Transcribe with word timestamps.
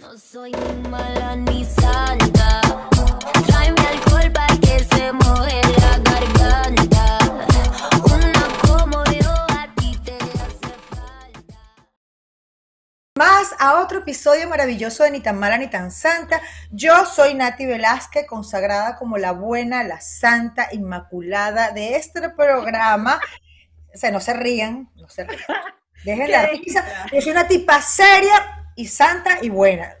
No 0.00 0.16
soy 0.16 0.50
ni 0.52 0.88
mala 0.88 1.36
ni 1.36 1.62
santa. 1.62 2.62
Tráeme 3.46 3.80
alcohol 3.80 4.32
para 4.32 4.56
que 4.56 4.78
se 4.78 5.12
moje 5.12 5.60
la 5.78 5.98
garganta. 5.98 7.18
Una 8.04 8.32
como 8.66 9.04
yo 9.04 9.30
a 9.30 9.68
ti 9.76 10.00
te 10.02 10.14
hace 10.14 10.74
falta. 10.88 11.60
Más 13.14 13.54
a 13.58 13.78
otro 13.82 13.98
episodio 13.98 14.48
maravilloso 14.48 15.04
de 15.04 15.10
Ni 15.10 15.20
tan 15.20 15.38
mala 15.38 15.58
ni 15.58 15.68
tan 15.68 15.90
santa. 15.90 16.40
Yo 16.70 17.04
soy 17.04 17.34
Nati 17.34 17.66
Velázquez, 17.66 18.26
consagrada 18.26 18.96
como 18.96 19.18
la 19.18 19.32
buena, 19.32 19.84
la 19.84 20.00
santa, 20.00 20.68
inmaculada 20.72 21.72
de 21.72 21.96
este 21.96 22.26
programa. 22.30 23.20
O 23.94 23.98
sea, 23.98 24.10
no 24.10 24.20
se 24.20 24.32
rían, 24.32 24.88
no 24.96 25.10
se 25.10 25.24
rían. 25.24 25.44
Dejen 26.04 26.30
la 26.30 26.46
risa. 26.46 26.82
Yo 27.12 27.20
soy 27.20 27.32
una 27.32 27.46
tipa 27.46 27.82
seria 27.82 28.59
y 28.80 28.86
santa 28.86 29.38
y 29.42 29.50
buena. 29.50 29.94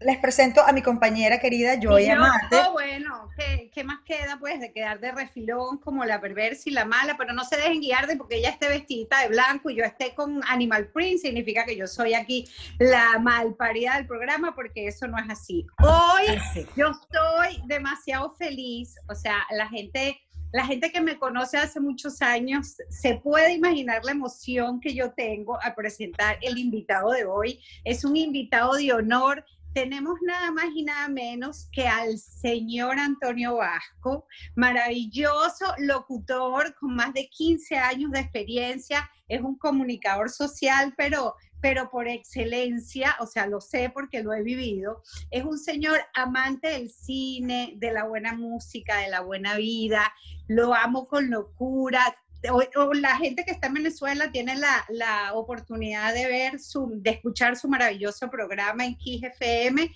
Les 0.00 0.18
presento 0.18 0.60
a 0.66 0.72
mi 0.72 0.82
compañera 0.82 1.40
querida 1.40 1.80
Joy 1.80 2.04
Y 2.04 2.06
yo, 2.08 2.12
Amate. 2.12 2.56
oh, 2.66 2.72
bueno, 2.72 3.30
¿qué, 3.36 3.70
qué 3.72 3.82
más 3.82 4.00
queda? 4.04 4.36
Pues 4.38 4.60
de 4.60 4.72
quedar 4.72 5.00
de 5.00 5.10
refilón 5.12 5.78
como 5.78 6.04
la 6.04 6.20
perversa 6.20 6.68
y 6.68 6.72
la 6.72 6.84
mala, 6.84 7.16
pero 7.16 7.32
no 7.32 7.44
se 7.44 7.56
dejen 7.56 7.80
guiar 7.80 8.06
de 8.06 8.16
porque 8.16 8.36
ella 8.36 8.50
esté 8.50 8.68
vestidita 8.68 9.22
de 9.22 9.28
blanco 9.28 9.70
y 9.70 9.76
yo 9.76 9.84
esté 9.84 10.14
con 10.14 10.42
Animal 10.46 10.88
Print, 10.88 11.20
significa 11.20 11.64
que 11.64 11.76
yo 11.76 11.86
soy 11.86 12.12
aquí 12.12 12.46
la 12.78 13.18
malparida 13.18 13.96
del 13.96 14.06
programa, 14.06 14.54
porque 14.54 14.86
eso 14.86 15.06
no 15.06 15.18
es 15.18 15.28
así. 15.30 15.66
Hoy 15.82 16.38
yo 16.76 16.90
estoy 16.90 17.62
demasiado 17.66 18.34
feliz, 18.34 18.96
o 19.08 19.14
sea, 19.14 19.46
la 19.50 19.66
gente, 19.68 20.20
la 20.52 20.66
gente 20.66 20.90
que 20.90 21.00
me 21.00 21.18
conoce 21.18 21.56
hace 21.56 21.80
muchos 21.80 22.22
años 22.22 22.76
se 22.88 23.16
puede 23.16 23.52
imaginar 23.52 24.04
la 24.04 24.12
emoción 24.12 24.80
que 24.80 24.94
yo 24.94 25.12
tengo 25.12 25.60
al 25.62 25.74
presentar 25.74 26.38
el 26.42 26.58
invitado 26.58 27.10
de 27.12 27.24
hoy. 27.24 27.60
Es 27.84 28.04
un 28.04 28.16
invitado 28.16 28.74
de 28.74 28.92
honor. 28.92 29.44
Tenemos 29.72 30.18
nada 30.22 30.50
más 30.50 30.66
y 30.74 30.82
nada 30.82 31.08
menos 31.08 31.68
que 31.72 31.86
al 31.86 32.18
señor 32.18 32.98
Antonio 32.98 33.56
Vasco, 33.56 34.26
maravilloso 34.56 35.66
locutor 35.78 36.74
con 36.74 36.96
más 36.96 37.14
de 37.14 37.28
15 37.28 37.76
años 37.76 38.10
de 38.10 38.18
experiencia, 38.18 39.08
es 39.28 39.40
un 39.40 39.56
comunicador 39.56 40.28
social, 40.28 40.92
pero 40.96 41.36
pero 41.60 41.90
por 41.90 42.08
excelencia, 42.08 43.16
o 43.20 43.26
sea, 43.26 43.46
lo 43.46 43.60
sé 43.60 43.90
porque 43.90 44.22
lo 44.22 44.32
he 44.32 44.42
vivido, 44.42 45.02
es 45.30 45.44
un 45.44 45.58
señor 45.58 46.00
amante 46.14 46.68
del 46.68 46.90
cine, 46.90 47.74
de 47.76 47.92
la 47.92 48.04
buena 48.04 48.34
música, 48.34 48.98
de 48.98 49.08
la 49.08 49.20
buena 49.20 49.56
vida, 49.56 50.12
lo 50.48 50.74
amo 50.74 51.06
con 51.06 51.30
locura. 51.30 52.16
O, 52.50 52.94
la 52.94 53.16
gente 53.18 53.44
que 53.44 53.50
está 53.50 53.66
en 53.66 53.74
Venezuela 53.74 54.32
tiene 54.32 54.56
la, 54.56 54.86
la 54.88 55.34
oportunidad 55.34 56.14
de 56.14 56.26
ver, 56.26 56.58
su, 56.58 56.90
de 56.94 57.10
escuchar 57.10 57.54
su 57.56 57.68
maravilloso 57.68 58.30
programa 58.30 58.86
en 58.86 58.96
Kiss 58.96 59.22
FM 59.22 59.92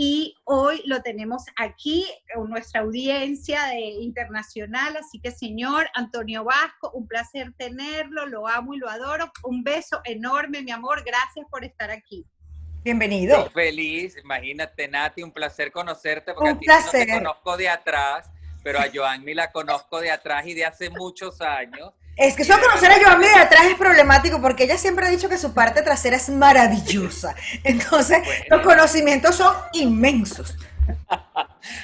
y 0.00 0.36
hoy 0.44 0.80
lo 0.84 1.02
tenemos 1.02 1.42
aquí 1.56 2.06
con 2.32 2.48
nuestra 2.48 2.82
audiencia 2.82 3.64
de 3.64 3.80
internacional, 3.80 4.96
así 4.96 5.18
que 5.18 5.32
señor 5.32 5.88
Antonio 5.92 6.44
Vasco, 6.44 6.92
un 6.92 7.08
placer 7.08 7.52
tenerlo, 7.58 8.24
lo 8.26 8.46
amo 8.46 8.74
y 8.74 8.78
lo 8.78 8.88
adoro, 8.88 9.32
un 9.42 9.64
beso 9.64 10.00
enorme, 10.04 10.62
mi 10.62 10.70
amor, 10.70 11.02
gracias 11.04 11.44
por 11.50 11.64
estar 11.64 11.90
aquí. 11.90 12.24
Bienvenido. 12.84 13.46
Yo 13.46 13.50
feliz, 13.50 14.16
imagínate 14.22 14.86
Nati, 14.86 15.24
un 15.24 15.32
placer 15.32 15.72
conocerte 15.72 16.32
porque 16.32 16.48
Un 16.48 16.56
a 16.56 16.60
ti 16.60 16.66
placer. 16.66 17.08
no 17.08 17.14
te 17.14 17.18
conozco 17.18 17.56
de 17.56 17.68
atrás, 17.68 18.30
pero 18.62 18.78
a 18.78 18.84
Joanny 18.94 19.34
la 19.34 19.50
conozco 19.50 19.98
de 20.00 20.12
atrás 20.12 20.46
y 20.46 20.54
de 20.54 20.64
hace 20.64 20.90
muchos 20.90 21.40
años. 21.40 21.92
Es 22.18 22.34
que 22.34 22.44
solo 22.44 22.60
conocer 22.62 22.90
a 22.90 22.96
Joan 23.02 23.20
de 23.20 23.32
atrás 23.34 23.64
es 23.66 23.76
problemático 23.76 24.40
porque 24.42 24.64
ella 24.64 24.76
siempre 24.76 25.06
ha 25.06 25.10
dicho 25.10 25.28
que 25.28 25.38
su 25.38 25.54
parte 25.54 25.82
trasera 25.82 26.16
es 26.16 26.28
maravillosa. 26.28 27.34
Entonces, 27.62 28.18
Bueno. 28.24 28.44
los 28.50 28.62
conocimientos 28.62 29.36
son 29.36 29.54
inmensos. 29.72 30.56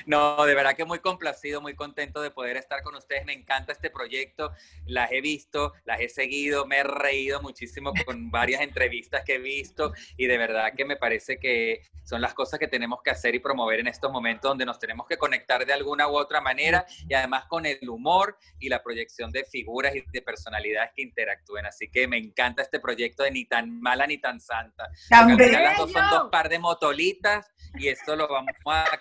No, 0.07 0.45
de 0.45 0.55
verdad 0.55 0.75
que 0.75 0.85
muy 0.85 0.99
complacido, 0.99 1.61
muy 1.61 1.75
contento 1.75 2.23
de 2.23 2.31
poder 2.31 2.57
estar 2.57 2.83
con 2.83 2.95
ustedes. 2.95 3.25
Me 3.25 3.33
encanta 3.33 3.73
este 3.73 3.91
proyecto, 3.91 4.53
las 4.87 5.11
he 5.13 5.21
visto, 5.21 5.73
las 5.85 6.01
he 6.01 6.09
seguido, 6.09 6.67
me 6.67 6.79
he 6.79 6.85
reído 6.85 7.41
muchísimo 7.41 7.93
con 8.05 8.31
varias 8.31 8.61
entrevistas 8.61 9.23
que 9.25 9.37
he 9.37 9.39
visto 9.39 9.93
y 10.17 10.27
de 10.27 10.39
verdad 10.39 10.73
que 10.77 10.85
me 10.85 10.97
parece 10.97 11.39
que 11.39 11.83
son 12.05 12.21
las 12.21 12.35
cosas 12.35 12.59
que 12.61 12.69
tenemos 12.69 13.01
que 13.03 13.11
hacer 13.11 13.35
y 13.35 13.39
promover 13.39 13.81
en 13.81 13.89
estos 13.89 14.13
momentos 14.13 14.51
donde 14.51 14.67
nos 14.67 14.79
tenemos 14.79 15.07
que 15.07 15.17
conectar 15.17 15.65
de 15.65 15.73
alguna 15.73 16.07
u 16.09 16.17
otra 16.17 16.41
manera 16.41 16.85
y 17.09 17.15
además 17.15 17.47
con 17.47 17.65
el 17.67 17.89
humor 17.89 18.39
y 18.59 18.69
la 18.69 18.83
proyección 18.83 19.33
de 19.33 19.45
figuras 19.45 19.97
y 19.97 20.05
de 20.13 20.23
personalidades 20.23 20.91
que 20.95 21.03
interactúen. 21.03 21.67
Así 21.67 21.89
que 21.89 22.07
me 22.07 22.19
encanta 22.19 22.63
este 22.63 22.79
proyecto 22.79 23.23
de 23.23 23.31
ni 23.31 23.47
tan 23.47 23.81
mala 23.81 24.07
ni 24.07 24.19
tan 24.19 24.41
santa. 24.41 24.91
También. 25.09 25.39
final 25.39 25.65
las 25.65 25.79
dos 25.79 25.93
son 25.93 26.03
Bello. 26.03 26.19
dos 26.19 26.31
par 26.31 26.49
de 26.49 26.59
motolitas 26.59 27.51
y 27.77 27.89
esto 27.89 28.17
lo 28.17 28.29
vamos 28.29 28.55
a 28.67 29.01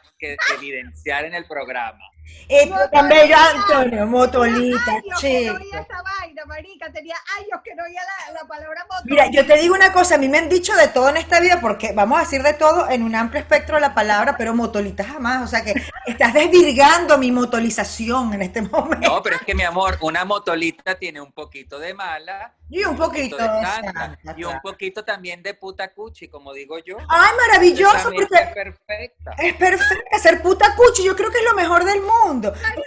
evidenciar 0.58 1.26
en 1.26 1.36
el 1.36 1.46
programa. 1.46 2.13
Eh, 2.50 2.70
también 2.92 3.30
yo, 3.30 3.36
Antonio, 3.38 4.06
motolita, 4.06 4.92
años 4.92 5.04
que 5.22 5.46
no 5.46 5.54
oía 5.54 5.60
chico. 5.60 5.78
esa 5.80 6.02
vaina, 6.02 6.46
marica, 6.46 6.92
tenía 6.92 7.16
años 7.40 7.62
que 7.64 7.74
no 7.76 7.84
oía 7.84 8.02
la, 8.28 8.34
la 8.42 8.48
palabra 8.48 8.86
moto. 8.90 9.04
Mira, 9.06 9.30
yo 9.32 9.46
te 9.46 9.58
digo 9.58 9.74
una 9.74 9.92
cosa, 9.94 10.16
a 10.16 10.18
mí 10.18 10.28
me 10.28 10.38
han 10.38 10.50
dicho 10.50 10.74
de 10.76 10.88
todo 10.90 11.10
en 11.10 11.18
esta 11.18 11.40
vida, 11.40 11.60
porque 11.62 11.94
vamos 11.94 12.18
a 12.18 12.22
decir 12.22 12.44
de 12.44 12.54
todo 12.54 12.90
en 12.90 13.04
un 13.04 13.16
amplio 13.16 13.42
espectro 13.42 13.76
de 13.76 13.82
la 13.82 13.94
palabra, 13.94 14.36
pero 14.38 14.54
motolita 14.54 15.04
jamás. 15.04 15.44
O 15.44 15.48
sea 15.48 15.64
que 15.64 15.74
estás 16.06 16.34
desvirgando 16.34 17.18
mi 17.18 17.32
motolización 17.32 18.34
en 18.34 18.42
este 18.42 18.62
momento. 18.62 19.10
No, 19.10 19.24
pero 19.24 19.38
es 19.38 19.42
que 19.44 19.56
mi 19.56 19.64
amor, 19.64 19.98
una 20.02 20.26
motolita 20.26 20.96
tiene 20.96 21.22
un 21.22 21.32
poquito 21.32 21.80
de 21.80 21.94
mala, 21.94 22.54
Y 22.70 22.84
un 22.84 22.98
poquito 22.98 23.38
de 23.38 23.44
de 23.44 23.50
santa, 23.66 23.94
santa, 23.94 24.36
y 24.38 24.44
un 24.44 24.60
poquito 24.62 25.04
también 25.04 25.42
de 25.44 25.54
puta 25.54 25.94
cuchi, 25.94 26.28
como 26.28 26.54
digo 26.54 26.78
yo. 26.80 26.98
Ay, 27.08 27.32
maravilloso, 27.48 28.12
porque 28.14 28.36
es 28.36 28.54
perfecta. 28.54 29.32
es 29.38 29.54
perfecto. 29.56 30.20
Ser 30.20 30.42
puta 30.42 30.76
cuchi, 30.76 31.04
yo 31.04 31.16
creo 31.16 31.30
que 31.32 31.38
es 31.38 31.44
lo 31.46 31.54
mejor 31.54 31.84
del 31.86 32.00
mundo. 32.00 32.13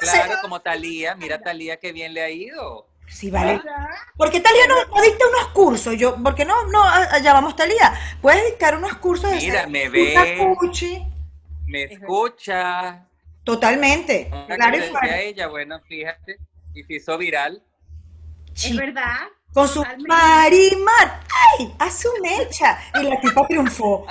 Claro, 0.01 0.35
como 0.43 0.61
Talía, 0.61 1.15
mira 1.15 1.41
Talía 1.43 1.77
qué 1.79 1.93
bien 1.93 2.15
le 2.15 2.23
ha 2.23 2.31
ido. 2.31 2.87
Sí, 3.09 3.31
vale. 3.31 3.59
¿Verdad? 3.59 3.89
¿Por 4.17 4.31
qué 4.31 4.41
Talía 4.41 4.67
no, 4.67 4.85
no 4.97 5.01
dicta 5.03 5.25
unos 5.29 5.49
cursos? 5.53 5.97
Yo, 5.97 6.21
¿Por 6.23 6.35
qué 6.35 6.45
no, 6.45 6.65
no 6.67 6.83
allá 6.83 7.33
vamos 7.33 7.55
Talía? 7.55 7.95
¿Puedes 8.21 8.45
dictar 8.47 8.77
unos 8.77 8.95
cursos 8.97 9.31
de 9.31 9.37
Mira, 9.37 9.67
me 9.69 9.89
ve. 9.89 10.55
cuchi? 10.59 11.07
Me 11.67 11.85
escucha. 11.85 13.07
Totalmente. 13.45 14.29
Una 14.33 14.57
Claro 14.57 14.79
que 14.79 14.87
y 14.87 14.91
fuera. 14.91 15.15
a 15.15 15.21
ella, 15.21 15.47
bueno, 15.47 15.81
fíjate, 15.87 16.39
y 16.75 16.83
se 16.83 16.95
hizo 16.95 17.17
viral. 17.17 17.63
Es 18.55 18.75
verdad. 18.77 19.29
Con 19.53 19.69
su 19.69 19.81
Totalmente. 19.83 20.09
marimar. 20.09 21.21
¡Ay! 21.59 21.75
Hace 21.79 22.09
un 22.09 22.21
mecha. 22.23 22.79
Y 23.01 23.03
la 23.05 23.21
tipa 23.21 23.47
triunfó. 23.47 24.05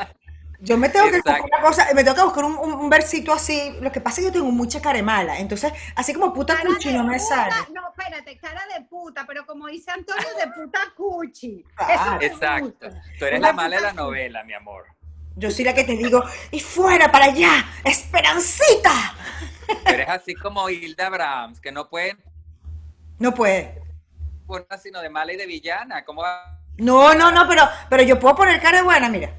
Yo 0.66 0.78
me 0.78 0.90
tengo 0.90 1.06
que 1.10 1.18
buscar 1.18 1.42
una 1.42 1.62
cosa, 1.62 1.88
me 1.94 2.04
tengo 2.04 2.16
que 2.18 2.24
buscar 2.24 2.44
un, 2.46 2.58
un- 2.58 2.74
un 2.74 2.90
versito 2.90 3.32
así. 3.32 3.76
Lo 3.82 3.92
que 3.92 4.02
pasa 4.02 4.16
es 4.20 4.28
que 4.28 4.34
yo 4.34 4.40
tengo 4.40 4.52
mucha 4.52 4.82
caremala. 4.82 5.38
Entonces, 5.40 5.72
así 5.96 6.14
como 6.14 6.34
puta 6.34 6.56
Cara 6.56 6.68
cuchi 6.70 6.92
no 6.94 7.04
me 7.04 7.18
puta, 7.18 7.28
sale. 7.36 7.56
No, 7.74 7.90
espérate, 7.90 8.38
cara 8.38 8.62
de 8.78 8.84
puta, 8.86 9.26
pero 9.28 9.46
como 9.46 9.68
dice 9.68 9.92
Antonio, 9.92 10.28
de 10.38 10.48
puta 10.52 10.80
cuchi. 10.96 11.64
Claro. 11.76 11.94
Eso 11.94 12.16
me 12.18 12.26
Exacto. 12.26 12.66
gusta. 12.66 13.02
Tú 13.20 13.26
eres 13.26 13.40
Una 13.40 13.48
la 13.50 13.54
mala 13.54 13.76
de 13.76 13.82
la 13.84 13.94
novela, 13.94 14.44
mi 14.44 14.54
amor. 14.54 14.86
Yo 15.38 15.52
soy 15.52 15.66
la 15.66 15.74
que 15.74 15.84
te 15.84 15.98
digo, 15.98 16.24
y 16.52 16.60
fuera 16.62 17.12
para 17.12 17.26
allá, 17.26 17.66
Esperancita. 17.84 18.92
Tú 19.68 19.92
eres 19.92 20.08
así 20.10 20.34
como 20.34 20.70
Hilda 20.70 21.10
Brahms, 21.10 21.60
que 21.60 21.72
no 21.72 21.90
pueden 21.90 22.18
No 23.20 23.34
puede. 23.34 23.82
sino 24.82 25.02
de 25.02 25.10
mala 25.10 25.34
y 25.34 25.38
de 25.38 25.46
villana. 25.46 26.06
¿Cómo 26.06 26.22
va? 26.22 26.60
No, 26.78 27.14
no, 27.14 27.32
no, 27.32 27.48
pero, 27.48 27.64
pero 27.90 28.04
yo 28.04 28.20
puedo 28.20 28.36
poner 28.36 28.62
cara 28.62 28.78
de 28.78 28.84
buena, 28.84 29.10
mira. 29.10 29.34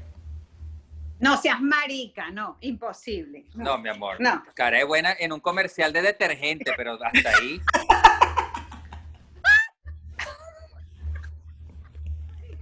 No 1.19 1.35
seas 1.37 1.59
marica, 1.59 2.29
no, 2.29 2.57
imposible. 2.61 3.45
No, 3.55 3.77
mi 3.79 3.89
amor. 3.89 4.17
No. 4.19 4.43
Cara 4.53 4.77
de 4.77 4.83
buena 4.83 5.13
en 5.17 5.31
un 5.33 5.39
comercial 5.39 5.91
de 5.91 6.01
detergente, 6.03 6.71
pero 6.77 6.97
hasta 7.03 7.29
ahí. 7.29 7.59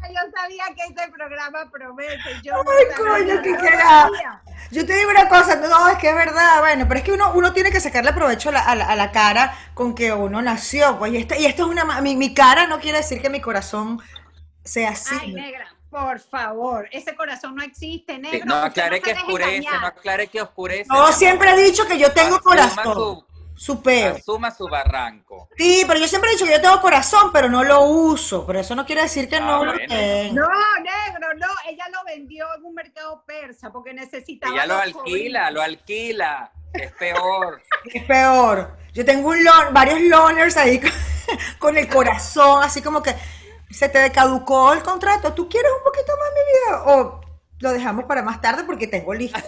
Yo 0.07 0.21
sabía 0.33 0.63
que 0.75 0.83
este 0.87 1.11
programa 1.11 1.69
promete. 1.71 2.39
Yo 2.43 2.53
Ay, 2.55 2.85
no 2.89 2.95
sabía, 3.05 3.33
coño, 3.35 3.41
qué 3.41 3.51
no 3.51 3.57
cagada. 3.59 4.41
Yo 4.71 4.85
te 4.85 4.93
digo 4.95 5.09
una 5.09 5.27
cosa, 5.27 5.55
no, 5.57 5.89
es 5.89 5.97
que 5.97 6.09
es 6.09 6.15
verdad, 6.15 6.59
bueno, 6.59 6.85
pero 6.87 6.99
es 6.99 7.03
que 7.05 7.11
uno, 7.11 7.33
uno 7.33 7.51
tiene 7.53 7.71
que 7.71 7.79
sacarle 7.81 8.13
provecho 8.13 8.49
a 8.49 8.51
la, 8.53 8.59
a 8.61 8.75
la- 8.75 8.85
a 8.87 8.95
la 8.95 9.11
cara 9.11 9.53
con 9.73 9.93
que 9.95 10.13
uno 10.13 10.41
nació, 10.41 10.97
pues, 10.99 11.11
y, 11.11 11.17
esta- 11.17 11.37
y 11.37 11.45
esto 11.45 11.63
es 11.63 11.69
una, 11.69 11.83
ma- 11.85 12.01
mi, 12.01 12.15
mi 12.15 12.33
cara 12.33 12.65
no 12.67 12.79
quiere 12.79 12.99
decir 12.99 13.21
que 13.21 13.29
mi 13.29 13.41
corazón 13.41 13.99
sea 14.63 14.91
así. 14.91 15.15
Ay, 15.19 15.33
negra, 15.33 15.74
por 15.89 16.19
favor, 16.19 16.87
ese 16.91 17.15
corazón 17.15 17.55
no 17.55 17.63
existe, 17.63 18.15
Sí, 18.15 18.21
negro. 18.21 18.45
no 18.47 18.55
aclare 18.55 18.99
que 19.01 19.13
oscurece, 19.13 19.55
engañar. 19.57 19.81
no 19.81 19.87
aclare 19.87 20.27
que 20.27 20.41
oscurece. 20.41 20.85
No, 20.89 21.11
siempre 21.13 21.51
he 21.51 21.57
dicho 21.63 21.85
que 21.87 21.97
yo 21.97 22.11
tengo 22.11 22.35
Asuma 22.35 22.41
corazón, 22.43 22.93
su- 22.93 23.25
su 23.55 23.81
peo. 23.81 24.15
Asuma 24.15 24.51
su 24.51 24.67
barranco. 24.67 25.47
Sí, 25.57 25.83
pero 25.87 25.97
yo 25.99 26.07
siempre 26.07 26.29
he 26.29 26.33
dicho 26.33 26.45
que 26.45 26.51
yo 26.51 26.61
tengo 26.61 26.81
corazón, 26.81 27.31
pero 27.31 27.47
no 27.49 27.63
lo 27.63 27.81
uso, 27.83 28.45
pero 28.45 28.59
eso 28.59 28.75
no 28.75 28.85
quiere 28.85 29.03
decir 29.03 29.29
que 29.29 29.37
Ah, 29.37 29.39
no 29.41 29.63
lo 29.65 29.73
tengo. 29.77 29.93
No, 30.41 30.49
negro, 30.81 31.33
no, 31.37 31.47
ella 31.69 31.85
lo 31.93 32.03
vendió 32.03 32.45
en 32.57 32.65
un 32.65 32.73
mercado 32.73 33.23
persa 33.25 33.71
porque 33.71 33.93
necesitaba. 33.93 34.53
Ella 34.53 34.65
lo 34.65 34.77
alquila, 34.77 35.49
lo 35.51 35.61
alquila. 35.61 36.51
Es 36.73 36.91
peor. 36.93 37.61
Es 37.93 38.03
peor. 38.03 38.75
Yo 38.93 39.05
tengo 39.05 39.29
un 39.29 39.41
lon- 39.43 39.73
varios 39.73 40.01
loners 40.01 40.57
ahí 40.57 40.79
con, 40.81 40.91
con 41.59 41.77
el 41.77 41.87
corazón, 41.87 42.61
así 42.63 42.81
como 42.81 43.01
que 43.01 43.15
se 43.75 43.89
te 43.89 44.09
caducó 44.11 44.71
el 44.71 44.81
contrato. 44.81 45.33
¿Tú 45.33 45.49
quieres 45.49 45.71
un 45.77 45.83
poquito 45.83 46.13
más 46.17 46.29
mi 46.33 46.41
vida? 46.51 46.83
O 46.95 47.21
lo 47.59 47.71
dejamos 47.73 48.05
para 48.05 48.23
más 48.23 48.39
tarde 48.39 48.63
porque 48.63 48.87
tengo 48.87 49.13
listo. 49.13 49.39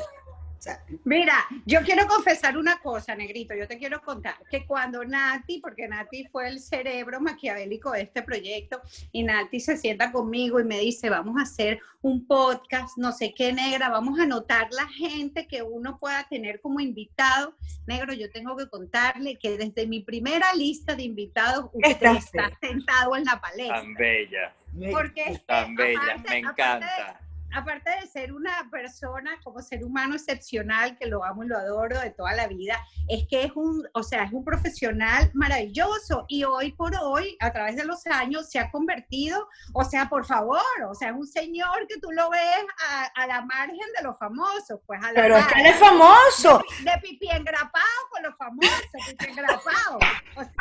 Sea, 0.67 0.83
Mira, 1.05 1.33
yo 1.65 1.81
quiero 1.81 2.05
confesar 2.07 2.57
una 2.57 2.79
cosa, 2.79 3.15
Negrito, 3.15 3.53
yo 3.55 3.67
te 3.67 3.77
quiero 3.77 4.01
contar 4.01 4.35
que 4.49 4.65
cuando 4.65 5.03
Nati, 5.03 5.59
porque 5.59 5.87
Nati 5.87 6.25
fue 6.27 6.47
el 6.49 6.59
cerebro 6.59 7.19
maquiavélico 7.21 7.91
de 7.91 8.01
este 8.01 8.21
proyecto, 8.21 8.81
y 9.11 9.23
Nati 9.23 9.59
se 9.59 9.77
sienta 9.77 10.11
conmigo 10.11 10.59
y 10.59 10.63
me 10.63 10.79
dice, 10.79 11.09
vamos 11.09 11.37
a 11.39 11.43
hacer 11.43 11.79
un 12.01 12.25
podcast, 12.27 12.97
no 12.97 13.11
sé 13.11 13.33
qué, 13.33 13.53
negra, 13.53 13.89
vamos 13.89 14.19
a 14.19 14.23
anotar 14.23 14.67
la 14.71 14.87
gente 14.87 15.47
que 15.47 15.61
uno 15.63 15.97
pueda 15.99 16.25
tener 16.29 16.59
como 16.61 16.79
invitado. 16.79 17.55
Negro, 17.85 18.13
yo 18.13 18.29
tengo 18.31 18.55
que 18.57 18.67
contarle 18.69 19.37
que 19.37 19.57
desde 19.57 19.87
mi 19.87 20.01
primera 20.01 20.53
lista 20.53 20.95
de 20.95 21.03
invitados, 21.03 21.69
usted 21.73 22.15
está 22.17 22.51
sentado 22.61 23.15
en 23.15 23.23
la 23.25 23.39
palestra. 23.39 23.81
Tan 23.81 23.93
bella, 23.93 24.53
Porque 24.91 25.41
tan 25.45 25.75
bella, 25.75 25.99
aparte- 25.99 26.13
me 26.13 26.17
aparte 26.17 26.31
de- 26.31 26.37
encanta. 26.39 27.21
Aparte 27.53 27.89
de 28.01 28.07
ser 28.07 28.33
una 28.33 28.69
persona 28.71 29.39
como 29.43 29.61
ser 29.61 29.83
humano 29.83 30.15
excepcional, 30.15 30.97
que 30.97 31.07
lo 31.07 31.23
amo 31.23 31.43
y 31.43 31.47
lo 31.47 31.57
adoro 31.57 31.99
de 31.99 32.11
toda 32.11 32.33
la 32.33 32.47
vida, 32.47 32.77
es 33.07 33.27
que 33.27 33.43
es 33.43 33.51
un, 33.55 33.87
o 33.93 34.03
sea, 34.03 34.23
es 34.23 34.33
un 34.33 34.43
profesional 34.43 35.31
maravilloso 35.33 36.25
y 36.27 36.43
hoy 36.43 36.71
por 36.73 36.95
hoy, 36.95 37.37
a 37.39 37.51
través 37.51 37.75
de 37.75 37.85
los 37.85 38.05
años, 38.07 38.49
se 38.49 38.59
ha 38.59 38.71
convertido, 38.71 39.47
o 39.73 39.83
sea, 39.83 40.09
por 40.09 40.25
favor, 40.25 40.61
o 40.89 40.95
sea, 40.95 41.09
es 41.09 41.15
un 41.15 41.27
señor 41.27 41.87
que 41.87 41.99
tú 41.99 42.11
lo 42.11 42.29
ves 42.29 42.65
a, 42.89 43.05
a 43.15 43.27
la 43.27 43.41
margen 43.41 43.77
de 43.97 44.03
los 44.03 44.17
famosos, 44.17 44.79
pues 44.85 44.99
a 45.03 45.11
la 45.11 45.21
pero 45.21 45.37
es 45.37 45.47
que 45.47 45.59
él 45.59 45.65
es 45.67 45.77
famoso. 45.77 46.63
de 46.83 46.91
pipí 47.01 47.29
engrapado 47.29 47.85
con 48.11 48.23
los 48.23 48.35
famosos, 48.37 48.81
pipí 49.07 49.25
engrapado. 49.31 49.99
O 50.35 50.43
sea, 50.43 50.53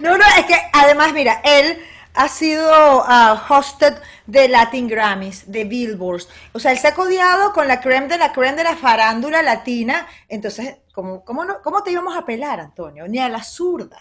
No, 0.00 0.16
no, 0.16 0.24
es 0.38 0.46
que 0.46 0.56
además, 0.72 1.12
mira, 1.12 1.40
él 1.44 1.78
ha 2.16 2.28
sido 2.28 2.68
ah, 3.06 3.44
hosted 3.48 3.94
de 4.26 4.48
Latin 4.48 4.88
Grammys, 4.88 5.50
de 5.50 5.64
Billboards. 5.64 6.28
O 6.52 6.58
sea, 6.58 6.72
él 6.72 6.78
se 6.78 6.88
ha 6.88 6.94
codiado 6.94 7.52
con 7.52 7.68
la 7.68 7.80
creme 7.80 8.08
de 8.08 8.18
la 8.18 8.32
creme 8.32 8.56
de 8.56 8.64
la 8.64 8.76
farándula 8.76 9.42
latina. 9.42 10.06
Entonces, 10.28 10.76
¿cómo, 10.92 11.24
cómo, 11.24 11.44
no, 11.44 11.62
cómo 11.62 11.82
te 11.82 11.90
íbamos 11.92 12.16
a 12.16 12.24
pelar, 12.24 12.58
Antonio? 12.60 13.06
Ni 13.06 13.18
a 13.18 13.28
la 13.28 13.42
zurda. 13.42 13.98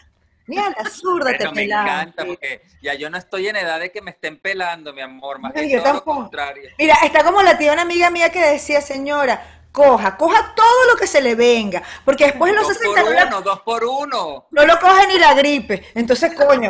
Ni 0.47 0.57
a 0.59 0.69
la 0.69 0.89
zurda 0.89 1.31
te 1.31 1.37
Pero 1.39 1.51
me 1.51 1.63
pelaban. 1.63 1.87
encanta 1.89 2.25
porque 2.25 2.61
ya 2.81 2.93
yo 2.93 3.09
no 3.09 3.17
estoy 3.17 3.47
en 3.47 3.55
edad 3.55 3.79
de 3.79 3.91
que 3.91 4.01
me 4.01 4.11
estén 4.11 4.39
pelando, 4.39 4.93
mi 4.93 5.01
amor, 5.01 5.39
más 5.39 5.53
yo 5.55 5.61
todo 5.61 5.77
lo 5.77 5.83
tampoco. 5.83 6.15
contrario. 6.15 6.69
Mira, 6.77 6.95
está 7.03 7.23
como 7.23 7.41
la 7.41 7.57
tía 7.57 7.73
una 7.73 7.81
amiga 7.81 8.11
mía 8.11 8.29
que 8.31 8.39
decía, 8.39 8.79
señora, 8.79 9.63
coja, 9.71 10.15
coja 10.17 10.53
todo 10.55 10.85
lo 10.91 10.95
que 10.97 11.07
se 11.07 11.19
le 11.21 11.33
venga, 11.33 11.81
porque 12.05 12.25
después 12.25 12.51
en 12.51 12.57
los 12.57 12.67
Dos 12.67 12.77
60 12.77 13.01
por 13.01 13.09
no, 13.09 13.15
la- 13.19 13.25
uno, 13.25 13.41
dos 13.41 13.59
por 13.61 13.83
uno. 13.83 14.45
no 14.51 14.65
lo 14.65 14.79
coge 14.79 15.07
ni 15.07 15.17
la 15.17 15.33
gripe. 15.33 15.83
Entonces, 15.95 16.33
coño, 16.35 16.69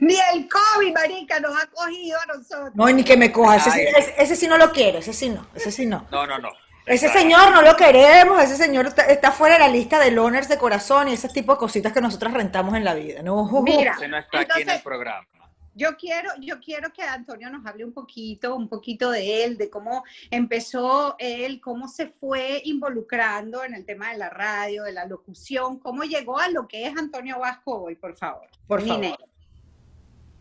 ni 0.00 0.14
el 0.34 0.48
COVID, 0.48 0.92
marica, 0.94 1.40
nos 1.40 1.56
ha 1.62 1.66
cogido 1.68 2.18
a 2.20 2.26
nosotros. 2.36 2.72
no, 2.74 2.86
ni 2.88 3.04
que 3.04 3.16
me 3.16 3.30
coja. 3.32 3.56
Ese, 3.56 3.70
sí- 3.70 3.80
Ay. 3.80 3.86
ese- 3.96 4.14
ese 4.18 4.36
sí 4.36 4.46
no 4.48 4.58
lo 4.58 4.70
quiero, 4.72 4.98
ese 4.98 5.12
sí 5.12 5.28
no, 5.28 5.46
ese 5.54 5.70
sí 5.70 5.86
no. 5.86 6.06
No, 6.10 6.26
no, 6.26 6.38
no. 6.38 6.48
Ese 6.86 7.08
señor 7.08 7.50
no 7.50 7.62
lo 7.62 7.74
queremos, 7.76 8.40
ese 8.44 8.56
señor 8.56 8.86
está, 8.86 9.02
está 9.06 9.32
fuera 9.32 9.54
de 9.56 9.60
la 9.60 9.68
lista 9.68 9.98
de 9.98 10.12
loners 10.12 10.48
de 10.48 10.56
corazón 10.56 11.08
y 11.08 11.14
ese 11.14 11.28
tipo 11.28 11.52
de 11.52 11.58
cositas 11.58 11.92
que 11.92 12.00
nosotros 12.00 12.32
rentamos 12.32 12.76
en 12.76 12.84
la 12.84 12.94
vida. 12.94 13.22
No, 13.22 13.44
Mira, 13.62 13.94
Ese 13.96 14.06
no 14.06 14.16
está 14.18 14.38
aquí 14.38 14.46
en 14.52 14.56
el 14.56 14.60
Entonces- 14.62 14.82
programa. 14.84 15.26
Yo 15.78 15.94
quiero, 15.98 16.30
yo 16.40 16.58
quiero 16.58 16.90
que 16.90 17.02
Antonio 17.02 17.50
nos 17.50 17.66
hable 17.66 17.84
un 17.84 17.92
poquito, 17.92 18.54
un 18.56 18.66
poquito 18.66 19.10
de 19.10 19.44
él, 19.44 19.58
de 19.58 19.68
cómo 19.68 20.04
empezó 20.30 21.16
él, 21.18 21.60
cómo 21.60 21.86
se 21.88 22.06
fue 22.06 22.62
involucrando 22.64 23.62
en 23.64 23.74
el 23.74 23.84
tema 23.84 24.10
de 24.12 24.16
la 24.18 24.30
radio, 24.30 24.84
de 24.84 24.92
la 24.92 25.04
locución, 25.04 25.78
cómo 25.78 26.04
llegó 26.04 26.38
a 26.38 26.48
lo 26.48 26.66
que 26.66 26.86
es 26.86 26.96
Antonio 26.96 27.40
Vasco 27.40 27.82
hoy, 27.82 27.94
por 27.96 28.16
favor. 28.16 28.46
Por 28.66 28.80
favor. 28.86 29.18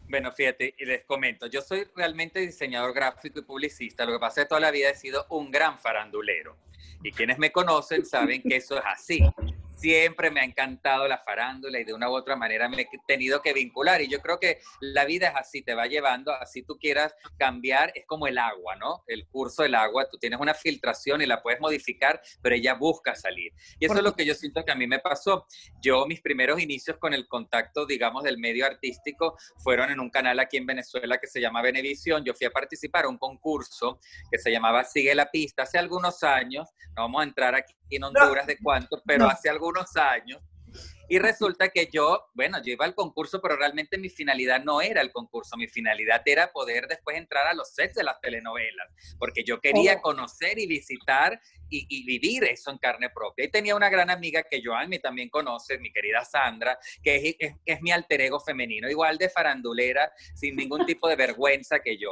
Bueno, 0.07 0.31
fíjate, 0.31 0.75
y 0.77 0.85
les 0.85 1.03
comento, 1.03 1.47
yo 1.47 1.61
soy 1.61 1.87
realmente 1.95 2.39
diseñador 2.39 2.93
gráfico 2.93 3.39
y 3.39 3.41
publicista, 3.41 4.05
lo 4.05 4.13
que 4.13 4.19
pasa 4.19 4.41
es 4.41 4.45
que 4.45 4.49
toda 4.49 4.61
la 4.61 4.71
vida 4.71 4.89
he 4.89 4.95
sido 4.95 5.25
un 5.29 5.49
gran 5.49 5.79
farandulero. 5.79 6.57
Y 7.03 7.11
quienes 7.11 7.37
me 7.37 7.51
conocen 7.51 8.05
saben 8.05 8.41
que 8.41 8.57
eso 8.57 8.77
es 8.77 8.83
así. 8.85 9.19
Siempre 9.75 10.31
me 10.31 10.39
ha 10.39 10.43
encantado 10.43 11.07
la 11.07 11.17
farándula 11.19 11.79
y 11.79 11.83
de 11.83 11.93
una 11.93 12.09
u 12.09 12.13
otra 12.13 12.35
manera 12.35 12.69
me 12.69 12.81
he 12.81 12.87
tenido 13.07 13.41
que 13.41 13.53
vincular. 13.53 14.01
Y 14.01 14.07
yo 14.07 14.21
creo 14.21 14.39
que 14.39 14.59
la 14.79 15.05
vida 15.05 15.29
es 15.29 15.35
así, 15.35 15.61
te 15.61 15.73
va 15.73 15.85
llevando, 15.87 16.31
así 16.31 16.63
tú 16.63 16.77
quieras 16.77 17.13
cambiar, 17.37 17.91
es 17.95 18.05
como 18.05 18.27
el 18.27 18.37
agua, 18.37 18.75
¿no? 18.75 19.03
El 19.07 19.27
curso 19.27 19.63
del 19.63 19.75
agua, 19.75 20.07
tú 20.09 20.17
tienes 20.17 20.39
una 20.39 20.53
filtración 20.53 21.21
y 21.21 21.25
la 21.25 21.41
puedes 21.41 21.59
modificar, 21.59 22.21
pero 22.41 22.55
ella 22.55 22.73
busca 22.73 23.15
salir. 23.15 23.51
Y 23.79 23.85
eso 23.85 23.95
es 23.95 24.03
lo 24.03 24.15
que 24.15 24.25
yo 24.25 24.33
siento 24.33 24.63
que 24.63 24.71
a 24.71 24.75
mí 24.75 24.87
me 24.87 24.99
pasó. 24.99 25.45
Yo, 25.81 26.05
mis 26.07 26.21
primeros 26.21 26.59
inicios 26.61 26.97
con 26.97 27.13
el 27.13 27.27
contacto, 27.27 27.85
digamos, 27.85 28.23
del 28.23 28.37
medio 28.37 28.65
artístico 28.65 29.37
fueron 29.63 29.91
en 29.91 29.99
un 29.99 30.09
canal 30.09 30.39
aquí 30.39 30.57
en 30.57 30.65
Venezuela 30.65 31.17
que 31.17 31.27
se 31.27 31.41
llama 31.41 31.61
Venevisión. 31.61 32.23
Yo 32.23 32.33
fui 32.33 32.47
a 32.47 32.51
participar 32.51 33.05
a 33.05 33.09
un 33.09 33.17
concurso 33.17 33.99
que 34.31 34.37
se 34.37 34.51
llamaba 34.51 34.83
Sigue 34.83 35.13
la 35.15 35.29
Pista 35.29 35.63
hace 35.63 35.77
algunos 35.77 36.23
años. 36.23 36.69
No 36.95 37.03
vamos 37.03 37.21
a 37.21 37.23
entrar 37.25 37.55
aquí 37.55 37.73
en 37.89 38.03
Honduras 38.03 38.47
de 38.47 38.57
cuánto, 38.61 39.01
pero 39.05 39.25
hace 39.27 39.49
algunos 39.49 39.95
años. 39.95 40.41
Y 41.07 41.19
resulta 41.19 41.69
que 41.69 41.87
yo, 41.93 42.25
bueno, 42.33 42.57
yo 42.63 42.73
iba 42.73 42.83
al 42.83 42.95
concurso, 42.95 43.39
pero 43.39 43.55
realmente 43.55 43.95
mi 43.99 44.09
finalidad 44.09 44.63
no 44.63 44.81
era 44.81 45.01
el 45.01 45.11
concurso, 45.11 45.55
mi 45.55 45.67
finalidad 45.67 46.23
era 46.25 46.51
poder 46.51 46.87
después 46.87 47.15
entrar 47.15 47.45
a 47.45 47.53
los 47.53 47.69
sets 47.75 47.93
de 47.93 48.03
las 48.03 48.19
telenovelas, 48.19 48.87
porque 49.19 49.43
yo 49.43 49.61
quería 49.61 49.97
Oh. 49.97 50.01
conocer 50.01 50.57
y 50.57 50.65
visitar 50.65 51.39
y, 51.69 51.85
y 51.89 52.05
vivir 52.05 52.43
eso 52.45 52.71
en 52.71 52.79
carne 52.79 53.11
propia. 53.11 53.45
Y 53.45 53.49
tenía 53.51 53.75
una 53.75 53.89
gran 53.89 54.09
amiga 54.09 54.41
que 54.49 54.61
Joanny 54.65 54.97
también 54.97 55.29
conoce, 55.29 55.77
mi 55.77 55.93
querida 55.93 56.25
Sandra, 56.25 56.77
que 57.03 57.15
es, 57.17 57.35
es- 57.37 57.55
es 57.65 57.81
mi 57.83 57.91
alter 57.91 58.21
ego 58.21 58.39
femenino, 58.39 58.89
igual 58.89 59.19
de 59.19 59.29
farandulera, 59.29 60.11
sin 60.33 60.55
ningún 60.55 60.87
tipo 60.87 61.07
de 61.07 61.15
vergüenza 61.15 61.79
que 61.81 61.97
yo. 61.99 62.09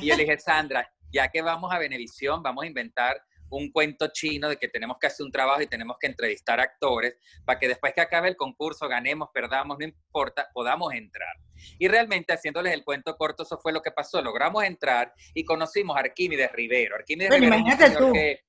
Y 0.00 0.06
yo 0.08 0.16
le 0.16 0.24
dije, 0.24 0.38
Sandra, 0.40 0.92
ya 1.12 1.28
que 1.28 1.42
vamos 1.42 1.72
a 1.72 1.78
Venevisión, 1.78 2.42
vamos 2.42 2.64
a 2.64 2.66
inventar 2.66 3.22
un 3.58 3.70
cuento 3.70 4.08
chino 4.12 4.48
de 4.48 4.56
que 4.56 4.68
tenemos 4.68 4.96
que 4.98 5.06
hacer 5.06 5.24
un 5.24 5.32
trabajo 5.32 5.62
y 5.62 5.66
tenemos 5.66 5.96
que 6.00 6.06
entrevistar 6.06 6.60
actores 6.60 7.16
para 7.44 7.58
que 7.58 7.68
después 7.68 7.92
que 7.94 8.00
acabe 8.00 8.28
el 8.28 8.36
concurso, 8.36 8.88
ganemos, 8.88 9.28
perdamos, 9.32 9.78
no 9.78 9.84
importa, 9.84 10.48
podamos 10.52 10.92
entrar. 10.94 11.36
Y 11.78 11.88
realmente, 11.88 12.32
haciéndoles 12.32 12.72
el 12.72 12.84
cuento 12.84 13.16
corto, 13.16 13.42
eso 13.44 13.58
fue 13.58 13.72
lo 13.72 13.82
que 13.82 13.90
pasó. 13.90 14.20
Logramos 14.22 14.64
entrar 14.64 15.12
y 15.34 15.44
conocimos 15.44 15.96
a 15.96 16.00
Arquímedes 16.00 16.50
Rivero. 16.52 16.96
Arquímedes 16.96 17.28
Bueno, 17.30 17.44
Rivero 17.44 17.56
es 17.56 17.62
un 17.62 17.68
imagínate 17.68 17.94
señor 17.94 18.08
tú. 18.08 18.12
que, 18.14 18.40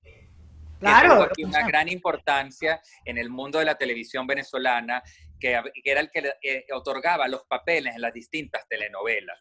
Claro. 0.80 1.30
una 1.46 1.66
gran 1.68 1.88
importancia 1.88 2.82
en 3.06 3.18
el 3.18 3.30
mundo 3.30 3.60
de 3.60 3.66
la 3.66 3.76
televisión 3.76 4.28
venezolana, 4.28 5.02
que, 5.40 5.60
que 5.84 5.92
era 5.92 6.02
el 6.02 6.12
que 6.12 6.34
eh, 6.42 6.66
otorgaba 6.74 7.28
los 7.28 7.44
papeles 7.46 7.96
en 7.96 8.02
las 8.02 8.14
distintas 8.14 8.68
telenovelas. 8.68 9.40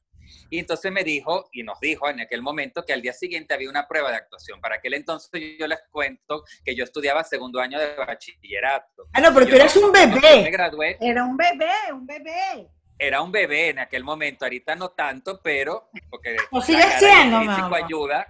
Y 0.51 0.59
entonces 0.59 0.93
me 0.93 1.05
dijo, 1.05 1.49
y 1.53 1.63
nos 1.63 1.81
dijo 1.81 2.09
en 2.09 2.21
aquel 2.21 2.43
momento, 2.43 2.85
que 2.85 2.93
al 2.93 3.03
día 3.03 3.13
siguiente 3.13 3.55
había 3.55 3.71
una 3.71 3.87
prueba 3.89 4.11
de 4.11 4.17
actuación. 4.17 4.61
Para 4.61 4.77
aquel 4.77 4.95
entonces 4.95 5.31
yo 5.59 5.67
les 5.67 5.81
cuento 5.91 6.45
que 6.65 6.75
yo 6.75 6.85
estudiaba 6.85 7.25
segundo 7.25 7.61
año 7.61 7.79
de 7.79 7.95
bachillerato. 7.97 9.07
Ah, 9.13 9.21
no, 9.21 9.33
pero 9.35 9.47
tú 9.47 9.55
eres 9.57 9.77
un 9.77 9.93
bebé. 9.93 10.43
me 10.43 10.51
gradué, 10.51 10.99
Era 11.01 11.25
un 11.25 11.37
bebé, 11.37 11.73
un 11.93 12.07
bebé. 12.07 12.69
era 12.99 13.21
un 13.23 13.33
bebé 13.33 13.71
en 13.71 13.79
aquel 13.81 14.05
momento, 14.05 14.45
ahorita 14.45 14.75
no 14.77 14.91
tanto, 14.91 15.41
pero 15.43 15.89
porque 16.11 16.37
la 16.51 16.61
sigue 16.61 16.83
siendo, 16.99 17.41
mamá. 17.41 17.77
ayuda, 17.77 18.27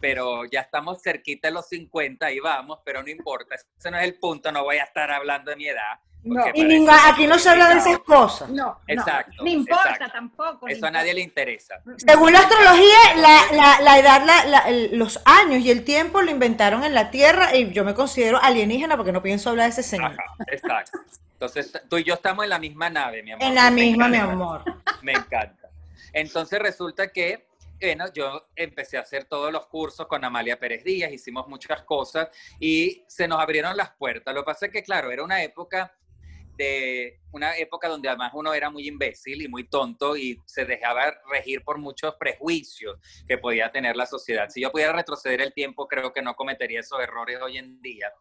pero 0.00 0.44
ya 0.46 0.60
estamos 0.60 1.02
cerquita 1.02 1.48
de 1.48 1.54
los 1.54 1.68
50 1.68 2.32
y 2.32 2.40
vamos, 2.40 2.80
pero 2.84 3.02
no 3.02 3.08
importa, 3.08 3.54
ese 3.54 3.90
no 3.90 3.98
es 3.98 4.04
el 4.04 4.14
punto, 4.18 4.50
no 4.50 4.64
voy 4.64 4.76
a 4.76 4.84
estar 4.84 5.10
hablando 5.10 5.50
de 5.50 5.56
mi 5.56 5.68
edad. 5.68 5.98
No. 6.24 6.44
Y 6.54 6.74
eso 6.76 6.92
aquí 7.06 7.26
no 7.26 7.36
se 7.38 7.48
habla 7.50 7.68
de 7.70 7.78
esas 7.78 7.98
cosas. 7.98 8.48
No, 8.48 8.64
no, 8.66 8.80
Exacto, 8.86 9.42
no 9.42 9.50
importa 9.50 9.90
exacto. 9.90 10.12
tampoco. 10.12 10.68
Eso 10.68 10.86
a 10.86 10.90
nadie 10.92 11.12
le 11.14 11.20
interesa. 11.20 11.80
Según 11.96 12.32
la 12.32 12.38
astrología, 12.40 12.96
la, 13.16 13.40
la- 13.52 13.80
la 13.80 13.98
edad, 13.98 14.24
la- 14.46 14.70
los 14.92 15.20
años 15.24 15.62
y 15.64 15.70
el 15.72 15.82
tiempo 15.84 16.22
lo 16.22 16.30
inventaron 16.30 16.84
en 16.84 16.94
la 16.94 17.10
Tierra 17.10 17.56
y 17.56 17.72
yo 17.72 17.84
me 17.84 17.94
considero 17.94 18.38
alienígena 18.40 18.96
porque 18.96 19.10
no 19.12 19.20
pienso 19.22 19.50
hablar 19.50 19.66
de 19.66 19.70
ese 19.70 19.82
señor. 19.82 20.12
Ajá, 20.12 20.22
exacto. 20.46 20.98
Entonces, 21.32 21.72
tú 21.88 21.98
y 21.98 22.04
yo 22.04 22.14
estamos 22.14 22.44
en 22.44 22.50
la 22.50 22.60
misma 22.60 22.88
nave, 22.88 23.20
mi 23.24 23.32
amor. 23.32 23.44
En 23.44 23.54
la 23.56 23.70
Me 23.70 23.82
misma, 23.82 24.06
mi 24.08 24.16
amor. 24.18 24.62
Me 25.02 25.12
encanta. 25.12 25.68
Entonces 26.12 26.58
resulta 26.60 27.08
que, 27.08 27.46
bueno, 27.80 28.04
yo 28.12 28.46
empecé 28.54 28.96
a 28.96 29.00
hacer 29.00 29.24
todos 29.24 29.50
los 29.52 29.66
cursos 29.66 30.06
con 30.06 30.24
Amalia 30.24 30.56
Pérez 30.56 30.84
Díaz, 30.84 31.10
hicimos 31.10 31.48
muchas 31.48 31.82
cosas 31.82 32.28
y 32.60 33.02
se 33.08 33.26
nos 33.26 33.40
abrieron 33.40 33.76
las 33.76 33.90
puertas. 33.90 34.32
Lo 34.32 34.42
que 34.42 34.46
pasa 34.46 34.66
es 34.66 34.72
que, 34.72 34.84
claro, 34.84 35.10
era 35.10 35.24
una 35.24 35.42
época 35.42 35.92
de 36.56 37.20
una 37.32 37.56
época 37.56 37.88
donde 37.88 38.08
además 38.08 38.32
uno 38.34 38.52
era 38.52 38.70
muy 38.70 38.86
imbécil 38.86 39.42
y 39.42 39.48
muy 39.48 39.64
tonto 39.64 40.16
y 40.16 40.40
se 40.46 40.64
dejaba 40.64 41.14
regir 41.30 41.62
por 41.62 41.78
muchos 41.78 42.14
prejuicios 42.16 42.98
que 43.26 43.38
podía 43.38 43.72
tener 43.72 43.96
la 43.96 44.06
sociedad. 44.06 44.48
Si 44.48 44.60
yo 44.60 44.70
pudiera 44.70 44.92
retroceder 44.92 45.40
el 45.40 45.52
tiempo, 45.52 45.88
creo 45.88 46.12
que 46.12 46.22
no 46.22 46.34
cometería 46.34 46.80
esos 46.80 47.00
errores 47.00 47.40
hoy 47.40 47.58
en 47.58 47.80
día. 47.80 48.12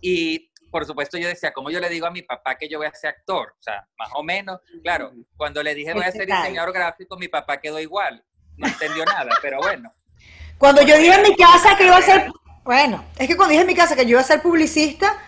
Y 0.00 0.50
por 0.70 0.84
supuesto 0.86 1.18
yo 1.18 1.28
decía, 1.28 1.52
¿cómo 1.52 1.70
yo 1.70 1.80
le 1.80 1.88
digo 1.88 2.06
a 2.06 2.10
mi 2.10 2.22
papá 2.22 2.56
que 2.56 2.68
yo 2.68 2.78
voy 2.78 2.86
a 2.86 2.94
ser 2.94 3.10
actor? 3.10 3.54
O 3.58 3.62
sea, 3.62 3.86
más 3.98 4.10
o 4.14 4.22
menos, 4.22 4.60
claro, 4.82 5.12
cuando 5.36 5.62
le 5.62 5.74
dije 5.74 5.92
voy 5.92 6.02
a 6.02 6.08
Este 6.08 6.20
ser 6.20 6.26
diseñador 6.26 6.72
gráfico, 6.72 7.16
mi 7.16 7.28
papá 7.28 7.60
quedó 7.60 7.78
igual, 7.80 8.24
no 8.56 8.66
entendió 8.66 9.04
nada, 9.04 9.30
pero 9.42 9.58
bueno. 9.58 9.92
Cuando 10.58 10.82
yo 10.82 10.96
dije 10.96 11.14
en 11.14 11.22
mi 11.22 11.36
casa 11.36 11.76
que 11.76 11.84
iba 11.84 11.96
a 11.96 12.02
ser, 12.02 12.30
bueno, 12.64 13.04
es 13.18 13.28
que 13.28 13.36
cuando 13.36 13.52
dije 13.52 13.60
en 13.60 13.66
mi 13.68 13.74
casa 13.74 13.94
que 13.94 14.04
yo 14.04 14.10
iba 14.10 14.20
a 14.20 14.24
ser 14.24 14.42
publicista. 14.42 15.22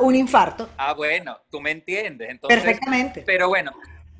Un 0.00 0.14
infarto. 0.14 0.68
Ah, 0.76 0.94
bueno, 0.94 1.38
tú 1.50 1.60
me 1.60 1.70
entiendes. 1.70 2.30
Entonces, 2.30 2.62
Perfectamente. 2.62 3.22
Pero 3.26 3.48
bueno, 3.48 3.72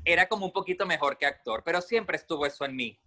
era 0.05 0.27
como 0.27 0.45
un 0.45 0.51
poquito 0.51 0.85
mejor 0.85 1.17
que 1.17 1.25
actor, 1.25 1.63
pero 1.63 1.81
siempre 1.81 2.17
estuvo 2.17 2.45
eso 2.45 2.65
en 2.65 2.75
mí. 2.75 2.99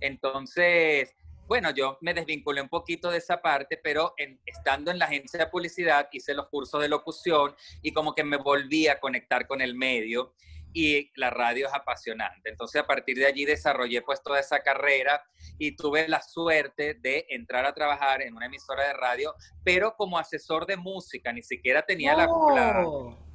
Entonces, 0.00 1.14
bueno, 1.46 1.70
yo 1.70 1.98
me 2.00 2.14
desvinculé 2.14 2.60
un 2.60 2.68
poquito 2.68 3.10
de 3.10 3.18
esa 3.18 3.40
parte, 3.40 3.76
pero 3.76 4.14
en, 4.16 4.40
estando 4.46 4.90
en 4.90 4.98
la 4.98 5.06
agencia 5.06 5.38
de 5.38 5.46
publicidad 5.46 6.08
hice 6.12 6.34
los 6.34 6.48
cursos 6.48 6.80
de 6.80 6.88
locución 6.88 7.54
y 7.82 7.92
como 7.92 8.14
que 8.14 8.24
me 8.24 8.36
volví 8.36 8.88
a 8.88 8.98
conectar 8.98 9.46
con 9.46 9.60
el 9.60 9.74
medio 9.74 10.34
y 10.72 11.10
la 11.18 11.30
radio 11.30 11.66
es 11.68 11.74
apasionante. 11.74 12.50
Entonces 12.50 12.80
a 12.80 12.86
partir 12.86 13.16
de 13.16 13.26
allí 13.26 13.44
desarrollé 13.44 14.02
pues 14.02 14.22
toda 14.22 14.40
esa 14.40 14.60
carrera 14.60 15.22
y 15.58 15.76
tuve 15.76 16.08
la 16.08 16.22
suerte 16.22 16.94
de 16.94 17.26
entrar 17.28 17.66
a 17.66 17.74
trabajar 17.74 18.22
en 18.22 18.34
una 18.34 18.46
emisora 18.46 18.86
de 18.86 18.94
radio, 18.94 19.34
pero 19.64 19.94
como 19.96 20.18
asesor 20.18 20.66
de 20.66 20.76
música, 20.76 21.32
ni 21.32 21.42
siquiera 21.42 21.82
tenía 21.82 22.14
la, 22.14 22.26
la, 22.54 22.84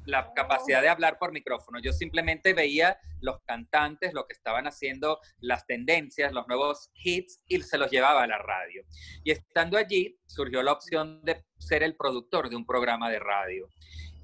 la 0.08 0.32
capacidad 0.34 0.80
de 0.80 0.88
hablar 0.88 1.18
por 1.18 1.32
micrófono. 1.32 1.78
Yo 1.80 1.92
simplemente 1.92 2.54
veía 2.54 2.98
los 3.20 3.40
cantantes, 3.42 4.14
lo 4.14 4.26
que 4.26 4.32
estaban 4.32 4.66
haciendo, 4.66 5.20
las 5.40 5.66
tendencias, 5.66 6.32
los 6.32 6.48
nuevos 6.48 6.90
hits 6.94 7.40
y 7.46 7.60
se 7.60 7.78
los 7.78 7.90
llevaba 7.90 8.22
a 8.22 8.26
la 8.26 8.38
radio. 8.38 8.84
Y 9.22 9.32
estando 9.32 9.76
allí 9.76 10.18
surgió 10.26 10.62
la 10.62 10.72
opción 10.72 11.20
de 11.24 11.44
ser 11.58 11.82
el 11.82 11.94
productor 11.94 12.48
de 12.48 12.56
un 12.56 12.64
programa 12.64 13.10
de 13.10 13.18
radio. 13.18 13.68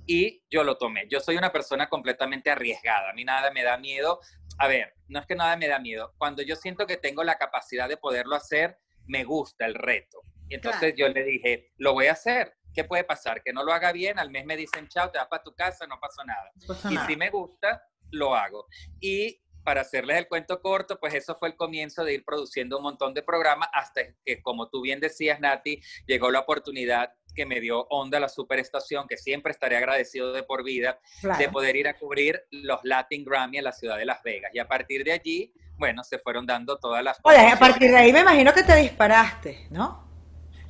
Y 0.07 0.43
yo 0.51 0.65
lo 0.65 0.77
tomé. 0.77 1.07
Yo 1.09 1.21
soy 1.21 1.37
una 1.37 1.53
persona 1.53 1.89
completamente 1.89 2.51
arriesgada. 2.51 3.11
A 3.11 3.13
mí 3.15 3.25
nada 3.25 3.51
me 3.51 3.63
da 3.63 3.79
miedo. 3.79 4.21
A 4.59 4.69
ver, 4.69 4.95
no 5.09 5.19
es 5.21 5.27
que 5.27 5.35
nada 5.35 5.57
me 5.57 5.69
da 5.69 5.79
miedo. 5.79 6.15
Cuando 6.19 6.43
yo 6.43 6.57
siento 6.57 6.87
que 6.87 6.97
tengo 6.97 7.25
la 7.25 7.39
capacidad 7.39 7.89
de 7.89 7.97
poderlo 7.97 8.37
hacer, 8.37 8.79
me 9.07 9.25
gusta 9.25 9.65
el 9.67 9.75
reto. 9.75 10.21
Y 10.49 10.55
entonces 10.57 10.95
yo 10.97 11.09
le 11.09 11.25
dije, 11.25 11.73
lo 11.79 11.93
voy 11.93 12.07
a 12.07 12.13
hacer. 12.13 12.55
¿Qué 12.75 12.85
puede 12.85 13.05
pasar? 13.05 13.43
Que 13.43 13.53
no 13.53 13.63
lo 13.65 13.73
haga 13.73 13.93
bien, 13.93 14.19
al 14.19 14.31
mes 14.31 14.45
me 14.45 14.57
dicen, 14.57 14.89
chao, 14.89 15.11
te 15.11 15.19
vas 15.19 15.29
para 15.29 15.43
tu 15.43 15.55
casa, 15.55 15.87
no 15.87 15.99
pasó 16.01 16.25
nada. 16.25 16.51
No 16.57 16.67
pasa 16.67 16.91
Y 16.91 16.95
nada. 16.95 17.07
si 17.07 17.17
me 17.17 17.31
gusta, 17.31 17.83
lo 18.11 18.35
hago. 18.35 18.67
Y 19.01 19.41
para 19.65 19.81
hacerles 19.81 20.19
el 20.19 20.29
cuento 20.29 20.61
corto, 20.61 20.99
pues 21.01 21.15
eso 21.15 21.37
fue 21.37 21.49
el 21.49 21.57
comienzo 21.57 22.05
de 22.05 22.15
ir 22.15 22.25
produciendo 22.25 22.77
un 22.77 22.83
montón 22.83 23.15
de 23.15 23.23
programas 23.23 23.69
hasta 23.73 24.03
que, 24.25 24.43
como 24.43 24.69
tú 24.69 24.83
bien 24.83 25.01
decías, 25.01 25.41
Nati, 25.41 25.81
llegó 26.07 26.31
la 26.31 26.41
oportunidad 26.41 27.15
que 27.35 27.47
me 27.47 27.61
dio 27.61 27.87
Onda, 27.91 28.21
la 28.21 28.29
superestación, 28.29 29.07
que 29.09 29.17
siempre 29.17 29.53
estaré 29.53 29.77
agradecido 29.77 30.33
de 30.33 30.43
por 30.43 30.65
vida, 30.65 30.99
Claro. 31.21 31.39
de 31.39 31.49
poder 31.49 31.77
ir 31.77 31.89
a 31.89 31.95
cubrir 31.99 32.43
los 32.51 32.81
Latin 32.85 33.25
Grammy 33.25 33.59
en 33.59 33.65
la 33.65 33.73
ciudad 33.73 33.99
de 33.99 34.05
Las 34.05 34.23
Vegas. 34.23 34.51
Y 34.55 34.59
a 34.59 34.69
partir 34.69 35.05
de 35.05 35.13
allí, 35.13 35.53
bueno, 35.77 36.05
se 36.05 36.19
fueron 36.19 36.47
dando 36.47 36.79
todas 36.79 37.03
las 37.03 37.19
Oye, 37.23 37.49
a 37.49 37.59
partir 37.59 37.91
de 37.91 37.97
ahí 37.97 38.13
me 38.13 38.21
imagino 38.21 38.53
que 38.53 38.63
te 38.63 38.77
disparaste, 38.77 39.67
¿no? 39.71 40.05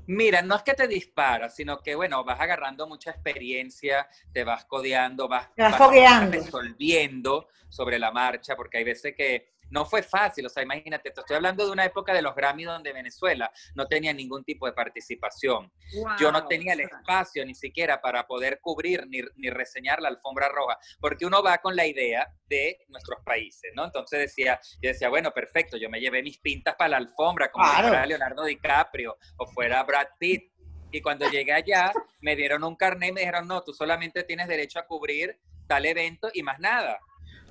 Mira, 0.06 0.42
no 0.42 0.56
es 0.56 0.62
que 0.62 0.74
te 0.74 0.86
disparas, 0.86 1.54
sino 1.54 1.78
que, 1.78 1.94
bueno, 1.94 2.22
vas 2.24 2.38
agarrando 2.38 2.86
mucha 2.86 3.10
experiencia, 3.10 4.06
te 4.32 4.44
vas 4.44 4.66
codeando, 4.66 5.28
vas, 5.28 5.54
Te 5.54 5.62
vas 5.62 5.78
vas 5.78 6.30
resolviendo 6.30 7.48
sobre 7.70 7.98
la 7.98 8.10
marcha, 8.10 8.54
porque 8.54 8.78
hay 8.78 8.84
veces 8.84 9.14
que 9.16 9.53
no 9.74 9.84
fue 9.84 10.04
fácil, 10.04 10.46
o 10.46 10.48
sea, 10.48 10.62
imagínate, 10.62 11.10
te 11.10 11.20
estoy 11.20 11.34
hablando 11.34 11.66
de 11.66 11.72
una 11.72 11.84
época 11.84 12.14
de 12.14 12.22
los 12.22 12.32
Grammy 12.36 12.62
donde 12.62 12.92
Venezuela 12.92 13.50
no 13.74 13.88
tenía 13.88 14.12
ningún 14.12 14.44
tipo 14.44 14.66
de 14.66 14.72
participación. 14.72 15.72
Yo 16.20 16.30
no 16.30 16.46
tenía 16.46 16.74
el 16.74 16.80
espacio 16.80 17.44
ni 17.44 17.56
siquiera 17.56 18.00
para 18.00 18.24
poder 18.24 18.60
cubrir 18.60 19.04
ni, 19.08 19.20
ni 19.34 19.50
reseñar 19.50 20.00
la 20.00 20.10
alfombra 20.10 20.48
roja, 20.48 20.78
porque 21.00 21.26
uno 21.26 21.42
va 21.42 21.58
con 21.58 21.74
la 21.74 21.84
idea 21.86 22.32
de 22.46 22.84
nuestros 22.86 23.18
países, 23.24 23.72
¿no? 23.74 23.84
Entonces 23.84 24.20
decía, 24.20 24.60
yo 24.80 24.90
decía, 24.90 25.08
bueno, 25.08 25.32
perfecto, 25.32 25.76
yo 25.76 25.90
me 25.90 25.98
llevé 26.00 26.22
mis 26.22 26.38
pintas 26.38 26.76
para 26.76 26.90
la 26.90 26.96
alfombra, 26.98 27.50
como 27.50 27.64
si 27.64 27.72
Claro. 27.72 27.88
fuera 27.88 28.06
Leonardo 28.06 28.44
DiCaprio 28.44 29.18
o 29.38 29.46
fuera 29.46 29.82
Brad 29.82 30.06
Pitt. 30.20 30.52
Y 30.92 31.00
cuando 31.00 31.28
llegué 31.28 31.52
allá, 31.52 31.92
me 32.20 32.36
dieron 32.36 32.62
un 32.62 32.76
carnet 32.76 33.08
y 33.10 33.12
me 33.12 33.20
dijeron, 33.22 33.48
no, 33.48 33.60
tú 33.64 33.74
solamente 33.74 34.22
tienes 34.22 34.46
derecho 34.46 34.78
a 34.78 34.86
cubrir 34.86 35.36
tal 35.66 35.84
evento 35.84 36.30
y 36.32 36.44
más 36.44 36.60
nada. 36.60 37.00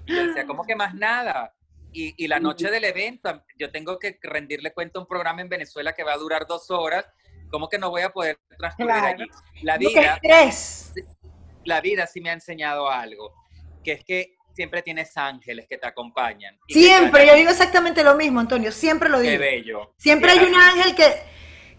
Y 0.05 0.15
yo 0.15 0.27
decía, 0.27 0.45
¿cómo 0.45 0.63
que 0.65 0.75
más 0.77 0.93
nada? 0.93 1.53
Y, 1.93 2.13
y 2.17 2.27
la 2.27 2.39
noche 2.39 2.69
del 2.71 2.83
evento, 2.85 3.43
yo 3.57 3.71
tengo 3.71 3.99
que 3.99 4.17
rendirle 4.23 4.73
cuenta 4.73 4.97
a 4.99 5.01
un 5.03 5.07
programa 5.07 5.41
en 5.41 5.49
Venezuela 5.49 5.93
que 5.93 6.03
va 6.03 6.13
a 6.13 6.17
durar 6.17 6.47
dos 6.47 6.69
horas. 6.71 7.05
¿Cómo 7.51 7.69
que 7.69 7.77
no 7.77 7.91
voy 7.91 8.01
a 8.01 8.09
poder 8.09 8.39
transcurrir 8.57 8.91
Claro. 8.95 9.07
allí? 9.23 9.29
La 9.61 9.77
Qué 9.77 9.87
vida, 9.87 10.19
la 11.65 11.81
vida 11.81 12.07
sí 12.07 12.19
me 12.21 12.29
ha 12.29 12.33
enseñado 12.33 12.89
algo, 12.89 13.33
que 13.83 13.93
es 13.93 14.03
que 14.03 14.35
siempre 14.53 14.81
tienes 14.81 15.15
ángeles 15.17 15.65
que 15.67 15.77
te 15.77 15.87
acompañan. 15.87 16.57
y 16.67 16.73
Siempre, 16.73 17.21
te 17.21 17.27
yo 17.27 17.35
digo 17.35 17.49
exactamente 17.51 18.03
lo 18.03 18.15
mismo, 18.15 18.39
Antonio, 18.39 18.71
siempre 18.71 19.09
lo 19.09 19.21
Qué 19.21 19.31
digo. 19.31 19.39
bello. 19.41 19.93
Siempre 19.97 20.31
hay 20.31 20.39
Qué 20.39 20.45
un 20.45 20.55
ángel 20.55 20.95
que, 20.95 21.13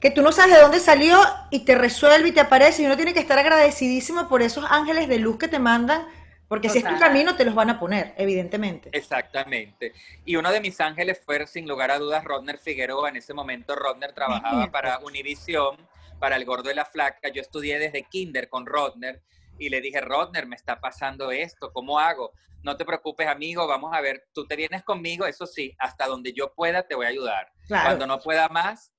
que 0.01 0.11
tú 0.11 0.23
no 0.23 0.33
sabes 0.33 0.55
de 0.57 0.61
dónde 0.63 0.81
salió 0.81 1.21
y 1.51 1.65
te 1.65 1.75
resuelve 1.75 2.29
y 2.29 2.33
te 2.33 2.41
aparece 2.41 2.83
y 2.83 2.87
uno 2.87 2.97
tiene 2.97 3.13
que 3.15 3.21
estar 3.21 3.39
agradecidísimo 3.39 4.29
por 4.29 4.43
esos 4.43 4.65
ángeles 4.69 5.09
de 5.09 5.19
luz 5.19 5.39
que 5.39 5.49
te 5.49 5.59
mandan, 5.59 6.07
porque 6.49 6.69
si 6.69 6.79
es 6.79 6.85
tu 6.85 6.99
camino 6.99 7.37
te 7.37 7.45
los 7.45 7.55
van 7.55 7.71
a 7.71 7.81
poner, 7.81 8.15
evidentemente. 8.17 8.91
Exactamente. 8.93 9.93
Y 10.25 10.37
uno 10.37 10.53
de 10.53 10.61
mis 10.61 10.81
ángeles 10.81 11.21
fue, 11.25 11.47
sin 11.47 11.67
lugar 11.67 11.91
a 11.91 11.99
dudas, 11.99 12.25
Rodner 12.25 12.59
Figueroa. 12.59 13.09
En 13.09 13.17
ese 13.17 13.35
momento, 13.35 13.75
Rodner 13.75 14.13
trabajaba 14.13 14.71
para 14.71 14.99
Univision, 14.99 15.77
para 16.19 16.37
El 16.37 16.45
Gordo 16.45 16.71
y 16.71 16.75
la 16.75 16.85
Flaca. 16.85 17.29
Yo 17.29 17.41
estudié 17.41 17.79
desde 17.79 18.05
kinder 18.05 18.49
con 18.49 18.67
Rodner 18.67 19.23
y 19.59 19.69
le 19.69 19.81
dije, 19.81 20.01
Rodner, 20.01 20.47
me 20.47 20.57
está 20.57 20.81
pasando 20.81 21.31
esto, 21.31 21.73
¿cómo 21.73 21.99
hago? 21.99 22.33
No 22.63 22.77
te 22.77 22.85
preocupes, 22.85 23.29
amigo, 23.29 23.67
vamos 23.67 23.93
a 23.95 24.01
ver, 24.01 24.27
tú 24.33 24.47
te 24.47 24.57
vienes 24.57 24.83
conmigo, 24.83 25.27
eso 25.27 25.47
sí, 25.47 25.75
hasta 25.79 26.07
donde 26.07 26.33
yo 26.33 26.55
pueda 26.55 26.87
te 26.87 26.95
voy 26.95 27.07
a 27.07 27.11
ayudar. 27.11 27.53
Claro. 27.67 27.85
Cuando 27.85 28.07
no 28.07 28.19
pueda 28.21 28.49
más, 28.49 28.94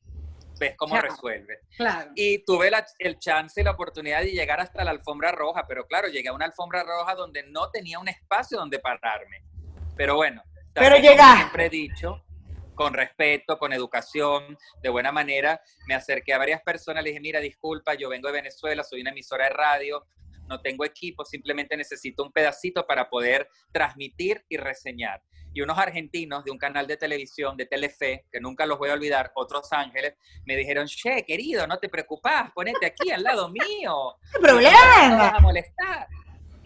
ves 0.60 0.76
cómo 0.78 0.94
Claro. 0.94 1.10
resuelves. 1.10 1.60
Claro. 1.78 2.12
Y 2.16 2.40
tuve 2.46 2.70
la- 2.72 2.86
el 3.00 3.20
chance 3.20 3.60
y 3.60 3.64
la 3.64 3.72
oportunidad 3.72 4.22
de 4.22 4.32
llegar 4.32 4.60
hasta 4.60 4.84
la 4.84 4.92
alfombra 4.92 5.32
roja, 5.32 5.66
pero 5.68 5.86
claro, 5.86 6.08
llegué 6.08 6.30
a 6.30 6.34
una 6.34 6.46
alfombra 6.46 6.84
roja 6.84 7.16
donde 7.16 7.44
no 7.44 7.70
tenía 7.72 8.00
un 8.00 8.08
espacio 8.08 8.58
donde 8.58 8.80
pararme. 8.80 9.44
Pero 9.96 10.16
bueno, 10.16 10.44
Pero 10.74 10.98
llegaste. 10.98 11.38
siempre 11.38 11.66
he 11.66 11.70
dicho, 11.70 12.22
con 12.74 12.94
respeto, 12.94 13.58
con 13.58 13.72
educación, 13.72 14.58
de 14.82 14.90
buena 14.90 15.12
manera, 15.12 15.62
me 15.88 15.96
acerqué 15.96 16.34
a 16.34 16.38
varias 16.38 16.62
personas, 16.62 17.04
le 17.04 17.12
dije, 17.12 17.22
mira, 17.22 17.40
disculpa, 17.40 17.94
yo 17.94 18.10
vengo 18.10 18.28
de 18.28 18.34
Venezuela, 18.34 18.84
soy 18.84 19.00
una 19.02 19.12
emisora 19.12 19.46
de 19.46 19.52
radio, 19.52 20.06
no 20.48 20.60
tengo 20.62 20.84
equipo, 20.86 21.24
simplemente 21.26 21.76
necesito 21.78 22.22
un 22.24 22.32
pedacito 22.32 22.86
para 22.86 23.10
poder 23.10 23.50
transmitir 23.72 24.46
y 24.50 24.58
reseñar. 24.58 25.22
Y 25.56 25.62
unos 25.62 25.78
argentinos 25.80 26.44
de 26.44 26.52
un 26.52 26.58
canal 26.58 26.86
de 26.86 26.98
televisión, 26.98 27.56
de 27.56 27.66
Telefe, 27.66 28.26
que 28.30 28.42
nunca 28.42 28.66
los 28.66 28.78
voy 28.78 28.90
a 28.90 28.94
olvidar, 28.94 29.32
otros 29.36 29.72
ángeles, 29.72 30.16
me 30.46 30.58
dijeron, 30.58 30.86
che, 30.86 31.24
querido, 31.26 31.66
no 31.66 31.80
te 31.80 31.88
preocupes, 31.88 32.34
ponete 32.54 32.86
aquí 32.86 33.10
al 33.10 33.24
lado 33.24 33.48
mío. 33.50 34.18
¡Qué 34.34 34.40
No 34.42 34.56
vas 34.56 34.64
problema! 34.64 35.30
a 35.30 35.40
molestar. 35.40 36.08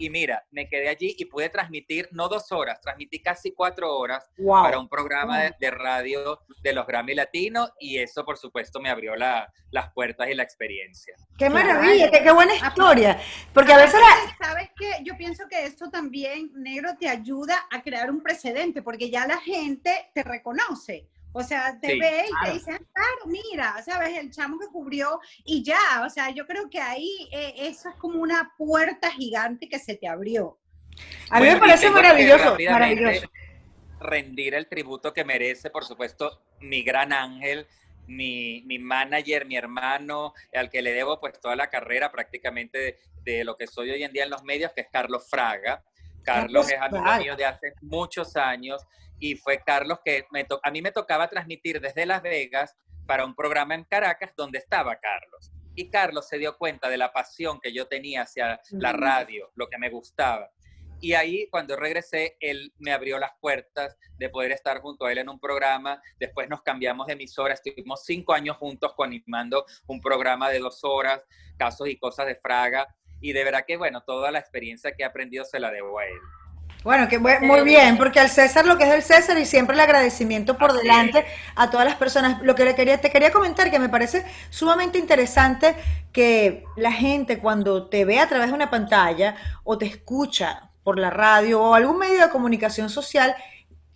Y 0.00 0.08
mira, 0.08 0.42
me 0.50 0.66
quedé 0.66 0.88
allí 0.88 1.14
y 1.18 1.26
pude 1.26 1.50
transmitir, 1.50 2.08
no 2.12 2.26
dos 2.26 2.50
horas, 2.52 2.80
transmití 2.80 3.20
casi 3.20 3.52
cuatro 3.52 3.94
horas 3.98 4.30
Wow. 4.38 4.62
para 4.62 4.78
un 4.78 4.88
programa 4.88 5.42
de, 5.42 5.54
de 5.60 5.70
radio 5.70 6.40
de 6.62 6.72
los 6.72 6.86
Grammy 6.86 7.14
Latinos 7.14 7.70
y 7.78 7.98
eso, 7.98 8.24
por 8.24 8.38
supuesto, 8.38 8.80
me 8.80 8.88
abrió 8.88 9.14
la- 9.14 9.52
las 9.70 9.92
puertas 9.92 10.26
y 10.30 10.34
la 10.34 10.42
experiencia. 10.42 11.14
¡Qué 11.36 11.50
maravilla! 11.50 12.10
Qué, 12.10 12.22
qué 12.22 12.30
buena 12.32 12.54
historia! 12.54 13.20
Porque 13.52 13.74
a 13.74 13.76
veces 13.76 14.00
la... 14.00 14.46
¿Sabes 14.48 14.70
qué? 14.74 14.90
Yo 15.04 15.14
pienso 15.18 15.44
que 15.50 15.66
esto 15.66 15.90
también, 15.90 16.50
negro, 16.54 16.96
te 16.98 17.06
ayuda 17.06 17.66
a 17.70 17.82
crear 17.82 18.10
un 18.10 18.22
precedente, 18.22 18.80
porque 18.80 19.10
ya 19.10 19.26
la 19.26 19.36
gente 19.36 20.10
te 20.14 20.22
reconoce. 20.22 21.08
O 21.32 21.42
sea, 21.42 21.78
te 21.80 21.88
Sí, 21.92 21.98
ve 22.00 22.24
y 22.26 22.30
claro. 22.30 22.46
te 22.46 22.52
dice, 22.52 22.70
"Ah, 22.72 22.78
claro, 22.92 23.26
mira, 23.26 23.82
¿sabes? 23.84 24.18
El 24.18 24.30
chamo 24.32 24.58
que 24.58 24.66
cubrió 24.66 25.20
y 25.44 25.62
ya. 25.62 26.02
O 26.04 26.10
sea, 26.10 26.30
yo 26.30 26.46
creo 26.46 26.68
que 26.68 26.80
ahí 26.80 27.28
eh, 27.32 27.54
eso 27.56 27.88
es 27.88 27.94
como 27.96 28.20
una 28.20 28.52
puerta 28.58 29.10
gigante 29.12 29.68
que 29.68 29.78
se 29.78 29.94
te 29.96 30.08
abrió. 30.08 30.58
A 31.30 31.36
mí 31.38 31.46
me 31.46 31.50
Bueno, 31.52 31.60
parece 31.60 31.90
maravilloso, 31.90 32.56
maravilloso. 32.68 33.26
Rendir 34.00 34.54
el 34.54 34.66
tributo 34.66 35.12
que 35.12 35.24
merece, 35.24 35.70
por 35.70 35.84
supuesto, 35.84 36.42
mi 36.60 36.82
gran 36.82 37.12
ángel, 37.12 37.66
mi, 38.06 38.62
mi 38.66 38.78
manager, 38.78 39.46
mi 39.46 39.56
hermano, 39.56 40.32
al 40.54 40.68
que 40.70 40.82
le 40.82 40.92
debo 40.92 41.20
pues 41.20 41.38
toda 41.38 41.54
la 41.54 41.68
carrera 41.68 42.10
prácticamente 42.10 42.78
de, 42.78 42.98
de 43.22 43.44
lo 43.44 43.56
que 43.56 43.66
soy 43.66 43.90
hoy 43.90 44.02
en 44.02 44.12
día 44.12 44.24
en 44.24 44.30
los 44.30 44.42
medios, 44.42 44.72
que 44.72 44.80
es 44.80 44.88
Carlos 44.90 45.28
Fraga. 45.30 45.84
Carlos 46.24 46.66
Carlos 46.66 46.70
es 46.70 46.80
amigo 46.80 47.02
Fraga. 47.04 47.18
mío 47.20 47.36
de 47.36 47.44
hace 47.44 47.74
muchos 47.82 48.36
años 48.36 48.82
y 49.20 49.36
fue 49.36 49.62
Carlos 49.64 50.00
que 50.04 50.26
me 50.32 50.44
to- 50.44 50.60
a 50.62 50.70
mí 50.70 50.82
me 50.82 50.90
tocaba 50.90 51.28
transmitir 51.28 51.80
desde 51.80 52.06
Las 52.06 52.22
Vegas 52.22 52.74
para 53.06 53.24
un 53.24 53.34
programa 53.34 53.74
en 53.74 53.84
Caracas 53.84 54.32
donde 54.36 54.58
estaba 54.58 54.96
Carlos. 54.96 55.52
Y 55.76 55.88
Carlos 55.90 56.26
se 56.26 56.38
dio 56.38 56.56
cuenta 56.58 56.88
de 56.88 56.96
la 56.98 57.12
pasión 57.12 57.60
que 57.60 57.72
yo 57.72 57.86
tenía 57.86 58.22
hacia 58.22 58.60
la 58.70 58.92
radio, 58.92 59.52
lo 59.54 59.68
que 59.68 59.78
me 59.78 59.88
gustaba. 59.90 60.50
Y 61.02 61.14
ahí, 61.14 61.48
cuando 61.48 61.76
regresé, 61.76 62.36
él 62.40 62.74
me 62.78 62.92
abrió 62.92 63.18
las 63.18 63.30
puertas 63.40 63.96
de 64.18 64.28
poder 64.28 64.52
estar 64.52 64.80
junto 64.80 65.06
a 65.06 65.12
él 65.12 65.18
en 65.18 65.30
un 65.30 65.40
programa. 65.40 66.02
Después 66.18 66.48
nos 66.50 66.60
cambiamos 66.62 67.06
de 67.06 67.14
emisora, 67.14 67.54
estuvimos 67.54 68.04
cinco 68.04 68.34
años 68.34 68.58
juntos 68.58 68.92
coanimando 68.94 69.64
un 69.86 70.00
programa 70.02 70.50
de 70.50 70.58
dos 70.58 70.80
horas, 70.82 71.24
casos 71.56 71.88
y 71.88 71.96
cosas 71.98 72.26
de 72.26 72.36
Fraga. 72.36 72.86
Y 73.22 73.32
de 73.32 73.44
verdad 73.44 73.64
que, 73.66 73.78
bueno, 73.78 74.02
toda 74.02 74.30
la 74.30 74.40
experiencia 74.40 74.92
que 74.92 75.02
he 75.02 75.06
aprendido 75.06 75.44
se 75.46 75.58
la 75.58 75.70
debo 75.70 75.98
a 75.98 76.04
él. 76.04 76.18
Bueno, 76.82 77.08
que 77.08 77.20
bu- 77.20 77.40
muy 77.42 77.60
bien, 77.62 77.98
porque 77.98 78.20
al 78.20 78.30
César 78.30 78.64
lo 78.64 78.78
que 78.78 78.84
es 78.84 78.90
del 78.90 79.02
César 79.02 79.36
y 79.38 79.44
siempre 79.44 79.74
el 79.74 79.80
agradecimiento 79.80 80.56
por 80.56 80.70
Así 80.70 80.78
delante 80.78 81.26
a 81.54 81.68
todas 81.70 81.86
las 81.86 81.96
personas. 81.96 82.40
Lo 82.42 82.54
que 82.54 82.64
le 82.64 82.74
quería, 82.74 82.98
te 83.00 83.10
quería 83.10 83.30
comentar 83.32 83.70
que 83.70 83.78
me 83.78 83.90
parece 83.90 84.24
sumamente 84.48 84.98
interesante 84.98 85.76
que 86.12 86.64
la 86.76 86.90
gente 86.92 87.38
cuando 87.38 87.88
te 87.90 88.06
ve 88.06 88.18
a 88.18 88.28
través 88.28 88.48
de 88.48 88.54
una 88.54 88.70
pantalla 88.70 89.36
o 89.62 89.76
te 89.76 89.84
escucha 89.86 90.70
por 90.82 90.98
la 90.98 91.10
radio 91.10 91.60
o 91.62 91.74
algún 91.74 91.98
medio 91.98 92.22
de 92.22 92.30
comunicación 92.30 92.88
social, 92.88 93.36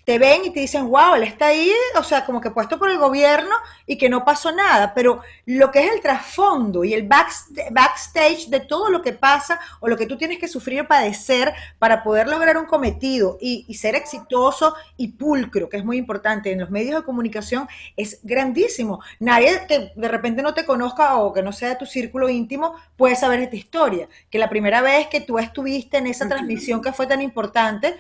te 0.04 0.18
ven 0.18 0.44
y 0.44 0.50
te 0.50 0.60
dicen, 0.60 0.88
wow, 0.88 1.14
él 1.14 1.22
está 1.22 1.46
ahí, 1.46 1.72
o 1.96 2.02
sea, 2.02 2.26
como 2.26 2.40
que 2.40 2.50
puesto 2.50 2.78
por 2.78 2.90
el 2.90 2.98
gobierno 2.98 3.54
y 3.86 3.96
que 3.96 4.08
no 4.08 4.24
pasó 4.24 4.52
nada, 4.52 4.92
pero 4.94 5.22
lo 5.46 5.70
que 5.70 5.80
es 5.80 5.92
el 5.92 6.00
trasfondo 6.00 6.84
y 6.84 6.92
el 6.92 7.08
backst- 7.08 7.70
backstage 7.70 8.48
de 8.48 8.60
todo 8.60 8.90
lo 8.90 9.00
que 9.00 9.12
pasa 9.12 9.58
o 9.80 9.88
lo 9.88 9.96
que 9.96 10.06
tú 10.06 10.18
tienes 10.18 10.38
que 10.38 10.48
sufrir 10.48 10.82
o 10.82 10.88
padecer 10.88 11.54
para 11.78 12.02
poder 12.02 12.28
lograr 12.28 12.58
un 12.58 12.66
cometido 12.66 13.38
y, 13.40 13.64
y 13.66 13.74
ser 13.74 13.94
exitoso 13.94 14.74
y 14.96 15.08
pulcro, 15.08 15.68
que 15.68 15.78
es 15.78 15.84
muy 15.84 15.96
importante 15.96 16.52
en 16.52 16.60
los 16.60 16.70
medios 16.70 17.00
de 17.00 17.04
comunicación, 17.04 17.66
es 17.96 18.20
grandísimo. 18.22 19.00
Nadie 19.20 19.66
que 19.66 19.92
de 19.96 20.08
repente 20.08 20.42
no 20.42 20.52
te 20.52 20.66
conozca 20.66 21.16
o 21.16 21.32
que 21.32 21.42
no 21.42 21.52
sea 21.52 21.70
de 21.70 21.76
tu 21.76 21.86
círculo 21.86 22.28
íntimo 22.28 22.74
puede 22.96 23.16
saber 23.16 23.40
esta 23.40 23.56
historia, 23.56 24.08
que 24.30 24.38
la 24.38 24.50
primera 24.50 24.82
vez 24.82 25.06
que 25.06 25.20
tú 25.20 25.38
estuviste 25.38 25.98
en 25.98 26.08
esa 26.08 26.28
transmisión 26.28 26.82
que 26.82 26.92
fue 26.92 27.06
tan 27.06 27.22
importante, 27.22 27.98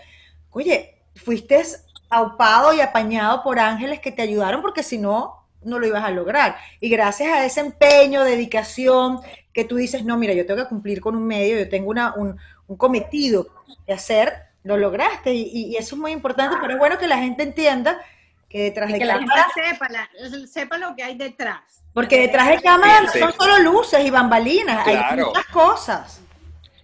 oye, 0.50 0.96
fuiste 1.16 1.62
aupado 2.14 2.72
y 2.72 2.80
apañado 2.80 3.42
por 3.42 3.58
ángeles 3.58 4.00
que 4.00 4.12
te 4.12 4.22
ayudaron 4.22 4.62
porque 4.62 4.82
si 4.82 4.98
no, 4.98 5.44
no 5.62 5.78
lo 5.78 5.86
ibas 5.86 6.04
a 6.04 6.10
lograr. 6.10 6.56
Y 6.80 6.88
gracias 6.88 7.30
a 7.32 7.44
ese 7.44 7.60
empeño, 7.60 8.22
dedicación, 8.24 9.20
que 9.52 9.64
tú 9.64 9.76
dices, 9.76 10.04
no, 10.04 10.16
mira, 10.16 10.32
yo 10.34 10.46
tengo 10.46 10.62
que 10.62 10.68
cumplir 10.68 11.00
con 11.00 11.16
un 11.16 11.26
medio, 11.26 11.58
yo 11.58 11.68
tengo 11.68 11.90
una, 11.90 12.14
un, 12.14 12.38
un 12.66 12.76
cometido 12.76 13.46
de 13.86 13.92
hacer, 13.94 14.32
lo 14.62 14.76
lograste. 14.76 15.32
Y, 15.32 15.76
eso 15.76 15.94
es 15.94 16.00
muy 16.00 16.12
importante, 16.12 16.56
pero 16.60 16.72
es 16.74 16.78
bueno 16.78 16.98
que 16.98 17.06
la 17.06 17.18
gente 17.18 17.42
entienda 17.42 18.00
que 18.48 18.64
detrás 18.64 18.90
Y 18.90 18.94
de 18.94 18.98
que 18.98 19.04
la 19.04 19.18
gente 19.18 19.32
cámara, 19.34 19.48
sepa, 19.54 19.88
la- 19.88 20.46
sepa 20.46 20.78
lo 20.78 20.94
que 20.94 21.02
hay 21.02 21.16
detrás. 21.16 21.62
porque 21.92 22.20
detrás 22.20 22.48
de 22.48 22.60
cámara 22.60 23.00
no 23.02 23.06
Sí, 23.08 23.18
sí. 23.18 23.20
son 23.20 23.32
solo 23.32 23.58
luces 23.60 24.04
y 24.04 24.10
bambalinas, 24.10 24.86
hay 24.86 24.96
muchas 25.20 25.46
cosas. 25.46 26.20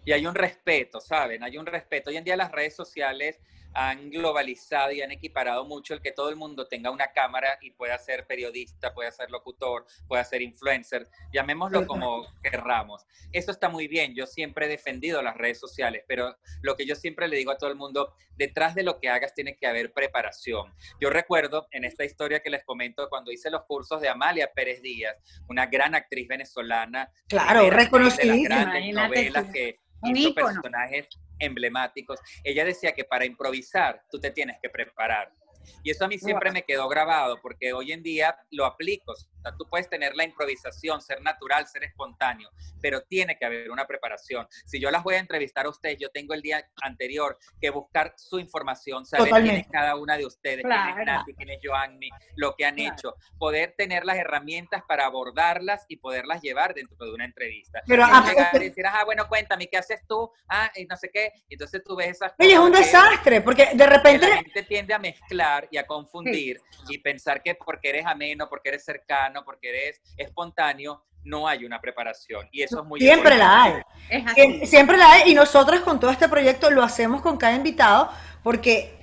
Y 0.04 0.12
hay 0.12 0.26
un 0.26 0.34
respeto, 0.34 1.00
¿saben? 1.00 1.42
Hay 1.44 1.58
un 1.58 1.66
respeto. 1.66 2.10
Hoy 2.10 2.16
en 2.16 2.24
día 2.24 2.36
las 2.36 2.50
redes 2.50 2.74
sociales 2.74 3.38
han 3.72 4.10
globalizado 4.10 4.92
y 4.92 5.02
han 5.02 5.12
equiparado 5.12 5.64
mucho 5.64 5.94
el 5.94 6.00
que 6.00 6.12
todo 6.12 6.28
el 6.28 6.36
mundo 6.36 6.66
tenga 6.66 6.90
una 6.90 7.12
cámara 7.12 7.58
y 7.60 7.70
pueda 7.70 7.96
ser 7.98 8.26
periodista, 8.26 8.92
pueda 8.92 9.10
ser 9.10 9.30
locutor, 9.30 9.86
pueda 10.08 10.24
ser 10.24 10.42
influencer, 10.42 11.08
llamémoslo 11.32 11.86
como 11.86 12.26
querramos. 12.42 13.06
Eso 13.32 13.50
está 13.50 13.68
muy 13.68 13.88
bien, 13.88 14.14
yo 14.14 14.26
siempre 14.26 14.66
he 14.66 14.68
defendido 14.68 15.22
las 15.22 15.36
redes 15.36 15.58
sociales, 15.58 16.04
pero 16.06 16.36
lo 16.62 16.76
que 16.76 16.86
yo 16.86 16.94
siempre 16.94 17.28
le 17.28 17.36
digo 17.36 17.52
a 17.52 17.58
todo 17.58 17.70
el 17.70 17.76
mundo, 17.76 18.14
detrás 18.36 18.74
de 18.74 18.82
lo 18.82 18.98
que 18.98 19.08
hagas 19.08 19.34
tiene 19.34 19.56
que 19.56 19.66
haber 19.66 19.92
preparación. 19.92 20.74
Yo 21.00 21.10
recuerdo 21.10 21.68
en 21.70 21.84
esta 21.84 22.04
historia 22.04 22.40
que 22.40 22.50
les 22.50 22.64
comento 22.64 23.08
cuando 23.08 23.30
hice 23.30 23.50
los 23.50 23.64
cursos 23.64 24.00
de 24.00 24.08
Amalia 24.08 24.50
Pérez 24.52 24.82
Díaz, 24.82 25.16
una 25.48 25.66
gran 25.66 25.94
actriz 25.94 26.26
venezolana, 26.28 27.10
Claro, 27.28 27.64
de 27.64 27.70
las 27.70 27.90
grandes 27.90 28.94
novelas 28.94 29.46
que 29.52 29.78
hizo 30.02 30.34
personajes 30.34 31.08
emblemáticos. 31.38 32.20
Ella 32.44 32.64
decía 32.64 32.92
que 32.92 33.04
para 33.04 33.24
improvisar 33.24 34.02
tú 34.10 34.20
te 34.20 34.30
tienes 34.30 34.56
que 34.62 34.68
preparar. 34.68 35.32
Y 35.82 35.90
eso 35.90 36.04
a 36.04 36.08
mí 36.08 36.18
siempre 36.18 36.50
me 36.52 36.62
quedó 36.64 36.88
grabado 36.88 37.38
porque 37.40 37.72
hoy 37.72 37.92
en 37.92 38.02
día 38.02 38.36
lo 38.50 38.64
aplico. 38.66 39.12
O 39.12 39.42
sea, 39.42 39.56
tú 39.56 39.66
puedes 39.68 39.88
tener 39.88 40.14
la 40.14 40.24
improvisación, 40.24 41.00
ser 41.00 41.22
natural, 41.22 41.66
ser 41.66 41.84
espontáneo, 41.84 42.50
pero 42.82 43.02
tiene 43.02 43.36
que 43.38 43.46
haber 43.46 43.70
una 43.70 43.86
preparación. 43.86 44.46
Si 44.66 44.78
yo 44.80 44.90
las 44.90 45.02
voy 45.02 45.14
a 45.14 45.18
entrevistar 45.18 45.66
a 45.66 45.70
ustedes, 45.70 45.98
yo 45.98 46.10
tengo 46.10 46.34
el 46.34 46.42
día 46.42 46.62
anterior 46.82 47.38
que 47.60 47.70
buscar 47.70 48.12
su 48.16 48.38
información, 48.38 49.06
saber 49.06 49.24
quién 49.24 49.30
Totalmente. 49.30 49.60
es 49.60 49.72
cada 49.72 49.96
una 49.96 50.16
de 50.16 50.26
ustedes, 50.26 50.62
quién 50.62 50.72
es 50.72 50.94
Claro. 50.94 51.04
Nati, 51.04 51.34
quién 51.34 51.50
es 51.50 51.58
Joanny, 51.62 52.10
lo 52.36 52.54
que 52.54 52.64
han 52.64 52.76
Claro. 52.76 52.94
hecho, 52.94 53.14
poder 53.38 53.74
tener 53.76 54.04
las 54.04 54.16
herramientas 54.16 54.82
para 54.86 55.06
abordarlas 55.06 55.84
y 55.88 55.96
poderlas 55.96 56.42
llevar 56.42 56.74
dentro 56.74 57.06
de 57.06 57.12
una 57.12 57.24
entrevista. 57.24 57.80
Pero, 57.86 58.02
Y 58.02 58.06
no 58.10 58.16
ah, 58.16 58.24
llegar 58.28 58.62
y 58.62 58.68
decir, 58.68 58.86
ah, 58.86 59.04
bueno, 59.04 59.26
cuéntame, 59.28 59.66
¿qué 59.68 59.78
haces 59.78 60.00
tú? 60.06 60.30
Ah, 60.48 60.70
y 60.74 60.84
no 60.84 60.96
sé 60.96 61.10
qué. 61.12 61.32
Entonces 61.48 61.82
tú 61.84 61.96
ves 61.96 62.08
esas 62.08 62.32
Oye, 62.38 62.52
es 62.52 62.58
un 62.58 62.72
desastre, 62.72 63.40
porque 63.40 63.70
de 63.74 63.86
repente 63.86 64.28
la 64.28 64.36
gente 64.36 64.62
tiende 64.64 64.94
a 64.94 64.98
mezclar 64.98 65.49
y 65.70 65.76
a 65.78 65.86
confundir 65.86 66.60
y 66.88 66.98
pensar 66.98 67.42
que 67.42 67.54
porque 67.54 67.88
eres 67.90 68.06
ameno, 68.06 68.48
porque 68.48 68.68
eres 68.70 68.84
cercano, 68.84 69.44
porque 69.44 69.68
eres 69.70 70.00
espontáneo, 70.16 71.04
no 71.24 71.46
hay 71.46 71.64
una 71.64 71.80
preparación. 71.80 72.48
Y 72.50 72.62
eso 72.62 72.80
es 72.80 72.86
muy 72.86 73.00
siempre 73.00 73.36
la 73.36 73.62
hay. 73.62 73.70
importante. 73.72 74.16
Es 74.16 74.26
así. 74.26 74.40
Siem- 74.40 74.66
Siempre 74.66 74.96
la 74.96 75.12
hay 75.12 75.30
y 75.30 75.34
nosotros 75.34 75.80
con 75.80 76.00
todo 76.00 76.10
este 76.10 76.28
proyecto 76.28 76.70
lo 76.70 76.82
hacemos 76.82 77.20
con 77.20 77.36
cada 77.36 77.54
invitado 77.54 78.10
porque, 78.42 78.98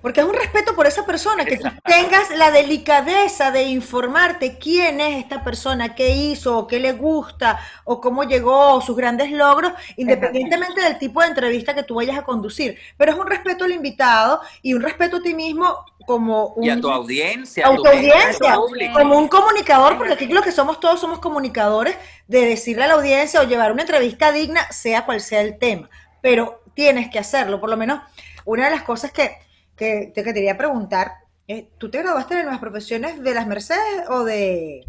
porque 0.00 0.20
es 0.20 0.26
un 0.26 0.34
respeto 0.34 0.74
por 0.74 0.86
esa 0.86 1.04
persona, 1.04 1.44
que 1.44 1.58
tú 1.58 1.68
tengas 1.84 2.30
la 2.36 2.50
delicadeza 2.50 3.50
de 3.50 3.64
informarte 3.64 4.58
quién 4.58 5.00
es 5.00 5.18
esta 5.18 5.42
persona, 5.42 5.94
qué 5.94 6.10
hizo, 6.10 6.56
o 6.56 6.66
qué 6.66 6.78
le 6.78 6.92
gusta, 6.92 7.58
o 7.84 8.00
cómo 8.00 8.24
llegó, 8.24 8.74
o 8.74 8.80
sus 8.80 8.96
grandes 8.96 9.30
logros, 9.32 9.72
independientemente 9.96 10.80
del 10.80 10.98
tipo 10.98 11.20
de 11.20 11.28
entrevista 11.28 11.74
que 11.74 11.82
tú 11.82 11.96
vayas 11.96 12.16
a 12.16 12.22
conducir. 12.22 12.78
Pero 12.96 13.12
es 13.12 13.18
un 13.18 13.26
respeto 13.26 13.64
al 13.64 13.72
invitado 13.72 14.40
y 14.62 14.74
un 14.74 14.82
respeto 14.82 15.16
a 15.16 15.22
ti 15.22 15.34
mismo 15.34 15.84
como 16.06 16.48
un... 16.48 16.64
Y 16.64 16.70
a 16.70 16.80
tu 16.80 16.90
audiencia, 16.90 17.66
a 17.66 17.74
tu 17.74 17.86
audiencia, 17.86 18.52
a 18.52 18.54
tu 18.54 18.66
público. 18.66 18.98
como 18.98 19.18
un 19.18 19.28
comunicador, 19.28 19.98
porque 19.98 20.12
aquí 20.14 20.26
lo 20.26 20.42
que 20.42 20.52
somos 20.52 20.78
todos 20.80 21.00
somos 21.00 21.18
comunicadores, 21.18 21.96
de 22.28 22.46
decirle 22.46 22.84
a 22.84 22.88
la 22.88 22.94
audiencia 22.94 23.40
o 23.40 23.44
llevar 23.44 23.72
una 23.72 23.82
entrevista 23.82 24.30
digna, 24.30 24.70
sea 24.70 25.04
cual 25.04 25.20
sea 25.20 25.40
el 25.40 25.58
tema. 25.58 25.90
Pero 26.20 26.62
tienes 26.74 27.10
que 27.10 27.18
hacerlo, 27.18 27.60
por 27.60 27.68
lo 27.68 27.76
menos 27.76 28.00
una 28.44 28.66
de 28.66 28.70
las 28.70 28.82
cosas 28.82 29.12
que, 29.12 29.36
que 29.78 30.12
te 30.14 30.22
que 30.22 30.22
te 30.24 30.34
quería 30.34 30.58
preguntar, 30.58 31.12
es, 31.46 31.64
¿tú 31.78 31.90
te 31.90 31.98
graduaste 32.02 32.34
de 32.34 32.42
nuevas 32.42 32.60
profesiones 32.60 33.22
de 33.22 33.32
las 33.34 33.46
Mercedes 33.46 34.04
o 34.10 34.24
de... 34.24 34.84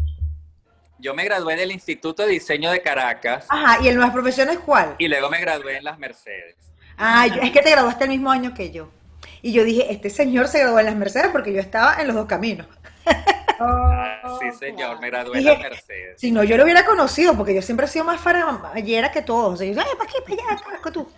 Yo 0.98 1.14
me 1.14 1.24
gradué 1.24 1.56
del 1.56 1.72
Instituto 1.72 2.24
de 2.24 2.32
Diseño 2.32 2.70
de 2.70 2.82
Caracas 2.82 3.46
Ajá, 3.48 3.82
¿y 3.82 3.88
en 3.88 3.94
nuevas 3.94 4.12
profesiones 4.12 4.58
cuál? 4.58 4.96
y 4.98 5.08
luego 5.08 5.30
me 5.30 5.40
gradué 5.40 5.78
en 5.78 5.84
las 5.84 5.98
Mercedes. 5.98 6.56
Ah, 6.98 7.26
yo- 7.26 7.40
es 7.40 7.50
que 7.52 7.62
te 7.62 7.70
graduaste 7.70 8.04
el 8.04 8.10
mismo 8.10 8.30
año 8.30 8.52
que 8.52 8.70
yo. 8.70 8.90
Y 9.40 9.52
yo 9.52 9.64
dije, 9.64 9.90
este 9.90 10.10
señor 10.10 10.48
se 10.48 10.58
graduó 10.60 10.78
en 10.80 10.84
las 10.86 10.96
Mercedes 10.96 11.28
porque 11.32 11.54
yo 11.54 11.60
estaba 11.60 11.94
en 12.02 12.08
los 12.08 12.16
dos 12.16 12.26
caminos. 12.26 12.66
Ah, 13.62 14.38
sí, 14.40 14.50
señor, 14.58 14.98
me 15.00 15.08
gradué 15.10 15.38
en 15.38 15.44
las 15.44 15.58
Mercedes. 15.58 16.18
Si 16.18 16.32
no, 16.32 16.42
yo 16.44 16.56
lo 16.56 16.64
hubiera 16.64 16.86
conocido, 16.86 17.36
porque 17.36 17.54
yo 17.54 17.60
siempre 17.60 17.84
he 17.84 17.88
sido 17.90 18.06
más 18.06 18.18
farallera 18.18 19.10
que 19.12 19.20
todos. 19.20 19.58
Sea, 19.58 19.68
yo 19.68 19.74
dije, 19.74 19.86
ay, 19.86 19.96
¿para 19.98 20.10
qué? 20.10 20.22
¿Para 20.22 20.52
allá? 20.52 20.62
conozco 20.64 20.92
tú? 20.92 21.12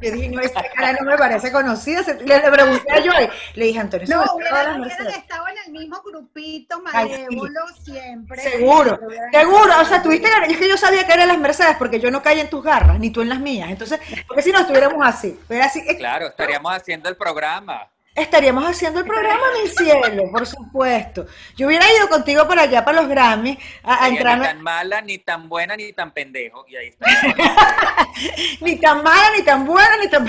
Yo 0.00 0.12
dije, 0.12 0.28
no, 0.28 0.40
esta 0.40 0.62
cara 0.76 0.92
no 1.00 1.10
me 1.10 1.16
parece 1.18 1.50
conocida. 1.50 2.02
Le, 2.02 2.24
le 2.40 2.50
pregunté 2.52 2.92
a 2.92 3.02
Joy, 3.02 3.28
le 3.54 3.64
dije, 3.64 3.80
Antonio, 3.80 4.06
¿se 4.06 4.14
No, 4.14 4.22
hubieran, 4.32 4.80
hubieran 4.80 4.80
Mercedes? 4.82 5.16
estado 5.16 5.48
en 5.48 5.56
el 5.66 5.72
mismo 5.72 6.00
grupito 6.02 6.80
Ay, 6.92 7.08
sí. 7.08 7.22
malévolo 7.24 7.60
siempre. 7.82 8.42
Seguro, 8.42 9.00
seguro. 9.32 9.72
O 9.80 9.84
sea, 9.84 10.00
tuviste 10.00 10.30
ganas. 10.30 10.48
Y 10.50 10.52
es 10.52 10.58
que 10.58 10.68
yo 10.68 10.76
sabía 10.76 11.04
que 11.04 11.14
eran 11.14 11.26
las 11.26 11.38
Mercedes 11.38 11.74
porque 11.80 11.98
yo 11.98 12.12
no 12.12 12.22
caí 12.22 12.38
en 12.38 12.48
tus 12.48 12.62
garras, 12.62 13.00
ni 13.00 13.10
tú 13.10 13.22
en 13.22 13.28
las 13.28 13.40
mías. 13.40 13.70
Entonces, 13.70 13.98
porque 14.28 14.42
si 14.42 14.52
no 14.52 14.60
estuviéramos 14.60 15.04
así, 15.04 15.36
pero 15.48 15.64
así 15.64 15.84
Claro, 15.96 16.28
estaríamos 16.28 16.72
haciendo 16.72 17.08
el 17.08 17.16
programa. 17.16 17.88
Estaríamos 18.20 18.64
haciendo 18.64 19.00
el 19.00 19.06
programa, 19.06 19.44
mi 19.62 19.68
cielo, 19.68 20.30
por 20.30 20.46
supuesto. 20.46 21.26
Yo 21.56 21.66
hubiera 21.66 21.84
ido 21.92 22.08
contigo 22.08 22.46
para 22.46 22.62
allá, 22.62 22.84
para 22.84 23.00
los 23.00 23.08
Grammys, 23.08 23.58
a, 23.82 24.04
a 24.04 24.08
Ella 24.08 24.36
Ni 24.36 24.42
tan 24.42 24.62
mala, 24.62 25.00
ni 25.00 25.18
tan 25.18 25.48
buena, 25.48 25.76
ni 25.76 25.92
tan 25.92 26.12
pendejo. 26.12 26.64
Y 26.68 26.76
ahí 26.76 26.88
está. 26.88 27.06
Ni 28.60 28.76
tan 28.80 29.02
mala, 29.02 29.30
ni 29.36 29.44
tan 29.44 29.64
buena, 29.64 29.96
ni 29.98 30.08
tan. 30.08 30.26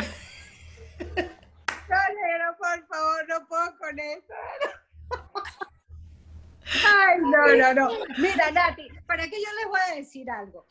Calero, 1.87 2.57
por 2.57 2.87
favor, 2.87 3.27
no 3.27 3.47
puedo 3.47 3.77
con 3.77 3.99
eso. 3.99 4.33
Ay, 6.85 7.17
no, 7.19 7.55
no, 7.55 7.73
no. 7.73 7.89
Mira, 8.17 8.51
Nati, 8.51 8.87
para 9.07 9.23
que 9.23 9.41
yo 9.41 9.47
les 9.59 9.67
voy 9.67 9.79
a 9.91 9.95
decir 9.95 10.29
algo. 10.29 10.65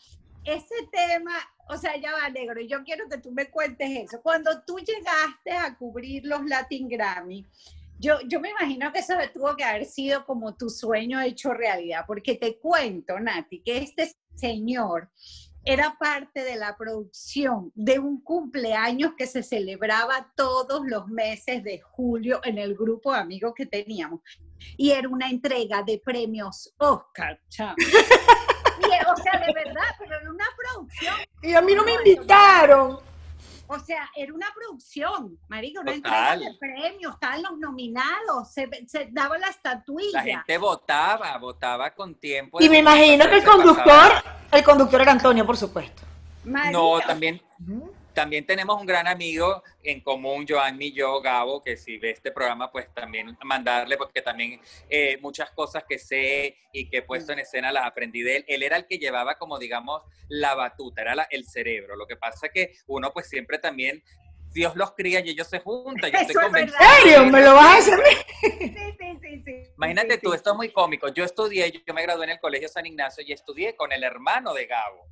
Ese 0.49 0.89
tema, 0.91 1.33
o 1.69 1.77
sea, 1.77 1.95
ya 2.01 2.11
va 2.13 2.31
negro, 2.31 2.59
yo 2.63 2.83
quiero 2.83 3.07
que 3.07 3.19
tú 3.19 3.31
me 3.33 3.51
cuentes 3.51 3.91
eso. 3.91 4.23
Cuando 4.23 4.63
tú 4.63 4.79
llegaste 4.79 5.53
a 5.53 5.77
cubrir 5.77 6.25
los 6.25 6.43
Latin 6.47 6.89
Grammy, 6.89 7.45
yo, 7.99 8.19
yo 8.27 8.41
me 8.41 8.51
imagino 8.51 8.91
que 8.91 9.01
eso 9.01 9.13
tuvo 9.35 9.55
que 9.57 9.65
haber 9.65 9.85
sido 9.85 10.25
como 10.25 10.55
tu 10.55 10.71
sueño 10.71 11.21
hecho 11.21 11.53
realidad, 11.53 12.05
porque 12.07 12.37
te 12.37 12.59
cuento, 12.59 13.21
Nati, 13.21 13.61
que 13.61 13.77
este 13.77 14.11
señor 14.37 15.11
era 15.67 15.99
parte 15.99 16.45
de 16.45 16.57
la 16.57 16.79
producción 16.79 17.71
de 17.75 17.99
un 17.99 18.23
cumpleaños 18.23 19.13
que 19.19 19.27
se 19.27 19.43
celebraba 19.43 20.33
todos 20.35 20.81
los 20.87 21.09
meses 21.09 21.63
de 21.63 21.81
julio 21.81 22.41
en 22.43 22.57
el 22.57 22.75
grupo 22.75 23.13
de 23.13 23.19
amigos 23.19 23.53
que 23.55 23.67
teníamos. 23.67 24.21
Y 24.79 24.93
era 24.93 25.11
una 25.11 25.29
entrega 25.29 25.83
de 25.83 26.01
premios 26.03 26.73
Oscar, 26.79 27.39
chamo. 27.51 27.77
O 29.13 29.17
sea, 29.17 29.41
de 29.41 29.53
verdad, 29.53 29.83
pero 29.99 30.17
era 30.21 30.31
una 30.31 30.47
producción. 30.57 31.15
Y 31.43 31.55
a 31.55 31.61
mí 31.61 31.75
no 31.75 31.85
me 31.85 31.93
invitaron. 31.95 32.99
O 33.71 33.79
sea, 33.81 34.09
era 34.17 34.33
una 34.33 34.47
producción, 34.55 35.39
marico, 35.49 35.83
una 35.83 35.93
Total. 35.95 36.43
entrega 36.43 36.51
de 36.53 36.59
premios, 36.59 37.13
estaban 37.15 37.43
los 37.43 37.59
nominados, 37.59 38.51
se, 38.51 38.67
se 38.87 39.09
daba 39.13 39.37
la 39.37 39.49
estatuilla. 39.49 40.11
La 40.13 40.23
gente 40.23 40.57
votaba, 40.57 41.37
votaba 41.37 41.91
con 41.91 42.15
tiempo. 42.15 42.63
Y 42.63 42.69
me 42.71 42.79
imagino 42.79 43.27
que 43.29 43.37
el 43.37 43.43
pasaba. 43.43 43.57
conductor, 43.63 44.13
el 44.53 44.65
conductor 44.65 45.01
era 45.03 45.13
Antonio, 45.13 45.45
por 45.45 45.59
supuesto. 45.59 46.03
No, 46.45 46.99
también, 47.01 47.43
también 48.19 48.45
tenemos 48.45 48.81
un 48.81 48.85
gran 48.87 49.07
amigo 49.07 49.63
en 49.83 50.01
común, 50.01 50.45
Joanny 50.49 50.87
y 50.87 50.93
yo, 50.93 51.21
Gabo, 51.21 51.63
que 51.63 51.77
si 51.77 51.99
ve 51.99 52.11
este 52.11 52.33
programa, 52.33 52.71
pues 52.73 52.93
también 52.93 53.39
mandarle, 53.45 53.97
porque 53.97 54.23
también 54.23 54.61
eh, 54.91 55.19
muchas 55.21 55.51
cosas 55.53 55.85
que 55.89 55.99
sé 56.01 56.57
y 56.73 56.89
que 56.91 56.99
he 56.99 57.03
puesto 57.03 57.33
en 57.33 57.39
escena 57.39 57.71
las 57.71 57.87
aprendí 57.87 58.23
de 58.23 58.39
él. 58.39 58.45
Él 58.49 58.65
era 58.65 58.77
el 58.77 58.87
que 58.87 58.99
llevaba 58.99 59.37
como, 59.39 59.57
digamos, 59.59 60.03
la 60.29 60.57
batuta, 60.57 61.03
era 61.03 61.15
la- 61.15 61.29
el 61.31 61.45
cerebro. 61.47 61.95
Lo 61.95 62.07
que 62.09 62.17
pasa 62.17 62.47
es 62.47 62.53
que 62.53 62.73
uno 62.89 63.13
pues 63.13 63.29
siempre 63.29 63.59
también 63.61 64.03
Dios 64.53 64.75
los 64.75 64.93
cría 64.95 65.21
y 65.21 65.31
ellos 65.31 65.47
se 65.47 65.61
juntan. 65.61 66.11
Yo 66.11 66.19
estoy. 66.19 66.61
¿En 66.63 66.71
serio? 66.71 67.25
¿Me 67.27 67.41
lo 67.41 67.55
vas 67.55 67.67
a 67.77 67.79
hacer? 67.79 67.95
a 67.95 67.99
mí? 67.99 68.05
Sí, 68.41 68.97
sí, 68.99 69.19
sí, 69.23 69.43
sí. 69.45 69.71
Imagínate 69.77 70.15
Sí, 70.15 70.21
tú, 70.23 70.31
sí. 70.31 70.37
esto 70.37 70.51
es 70.51 70.57
muy 70.57 70.71
cómico. 70.73 71.09
Yo 71.09 71.23
estudié, 71.23 71.71
yo 71.71 71.95
me 71.95 72.03
gradué 72.03 72.25
en 72.25 72.31
el 72.31 72.41
Colegio 72.41 72.69
San 72.69 72.85
Ignacio 72.87 73.23
y 73.25 73.33
estudié 73.33 73.77
con 73.77 73.93
el 73.93 74.03
hermano 74.03 74.55
de 74.55 74.67
Gabo. 74.67 75.07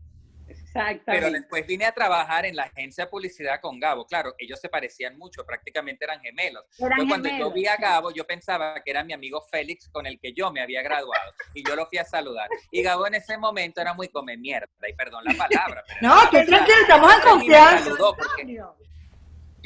Pero 0.76 0.88
Exactamente. 0.90 1.38
después 1.40 1.66
vine 1.66 1.84
a 1.86 1.92
trabajar 1.92 2.44
en 2.46 2.54
la 2.56 2.64
agencia 2.64 3.04
de 3.04 3.10
publicidad 3.10 3.60
con 3.60 3.80
Gabo. 3.80 4.06
Claro, 4.06 4.34
ellos 4.38 4.60
se 4.60 4.68
parecían 4.68 5.16
mucho, 5.16 5.44
prácticamente 5.46 6.04
eran 6.04 6.20
gemelos. 6.20 6.64
Eran 6.78 7.00
Entonces, 7.00 7.08
cuando 7.08 7.28
yo 7.38 7.50
vi 7.52 7.66
a 7.66 7.76
Gabo, 7.76 8.10
yo 8.12 8.26
pensaba 8.26 8.82
que 8.84 8.90
era 8.90 9.02
mi 9.04 9.12
amigo 9.12 9.40
Félix 9.50 9.88
con 9.88 10.06
el 10.06 10.18
que 10.20 10.32
yo 10.32 10.52
me 10.52 10.60
había 10.60 10.82
graduado. 10.82 11.32
Y 11.54 11.66
yo 11.66 11.74
lo 11.74 11.86
fui 11.86 11.98
a 11.98 12.04
saludar. 12.04 12.48
Y 12.70 12.82
Gabo 12.82 13.06
en 13.06 13.14
ese 13.14 13.38
momento 13.38 13.80
era 13.80 13.94
muy 13.94 14.08
come 14.08 14.36
mierda, 14.36 14.68
y 14.88 14.92
perdón 14.92 15.24
la 15.24 15.34
palabra. 15.34 15.82
Pero 15.86 16.00
No, 16.02 16.16
verdad. 16.30 16.46
tranquilo, 16.46 16.78
estamos 16.82 17.14
en 17.14 17.20
confianza. 17.22 17.90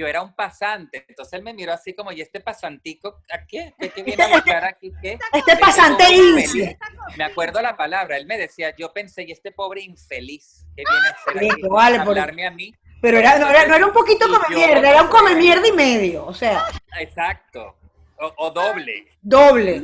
Yo 0.01 0.07
era 0.07 0.23
un 0.23 0.35
pasante. 0.35 1.05
Entonces 1.09 1.35
él 1.35 1.43
me 1.43 1.53
miró 1.53 1.75
así 1.75 1.93
como, 1.93 2.11
¿y 2.11 2.23
este 2.23 2.41
pasantico 2.41 3.21
a 3.31 3.45
qué? 3.47 3.75
¿Qué, 3.79 3.91
qué 3.91 4.03
viene 4.03 4.25
a 4.25 4.29
buscar 4.33 4.65
aquí? 4.65 4.91
¿Qué? 5.03 5.19
Este 5.33 5.57
pasante 5.59 6.05
infeliz. 6.15 6.77
Me 7.19 7.25
acuerdo 7.25 7.61
la 7.61 7.77
palabra, 7.77 8.17
él 8.17 8.27
me 8.27 8.39
decía, 8.39 8.75
yo 8.77 8.93
pensé, 8.95 9.25
¿y 9.25 9.33
este 9.33 9.53
pobre 9.53 9.83
infeliz? 9.83 10.67
¿Qué 10.75 10.85
viene 10.91 11.07
a 11.09 11.11
hacer 11.11 11.37
aquí? 11.37 11.47
Listo, 11.51 11.69
vale, 11.69 11.99
por- 11.99 12.09
Hablarme 12.09 12.47
a 12.47 12.51
mí. 12.51 12.75
Pero 13.03 13.19
era, 13.19 13.39
no, 13.39 13.49
era, 13.51 13.67
no 13.67 13.75
era 13.77 13.87
un 13.87 13.93
poquito 13.93 14.27
yo- 14.27 14.55
mierda, 14.57 14.91
era 14.91 15.03
un 15.03 15.09
come 15.09 15.35
mierda 15.35 15.67
y 15.69 15.73
medio. 15.73 16.25
O 16.27 16.33
sea, 16.35 16.65
Exacto. 16.99 17.77
O, 18.19 18.33
o 18.37 18.51
doble. 18.51 19.07
doble. 19.21 19.83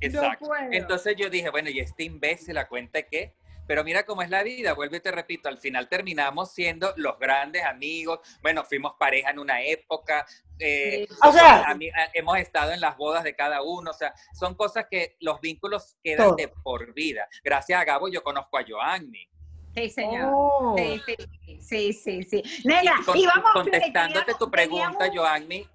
Exacto. 0.00 0.46
no. 0.48 0.72
Entonces 0.72 1.14
yo 1.16 1.30
dije, 1.30 1.48
bueno, 1.50 1.70
¿y 1.70 1.78
este 1.80 2.04
imbécil 2.04 2.58
a 2.58 2.66
cuenta 2.68 2.98
de 2.98 3.06
qué? 3.06 3.34
Pero 3.72 3.84
mira 3.84 4.04
cómo 4.04 4.20
es 4.20 4.28
la 4.28 4.42
vida, 4.42 4.74
vuelvo 4.74 4.96
y 4.96 5.00
te 5.00 5.10
repito, 5.10 5.48
al 5.48 5.56
final 5.56 5.88
terminamos 5.88 6.52
siendo 6.52 6.92
los 6.96 7.18
grandes 7.18 7.64
amigos, 7.64 8.20
bueno, 8.42 8.64
fuimos 8.64 8.96
pareja 8.98 9.30
en 9.30 9.38
una 9.38 9.62
época, 9.62 10.26
eh, 10.58 11.06
Sí. 11.08 11.16
O 11.26 11.32
sea- 11.32 11.62
a 11.70 11.74
mí- 11.74 11.88
a- 11.88 12.10
hemos 12.12 12.36
estado 12.36 12.72
en 12.72 12.82
las 12.82 12.98
bodas 12.98 13.24
de 13.24 13.34
cada 13.34 13.62
uno, 13.62 13.92
o 13.92 13.94
sea, 13.94 14.12
son 14.38 14.54
cosas 14.56 14.88
que 14.90 15.16
los 15.20 15.40
vínculos 15.40 15.96
quedan 16.04 16.26
Todo. 16.26 16.36
de 16.36 16.48
por 16.48 16.92
vida. 16.92 17.26
Gracias 17.42 17.80
a 17.80 17.84
Gabo 17.84 18.08
yo 18.10 18.22
conozco 18.22 18.58
a 18.58 18.62
Joanny. 18.68 19.26
Sí, 19.74 19.88
señor. 19.88 20.30
Oh. 20.34 20.76
Sí, 20.76 21.00
sí, 21.62 21.92
sí, 21.94 22.22
sí. 22.24 22.42
Negra, 22.66 22.96
Y 23.00 23.04
con- 23.06 23.16
y 23.16 23.24
vamos, 23.24 23.52
contestándote 23.54 24.34
tu 24.38 24.50
pregunta, 24.50 25.08
Joanny, 25.14 25.66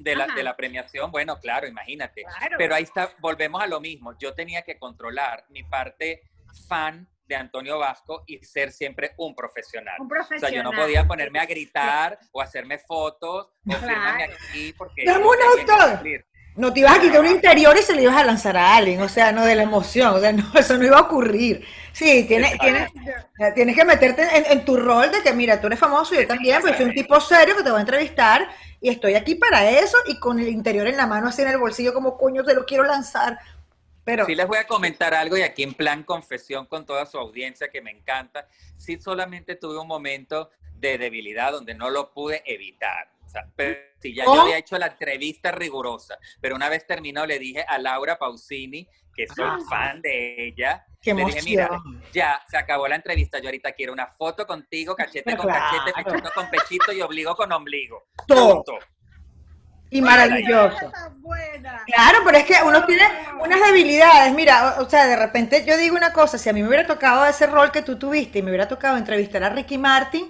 de 0.00 0.16
la, 0.16 0.26
de 0.26 0.42
la 0.42 0.56
premiación, 0.56 1.12
bueno, 1.12 1.38
claro, 1.38 1.68
imagínate. 1.68 2.24
Claro. 2.24 2.56
Pero 2.58 2.74
ahí 2.74 2.82
está, 2.82 3.12
volvemos 3.20 3.62
a 3.62 3.68
lo 3.68 3.80
mismo. 3.80 4.18
Yo 4.18 4.34
tenía 4.34 4.62
que 4.62 4.76
controlar 4.76 5.44
mi 5.50 5.62
parte 5.62 6.24
fan 6.68 7.08
de 7.26 7.36
Antonio 7.36 7.78
Vasco 7.78 8.22
y 8.26 8.38
ser 8.44 8.70
siempre 8.72 9.12
un 9.18 9.34
profesional. 9.34 9.94
un 10.00 10.06
O 10.06 10.08
profesional. 10.08 10.40
sea, 10.40 10.50
yo 10.50 10.62
no 10.62 10.72
podía 10.72 11.06
ponerme 11.06 11.38
a 11.40 11.46
gritar 11.46 12.18
o 12.32 12.40
hacerme 12.40 12.78
fotos 12.78 13.46
o 13.46 13.50
Claro. 13.64 13.86
firmarme 13.86 14.24
aquí 14.24 14.72
porque... 14.76 15.04
Dame 15.04 15.24
un 15.26 15.36
autor. 15.58 16.02
No 16.56 16.72
te 16.72 16.80
ibas 16.80 16.98
a 16.98 17.00
quitar 17.00 17.18
un 17.20 17.26
interior 17.26 17.74
y 17.76 17.82
se 17.82 17.96
lo 17.96 18.02
ibas 18.02 18.16
a 18.16 18.22
lanzar 18.24 18.56
a 18.56 18.76
alguien, 18.76 19.02
o 19.02 19.08
sea, 19.08 19.32
no 19.32 19.44
de 19.44 19.56
la 19.56 19.64
emoción, 19.64 20.14
o 20.14 20.20
sea, 20.20 20.30
no, 20.30 20.44
eso 20.54 20.78
no 20.78 20.84
iba 20.84 20.98
a 20.98 21.02
ocurrir. 21.02 21.66
Sí, 21.92 22.24
tienes, 22.28 22.56
tienes, 22.60 22.92
tienes 23.56 23.74
que 23.74 23.84
meterte 23.84 24.22
en, 24.22 24.44
en 24.46 24.64
tu 24.64 24.76
rol 24.76 25.10
de 25.10 25.20
que, 25.20 25.32
mira, 25.32 25.60
tú 25.60 25.66
eres 25.66 25.80
famoso, 25.80 26.14
yo 26.14 26.24
también, 26.28 26.60
pero 26.62 26.76
soy 26.76 26.86
un 26.86 26.94
tipo 26.94 27.20
serio 27.20 27.56
que 27.56 27.64
te 27.64 27.70
va 27.72 27.78
a 27.78 27.80
entrevistar 27.80 28.48
y 28.80 28.88
estoy 28.88 29.14
aquí 29.16 29.34
para 29.34 29.68
eso 29.68 29.96
y 30.06 30.20
con 30.20 30.38
el 30.38 30.46
interior 30.48 30.86
en 30.86 30.96
la 30.96 31.08
mano, 31.08 31.26
así 31.28 31.42
en 31.42 31.48
el 31.48 31.58
bolsillo, 31.58 31.92
como 31.92 32.16
coño, 32.16 32.44
te 32.44 32.54
lo 32.54 32.64
quiero 32.64 32.84
lanzar. 32.84 33.36
Pero, 34.04 34.26
Sí 34.26 34.34
les 34.34 34.46
voy 34.46 34.58
a 34.58 34.66
comentar 34.66 35.14
algo 35.14 35.36
y 35.36 35.42
aquí 35.42 35.62
en 35.62 35.74
plan 35.74 36.02
confesión 36.02 36.66
con 36.66 36.84
toda 36.84 37.06
su 37.06 37.18
audiencia 37.18 37.68
que 37.68 37.80
me 37.80 37.90
encanta. 37.90 38.46
Sí 38.76 39.00
solamente 39.00 39.56
tuve 39.56 39.78
un 39.78 39.86
momento 39.88 40.50
de 40.74 40.98
debilidad 40.98 41.52
donde 41.52 41.74
no 41.74 41.90
lo 41.90 42.12
pude 42.12 42.42
evitar. 42.44 43.08
O 43.24 43.28
sea, 43.28 43.48
pero 43.56 43.78
si 44.00 44.14
ya 44.14 44.24
¿Oh? 44.26 44.34
yo 44.34 44.42
había 44.42 44.58
hecho 44.58 44.78
la 44.78 44.86
entrevista 44.88 45.50
rigurosa, 45.50 46.18
pero 46.40 46.54
una 46.54 46.68
vez 46.68 46.86
terminó 46.86 47.24
le 47.26 47.38
dije 47.38 47.64
a 47.66 47.78
Laura 47.78 48.18
Pausini, 48.18 48.86
que 49.14 49.26
soy 49.28 49.44
Ah. 49.46 49.58
fan 49.68 50.02
de 50.02 50.46
ella, 50.48 50.84
qué 51.00 51.14
le 51.14 51.24
dije, 51.24 51.42
mira, 51.42 51.70
ya 52.12 52.40
se 52.48 52.56
acabó 52.56 52.86
la 52.88 52.96
entrevista, 52.96 53.38
yo 53.38 53.46
ahorita 53.46 53.72
quiero 53.72 53.92
una 53.92 54.06
foto 54.08 54.46
contigo, 54.46 54.94
cachete 54.94 55.22
Pero 55.24 55.38
con 55.38 55.48
cachete, 55.50 55.92
claro. 55.92 56.10
pechito 56.10 56.30
con 56.34 56.50
pechito 56.50 56.92
y 56.92 57.00
obligo 57.00 57.34
con 57.34 57.50
ombligo. 57.52 58.04
Todo. 58.26 58.62
Punto. 58.64 58.78
Y 59.94 60.02
maravilloso. 60.02 60.90
Claro, 61.86 62.18
pero 62.24 62.38
es 62.38 62.44
que 62.44 62.56
uno 62.64 62.84
tiene 62.84 63.04
unas 63.40 63.60
debilidades. 63.60 64.34
Mira, 64.34 64.74
o, 64.78 64.82
o 64.82 64.90
sea, 64.90 65.06
de 65.06 65.14
repente 65.14 65.64
yo 65.64 65.76
digo 65.76 65.96
una 65.96 66.12
cosa, 66.12 66.36
si 66.36 66.48
a 66.48 66.52
mí 66.52 66.62
me 66.62 66.68
hubiera 66.68 66.84
tocado 66.84 67.24
ese 67.26 67.46
rol 67.46 67.70
que 67.70 67.80
tú 67.82 67.96
tuviste 67.96 68.40
y 68.40 68.42
me 68.42 68.50
hubiera 68.50 68.66
tocado 68.66 68.96
entrevistar 68.96 69.44
a 69.44 69.50
Ricky 69.50 69.78
Martin, 69.78 70.28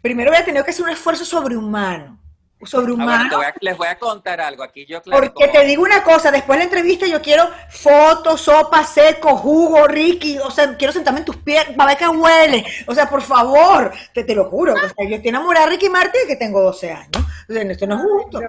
primero 0.00 0.30
hubiera 0.30 0.44
tenido 0.44 0.64
que 0.64 0.70
hacer 0.70 0.84
un 0.84 0.92
esfuerzo 0.92 1.24
sobrehumano. 1.24 2.16
Ah, 2.58 2.58
bueno, 2.58 2.70
Sobrehumano. 2.70 3.28
te 3.30 3.36
voy 3.36 3.44
a- 3.44 3.54
les 3.60 3.76
voy 3.76 3.86
a 3.88 3.98
contar 3.98 4.40
algo 4.40 4.62
aquí. 4.62 4.86
Yo, 4.86 5.02
claro, 5.02 5.20
Porque 5.20 5.34
como- 5.46 5.52
te 5.52 5.64
digo 5.66 5.82
una 5.82 6.02
cosa, 6.02 6.30
después 6.30 6.56
de 6.58 6.64
la 6.64 6.64
entrevista 6.64 7.06
yo 7.06 7.20
quiero 7.20 7.50
fotos, 7.68 8.40
sopa, 8.40 8.82
seco, 8.82 9.36
jugo, 9.36 9.86
Ricky, 9.86 10.38
o 10.38 10.50
sea, 10.50 10.74
quiero 10.76 10.90
sentarme 10.92 11.20
en 11.20 11.26
tus 11.26 11.36
pies, 11.36 11.64
para 11.76 11.90
ver 11.90 11.98
qué 11.98 12.08
huele, 12.08 12.64
o 12.86 12.94
sea, 12.94 13.10
por 13.10 13.20
favor, 13.20 13.92
te, 14.14 14.24
te 14.24 14.34
lo 14.34 14.46
juro, 14.48 14.72
o 14.72 14.78
sea, 14.78 15.06
yo 15.06 15.16
estoy 15.16 15.28
enamorada 15.28 15.66
de 15.66 15.72
Ricky 15.72 15.90
Martin 15.90 16.22
que 16.26 16.36
tengo 16.36 16.62
12 16.62 16.90
años, 16.90 17.10
o 17.48 17.52
sea, 17.52 17.62
esto 17.62 17.86
no 17.86 17.96
es 17.96 18.02
justo. 18.02 18.40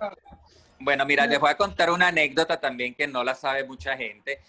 Bueno, 0.79 1.05
mira, 1.05 1.27
les 1.27 1.39
voy 1.39 1.49
a 1.49 1.57
contar 1.57 1.91
una 1.91 2.07
anécdota 2.07 2.59
también 2.61 2.95
que 2.95 3.07
no 3.07 3.23
la 3.25 3.35
sabe 3.35 3.65
mucha 3.65 3.97
gente. 3.97 4.39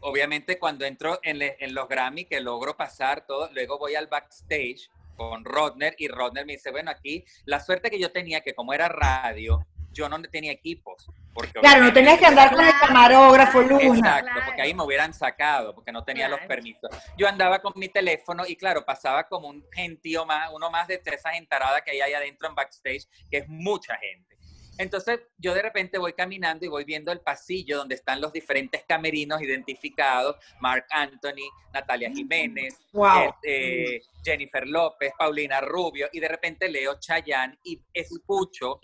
Obviamente 0.00 0.58
cuando 0.58 0.84
entro 0.86 1.20
en, 1.22 1.38
le- 1.38 1.56
en 1.60 1.74
los 1.74 1.86
Grammy, 1.88 2.24
que 2.24 2.40
logro 2.40 2.76
pasar 2.76 3.26
todo, 3.26 3.50
luego 3.52 3.78
voy 3.78 3.94
al 3.94 4.06
backstage 4.06 4.90
con 5.16 5.44
Rodner 5.44 5.94
y 5.98 6.08
Rodner 6.08 6.46
me 6.46 6.52
dice, 6.54 6.70
bueno, 6.70 6.90
aquí 6.90 7.24
la 7.44 7.60
suerte 7.60 7.90
que 7.90 7.98
yo 7.98 8.10
tenía, 8.12 8.40
que 8.40 8.54
como 8.54 8.72
era 8.72 8.88
radio, 8.88 9.66
yo 9.92 10.08
no 10.08 10.20
tenía 10.22 10.52
equipos. 10.52 11.06
Porque 11.34 11.60
Claro, 11.60 11.84
no 11.84 11.92
tenías 11.92 12.18
que 12.18 12.26
andar 12.26 12.54
con 12.54 12.64
el 12.64 12.72
camarógrafo, 12.78 13.62
Luna. 13.62 13.82
Exacto, 13.82 14.24
Claro. 14.30 14.40
porque 14.46 14.62
ahí 14.62 14.74
me 14.74 14.82
hubieran 14.84 15.14
sacado, 15.14 15.74
porque 15.74 15.92
no 15.92 16.04
tenía 16.04 16.28
los 16.28 16.40
permisos. 16.40 16.90
Yo 17.16 17.26
andaba 17.26 17.60
con 17.60 17.72
mi 17.76 17.88
teléfono 17.88 18.44
y 18.46 18.56
claro, 18.56 18.84
pasaba 18.84 19.24
como 19.28 19.48
un 19.48 19.64
gentío 19.72 20.26
más, 20.26 20.50
uno 20.52 20.70
más 20.70 20.88
de 20.88 21.00
esas 21.04 21.34
entaradas 21.36 21.82
que 21.82 21.92
hay 21.92 22.00
ahí 22.00 22.12
adentro 22.12 22.48
en 22.48 22.54
backstage, 22.54 23.06
que 23.30 23.38
es 23.38 23.48
mucha 23.48 23.96
gente. 23.96 24.31
Entonces 24.78 25.20
yo 25.38 25.54
de 25.54 25.62
repente 25.62 25.98
voy 25.98 26.12
caminando 26.14 26.64
y 26.64 26.68
voy 26.68 26.84
viendo 26.84 27.12
el 27.12 27.20
pasillo 27.20 27.76
donde 27.78 27.94
están 27.94 28.20
los 28.20 28.32
diferentes 28.32 28.84
camerinos 28.88 29.40
identificados, 29.42 30.36
Mark 30.60 30.86
Anthony, 30.90 31.48
Natalia 31.72 32.10
Jiménez, 32.10 32.78
Wow. 32.92 33.34
este, 33.42 34.00
Jennifer 34.24 34.66
López, 34.66 35.12
Paulina 35.18 35.60
Rubio, 35.60 36.08
y 36.12 36.20
de 36.20 36.28
repente 36.28 36.68
leo 36.68 36.98
Chayanne 36.98 37.58
y 37.64 37.80
escucho 37.92 38.80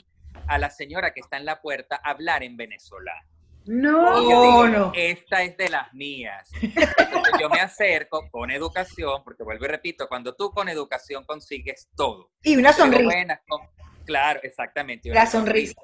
a 0.46 0.59
la 0.59 0.70
señora 0.70 1.12
que 1.12 1.20
está 1.20 1.37
en 1.37 1.44
la 1.46 1.61
puerta 1.61 2.01
hablar 2.05 2.42
en 2.42 2.57
venezolano. 2.57 3.27
No. 3.66 4.20
Digo, 4.20 4.40
Oh, 4.40 4.66
no. 4.68 4.92
esta 4.94 5.42
es 5.42 5.57
de 5.59 5.68
las 5.68 5.92
mías. 5.92 6.48
Entonces 6.62 7.35
yo 7.40 7.51
me 7.51 7.61
acerco 7.61 8.27
con 8.31 8.51
educación, 8.51 9.22
porque 9.24 9.42
vuelvo 9.42 9.64
y 9.66 9.68
repito, 9.68 10.09
cuando 10.09 10.35
tú 10.35 10.51
con 10.53 10.68
educación 10.70 11.24
consigues 11.24 11.88
todo. 11.96 12.31
Y 12.42 12.57
una 12.57 12.72
sonrisa. 12.72 13.42
Claro, 14.08 14.40
exactamente. 14.42 15.10
La 15.10 15.26
sonrisa. 15.26 15.74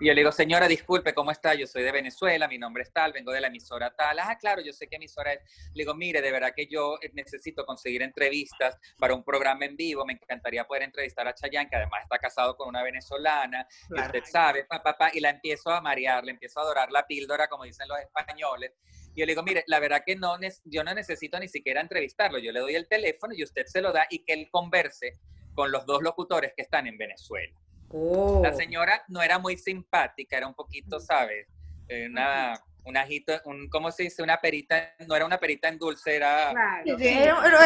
Y 0.00 0.06
yo 0.06 0.14
le 0.14 0.22
digo, 0.22 0.32
señora, 0.32 0.66
disculpe, 0.66 1.12
¿cómo 1.12 1.30
está? 1.30 1.52
Yo 1.52 1.66
soy 1.66 1.82
de 1.82 1.92
Venezuela, 1.92 2.48
mi 2.48 2.56
nombre 2.56 2.84
es 2.84 2.90
tal, 2.90 3.12
vengo 3.12 3.32
de 3.32 3.40
la 3.42 3.48
emisora 3.48 3.94
tal. 3.94 4.18
Ah, 4.18 4.38
claro, 4.40 4.62
yo 4.62 4.72
sé 4.72 4.86
qué 4.88 4.96
emisora 4.96 5.34
es. 5.34 5.40
Le 5.74 5.82
digo, 5.82 5.94
mire, 5.94 6.22
de 6.22 6.32
verdad 6.32 6.54
que 6.56 6.66
yo 6.66 6.96
eh, 7.02 7.10
necesito 7.12 7.66
conseguir 7.66 8.00
entrevistas 8.00 8.78
para 8.98 9.14
un 9.14 9.22
programa 9.22 9.66
en 9.66 9.76
vivo. 9.76 10.06
Me 10.06 10.14
encantaría 10.14 10.66
poder 10.66 10.84
entrevistar 10.84 11.28
a 11.28 11.34
Chayanne, 11.34 11.68
que 11.68 11.76
además 11.76 12.04
está 12.04 12.18
casado 12.18 12.56
con 12.56 12.70
una 12.70 12.82
venezolana. 12.82 13.68
Claro. 13.88 14.06
usted 14.06 14.24
sabe, 14.24 14.64
papá, 14.64 14.92
papá, 14.92 15.10
y 15.12 15.20
la 15.20 15.28
empiezo 15.28 15.68
a 15.68 15.82
marear, 15.82 16.24
le 16.24 16.30
empiezo 16.30 16.60
a 16.60 16.62
adorar 16.62 16.90
la 16.90 17.06
píldora, 17.06 17.46
como 17.48 17.64
dicen 17.64 17.86
los 17.86 17.98
españoles. 17.98 18.72
Y 19.14 19.20
yo 19.20 19.26
le 19.26 19.32
digo, 19.32 19.42
mire, 19.42 19.64
la 19.66 19.80
verdad 19.80 20.02
que 20.06 20.16
no, 20.16 20.38
yo 20.64 20.82
no 20.82 20.94
necesito 20.94 21.38
ni 21.38 21.48
siquiera 21.48 21.82
entrevistarlo. 21.82 22.38
Yo 22.38 22.52
le 22.52 22.60
doy 22.60 22.74
el 22.74 22.88
teléfono 22.88 23.34
y 23.36 23.44
usted 23.44 23.66
se 23.66 23.82
lo 23.82 23.92
da 23.92 24.06
y 24.08 24.20
que 24.24 24.32
él 24.32 24.48
converse 24.50 25.18
con 25.54 25.70
los 25.72 25.84
dos 25.86 26.02
locutores 26.02 26.52
que 26.56 26.62
están 26.62 26.86
en 26.86 26.96
Venezuela. 26.98 27.52
Oh. 27.92 28.40
La 28.42 28.52
señora 28.54 29.02
no 29.08 29.20
era 29.22 29.38
muy 29.38 29.56
simpática, 29.56 30.36
era 30.36 30.46
un 30.46 30.54
poquito, 30.54 31.00
¿sabes? 31.00 31.46
Eh, 31.88 32.06
Una, 32.08 32.54
un 32.84 32.96
ajito, 32.96 33.32
un, 33.46 33.68
¿cómo 33.68 33.90
se 33.90 34.04
dice? 34.04 34.22
Una 34.22 34.40
perita, 34.40 34.94
no 35.06 35.16
era 35.16 35.26
una 35.26 35.38
perita 35.38 35.68
en 35.68 35.76
dulce, 35.76 36.14
era... 36.16 36.50
Claro. 36.52 36.98
Sí, 36.98 37.18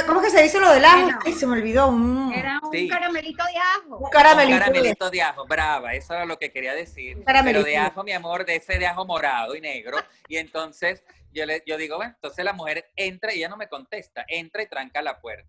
¿Cómo 0.07 0.20
es 0.23 0.27
que 0.33 0.38
se 0.38 0.42
dice 0.42 0.59
lo 0.59 0.73
del 0.73 0.85
ajo? 0.85 1.09
Ay, 1.27 1.33
se 1.35 1.47
me 1.47 1.53
olvidó. 1.53 1.88
un- 1.88 2.33
Era 2.35 2.59
un 2.62 2.73
Sí. 2.73 2.88
caramelito 2.88 3.44
de 3.44 3.59
ajo. 3.59 3.97
Un 3.99 4.05
Un 4.05 4.11
caramelito. 4.11 4.55
de- 4.55 4.61
caramelito 4.64 5.11
de 5.11 5.23
ajo, 5.23 5.47
brava, 5.47 5.92
eso 5.94 6.14
era 6.14 6.25
lo 6.25 6.38
que 6.38 6.51
quería 6.51 6.75
decir. 6.75 7.18
Un. 7.18 7.25
Pero 7.25 7.62
de 7.62 7.77
ajo, 7.77 8.03
mi 8.03 8.12
amor, 8.12 8.44
de 8.47 8.57
ese 8.57 8.79
de 8.79 8.87
ajo 8.87 9.05
morado 9.05 9.55
y 9.55 9.61
negro. 9.61 9.99
Y 10.27 10.38
entonces 10.38 11.05
yo, 11.33 11.44
le, 11.44 11.62
yo 11.66 11.77
digo, 11.77 11.97
bueno, 11.97 12.12
entonces 12.14 12.44
la 12.44 12.55
mujer 12.55 12.90
entra 12.97 13.33
y 13.35 13.38
ella 13.38 13.49
no 13.51 13.57
me 13.59 13.68
contesta, 13.68 14.25
entra 14.27 14.62
y 14.62 14.66
tranca 14.68 15.03
la 15.03 15.20
puerta. 15.20 15.47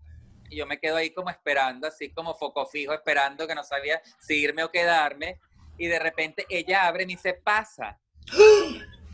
Y 0.49 0.57
yo 0.57 0.65
me 0.65 0.79
quedo 0.79 0.97
ahí 0.97 1.11
como 1.11 1.29
esperando, 1.29 1.87
así 1.87 2.11
como 2.11 2.35
foco 2.35 2.65
fijo, 2.65 2.93
esperando 2.93 3.47
que 3.47 3.55
no 3.55 3.63
sabía 3.63 4.01
si 4.19 4.35
irme 4.35 4.63
o 4.63 4.71
quedarme. 4.71 5.39
Y 5.77 5.87
de 5.87 5.99
repente 5.99 6.45
ella 6.49 6.87
abre 6.87 7.03
y 7.03 7.07
me 7.07 7.13
dice, 7.13 7.33
pasa. 7.33 7.99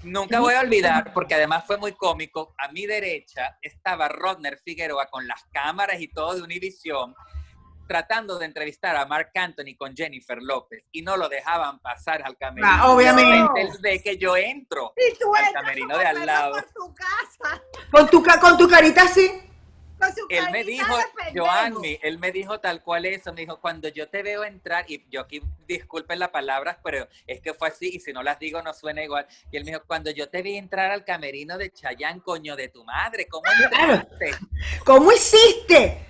Nunca 0.03 0.39
voy 0.39 0.55
a 0.55 0.61
olvidar, 0.61 1.13
porque 1.13 1.35
además 1.35 1.65
fue 1.65 1.77
muy 1.77 1.93
cómico, 1.93 2.55
a 2.57 2.71
mi 2.71 2.87
derecha 2.87 3.57
estaba 3.61 4.07
Rodner 4.07 4.57
Figueroa 4.57 5.07
con 5.11 5.27
las 5.27 5.43
cámaras 5.53 6.01
y 6.01 6.07
todo 6.07 6.33
de 6.33 6.41
Univisión, 6.41 7.13
tratando 7.87 8.39
de 8.39 8.45
entrevistar 8.45 8.95
a 8.95 9.05
Mark 9.05 9.29
Anthony 9.35 9.75
con 9.77 9.95
Jennifer 9.95 10.41
López 10.41 10.85
y 10.91 11.03
no 11.03 11.17
lo 11.17 11.29
dejaban 11.29 11.79
pasar 11.79 12.23
al 12.23 12.35
camerino. 12.35 12.67
Ah, 12.71 12.91
obviamente. 12.91 13.61
Él 13.61 13.69
ve 13.79 14.01
que 14.01 14.17
yo 14.17 14.35
entro 14.35 14.93
Y 14.95 15.17
tú 15.19 15.35
al 15.35 15.53
camerino 15.53 15.97
de 15.97 16.05
al 16.05 16.25
lado. 16.25 16.55
Con 17.91 18.09
tu, 18.09 18.23
con 18.23 18.57
tu 18.57 18.67
carita 18.67 19.03
así. 19.03 19.29
Él 20.29 20.45
me 20.51 20.63
dijo. 20.63 20.97
Joanny, 21.33 21.99
él 22.01 22.17
me 22.19 22.31
dijo 22.31 22.59
tal 22.59 22.81
cual 22.81 23.05
eso, 23.05 23.33
me 23.33 23.41
dijo, 23.41 23.59
cuando 23.59 23.87
yo 23.87 24.09
te 24.09 24.23
veo 24.23 24.43
entrar, 24.43 24.85
y 24.89 25.05
yo 25.09 25.21
aquí 25.21 25.41
disculpen 25.67 26.19
las 26.19 26.29
palabras, 26.29 26.77
pero 26.83 27.07
es 27.27 27.41
que 27.41 27.53
fue 27.53 27.69
así, 27.69 27.89
y 27.93 27.99
si 27.99 28.11
no 28.11 28.21
las 28.23 28.39
digo 28.39 28.61
no 28.61 28.73
suena 28.73 29.03
igual, 29.03 29.27
y 29.51 29.57
él 29.57 29.63
me 29.63 29.71
dijo, 29.71 29.83
cuando 29.87 30.11
yo 30.11 30.29
te 30.29 30.41
vi 30.41 30.57
entrar 30.57 30.91
al 30.91 31.05
camerino 31.05 31.57
de 31.57 31.71
Chayán, 31.71 32.19
coño 32.19 32.55
de 32.55 32.69
tu 32.69 32.83
madre, 32.83 33.27
¿cómo 33.27 33.45
entraste? 33.51 34.31
¿Cómo 34.85 35.11
hiciste? 35.11 36.05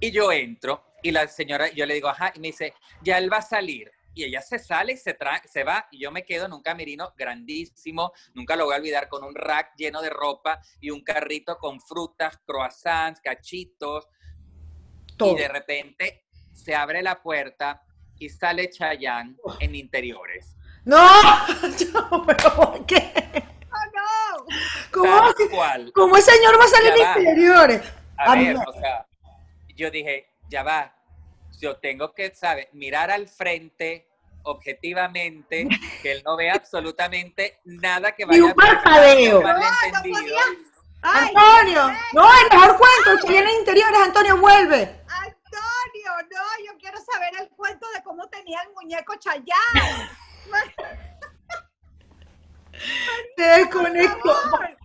Y 0.00 0.10
yo 0.10 0.30
entro, 0.30 0.84
y 1.02 1.10
la 1.10 1.26
señora, 1.26 1.68
yo 1.70 1.86
le 1.86 1.94
digo, 1.94 2.08
ajá, 2.08 2.32
y 2.34 2.40
me 2.40 2.48
dice, 2.48 2.74
ya 3.02 3.18
él 3.18 3.32
va 3.32 3.38
a 3.38 3.42
salir. 3.42 3.90
Y 4.18 4.24
ella 4.24 4.42
se 4.42 4.58
sale 4.58 4.94
y 4.94 4.96
se, 4.96 5.14
tra 5.14 5.40
se 5.48 5.62
va, 5.62 5.86
y 5.92 6.00
yo 6.00 6.10
me 6.10 6.24
quedo 6.24 6.46
en 6.46 6.52
un 6.52 6.60
camerino 6.60 7.14
grandísimo, 7.16 8.10
nunca 8.34 8.56
lo 8.56 8.64
voy 8.64 8.74
a 8.74 8.78
olvidar, 8.78 9.08
con 9.08 9.22
un 9.22 9.32
rack 9.32 9.74
lleno 9.76 10.02
de 10.02 10.10
ropa 10.10 10.60
y 10.80 10.90
un 10.90 11.04
carrito 11.04 11.56
con 11.58 11.80
frutas, 11.80 12.36
croissants, 12.44 13.20
cachitos, 13.20 14.08
Todo. 15.16 15.34
y 15.34 15.36
de 15.40 15.46
repente 15.46 16.24
se 16.52 16.74
abre 16.74 17.00
la 17.00 17.22
puerta 17.22 17.80
y 18.18 18.28
sale 18.28 18.68
Chayanne 18.70 19.36
en 19.60 19.76
interiores. 19.76 20.56
No, 20.84 20.98
Yo, 21.78 22.24
pero 22.26 22.56
¿por 22.56 22.86
qué? 22.86 23.12
¡Oh, 23.70 23.86
no! 23.94 24.44
¿Cómo, 24.90 25.34
cual. 25.54 25.92
¿Cómo 25.94 26.16
el 26.16 26.22
señor 26.24 26.58
va 26.60 26.64
a 26.64 26.68
salir 26.68 26.92
Ya 26.98 27.04
va. 27.14 27.18
interiores? 27.20 27.82
A 28.16 28.32
A 28.32 28.34
mí- 28.34 28.46
ver, 28.48 28.56
o 28.66 28.72
sea, 28.72 29.06
yo 29.76 29.92
dije, 29.92 30.34
ya 30.50 30.64
va, 30.64 30.92
yo 31.60 31.76
tengo 31.76 32.12
que, 32.14 32.34
¿sabes? 32.34 32.66
Mirar 32.72 33.12
al 33.12 33.28
frente 33.28 34.07
objetivamente, 34.42 35.68
que 36.02 36.12
él 36.12 36.22
no 36.24 36.36
vea 36.36 36.54
absolutamente 36.54 37.60
nada 37.64 38.12
que 38.12 38.24
Ni 38.26 38.40
vaya 38.40 38.44
un 38.44 38.52
parpadeo. 38.54 39.38
a 39.46 39.52
malentendido. 39.54 40.20
podía. 40.20 40.40
¡Ay, 41.00 41.32
Antonio, 41.34 41.96
no, 42.12 42.28
el 42.40 42.48
mejor 42.58 42.76
cuento, 42.76 43.32
en 43.32 43.48
interiores, 43.60 44.00
Antonio, 44.00 44.36
vuelve. 44.38 45.00
Antonio, 45.06 46.12
no, 46.30 46.66
yo 46.66 46.76
quiero 46.78 46.98
saber 47.00 47.30
el 47.40 47.48
cuento 47.50 47.86
de 47.94 48.02
cómo 48.02 48.26
tenía 48.28 48.60
el 48.62 48.72
muñeco 48.74 49.14
Chayán. 49.16 50.08
Te 53.36 53.42
desconecto. 53.42 54.34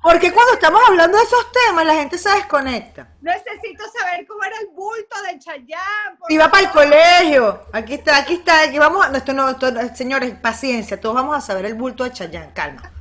Porque 0.02 0.32
cuando 0.32 0.54
estamos 0.54 0.82
hablando 0.88 1.18
de 1.18 1.24
esos 1.24 1.52
temas, 1.52 1.86
la 1.86 1.96
gente 1.96 2.18
se 2.18 2.30
desconecta. 2.30 3.08
Necesito 3.22 3.84
saber 3.98 4.26
cómo 4.28 4.44
era 4.44 4.58
el 4.60 4.68
bulto 4.68 5.22
de 5.24 5.40
Chayán. 5.40 6.18
por 6.20 6.32
Iba 6.32 6.50
para 6.50 6.64
el 6.64 6.70
colegio. 6.72 7.66
Aquí 7.72 7.94
está, 7.96 8.18
aquí 8.18 8.34
está. 8.36 8.64
Aquí 8.64 8.78
vamos. 8.80 9.10
No, 9.10 9.18
esto 9.18 9.34
no, 9.34 9.50
esto 9.50 9.72
no- 9.72 9.96
señores, 9.96 10.34
paciencia. 10.36 11.00
Todos 11.00 11.16
vamos 11.16 11.36
a 11.38 11.42
saber 11.42 11.66
el 11.66 11.74
bulto 11.76 12.04
de 12.04 12.12
Chayán. 12.12 12.52
Calma. 12.52 12.92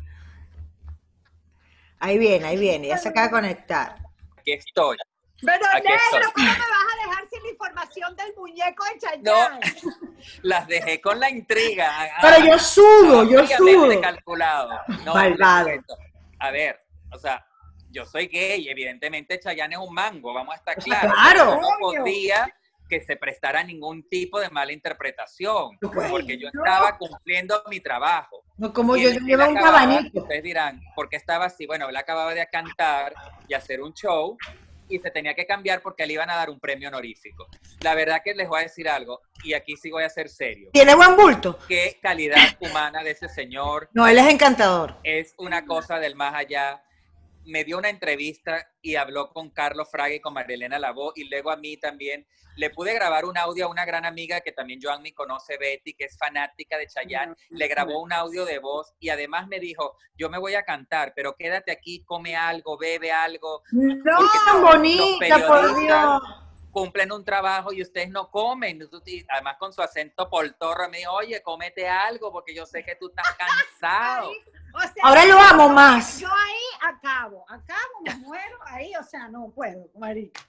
Ahí 1.98 2.18
viene, 2.18 2.46
ahí 2.46 2.59
viene. 2.59 2.88
Ya 2.88 2.98
se 2.98 3.09
acaba 3.09 3.26
de 3.26 3.33
conectar. 3.33 3.96
Aquí 4.38 4.52
estoy. 4.52 4.96
Pero 5.44 5.66
Aquí 5.74 5.88
negro, 5.88 6.00
estoy. 6.12 6.33
¿cómo 6.33 6.46
me 6.46 6.59
vas 6.59 6.82
del 7.94 8.35
muñeco 8.37 8.85
de 8.85 8.98
Chayán? 8.98 9.22
No, 9.22 9.61
las 10.42 10.66
dejé 10.66 11.00
con 11.00 11.20
la 11.20 11.31
intriga. 11.31 12.11
Pero 12.20 12.46
yo 12.46 12.59
sudo, 12.59 13.24
yo 13.24 13.46
sudo. 13.46 14.00
calculado. 14.00 14.70
No. 15.05 15.14
A 15.14 16.50
ver, 16.50 16.85
o 17.12 17.18
sea, 17.18 17.46
yo 17.90 18.05
soy 18.05 18.26
gay, 18.26 18.68
evidentemente 18.68 19.38
Chayanne 19.38 19.74
es 19.74 19.81
un 19.81 19.94
mango, 19.94 20.33
vamos 20.33 20.55
a 20.55 20.57
estar 20.57 20.76
claros. 20.76 21.12
claro. 21.12 21.61
No 21.61 21.68
podía 21.78 22.52
que 22.88 23.00
se 23.00 23.16
prestara 23.16 23.62
ningún 23.62 24.07
tipo 24.09 24.38
de 24.40 24.50
mala 24.50 24.72
interpretación, 24.72 25.78
porque 25.81 26.38
yo 26.38 26.48
estaba 26.48 26.98
cumpliendo 26.98 27.62
mi 27.70 27.81
trabajo. 27.81 28.44
No, 28.59 28.72
como 28.72 28.96
Y 28.96 29.05
yo, 29.05 29.11
yo 29.12 29.20
llevo 29.20 29.48
un 29.48 29.57
acababa-. 29.57 30.02
Ustedes 30.12 30.42
dirán, 30.42 30.81
¿por 30.94 31.09
qué 31.09 31.16
estaba 31.16 31.46
así? 31.46 31.66
Bueno, 31.66 31.88
él 31.88 31.96
acababa 31.96 32.35
de 32.35 32.46
cantar 32.48 33.14
y 33.48 33.55
hacer 33.55 33.81
un 33.81 33.94
show 33.94 34.37
y 34.94 34.98
se 35.00 35.11
tenía 35.11 35.35
que 35.35 35.46
cambiar 35.46 35.81
porque 35.81 36.07
le 36.07 36.12
iban 36.12 36.28
a 36.31 36.37
dar 36.37 36.50
un 36.50 36.61
premio 36.61 36.88
honorífico. 36.88 37.46
La 37.81 37.94
verdad 37.94 38.20
que 38.22 38.35
les 38.35 38.48
voy 38.48 38.61
a 38.61 38.62
decir 38.64 38.88
algo, 38.88 39.20
y 39.42 39.55
aquí 39.55 39.76
sí 39.76 39.90
voy 39.90 40.05
a 40.05 40.11
ser 40.11 40.28
serio. 40.28 40.68
¿Tiene 40.72 40.94
buen 40.94 41.16
bulto? 41.16 41.59
Qué 41.66 41.98
calidad 42.02 42.37
humana 42.61 43.02
de 43.02 43.12
ese 43.12 43.28
señor, 43.28 43.88
No, 43.92 44.07
él 44.07 44.18
es 44.18 44.26
encantador. 44.28 44.96
es 45.02 45.35
una 45.38 45.64
cosa 45.64 45.98
del 45.98 46.14
más 46.14 46.35
allá. 46.35 46.83
Me 47.44 47.64
dio 47.64 47.78
una 47.78 47.88
entrevista 47.88 48.66
y 48.81 48.96
habló 48.96 49.31
con 49.31 49.50
Carlos 49.50 49.90
Fraga 49.90 50.14
y 50.14 50.20
con 50.20 50.35
Marilena 50.35 50.78
Lavó 50.78 51.12
y 51.14 51.28
luego 51.28 51.50
a 51.50 51.57
mí 51.57 51.76
también. 51.76 52.26
Le 52.57 52.68
pude 52.68 52.92
grabar 52.92 53.24
un 53.24 53.38
audio 53.38 53.64
a 53.64 53.68
una 53.68 53.87
gran 53.87 54.05
amiga 54.05 54.40
que 54.42 54.52
también 54.52 54.78
Joan 54.83 55.02
me 55.02 55.14
conoce, 55.14 55.57
Betty, 55.57 55.94
que 55.94 56.05
es 56.05 56.18
fanática 56.18 56.76
de 56.76 56.87
Chayanne. 56.87 57.35
Le 57.48 57.66
grabó 57.66 58.02
un 58.02 58.12
audio 58.12 58.44
de 58.44 58.59
voz 58.59 58.92
y 59.00 59.09
además 59.09 59.48
me 59.48 59.59
dijo, 59.59 59.96
yo 60.16 60.28
me 60.28 60.38
voy 60.38 60.55
a 60.55 60.62
cantar, 60.62 61.14
pero 61.16 61.35
quédate 61.35 61.72
aquí, 61.72 62.05
come 62.05 62.37
algo, 62.37 62.76
bebe 62.76 63.11
algo. 63.11 63.62
No, 63.72 64.61
bonita, 64.61 65.46
por 65.46 65.81
Dios. 65.81 66.22
Cumplen 66.72 67.12
un 67.12 67.24
trabajo 67.24 67.72
y 67.72 67.82
ustedes 67.82 68.08
no 68.11 68.30
comen. 68.30 68.88
Además 69.28 69.56
con 69.58 69.72
su 69.72 69.82
acento 69.82 70.28
poltorro 70.28 70.88
me 70.88 70.98
dijo, 70.98 71.12
oye, 71.12 71.40
cómete 71.42 71.88
algo 71.88 72.32
porque 72.32 72.54
yo 72.54 72.66
sé 72.66 72.82
que 72.82 72.96
tú 72.96 73.08
estás 73.08 73.26
cansado. 73.38 74.30
Ahí, 74.30 74.37
o 74.74 74.80
sea, 74.80 74.92
Ahora 75.02 75.24
lo 75.26 75.38
amo 75.38 75.68
más. 75.68 76.18
Yo 76.18 76.28
ahí 76.28 76.90
acabo, 76.94 77.44
acabo, 77.48 78.00
me 78.04 78.14
muero 78.16 78.58
ahí, 78.66 78.92
o 78.96 79.04
sea, 79.04 79.28
no 79.28 79.50
puedo, 79.54 79.87
marica. 79.98 80.40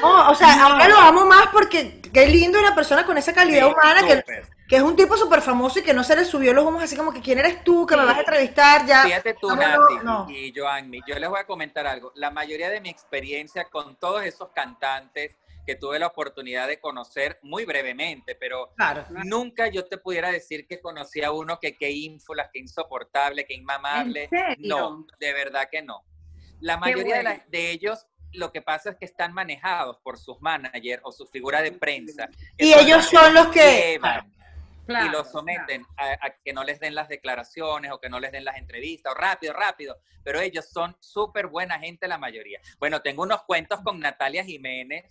No, 0.00 0.30
o 0.30 0.34
sea, 0.34 0.66
ahora 0.66 0.86
lo 0.88 0.96
amo 0.98 1.26
más 1.26 1.48
porque 1.48 2.00
qué 2.12 2.26
lindo 2.28 2.60
una 2.60 2.74
persona 2.74 3.04
con 3.04 3.18
esa 3.18 3.32
calidad 3.32 3.66
Sí, 3.66 3.72
humana 3.72 4.06
que, 4.06 4.76
es 4.76 4.82
un 4.82 4.96
tipo 4.96 5.16
súper 5.18 5.42
famoso 5.42 5.80
y 5.80 5.82
que 5.82 5.92
no 5.92 6.02
se 6.04 6.14
le 6.16 6.24
subió 6.24 6.54
los 6.54 6.64
humos 6.64 6.82
así 6.82 6.96
como 6.96 7.12
que 7.12 7.20
quién 7.20 7.38
eres 7.38 7.62
tú, 7.64 7.86
que 7.86 7.94
me 7.96 8.02
Sí. 8.02 8.06
vas 8.08 8.16
a 8.16 8.20
entrevistar 8.20 8.86
ya. 8.86 9.02
Fíjate 9.02 9.34
tú, 9.34 9.48
Vámonos, 9.48 9.90
Nati 9.90 10.04
no. 10.04 10.26
y 10.30 10.52
Joanny, 10.56 11.00
yo 11.06 11.18
les 11.18 11.28
voy 11.28 11.40
a 11.40 11.46
comentar 11.46 11.86
algo. 11.86 12.12
La 12.14 12.30
mayoría 12.30 12.70
de 12.70 12.80
mi 12.80 12.88
experiencia 12.88 13.64
con 13.64 13.96
todos 13.96 14.22
esos 14.24 14.48
cantantes 14.54 15.36
que 15.64 15.76
tuve 15.76 15.98
la 15.98 16.08
oportunidad 16.08 16.66
de 16.66 16.80
conocer 16.80 17.38
muy 17.42 17.64
brevemente, 17.64 18.34
pero 18.34 18.72
Claro. 18.76 19.04
nunca 19.24 19.68
yo 19.68 19.84
te 19.86 19.96
pudiera 19.98 20.30
decir 20.32 20.66
que 20.66 20.80
conocí 20.80 21.22
a 21.22 21.30
uno 21.32 21.58
que 21.60 21.76
qué 21.76 21.90
ínfulas, 21.90 22.50
qué 22.52 22.58
insoportable, 22.58 23.44
qué 23.46 23.54
inmamable. 23.54 24.28
No, 24.58 25.06
de 25.20 25.32
verdad 25.32 25.68
que 25.70 25.82
no. 25.82 26.04
La 26.60 26.76
mayoría 26.76 27.16
de, 27.18 27.22
bueno. 27.22 27.30
la- 27.38 27.44
de 27.48 27.70
ellos 27.70 28.06
lo 28.32 28.50
que 28.50 28.62
pasa 28.62 28.90
es 28.90 28.96
que 28.96 29.04
están 29.04 29.32
manejados 29.34 29.98
por 29.98 30.18
sus 30.18 30.40
managers 30.40 31.02
o 31.04 31.12
su 31.12 31.26
figura 31.26 31.60
de 31.60 31.72
prensa. 31.72 32.28
Y 32.56 32.72
ellos 32.72 33.04
son 33.04 33.34
los 33.34 33.48
que- 33.48 33.92
llevan 33.92 34.32
Claro, 34.86 35.06
y 35.06 35.10
los 35.10 35.30
someten 35.30 35.86
a, 35.96 36.26
a 36.26 36.30
que 36.44 36.52
no 36.52 36.64
les 36.64 36.80
den 36.80 36.94
las 36.96 37.08
declaraciones 37.08 37.92
o 37.92 38.00
que 38.00 38.08
no 38.08 38.18
les 38.18 38.32
den 38.32 38.44
las 38.44 38.56
entrevistas, 38.56 39.12
o 39.12 39.14
rápido, 39.16 39.52
rápido, 39.52 39.96
pero 40.24 40.40
ellos 40.40 40.66
son 40.68 40.96
súper 40.98 41.46
buena 41.46 41.78
gente 41.78 42.08
la 42.08 42.18
mayoría. 42.18 42.60
Bueno, 42.80 43.00
tengo 43.00 43.22
unos 43.22 43.42
cuentos 43.44 43.80
con 43.82 44.00
Natalia 44.00 44.42
Jiménez 44.44 45.04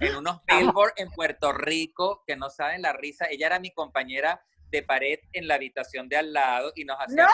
en 0.00 0.16
unos 0.16 0.40
billboard 0.46 0.92
en 0.96 1.10
Puerto 1.10 1.52
Rico 1.52 2.22
que 2.26 2.36
no 2.36 2.50
saben 2.50 2.82
la 2.82 2.92
risa. 2.92 3.26
Ella 3.30 3.46
era 3.46 3.60
mi 3.60 3.70
compañera 3.70 4.40
de 4.70 4.82
pared 4.82 5.18
en 5.32 5.46
la 5.48 5.54
habitación 5.54 6.08
de 6.08 6.16
al 6.16 6.32
lado 6.32 6.72
y 6.74 6.84
nos 6.84 6.96
hacía 6.98 7.28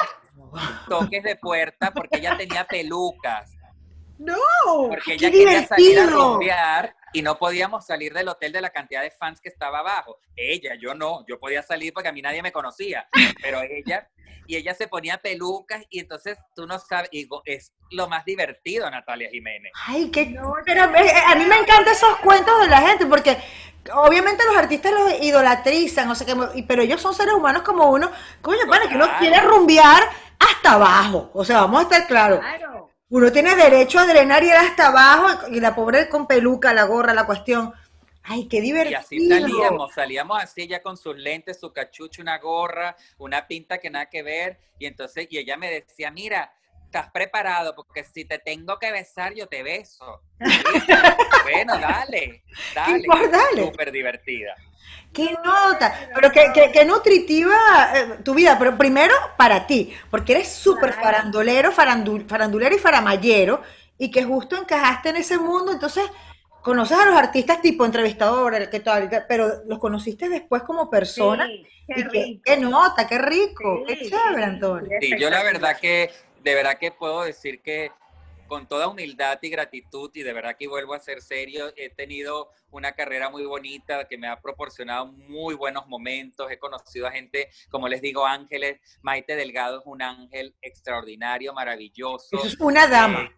toques 0.88 1.22
de 1.22 1.37
puerta 1.37 1.90
porque 1.92 2.18
ella 2.18 2.37
tenía 2.37 2.64
pelucas, 2.64 3.53
No, 4.18 4.37
porque 4.88 5.16
¡Qué 5.16 5.27
ella 5.27 5.31
quería 5.31 5.66
salir 5.66 5.98
a 6.01 6.07
rumbear 6.07 6.96
y 7.12 7.22
no 7.22 7.38
podíamos 7.38 7.87
salir 7.87 8.12
del 8.14 8.29
hotel 8.29 8.53
de 8.53 8.61
la 8.61 8.70
cantidad 8.70 9.03
de 9.03 9.11
fans 9.11 9.40
que 9.40 9.48
estaba 9.48 9.81
abajo. 9.81 10.18
Ella, 10.37 10.75
yo 10.81 10.94
no, 10.94 11.25
yo 11.27 11.38
podía 11.38 11.62
salir 11.62 11.92
porque 11.92 12.09
a 12.09 12.12
mí 12.12 12.22
nadie 12.22 12.42
me 12.42 12.53
conocía, 12.53 13.07
pero 13.42 13.61
ella, 13.62 14.09
y 14.46 14.57
ella 14.57 14.75
se 14.75 14.88
ponía 14.88 15.18
pelucas 15.18 15.85
y 15.90 16.01
entonces 16.01 16.38
tú 16.57 16.66
no 16.66 16.79
sabes, 16.79 17.09
y 17.12 17.18
digo, 17.25 17.42
es 17.44 17.72
lo 17.90 18.09
más 18.09 18.25
divertido, 18.25 18.90
Natalia 18.90 19.29
Jiménez. 19.31 19.72
Ay, 19.87 20.11
qué. 20.11 20.35
Pero 20.64 20.85
eh, 20.96 21.12
a 21.27 21.35
mí 21.35 21.44
me 21.44 21.57
encantan 21.57 21.92
esos 21.94 22.16
cuentos 22.18 22.61
de 22.61 22.68
la 22.68 22.81
gente 22.81 23.07
porque 23.07 23.37
obviamente 23.94 24.44
los 24.46 24.57
artistas 24.57 24.92
los 24.92 25.20
idolatrizan, 25.22 26.11
o 26.11 26.14
sea, 26.14 26.27
que, 26.27 26.35
y- 26.59 26.62
pero 26.62 26.83
ellos 26.83 27.01
son 27.01 27.14
seres 27.14 27.35
humanos 27.35 27.62
como 27.62 27.90
uno. 27.90 28.11
Coño, 28.40 28.66
pana, 28.68 28.88
que 28.88 28.94
uno 28.94 29.09
quiere 29.18 29.40
rumbear 29.40 30.03
hasta 30.38 30.72
abajo. 30.72 31.31
O 31.35 31.44
sea, 31.44 31.59
vamos 31.61 31.81
a 31.81 31.83
estar 31.83 32.07
claros. 32.07 32.40
claro. 32.40 32.91
Uno 33.12 33.31
tiene 33.31 33.55
derecho 33.55 33.98
a 33.98 34.07
drenar 34.07 34.42
y 34.42 34.46
ir 34.46 34.55
hasta 34.55 34.87
abajo 34.87 35.46
y 35.48 35.61
la 35.61 35.75
pobre 35.75 36.09
con 36.09 36.27
peluca, 36.27 36.72
la 36.72 36.85
gorra, 36.85 37.12
la 37.12 37.27
cuestión. 37.27 37.75
Ay, 38.22 38.48
qué 38.48 38.57
Y 38.57 38.61
divertido. 38.62 39.01
así 39.01 39.29
salíamos, 39.29 39.92
salíamos 39.92 40.42
así 40.42 40.66
ya 40.66 40.81
con 40.81 40.96
sus 40.96 41.14
lentes, 41.18 41.61
su 41.61 41.70
cachucha, 41.75 42.22
una 42.22 42.38
gorra, 42.38 42.96
una 43.18 43.46
pinta 43.46 43.77
que 43.77 43.90
nada 43.90 44.07
que 44.09 44.22
ver. 44.22 44.59
Y 44.79 44.87
entonces, 44.87 45.27
y 45.29 45.37
ella 45.37 45.59
me 45.59 45.68
decía, 45.70 46.11
mira, 46.11 46.55
¿estás 46.87 47.11
preparado? 47.11 47.75
Porque 47.75 48.03
si 48.03 48.25
te 48.25 48.38
tengo 48.38 48.79
que 48.79 48.90
besar, 48.90 49.35
yo 49.35 49.46
te 49.46 49.62
beso. 49.62 50.22
Bueno, 51.42 51.77
dale, 51.79 52.44
dale. 52.75 53.05
dale. 53.31 53.66
Súper 53.66 53.92
divertida. 53.92 54.55
Qué 55.12 55.31
nota, 55.45 55.95
pero 56.14 56.33
qué, 56.33 56.47
qué- 56.55 56.71
qué 56.73 56.85
nutritiva 56.85 57.55
eh, 57.95 58.18
tu 58.25 58.35
vida, 58.35 58.57
pero 58.59 58.79
primero 58.79 59.14
para 59.37 59.66
ti, 59.66 59.92
porque 60.11 60.33
eres 60.33 60.49
súper 60.49 60.92
Claro. 60.92 61.03
farandulero, 61.05 61.73
farandul- 61.73 62.27
farandulero 62.27 62.75
y 62.75 62.79
faramallero, 62.79 63.61
y 63.99 64.11
que 64.11 64.25
justo 64.25 64.57
encajaste 64.57 65.11
en 65.11 65.16
ese 65.16 65.38
mundo, 65.38 65.71
entonces, 65.73 66.05
conoces 66.62 66.97
a 66.99 67.05
los 67.05 67.14
artistas 67.14 67.61
tipo 67.61 67.85
entrevistador, 67.85 68.71
qué 68.71 68.81
tal, 68.81 69.11
pero 69.29 69.62
los 69.66 69.79
conociste 69.79 70.29
después 70.29 70.62
como 70.62 70.88
persona. 70.88 71.47
Sí, 71.47 71.66
y 71.88 72.40
qué 72.45 72.57
nota, 72.57 73.07
qué 73.07 73.18
rico, 73.18 73.85
Sí, 73.87 73.95
qué 73.97 74.11
chévere, 74.11 74.45
Antonio. 74.45 74.99
sí, 75.01 75.12
yo 75.18 75.29
la 75.29 75.42
verdad 75.42 75.77
que, 75.79 76.11
de 76.42 76.55
verdad 76.55 76.79
que 76.79 76.90
puedo 76.90 77.23
decir 77.25 77.61
que 77.61 77.90
con 78.53 78.67
toda 78.69 78.87
humildad 78.87 79.38
y 79.41 79.49
gratitud, 79.49 80.11
y 80.12 80.23
de 80.23 80.35
verdad 80.35 80.57
que 80.59 80.69
vuelvo 80.69 80.93
a 80.93 81.01
ser 81.01 81.23
serio, 81.23 81.73
he 81.75 81.88
tenido 81.88 82.51
una 82.71 82.93
carrera 82.93 83.31
muy 83.31 83.47
bonita 83.47 84.07
que 84.07 84.19
me 84.19 84.29
ha 84.29 84.43
proporcionado 84.43 85.07
muy 85.07 85.55
buenos 85.55 85.87
momentos, 85.87 86.51
he 86.51 86.59
conocido 86.59 87.07
a 87.07 87.11
gente, 87.12 87.49
como 87.71 87.88
les 87.88 88.03
digo, 88.03 88.27
ángeles, 88.27 88.79
Maite 89.01 89.37
Delgado 89.37 89.79
es 89.81 89.87
un 89.87 90.03
ángel 90.03 90.55
extraordinario, 90.61 91.55
maravilloso. 91.55 92.45
Es 92.45 92.61
una 92.61 92.87
dama. 92.87 93.23
Eh, 93.23 93.31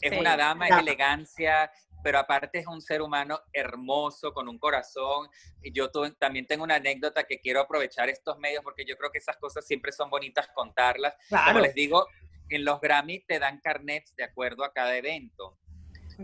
es 0.00 0.10
Sí, 0.12 0.18
una 0.18 0.36
dama, 0.36 0.66
dama. 0.66 0.80
es 0.80 0.82
elegancia, 0.88 1.70
pero 2.02 2.18
aparte 2.18 2.58
es 2.58 2.66
un 2.66 2.82
ser 2.82 3.00
humano 3.00 3.38
hermoso, 3.52 4.34
con 4.34 4.48
un 4.48 4.58
corazón. 4.58 5.28
Yo 5.72 5.88
también 6.18 6.48
tengo 6.48 6.64
una 6.64 6.74
anécdota 6.74 7.22
que 7.22 7.38
quiero 7.38 7.60
aprovechar 7.60 8.08
estos 8.08 8.36
medios 8.40 8.64
porque 8.64 8.84
yo 8.84 8.96
creo 8.96 9.12
que 9.12 9.18
esas 9.18 9.36
cosas 9.36 9.64
siempre 9.64 9.92
son 9.92 10.10
bonitas 10.10 10.48
contarlas. 10.52 11.14
Claro. 11.28 11.52
Como 11.52 11.60
les 11.60 11.74
digo, 11.76 12.08
en 12.56 12.64
los 12.64 12.80
Grammy 12.80 13.20
te 13.20 13.38
dan 13.38 13.60
carnets 13.60 14.14
de 14.16 14.24
acuerdo 14.24 14.64
a 14.64 14.72
cada 14.72 14.96
evento. 14.96 15.58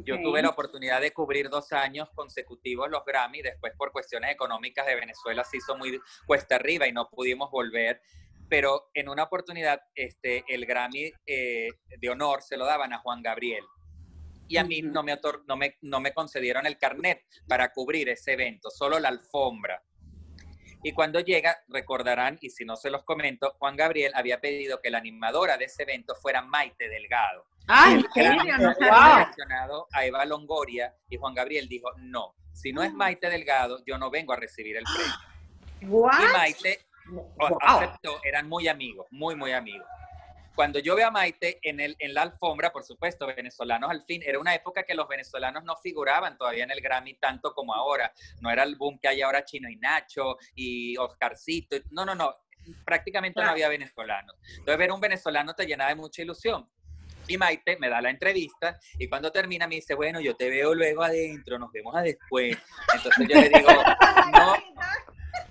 Yo 0.05 0.17
Ok. 0.17 0.23
tuve 0.23 0.43
la 0.43 0.51
oportunidad 0.51 1.01
de 1.01 1.13
cubrir 1.13 1.49
dos 1.49 1.73
años 1.73 2.11
consecutivos 2.15 2.91
los 2.91 3.05
Grammy, 3.05 3.43
después 3.43 3.73
por 3.77 3.91
cuestiones 3.91 4.31
económicas 4.31 4.87
de 4.87 4.95
Venezuela 4.95 5.45
se 5.45 5.57
hizo 5.57 5.77
muy 5.77 5.99
cuesta 6.27 6.57
arriba 6.57 6.87
y 6.87 6.93
no 6.93 7.09
pudimos 7.09 7.51
volver, 7.51 8.01
pero 8.49 8.91
en 8.95 9.09
una 9.09 9.25
oportunidad 9.25 9.81
este, 9.95 10.45
el 10.49 10.67
Grammy 10.67 11.13
eh, 11.27 11.69
de 11.99 12.11
honor 12.11 12.43
se 12.43 12.57
lo 12.57 12.67
daban 12.67 12.93
a 12.93 12.99
Juan 12.99 13.23
Gabriel. 13.23 13.65
Y 14.47 14.57
a 14.57 14.65
mí 14.65 14.81
no 14.81 15.03
me, 15.03 15.19
no, 15.47 15.57
me, 15.57 15.77
no 15.83 16.01
me 16.01 16.15
concedieron 16.15 16.65
el 16.67 16.79
carnet 16.79 17.23
para 17.47 17.71
cubrir 17.73 18.09
ese 18.09 18.33
evento, 18.33 18.71
solo 18.71 18.99
la 18.99 19.09
alfombra. 19.09 19.83
Y 20.83 20.93
cuando 20.93 21.21
llega, 21.21 21.59
recordarán, 21.69 22.39
y 22.41 22.51
si 22.51 22.65
no 22.65 22.77
se 22.77 22.91
los 22.91 23.03
comento, 23.05 23.55
Juan 23.59 23.77
Gabriel 23.77 24.13
había 24.15 24.41
pedido 24.41 24.81
que 24.81 24.91
la 24.91 24.99
animadora 24.99 25.57
de 25.57 25.65
ese 25.65 25.83
evento 25.83 26.15
fuera 26.15 26.43
Maite 26.43 26.89
Delgado. 26.89 27.47
Ay, 27.67 27.95
¿En 27.95 28.03
qué 28.15 28.23
serio? 28.23 28.59
No 28.59 28.75
wow. 28.79 29.87
a 29.93 30.05
Eva 30.05 30.25
Longoria 30.25 30.95
y 31.11 31.17
Juan 31.17 31.35
Gabriel 31.35 31.69
dijo, 31.69 31.91
no, 31.99 32.35
si 32.53 32.73
no 32.73 32.83
es 32.83 32.93
Maite 32.95 33.29
Delgado, 33.29 33.83
yo 33.85 33.99
no 33.99 34.11
vengo 34.11 34.33
a 34.33 34.37
recibir 34.37 34.77
el 34.77 34.85
premio. 34.85 35.15
What? 35.93 36.21
Y 36.21 36.33
Maite 36.33 36.89
Wow. 37.11 37.59
aceptó, 37.63 38.21
eran 38.23 38.49
muy 38.49 38.69
amigos, 38.69 39.07
muy, 39.11 39.35
muy 39.35 39.53
amigos. 39.53 39.87
Cuando 40.59 40.81
yo 40.81 40.97
veo 40.97 41.07
a 41.07 41.13
Maite 41.13 41.61
en, 41.63 41.79
el, 41.79 41.95
en 42.01 42.15
la 42.15 42.23
alfombra, 42.23 42.73
por 42.73 42.83
supuesto, 42.83 43.29
venezolanos 43.29 43.89
al 43.89 44.03
fin, 44.03 44.25
era 44.27 44.41
una 44.41 44.57
época 44.57 44.83
que 44.83 44.93
los 44.93 45.07
venezolanos 45.07 45.63
no 45.63 45.77
figuraban 45.77 46.37
todavía 46.37 46.65
en 46.65 46.73
el 46.73 46.81
Grammy 46.81 47.15
tanto 47.15 47.55
como 47.55 47.73
ahora. 47.73 48.13
No 48.41 48.51
era 48.51 48.65
el 48.65 48.75
boom 48.75 48.99
que 48.99 49.07
hay 49.07 49.23
ahora 49.23 49.45
Chino 49.45 49.71
y 49.71 49.77
Nacho 49.77 50.37
y 50.57 50.97
Oscarcito. 50.97 51.77
No, 51.93 52.05
no, 52.05 52.17
no. 52.17 52.35
Prácticamente 52.85 53.41
no 53.41 53.51
había 53.51 53.69
venezolanos. 53.69 54.35
Entonces 54.49 54.79
ver 54.79 54.91
un 54.91 55.01
venezolano 55.01 55.55
te 55.55 55.65
llenaba 55.65 55.91
de 55.91 55.95
mucha 55.95 56.23
ilusión. 56.23 56.69
Y 57.29 57.39
Maite 57.39 57.77
me 57.79 57.89
da 57.89 58.01
la 58.01 58.11
entrevista 58.11 58.81
y 58.99 59.09
cuando 59.09 59.31
termina 59.31 59.69
me 59.69 59.77
dice, 59.77 59.95
bueno, 59.95 60.21
yo 60.21 60.35
te 60.35 60.51
veo 60.51 60.75
luego 60.75 61.05
adentro, 61.05 61.61
nos 61.61 61.71
vemos 61.71 61.95
a 61.95 62.03
después. 62.03 62.59
Entonces 62.97 63.29
yo 63.29 63.41
le 63.41 63.49
digo, 63.49 63.71
no, 64.33 64.55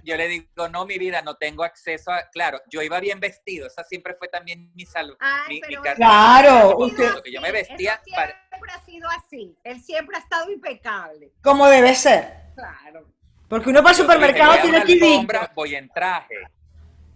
yo 0.07 0.15
le 0.15 0.27
digo, 0.27 0.69
no, 0.69 0.85
mi 0.85 0.97
vida, 0.97 1.21
no 1.21 1.35
tengo 1.35 1.63
acceso 1.63 2.11
a... 2.11 2.23
Claro, 2.31 2.61
yo 2.69 2.81
iba 2.81 2.99
bien 2.99 3.19
vestido, 3.19 3.67
esa 3.67 3.83
siempre 3.83 4.15
fue 4.15 4.29
también 4.29 4.71
mi 4.73 4.85
salud. 4.85 5.15
Ay, 5.19 5.47
mi, 5.49 5.55
mi 5.55 5.61
pero 5.61 5.81
carta- 5.81 5.97
Claro, 5.97 6.77
usted- 6.77 7.13
Porque 7.13 7.31
yo 7.31 7.41
me 7.41 7.51
vestía 7.51 8.01
Eso 8.05 8.15
para- 8.15 8.47
siempre 8.49 8.71
ha 8.71 8.79
sido 8.85 9.09
así. 9.09 9.57
Él 9.63 9.81
siempre 9.81 10.15
ha 10.15 10.19
estado 10.19 10.49
impecable. 10.49 11.31
Como 11.43 11.67
debe 11.67 11.93
ser. 11.93 12.33
Claro. 12.55 13.05
Porque 13.49 13.69
uno 13.69 13.83
para 13.83 13.91
el 13.95 14.01
supermercado 14.01 14.61
tiene 14.61 14.83
que 14.83 14.93
ir. 14.93 15.27
voy 15.53 15.75
en 15.75 15.89
traje. 15.89 16.35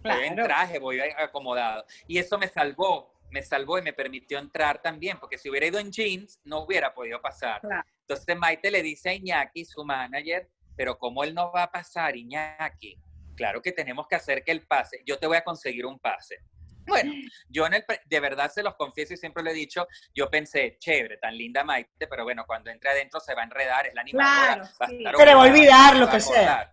Voy 0.02 0.24
en 0.24 0.36
traje, 0.36 0.78
voy 0.78 1.00
acomodado. 1.00 1.84
Y 2.06 2.18
eso 2.18 2.36
me 2.38 2.48
salvó, 2.48 3.14
me 3.30 3.42
salvó 3.42 3.78
y 3.78 3.82
me 3.82 3.92
permitió 3.92 4.38
entrar 4.38 4.82
también, 4.82 5.18
porque 5.18 5.38
si 5.38 5.48
hubiera 5.48 5.66
ido 5.66 5.78
en 5.78 5.90
jeans, 5.90 6.40
no 6.44 6.60
hubiera 6.60 6.92
podido 6.92 7.20
pasar. 7.22 7.60
Claro. 7.60 7.86
Entonces 8.00 8.36
Maite 8.36 8.70
le 8.70 8.82
dice 8.82 9.10
a 9.10 9.14
Iñaki, 9.14 9.64
su 9.64 9.84
manager, 9.84 10.48
pero 10.76 10.98
¿cómo 10.98 11.24
él 11.24 11.34
no 11.34 11.52
va 11.52 11.64
a 11.64 11.70
pasar, 11.70 12.16
Iñaki? 12.16 12.98
Claro 13.36 13.62
que 13.62 13.72
tenemos 13.72 14.06
que 14.06 14.16
hacer 14.16 14.44
que 14.44 14.52
él 14.52 14.66
pase. 14.66 15.02
Yo 15.06 15.18
te 15.18 15.26
voy 15.26 15.36
a 15.36 15.44
conseguir 15.44 15.86
un 15.86 15.98
pase. 15.98 16.38
Bueno, 16.86 17.12
yo 17.48 17.66
en 17.66 17.74
el, 17.74 17.84
de 18.06 18.20
verdad 18.20 18.50
se 18.50 18.62
los 18.62 18.74
confieso 18.74 19.14
y 19.14 19.16
siempre 19.16 19.42
lo 19.42 19.50
he 19.50 19.54
dicho, 19.54 19.86
yo 20.14 20.28
pensé, 20.28 20.76
chévere, 20.80 21.16
tan 21.18 21.36
linda 21.36 21.62
Maite, 21.62 22.08
pero 22.08 22.24
bueno, 22.24 22.44
cuando 22.44 22.70
entre 22.70 22.90
adentro 22.90 23.20
se 23.20 23.34
va 23.34 23.42
a 23.42 23.44
enredar, 23.44 23.86
es 23.86 23.94
la 23.94 24.00
animadora, 24.00 24.54
Claro, 24.54 24.62
va 24.80 24.86
a 24.86 24.88
sí. 24.88 24.96
estar 24.96 25.16
Se 25.16 25.26
le 25.26 25.34
va 25.34 25.44
a 25.44 25.46
olvidar 25.46 25.96
lo 25.96 26.10
que 26.10 26.20
sea. 26.20 26.72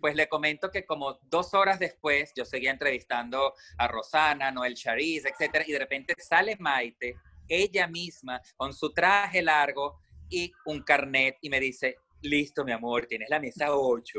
Pues 0.00 0.16
le 0.16 0.28
comento 0.28 0.70
que 0.70 0.84
como 0.84 1.20
dos 1.24 1.54
horas 1.54 1.78
después 1.78 2.32
yo 2.34 2.44
seguía 2.44 2.70
entrevistando 2.72 3.54
a 3.78 3.88
Rosana, 3.88 4.50
Noel 4.50 4.74
Chariz, 4.74 5.24
etcétera, 5.24 5.64
y 5.66 5.72
de 5.72 5.78
repente 5.78 6.14
sale 6.18 6.56
Maite, 6.58 7.14
ella 7.48 7.86
misma, 7.86 8.40
con 8.56 8.72
su 8.74 8.92
traje 8.92 9.42
largo 9.42 10.00
y 10.28 10.52
un 10.64 10.82
carnet, 10.82 11.38
y 11.40 11.50
me 11.50 11.60
dice, 11.60 11.98
listo, 12.22 12.64
mi 12.64 12.72
amor, 12.72 13.06
tienes 13.06 13.28
la 13.28 13.38
mesa 13.40 13.66
8. 13.70 14.18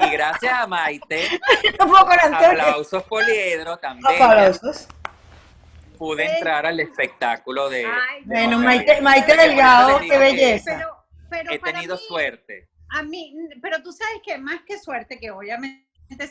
y 0.00 0.10
gracias 0.10 0.52
a 0.52 0.66
Maite, 0.66 1.28
No 1.78 1.86
puedo 1.86 2.04
con 2.06 2.18
Antonio. 2.20 2.48
aplausos 2.62 3.02
poliedro 3.04 3.76
también, 3.78 4.22
Aplausos. 4.22 4.88
pude 5.98 6.24
entrar 6.36 6.66
al 6.66 6.80
espectáculo 6.80 7.68
de... 7.68 7.84
Ay, 7.86 8.20
de 8.24 8.26
Bueno, 8.26 8.58
Maite. 8.58 9.00
Maite 9.00 9.36
Delgado, 9.36 10.00
qué 10.00 10.18
belleza. 10.18 10.76
Pero, 10.76 10.96
pero 11.30 11.52
He 11.52 11.58
tenido 11.58 11.96
mí, 11.96 12.02
suerte. 12.06 12.68
A 12.90 13.02
mí, 13.02 13.34
pero 13.62 13.82
tú 13.82 13.92
sabes 13.92 14.20
que 14.24 14.38
más 14.38 14.60
que 14.66 14.78
suerte, 14.78 15.18
que 15.18 15.30
obviamente 15.30 15.82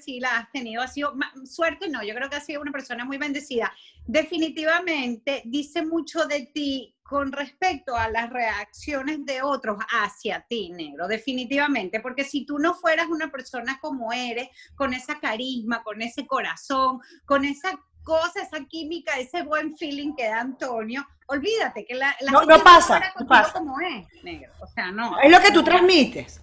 sí 0.01 0.19
la 0.19 0.37
has 0.37 0.51
tenido, 0.51 0.81
ha 0.81 0.87
sido 0.87 1.13
suerte, 1.45 1.89
no, 1.89 2.03
yo 2.03 2.13
creo 2.15 2.29
que 2.29 2.37
has 2.37 2.45
sido 2.45 2.61
una 2.61 2.71
persona 2.71 3.03
muy 3.05 3.17
bendecida. 3.17 3.73
Definitivamente 4.05 5.41
dice 5.45 5.83
mucho 5.83 6.25
de 6.25 6.45
ti 6.53 6.95
con 7.13 7.31
respecto 7.31 7.95
a 7.95 8.09
las 8.09 8.31
reacciones 8.31 9.23
de 9.23 9.43
otros 9.43 9.77
hacia 9.91 10.41
ti, 10.49 10.71
negro, 10.71 11.07
definitivamente, 11.07 11.99
porque 11.99 12.23
si 12.23 12.43
tú 12.43 12.57
no 12.57 12.73
fueras 12.73 13.05
una 13.07 13.29
persona 13.29 13.77
como 13.79 14.11
eres, 14.11 14.47
con 14.73 14.95
esa 14.95 15.19
carisma, 15.19 15.83
con 15.83 16.01
ese 16.01 16.25
corazón, 16.25 16.99
con 17.25 17.45
esa 17.45 17.79
cosa, 18.03 18.41
esa 18.41 18.65
química, 18.65 19.11
ese 19.19 19.43
buen 19.43 19.77
feeling 19.77 20.15
que 20.15 20.27
da 20.27 20.39
Antonio, 20.41 21.05
olvídate 21.27 21.85
que 21.85 21.93
la, 21.93 22.15
la 22.21 22.31
No- 22.31 22.39
gente 22.39 22.57
no 22.57 22.63
pasa, 22.63 22.99
no 23.19 23.27
pasa. 23.27 23.53
como 23.53 23.79
es, 23.79 24.07
negro, 24.23 24.51
o 24.59 24.65
sea, 24.65 24.89
no. 24.91 25.19
Es 25.19 25.31
lo 25.31 25.39
que 25.39 25.51
tú 25.51 25.63
transmites. 25.63 26.41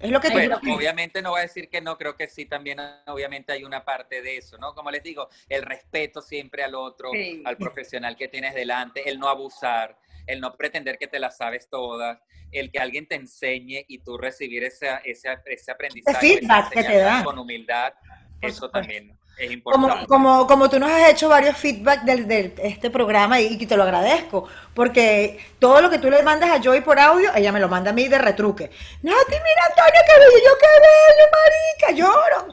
Es 0.00 0.10
lo 0.10 0.20
que 0.20 0.30
Bueno, 0.30 0.60
obviamente 0.74 1.22
no 1.22 1.30
voy 1.30 1.40
a 1.40 1.42
decir 1.42 1.68
que 1.68 1.80
no, 1.80 1.98
creo 1.98 2.14
que 2.16 2.28
sí, 2.28 2.46
también 2.46 2.78
obviamente 3.06 3.52
hay 3.52 3.64
una 3.64 3.84
parte 3.84 4.22
de 4.22 4.36
eso, 4.36 4.56
¿no? 4.58 4.72
Como 4.74 4.90
les 4.90 5.02
digo, 5.02 5.28
el 5.48 5.62
respeto 5.62 6.22
siempre 6.22 6.62
al 6.62 6.74
otro, 6.76 7.10
Sí. 7.12 7.42
al 7.44 7.56
profesional 7.56 8.16
que 8.16 8.28
tienes 8.28 8.54
delante, 8.54 9.08
el 9.08 9.18
no 9.18 9.28
abusar, 9.28 9.98
el 10.26 10.40
no 10.40 10.54
pretender 10.56 10.98
que 10.98 11.08
te 11.08 11.18
las 11.18 11.36
sabes 11.36 11.68
todas, 11.68 12.20
el 12.52 12.70
que 12.70 12.78
alguien 12.78 13.06
te 13.08 13.16
enseñe 13.16 13.84
y 13.88 13.98
tú 13.98 14.16
recibir 14.18 14.62
ese, 14.64 14.88
ese, 15.04 15.36
ese 15.46 15.70
aprendizaje, 15.72 16.16
esa 16.26 16.38
feedback 16.38 16.68
que 16.68 16.74
te 16.74 16.80
enseñanza 16.80 17.14
dan. 17.16 17.24
con 17.24 17.38
humildad, 17.38 17.92
eso 18.40 18.70
también 18.70 19.18
es 19.38 19.50
importante. 19.52 20.06
Como, 20.06 20.06
como, 20.06 20.46
como 20.46 20.70
tú 20.70 20.78
nos 20.78 20.90
has 20.90 21.10
hecho 21.10 21.28
varios 21.28 21.56
feedback 21.56 22.02
del, 22.02 22.26
del- 22.26 22.54
este 22.62 22.90
programa 22.90 23.40
y, 23.40 23.56
y 23.60 23.66
te 23.66 23.76
lo 23.76 23.82
agradezco, 23.84 24.48
porque 24.74 25.38
todo 25.58 25.80
lo 25.80 25.90
que 25.90 25.98
tú 25.98 26.10
le 26.10 26.22
mandas 26.22 26.50
a 26.50 26.60
Joy 26.60 26.80
por 26.80 26.98
audio, 26.98 27.30
ella 27.34 27.52
me 27.52 27.60
lo 27.60 27.68
manda 27.68 27.90
a 27.90 27.94
mí 27.94 28.08
de 28.08 28.18
retruque. 28.18 28.70
Nati, 29.02 29.30
mira 29.30 29.64
Antonio, 29.68 30.00
qué 30.06 30.20
bello, 30.20 30.44
yo 30.44 30.58
qué 30.60 31.86
bello, 31.88 32.00
marica, 32.00 32.52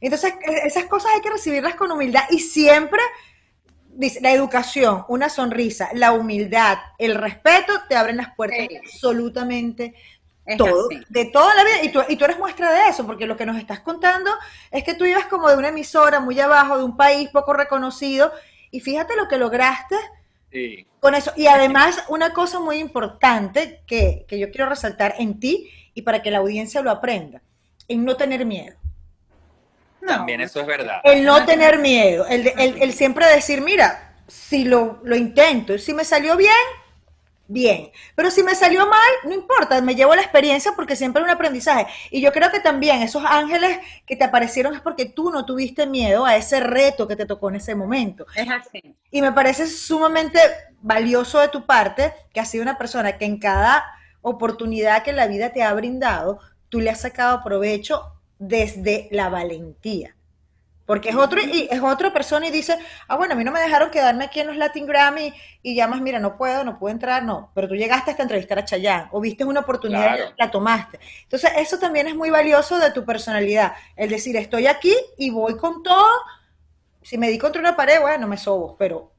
Entonces, 0.00 0.34
e- 0.46 0.66
esas 0.66 0.84
cosas 0.84 1.12
hay 1.14 1.20
que 1.20 1.30
recibirlas 1.30 1.74
con 1.74 1.90
humildad 1.92 2.22
y 2.30 2.38
siempre, 2.38 3.00
dice, 3.88 4.20
la 4.20 4.32
educación, 4.32 5.04
una 5.08 5.28
sonrisa, 5.28 5.90
la 5.94 6.12
humildad, 6.12 6.78
el 6.98 7.14
respeto 7.16 7.72
te 7.88 7.96
abren 7.96 8.16
las 8.16 8.34
puertas 8.34 8.66
Sí. 8.68 8.76
absolutamente 8.76 9.94
Es 10.46 10.56
todo, 10.56 10.86
así. 10.90 11.00
de 11.08 11.26
toda 11.26 11.54
la 11.54 11.62
vida, 11.64 11.82
y 11.84 11.90
tú, 11.90 12.00
y 12.08 12.16
tú 12.16 12.24
eres 12.24 12.38
muestra 12.38 12.72
de 12.72 12.88
eso, 12.88 13.06
porque 13.06 13.26
lo 13.26 13.36
que 13.36 13.46
nos 13.46 13.56
estás 13.58 13.80
contando 13.80 14.30
es 14.70 14.82
que 14.82 14.94
tú 14.94 15.04
ibas 15.04 15.26
como 15.26 15.48
de 15.48 15.56
una 15.56 15.68
emisora 15.68 16.18
muy 16.20 16.40
abajo, 16.40 16.78
de 16.78 16.84
un 16.84 16.96
país 16.96 17.28
poco 17.30 17.52
reconocido, 17.52 18.32
y 18.70 18.80
fíjate 18.80 19.16
lo 19.16 19.28
que 19.28 19.36
lograste 19.38 19.96
Sí. 20.50 20.84
con 20.98 21.14
eso. 21.14 21.32
Y 21.36 21.46
además, 21.46 22.02
una 22.08 22.32
cosa 22.32 22.58
muy 22.58 22.78
importante 22.78 23.82
que, 23.86 24.24
que 24.26 24.38
yo 24.40 24.50
quiero 24.50 24.68
resaltar 24.68 25.14
en 25.18 25.38
ti 25.38 25.70
y 25.94 26.02
para 26.02 26.22
que 26.22 26.30
la 26.32 26.38
audiencia 26.38 26.82
lo 26.82 26.90
aprenda, 26.90 27.40
en 27.86 28.04
no 28.04 28.16
tener 28.16 28.44
miedo. 28.46 28.76
No, 30.00 30.08
También 30.08 30.40
eso 30.40 30.60
es 30.60 30.66
verdad. 30.66 31.00
El 31.04 31.24
no 31.24 31.44
tener 31.44 31.78
miedo, 31.78 32.26
el, 32.26 32.48
el- 32.58 32.82
el 32.82 32.92
siempre 32.94 33.26
decir, 33.26 33.60
mira, 33.60 34.14
si 34.26 34.64
lo, 34.64 34.98
lo 35.04 35.14
intento, 35.14 35.74
y 35.74 35.78
si 35.78 35.92
me 35.92 36.04
salió 36.04 36.36
bien, 36.36 36.50
bien. 37.50 37.90
Pero 38.14 38.30
si 38.30 38.42
me 38.42 38.54
salió 38.54 38.86
mal, 38.86 39.10
no 39.24 39.34
importa, 39.34 39.80
me 39.82 39.94
llevo 39.94 40.14
la 40.14 40.22
experiencia 40.22 40.72
porque 40.76 40.96
siempre 40.96 41.20
es 41.20 41.24
un 41.24 41.30
aprendizaje. 41.30 41.86
Y 42.10 42.20
yo 42.20 42.32
creo 42.32 42.50
que 42.50 42.60
también 42.60 43.02
esos 43.02 43.24
ángeles 43.26 43.78
que 44.06 44.16
te 44.16 44.24
aparecieron 44.24 44.74
es 44.74 44.80
porque 44.80 45.06
tú 45.06 45.30
no 45.30 45.44
tuviste 45.44 45.86
miedo 45.86 46.24
a 46.24 46.36
ese 46.36 46.60
reto 46.60 47.08
que 47.08 47.16
te 47.16 47.26
tocó 47.26 47.50
en 47.50 47.56
ese 47.56 47.74
momento. 47.74 48.24
Es 48.34 48.48
así. 48.48 48.96
Y 49.10 49.20
me 49.20 49.32
parece 49.32 49.66
sumamente 49.66 50.38
valioso 50.80 51.40
de 51.40 51.48
tu 51.48 51.66
parte 51.66 52.14
que 52.32 52.40
has 52.40 52.50
sido 52.50 52.62
una 52.62 52.78
persona 52.78 53.18
que 53.18 53.24
en 53.24 53.38
cada 53.38 53.84
oportunidad 54.22 55.02
que 55.02 55.12
la 55.12 55.26
vida 55.26 55.50
te 55.50 55.62
ha 55.62 55.72
brindado, 55.74 56.38
tú 56.68 56.80
le 56.80 56.90
has 56.90 57.00
sacado 57.00 57.42
provecho 57.42 58.02
desde 58.38 59.08
la 59.10 59.28
valentía. 59.28 60.14
Porque 60.90 61.10
es 61.10 61.14
otro, 61.14 61.40
y 61.40 61.68
es 61.70 61.80
otra 61.80 62.12
persona 62.12 62.48
y 62.48 62.50
dice, 62.50 62.76
ah, 63.06 63.14
bueno, 63.14 63.34
a 63.34 63.36
mí 63.36 63.44
no 63.44 63.52
me 63.52 63.60
dejaron 63.60 63.92
quedarme 63.92 64.24
aquí 64.24 64.40
en 64.40 64.48
los 64.48 64.56
Latin 64.56 64.86
Grammy 64.86 65.32
y 65.62 65.76
llamas, 65.76 66.00
mira, 66.00 66.18
no 66.18 66.36
puedo, 66.36 66.64
no 66.64 66.80
puedo 66.80 66.92
entrar, 66.92 67.22
no. 67.22 67.52
Pero 67.54 67.68
tú 67.68 67.76
llegaste 67.76 68.10
hasta 68.10 68.24
entrevistar 68.24 68.58
a 68.58 68.64
Chayanne 68.64 69.06
o 69.12 69.20
viste 69.20 69.44
una 69.44 69.60
oportunidad 69.60 70.16
Claro. 70.16 70.32
y 70.36 70.42
la 70.42 70.50
tomaste. 70.50 70.98
Entonces, 71.22 71.52
eso 71.58 71.78
también 71.78 72.08
es 72.08 72.16
muy 72.16 72.30
valioso 72.30 72.76
de 72.80 72.90
tu 72.90 73.04
personalidad. 73.04 73.72
El 73.94 74.10
decir, 74.10 74.34
estoy 74.36 74.66
aquí 74.66 74.92
y 75.16 75.30
voy 75.30 75.56
con 75.56 75.84
todo. 75.84 76.08
Si 77.02 77.16
me 77.18 77.28
di 77.30 77.38
contra 77.38 77.60
una 77.60 77.76
pared, 77.76 78.00
bueno, 78.00 78.26
me 78.26 78.36
sobo, 78.36 78.74
pero, 78.76 79.12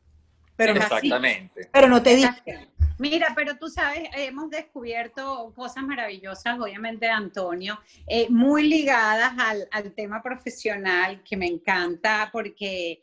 pero, 0.58 0.74
no, 0.74 0.82
Exactamente. 0.82 1.70
pero 1.72 1.88
no 1.88 2.04
te 2.04 2.18
di. 2.18 2.26
Mira, 3.02 3.34
pero 3.36 3.58
tú 3.58 3.68
sabes, 3.68 4.10
hemos 4.16 4.52
descubierto 4.52 5.52
cosas 5.56 5.84
maravillosas, 5.84 6.60
obviamente, 6.60 7.10
Antonio, 7.10 7.80
eh, 8.06 8.30
muy 8.30 8.70
ligadas 8.70 9.34
al, 9.40 9.68
al 9.72 9.92
tema 9.94 10.22
profesional, 10.22 11.24
que 11.24 11.36
me 11.36 11.48
encanta, 11.48 12.30
porque, 12.32 13.02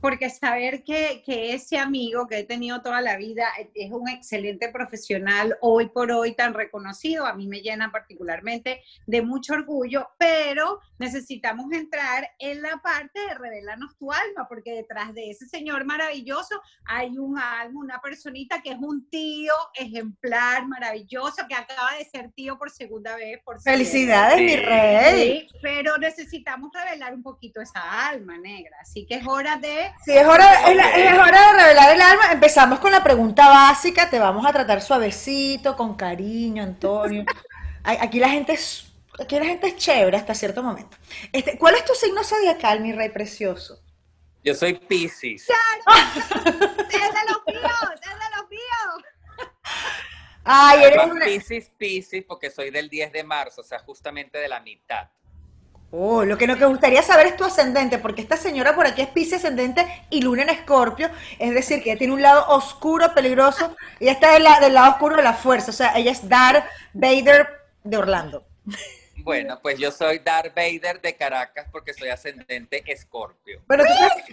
porque 0.00 0.30
saber 0.30 0.84
que, 0.84 1.22
que 1.24 1.54
ese 1.54 1.78
amigo 1.78 2.26
que 2.26 2.38
he 2.38 2.44
tenido 2.44 2.82
toda 2.82 3.00
la 3.00 3.16
vida 3.16 3.46
es 3.74 3.90
un 3.90 4.08
excelente 4.08 4.68
profesional, 4.68 5.56
hoy 5.60 5.88
por 5.88 6.12
hoy 6.12 6.34
tan 6.34 6.54
reconocido, 6.54 7.26
a 7.26 7.34
mí 7.34 7.46
me 7.46 7.60
llena 7.60 7.90
particularmente 7.90 8.82
de 9.06 9.22
mucho 9.22 9.54
orgullo, 9.54 10.08
pero 10.18 10.80
necesitamos 10.98 11.72
entrar 11.72 12.28
en 12.38 12.62
la 12.62 12.80
parte 12.82 13.20
de 13.20 13.34
revelarnos 13.34 13.96
tu 13.96 14.12
alma, 14.12 14.46
porque 14.48 14.72
detrás 14.72 15.14
de 15.14 15.30
ese 15.30 15.46
señor 15.46 15.84
maravilloso 15.84 16.60
hay 16.84 17.18
un 17.18 17.38
alma, 17.38 17.80
una 17.80 18.00
personita 18.00 18.62
que 18.62 18.70
es 18.70 18.78
un 18.78 19.08
tío 19.08 19.52
ejemplar, 19.74 20.66
maravilloso, 20.66 21.46
que 21.48 21.54
acaba 21.54 21.96
de 21.98 22.04
ser 22.04 22.30
tío 22.32 22.58
por 22.58 22.70
segunda 22.70 23.16
vez. 23.16 23.40
Por. 23.44 23.60
Felicidades, 23.60 24.40
mi 24.40 24.56
rey. 24.56 25.40
Sí, 25.48 25.58
pero 25.62 25.98
necesitamos 25.98 26.70
revelar 26.72 27.14
un 27.14 27.22
poquito 27.22 27.60
esa 27.60 28.08
alma 28.08 28.38
negra, 28.38 28.76
así 28.80 29.06
que 29.06 29.16
es 29.16 29.26
hora 29.26 29.56
de... 29.56 29.87
Sí, 30.04 30.12
es 30.16 30.26
hora, 30.26 30.68
es, 30.70 30.76
la- 30.76 30.90
es 30.90 31.12
hora 31.12 31.52
de 31.52 31.58
revelar 31.62 31.94
el 31.94 32.00
alma. 32.02 32.32
Empezamos 32.32 32.78
con 32.80 32.90
la 32.92 33.02
pregunta 33.02 33.48
básica. 33.48 34.08
Te 34.10 34.18
vamos 34.18 34.46
a 34.46 34.52
tratar 34.52 34.80
suavecito, 34.82 35.76
con 35.76 35.94
cariño, 35.96 36.62
Antonio. 36.62 37.24
Ay, 37.84 37.98
Aquí 38.00 38.18
la 38.20 38.28
gente 38.28 38.52
es, 38.54 38.86
aquí 39.20 39.38
la 39.38 39.44
gente 39.46 39.68
es 39.68 39.76
chévere 39.76 40.16
hasta 40.16 40.34
cierto 40.34 40.62
momento. 40.62 40.96
Este, 41.32 41.58
¿Cuál 41.58 41.74
es 41.76 41.84
tu 41.84 41.94
signo 41.94 42.22
zodiacal, 42.24 42.80
mi 42.80 42.92
rey 42.92 43.08
precioso? 43.10 43.80
Yo 44.44 44.54
soy 44.54 44.74
Pisces. 44.74 45.46
¡Es 45.48 45.48
de 46.88 46.98
los 47.28 47.42
míos! 47.46 47.90
¡Es 47.94 48.10
de 48.10 48.36
los 48.36 48.48
míos! 48.50 49.04
Ay, 50.44 50.84
eres 50.84 51.04
una... 51.04 51.26
Pisces, 51.26 51.70
Pisces, 51.76 52.24
porque 52.26 52.50
soy 52.50 52.70
del 52.70 52.88
10 52.88 53.12
de 53.12 53.24
marzo, 53.24 53.60
o 53.60 53.64
sea, 53.64 53.78
justamente 53.80 54.38
de 54.38 54.48
la 54.48 54.60
mitad. 54.60 55.08
Oh, 55.90 56.22
lo 56.22 56.36
que 56.36 56.46
nos 56.46 56.58
gustaría 56.60 57.02
saber 57.02 57.28
es 57.28 57.36
tu 57.36 57.44
ascendente, 57.44 57.96
porque 57.98 58.20
esta 58.20 58.36
señora 58.36 58.74
por 58.74 58.86
aquí 58.86 59.00
es 59.00 59.08
Piscis 59.08 59.34
ascendente 59.36 59.86
y 60.10 60.20
Luna 60.20 60.42
en 60.42 60.50
Escorpio, 60.50 61.08
es 61.38 61.54
decir, 61.54 61.82
que 61.82 61.90
ella 61.92 61.98
tiene 61.98 62.12
un 62.12 62.20
lado 62.20 62.46
oscuro, 62.48 63.14
peligroso, 63.14 63.74
y 63.98 64.08
está 64.08 64.32
del, 64.32 64.44
la- 64.44 64.60
del 64.60 64.74
lado 64.74 64.90
oscuro 64.90 65.16
de 65.16 65.22
la 65.22 65.32
fuerza, 65.32 65.70
o 65.70 65.74
sea, 65.74 65.96
ella 65.96 66.10
es 66.12 66.28
Darth 66.28 66.66
Vader 66.92 67.48
de 67.84 67.96
Orlando. 67.96 68.44
Bueno, 69.24 69.58
pues 69.62 69.78
yo 69.78 69.90
soy 69.90 70.18
Darth 70.18 70.54
Vader 70.54 71.00
de 71.00 71.16
Caracas 71.16 71.66
porque 71.72 71.94
soy 71.94 72.10
ascendente 72.10 72.82
Escorpio. 72.86 73.62
Bueno, 73.66 73.84
tú 73.84 73.92
sabes- 73.94 74.24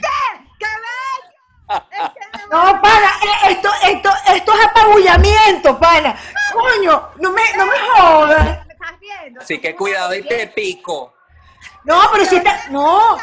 No, 2.51 2.81
pana, 2.81 3.09
eh, 3.23 3.51
esto, 3.51 3.69
esto, 3.87 4.09
esto 4.35 4.53
es 4.53 4.65
apabullamiento, 4.65 5.79
pana. 5.79 6.15
Coño, 6.53 7.09
no 7.19 7.31
me, 7.31 7.41
no 7.57 7.65
me 7.65 7.77
jodas. 7.97 8.65
¿Me 8.67 8.73
estás 8.73 8.99
viendo? 8.99 9.41
Así 9.41 9.57
que 9.59 9.75
cuidado 9.75 10.13
y 10.13 10.21
te 10.21 10.47
pico. 10.47 11.14
No, 11.85 12.01
pero 12.11 12.25
si 12.25 12.35
está, 12.37 12.65
no. 12.69 13.17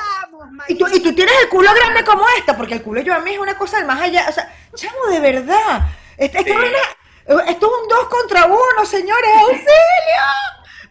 Y 0.68 0.74
tú, 0.76 0.86
y 0.92 1.00
tú 1.00 1.14
tienes 1.14 1.34
el 1.42 1.48
culo 1.48 1.70
grande 1.74 2.04
como 2.04 2.24
esta, 2.38 2.56
porque 2.56 2.74
el 2.74 2.82
culo 2.82 3.00
yo 3.00 3.14
a 3.14 3.20
mí 3.20 3.32
es 3.32 3.38
una 3.38 3.56
cosa 3.56 3.78
del 3.78 3.86
más 3.86 4.00
allá. 4.00 4.26
O 4.28 4.32
sea, 4.32 4.52
chamo, 4.74 5.06
de 5.10 5.20
verdad. 5.20 5.82
Este, 6.16 6.38
esta 6.38 6.52
Sí. 6.52 6.56
vaina- 6.56 7.42
esto 7.48 7.66
es 7.66 7.82
un 7.82 7.88
dos 7.88 8.08
contra 8.08 8.46
uno, 8.46 8.84
señores. 8.86 9.30
¡Auxilio! 9.40 9.66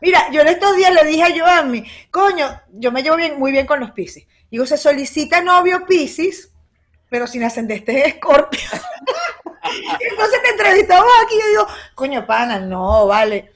Mira, 0.01 0.29
yo 0.31 0.41
en 0.41 0.47
estos 0.47 0.75
días 0.75 0.91
le 0.93 1.03
dije 1.05 1.23
a 1.23 1.37
Joanny, 1.37 1.85
coño, 2.09 2.59
yo 2.71 2.91
me 2.91 3.03
llevo 3.03 3.17
bien, 3.17 3.37
muy 3.37 3.51
bien 3.51 3.67
con 3.67 3.79
los 3.79 3.91
Piscis. 3.91 4.25
Digo, 4.49 4.65
se 4.65 4.77
solicita 4.77 5.41
novio 5.41 5.85
Piscis, 5.85 6.51
pero 7.09 7.27
sin 7.27 7.43
ascendente 7.43 8.07
Escorpio. 8.07 8.59
Y 9.63 10.03
Entonces 10.09 10.41
te 10.41 10.49
entrevistamos 10.49 11.11
aquí 11.23 11.35
y 11.35 11.39
yo 11.41 11.47
digo, 11.49 11.67
coño, 11.95 12.25
pana, 12.25 12.59
no, 12.59 13.05
vale. 13.07 13.53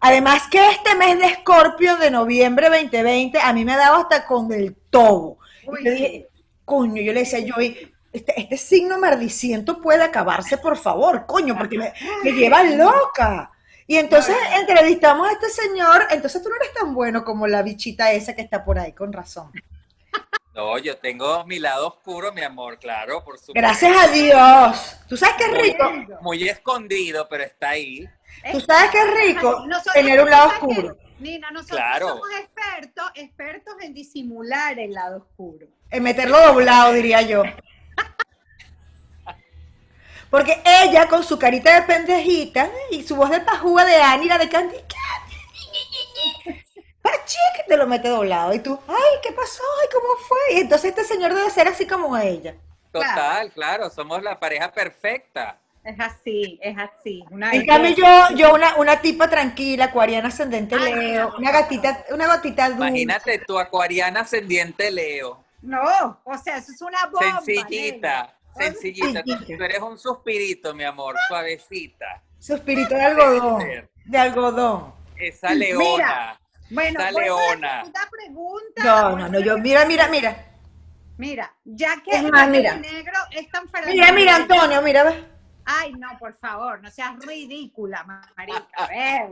Además 0.00 0.44
que 0.50 0.70
este 0.70 0.94
mes 0.94 1.18
de 1.18 1.26
Escorpio 1.26 1.96
de 1.96 2.10
noviembre 2.10 2.68
2020 2.70 3.38
a 3.38 3.52
mí 3.52 3.64
me 3.64 3.74
ha 3.74 3.78
dado 3.78 3.96
hasta 3.96 4.26
con 4.26 4.50
el 4.52 4.74
tobo. 4.88 5.38
Uy, 5.66 5.80
Y 5.80 5.84
yo 5.84 5.90
dije, 5.92 6.28
coño, 6.64 7.02
yo 7.02 7.12
le 7.12 7.20
decía, 7.20 7.40
yo, 7.40 7.54
este, 7.58 8.40
este 8.40 8.56
signo 8.56 8.98
maldiciento 8.98 9.80
puede 9.80 10.02
acabarse, 10.02 10.56
por 10.58 10.76
favor, 10.76 11.26
coño, 11.26 11.56
porque 11.56 11.78
me, 11.78 11.92
me 12.24 12.32
lleva 12.32 12.62
loca. 12.62 13.50
Y 13.86 13.98
entonces 13.98 14.36
entrevistamos 14.56 15.28
a 15.28 15.32
este 15.32 15.48
señor, 15.50 16.06
entonces 16.10 16.42
tú 16.42 16.48
no 16.48 16.56
eres 16.56 16.72
tan 16.72 16.94
bueno 16.94 17.24
como 17.24 17.46
la 17.46 17.62
bichita 17.62 18.12
esa 18.12 18.34
que 18.34 18.42
está 18.42 18.64
por 18.64 18.78
ahí, 18.78 18.92
con 18.92 19.12
razón. 19.12 19.50
No, 20.54 20.78
yo 20.78 20.96
tengo 20.98 21.44
mi 21.44 21.58
lado 21.58 21.88
oscuro, 21.88 22.32
mi 22.32 22.42
amor, 22.42 22.78
claro, 22.78 23.24
por 23.24 23.38
supuesto. 23.38 23.52
Gracias 23.54 23.96
a 23.96 24.08
Dios. 24.08 24.96
¿Tú 25.08 25.16
sabes 25.16 25.36
qué 25.36 25.44
es 25.44 25.62
rico? 25.62 25.84
Muy 26.22 26.48
escondido, 26.48 27.26
pero 27.28 27.44
está 27.44 27.70
ahí. 27.70 28.08
¿Tú 28.52 28.60
sabes 28.60 28.90
qué 28.90 28.98
es 29.00 29.10
rico? 29.34 29.64
Nosotros- 29.66 29.94
Tener 29.94 30.20
un 30.20 30.30
lado 30.30 30.48
oscuro. 30.48 30.96
Nina, 31.18 31.50
nosotros 31.50 31.78
Claro. 31.78 32.08
somos 32.08 32.28
expertos, 32.40 33.10
expertos 33.14 33.74
en 33.82 33.92
disimular 33.92 34.78
el 34.78 34.92
lado 34.92 35.18
oscuro. 35.18 35.66
En 35.90 36.02
meterlo 36.02 36.38
doblado, 36.46 36.92
diría 36.94 37.20
yo. 37.22 37.42
Porque 40.30 40.62
ella, 40.64 41.08
con 41.08 41.24
su 41.24 41.38
carita 41.38 41.74
de 41.74 41.82
pendejita 41.82 42.70
y 42.90 43.02
su 43.02 43.16
voz 43.16 43.30
de 43.30 43.40
pajúa 43.40 43.84
de 43.84 43.96
Annie, 43.96 44.28
la 44.28 44.38
de 44.38 44.48
Candy 44.48 44.76
Candy, 44.78 45.36
que 47.56 47.62
te 47.66 47.76
lo 47.76 47.86
mete 47.86 48.08
doblado. 48.08 48.54
Y 48.54 48.60
tú, 48.60 48.78
ay, 48.88 49.18
¿qué 49.22 49.32
pasó? 49.32 49.62
Ay, 49.82 49.88
¿cómo 49.92 50.14
fue? 50.26 50.38
Y 50.54 50.60
entonces 50.60 50.90
este 50.90 51.04
señor 51.04 51.34
debe 51.34 51.50
ser 51.50 51.66
así 51.68 51.86
como 51.86 52.16
ella. 52.16 52.54
Total, 52.92 53.50
claro, 53.52 53.90
somos 53.90 54.22
la 54.22 54.38
pareja 54.38 54.70
perfecta. 54.72 55.58
Es 55.82 55.98
así, 55.98 56.58
es 56.62 56.76
así. 56.78 57.24
Una 57.30 57.52
En 57.52 57.64
cambio, 57.64 57.90
yo, 57.96 58.36
yo 58.36 58.54
una, 58.54 58.76
una 58.76 59.00
tipa 59.00 59.30
tranquila, 59.30 59.86
acuariana 59.86 60.28
ascendente 60.28 60.76
Ay, 60.78 60.94
Leo, 60.94 61.30
no. 61.30 61.38
una 61.38 61.50
gatita, 61.52 62.04
una 62.10 62.26
gatita 62.26 62.68
dulce. 62.68 62.86
Imagínate 62.88 63.38
tu 63.38 63.58
acuariana 63.58 64.20
ascendiente 64.20 64.90
Leo. 64.90 65.42
No, 65.62 66.20
o 66.24 66.38
sea, 66.38 66.58
eso 66.58 66.72
es 66.72 66.82
una 66.82 67.06
bomba. 67.06 67.40
Sencillita, 67.42 68.36
sencillita. 68.56 69.22
Tú, 69.22 69.32
eres 69.62 69.80
un 69.80 69.98
suspirito, 69.98 70.74
mi 70.74 70.84
amor, 70.84 71.16
suavecita. 71.28 72.22
Suspirito 72.38 72.94
de 72.94 73.02
algodón, 73.02 73.88
de 74.04 74.18
algodón. 74.18 74.94
Esa 75.16 75.54
leona. 75.54 76.38
Bueno, 76.70 77.00
Esa 77.00 77.10
leona. 77.10 77.82
pregunta. 78.10 78.84
No, 78.84 79.16
no, 79.16 79.28
no, 79.28 79.40
yo, 79.40 79.58
mira, 79.58 79.84
mira, 79.86 80.08
mira. 80.08 80.46
Mira, 81.18 81.54
ya 81.64 82.00
que 82.02 82.12
Es 82.16 82.22
más, 82.22 82.46
que 82.46 82.50
mira. 82.50 82.72
el 82.74 82.80
negro 82.80 83.18
es 83.32 83.50
tan 83.50 83.68
Mira, 83.86 84.12
mira, 84.12 84.36
Antonio, 84.36 84.80
mira, 84.80 85.04
ve. 85.04 85.39
Ay, 85.72 85.92
no, 85.92 86.08
por 86.18 86.36
favor, 86.38 86.82
no 86.82 86.90
seas 86.90 87.18
ridícula, 87.24 88.02
marica. 88.36 88.66
A 88.76 88.86
ver. 88.88 89.30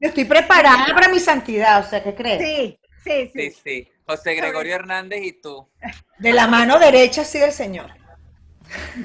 Yo 0.00 0.08
estoy 0.08 0.24
preparada 0.24 0.86
para 0.94 1.08
mi 1.08 1.20
santidad, 1.20 1.84
o 1.84 1.88
sea, 1.88 2.02
¿qué 2.02 2.14
crees? 2.14 2.40
Sí, 2.42 2.80
sí, 3.04 3.30
Sí, 3.32 3.50
sí. 3.52 3.60
sí. 3.64 3.92
José 4.06 4.34
Gregorio 4.34 4.74
Hernández 4.74 5.20
y 5.22 5.32
tú. 5.40 5.68
De 6.18 6.32
la 6.32 6.46
mano 6.46 6.78
derecha, 6.78 7.24
sí, 7.24 7.38
del 7.38 7.52
Señor. 7.52 7.90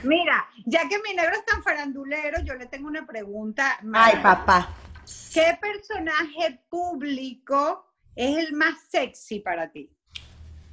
Mira, 0.04 0.48
ya 0.66 0.88
que 0.88 0.98
mi 1.00 1.14
negro 1.14 1.36
es 1.36 1.46
tan 1.46 1.62
farandulero, 1.62 2.42
yo 2.44 2.56
le 2.56 2.66
tengo 2.68 2.88
una 2.88 3.06
pregunta. 3.06 3.80
Ay, 3.94 4.18
papá. 4.22 4.70
¿Qué 5.34 5.58
personaje 5.62 6.62
público 6.70 7.86
es 8.16 8.38
el 8.38 8.54
más 8.54 8.76
sexy 8.90 9.40
para 9.42 9.70
ti? 9.72 9.90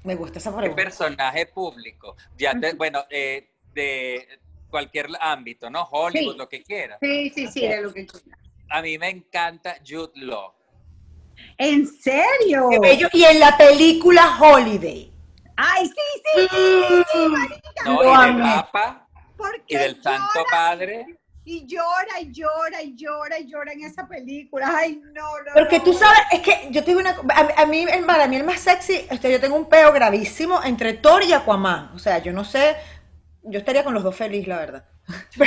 Me 0.04 0.14
gusta 0.14 0.38
esa 0.38 0.50
¿Qué 0.50 0.56
pregunta. 0.56 0.82
personaje 0.82 1.46
público? 1.46 2.16
Ya 2.38 2.58
te, 2.58 2.72
bueno, 2.74 3.04
eh, 3.10 3.49
de 3.74 4.26
cualquier 4.68 5.08
ámbito, 5.20 5.68
¿no? 5.70 5.82
Hollywood, 5.84 6.32
Sí. 6.32 6.38
lo 6.38 6.48
que 6.48 6.62
quieras. 6.62 6.98
Sí, 7.00 7.30
sí, 7.30 7.46
sí, 7.48 7.66
de 7.66 7.82
lo 7.82 7.92
que 7.92 8.06
quieras. 8.06 8.38
A 8.68 8.82
mí 8.82 8.98
me 8.98 9.08
encanta 9.10 9.76
Jude 9.86 10.12
Law. 10.16 10.52
¿En 11.58 11.86
serio? 11.86 12.68
Qué 12.70 12.78
bello. 12.78 13.08
Y 13.12 13.24
en 13.24 13.40
la 13.40 13.56
película 13.56 14.36
Holiday. 14.40 15.12
Ay, 15.56 15.86
sí, 15.86 16.22
sí, 16.24 16.48
sí, 16.50 17.02
sí, 17.12 17.18
marica. 17.28 17.82
No, 17.84 18.02
Lo 18.02 18.10
y 18.10 18.14
amé. 18.14 18.42
papa, 18.44 19.08
porque 19.36 19.62
Y 19.68 19.76
del 19.76 20.02
Santo 20.02 20.44
Padre. 20.50 21.06
y 21.44 21.66
llora 21.66 22.20
y 22.20 22.30
llora 22.32 22.82
y 22.82 22.94
llora 22.94 23.38
y 23.38 23.46
llora 23.50 23.72
en 23.72 23.84
esa 23.84 24.06
película. 24.06 24.72
Ay, 24.74 25.00
no, 25.12 25.38
no. 25.38 25.52
Porque 25.54 25.78
no. 25.78 25.84
tú 25.84 25.92
sabes, 25.94 26.20
es 26.32 26.40
que 26.40 26.68
yo 26.70 26.84
tengo 26.84 27.00
una. 27.00 27.10
A, 27.34 27.62
a 27.62 27.66
mí, 27.66 27.82
el, 27.90 28.04
para 28.06 28.26
mí, 28.28 28.36
el 28.36 28.44
más 28.44 28.60
sexy, 28.60 29.06
este, 29.10 29.30
yo 29.32 29.40
tengo 29.40 29.56
un 29.56 29.68
peo 29.68 29.92
gravísimo 29.92 30.62
entre 30.62 30.94
Thor 30.94 31.22
y 31.24 31.32
Aquaman. 31.32 31.90
O 31.94 31.98
sea, 31.98 32.18
yo 32.18 32.32
no 32.32 32.44
sé. 32.44 32.76
Yo 33.42 33.58
estaría 33.58 33.84
con 33.84 33.94
los 33.94 34.02
dos 34.02 34.14
feliz, 34.16 34.46
la 34.46 34.58
verdad. 34.58 34.84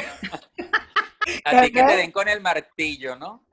A 1.46 1.62
ti 1.62 1.72
que 1.72 1.84
te 1.84 1.96
den 1.96 2.12
con 2.12 2.28
el 2.28 2.42
martillo, 2.42 3.16
¿no? 3.16 3.44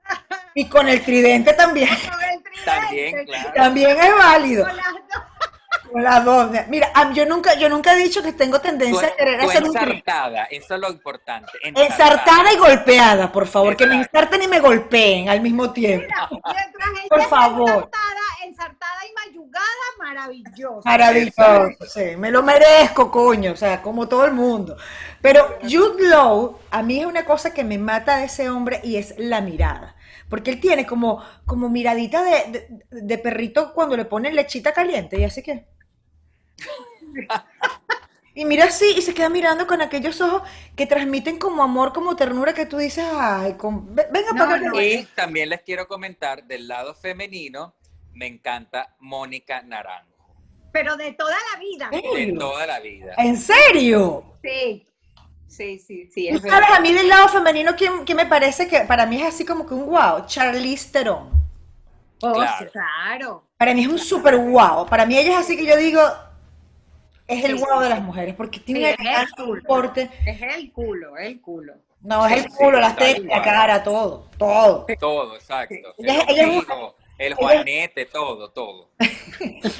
Y 0.55 0.67
con 0.67 0.87
el 0.89 1.01
tridente 1.03 1.53
también. 1.53 1.87
Con 1.87 2.21
el 2.21 2.43
tridente, 2.43 2.65
También, 2.65 3.25
claro. 3.25 3.51
También 3.55 3.97
es 3.97 4.13
válido. 4.17 4.65
con 4.65 4.75
las 4.75 4.85
dos. 4.93 5.23
Con 5.91 6.03
las 6.03 6.25
dos. 6.25 6.51
Mira, 6.67 6.91
yo 7.13 7.25
nunca, 7.25 7.53
yo 7.55 7.69
nunca 7.69 7.93
he 7.93 7.97
dicho 7.97 8.21
que 8.21 8.33
tengo 8.33 8.57
Tú, 8.59 8.67
tendencia 8.67 9.07
a 9.07 9.15
querer 9.15 9.39
tú 9.39 9.49
hacer 9.49 9.63
un 9.63 9.71
tridente. 9.71 9.93
ensartada, 9.99 10.43
eso 10.45 10.75
es 10.75 10.81
lo 10.81 10.89
importante. 10.89 11.51
Ensartada 11.63 12.51
y 12.53 12.57
golpeada, 12.57 13.31
por 13.31 13.47
favor. 13.47 13.77
Que 13.77 13.87
me 13.87 13.95
Exacto. 13.95 14.17
ensarten 14.17 14.41
y 14.43 14.47
me 14.49 14.59
golpeen 14.59 15.29
al 15.29 15.39
mismo 15.41 15.71
tiempo. 15.71 16.07
Mientras 16.29 16.89
ella 16.93 17.07
Por 17.09 17.23
favor. 17.29 17.69
Ensartada, 17.69 17.87
ensartada 17.87 18.20
y 19.09 19.29
mayugada, 19.29 19.65
maravilloso. 19.99 20.81
Maravilloso, 20.85 21.69
sí, 21.87 22.15
me 22.17 22.31
lo 22.31 22.43
merezco, 22.43 23.09
coño, 23.11 23.53
o 23.53 23.55
sea, 23.55 23.81
como 23.81 24.07
todo 24.07 24.25
el 24.25 24.33
mundo. 24.33 24.77
Pero 25.21 25.57
Jude 25.61 26.09
Law, 26.09 26.59
a 26.71 26.81
mí 26.83 26.99
es 26.99 27.05
una 27.05 27.25
cosa 27.25 27.53
que 27.53 27.63
me 27.63 27.77
mata 27.77 28.17
de 28.17 28.25
ese 28.25 28.49
hombre 28.49 28.79
y 28.83 28.97
es 28.97 29.13
la 29.17 29.41
mirada. 29.41 29.95
Porque 30.29 30.51
él 30.51 30.59
tiene 30.61 30.85
como, 30.85 31.23
como 31.45 31.69
miradita 31.69 32.23
de, 32.23 32.51
de- 32.51 33.01
de 33.01 33.17
perrito 33.17 33.73
cuando 33.73 33.97
le 33.97 34.05
ponen 34.05 34.35
lechita 34.35 34.73
caliente 34.73 35.19
y 35.19 35.23
así 35.25 35.41
que... 35.43 35.65
Y 38.33 38.45
mira 38.45 38.63
así 38.65 38.85
y 38.97 39.01
se 39.01 39.13
queda 39.13 39.27
mirando 39.27 39.67
con 39.67 39.81
aquellos 39.81 40.21
ojos 40.21 40.43
que 40.77 40.85
transmiten 40.87 41.37
como 41.37 41.63
amor, 41.63 41.91
como 41.91 42.15
ternura 42.15 42.53
que 42.53 42.65
tú 42.65 42.77
dices, 42.77 43.03
ay, 43.13 43.55
con... 43.55 43.93
ve- 43.93 44.07
venga 44.09 44.31
No, 44.31 44.37
para 44.37 44.57
no, 44.57 44.81
Y 44.81 45.05
también 45.15 45.49
les 45.49 45.61
quiero 45.63 45.85
comentar 45.85 46.45
del 46.45 46.65
lado 46.65 46.95
femenino, 46.95 47.75
me 48.13 48.27
encanta 48.27 48.95
Mónica 48.99 49.61
Naranjo, 49.63 50.35
Pero 50.71 50.95
de 50.97 51.13
toda 51.13 51.35
la 51.53 51.59
vida. 51.59 51.89
¿En 51.91 52.01
de 52.01 52.09
serio? 52.09 52.39
toda 52.39 52.65
la 52.67 52.79
vida. 52.79 53.13
¿En 53.17 53.37
serio? 53.37 54.23
Sí. 54.43 54.85
Sí, 55.47 55.79
sí, 55.79 56.09
sí. 56.09 56.29
Tú 56.29 56.35
Es 56.37 56.41
sabes, 56.43 56.59
verdad. 56.61 56.77
a 56.77 56.79
mí 56.79 56.93
del 56.93 57.09
lado 57.09 57.27
femenino, 57.27 57.75
¿quién, 57.75 58.05
quién 58.05 58.15
me 58.15 58.25
parece 58.25 58.67
que 58.69 58.81
para 58.81 59.05
mí 59.05 59.21
es 59.21 59.27
así 59.33 59.45
como 59.45 59.65
que 59.65 59.73
un 59.73 59.85
wow? 59.87 60.25
Charlize 60.25 60.91
Theron. 60.91 61.29
Oh, 62.21 62.33
Claro. 62.33 62.71
claro. 62.71 63.47
Para 63.57 63.73
mí 63.73 63.81
es 63.81 63.87
un 63.87 63.99
súper 63.99 64.37
wow. 64.37 64.85
Para 64.87 65.05
mí 65.05 65.17
ella 65.17 65.31
es 65.33 65.37
así 65.45 65.57
que 65.57 65.65
yo 65.65 65.75
digo, 65.75 65.99
es 67.27 67.43
el 67.43 67.57
Sí, 67.57 67.63
wow 67.65 67.77
sí, 67.79 67.83
de 67.83 67.89
las 67.89 67.97
sí. 67.99 68.03
mujeres, 68.05 68.35
porque 68.35 68.59
Sí, 68.59 68.65
tiene 68.65 68.95
una 68.97 69.21
el 69.23 69.31
culo. 69.31 69.61
porte. 69.67 70.09
Es 70.25 70.41
el 70.41 70.71
culo, 70.71 71.17
el 71.17 71.41
culo. 71.41 71.73
No, 72.01 72.25
es 72.25 72.33
el 72.33 72.43
Sí, 72.43 72.49
culo, 72.57 72.77
sí, 72.77 72.81
las 72.81 72.95
tetas, 72.95 73.23
la 73.25 73.41
cara, 73.41 73.83
todo, 73.83 74.29
todo. 74.37 74.85
Todo, 74.99 75.35
exacto. 75.35 75.75
Ella- 75.97 76.21
El 76.29 76.35
ella 76.39 76.47
es 76.47 76.65
el 77.21 77.33
juanete, 77.35 78.05
todo, 78.05 78.49
todo. 78.51 78.89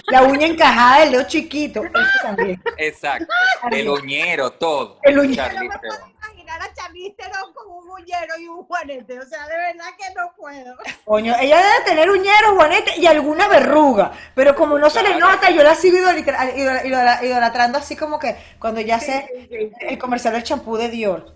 La 0.07 0.23
uña 0.23 0.47
encajada, 0.47 1.03
el 1.03 1.11
dedo 1.11 1.23
chiquito, 1.27 1.83
eso 1.83 1.93
también. 2.21 2.61
Exacto. 2.77 3.27
El 3.71 3.89
uñero, 3.89 4.51
todo. 4.51 4.99
El 5.03 5.19
uñero. 5.19 5.43
Yo 5.53 5.53
no 5.63 5.69
me 5.69 5.77
puedo 5.79 6.07
imaginar 6.09 6.61
a 6.61 6.73
Charlize 6.73 7.15
Theron 7.15 7.53
con 7.53 7.67
un 7.67 7.87
muñero 7.87 8.37
y 8.39 8.47
un 8.47 8.63
juanete. 8.65 9.19
O 9.19 9.25
sea, 9.25 9.47
de 9.47 9.55
verdad 9.57 9.85
que 9.97 10.13
no 10.15 10.33
puedo. 10.37 10.75
Coño, 11.05 11.35
ella 11.39 11.57
debe 11.57 11.85
tener 11.85 12.09
uñeros, 12.09 12.51
juanete 12.55 12.93
y 12.99 13.05
alguna 13.07 13.47
verruga, 13.47 14.11
pero 14.35 14.55
como 14.55 14.77
no 14.77 14.89
se 14.89 15.01
le 15.03 15.15
nota, 15.17 15.49
yo 15.49 15.63
la 15.63 15.75
sigo 15.75 15.97
idolatra- 15.97 16.53
idola- 16.55 16.85
idola- 16.85 17.23
idolatrando 17.23 17.77
así 17.77 17.95
como 17.95 18.19
que 18.19 18.35
cuando 18.59 18.81
ya 18.81 18.99
sé 18.99 19.49
el 19.81 19.97
comercial 19.97 20.33
del 20.33 20.43
champú 20.43 20.77
de 20.77 20.89
Dior, 20.89 21.33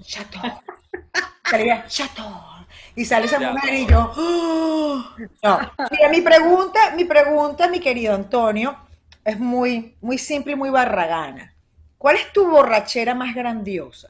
salía 1.49 1.86
Chateau, 1.88 2.41
y 2.96 3.06
sale 3.06 3.26
esa 3.26 3.39
Ya. 3.39 3.52
mujer 3.52 3.74
y 3.74 3.86
yo, 3.88 4.12
¡oh! 4.16 5.06
no. 5.43 5.60
Mira, 5.91 6.10
mi 6.10 6.22
pregunta, 6.22 6.91
mi 6.96 7.06
pregunta, 7.06 7.68
mi 7.68 7.80
querido 7.80 8.14
Antonio, 8.16 8.78
es 9.24 9.39
muy, 9.39 9.96
muy 10.02 10.18
simple 10.18 10.54
y 10.54 10.56
muy 10.56 10.70
barragana. 10.70 11.54
¿Cuál 11.98 12.18
es 12.18 12.32
tu 12.32 12.48
borrachera 12.48 13.14
más 13.16 13.34
grandiosa? 13.36 14.10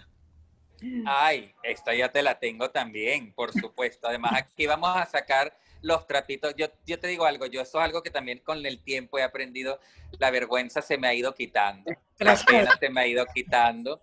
Ay, 1.05 1.51
esta 1.63 1.95
ya 1.95 2.09
te 2.11 2.21
la 2.21 2.37
tengo 2.37 2.69
también, 2.69 3.33
por 3.33 3.51
supuesto. 3.53 4.07
Además, 4.07 4.33
aquí 4.35 4.67
vamos 4.67 4.95
a 4.95 5.05
sacar 5.05 5.55
los 5.81 6.05
trapitos. 6.05 6.53
Yo, 6.55 6.67
yo 6.85 6.99
te 6.99 7.07
digo 7.07 7.25
algo, 7.25 7.45
yo 7.47 7.61
eso 7.61 7.79
es 7.79 7.85
algo 7.85 8.03
que 8.03 8.09
también 8.11 8.39
con 8.39 8.63
el 8.65 8.79
tiempo 8.83 9.17
he 9.17 9.23
aprendido. 9.23 9.79
La 10.19 10.29
vergüenza 10.31 10.81
se 10.81 10.97
me 10.97 11.07
ha 11.07 11.13
ido 11.13 11.33
quitando. 11.33 11.91
La 12.19 12.35
pena 12.35 12.75
se 12.79 12.89
me 12.89 13.01
ha 13.01 13.07
ido 13.07 13.25
quitando. 13.33 14.01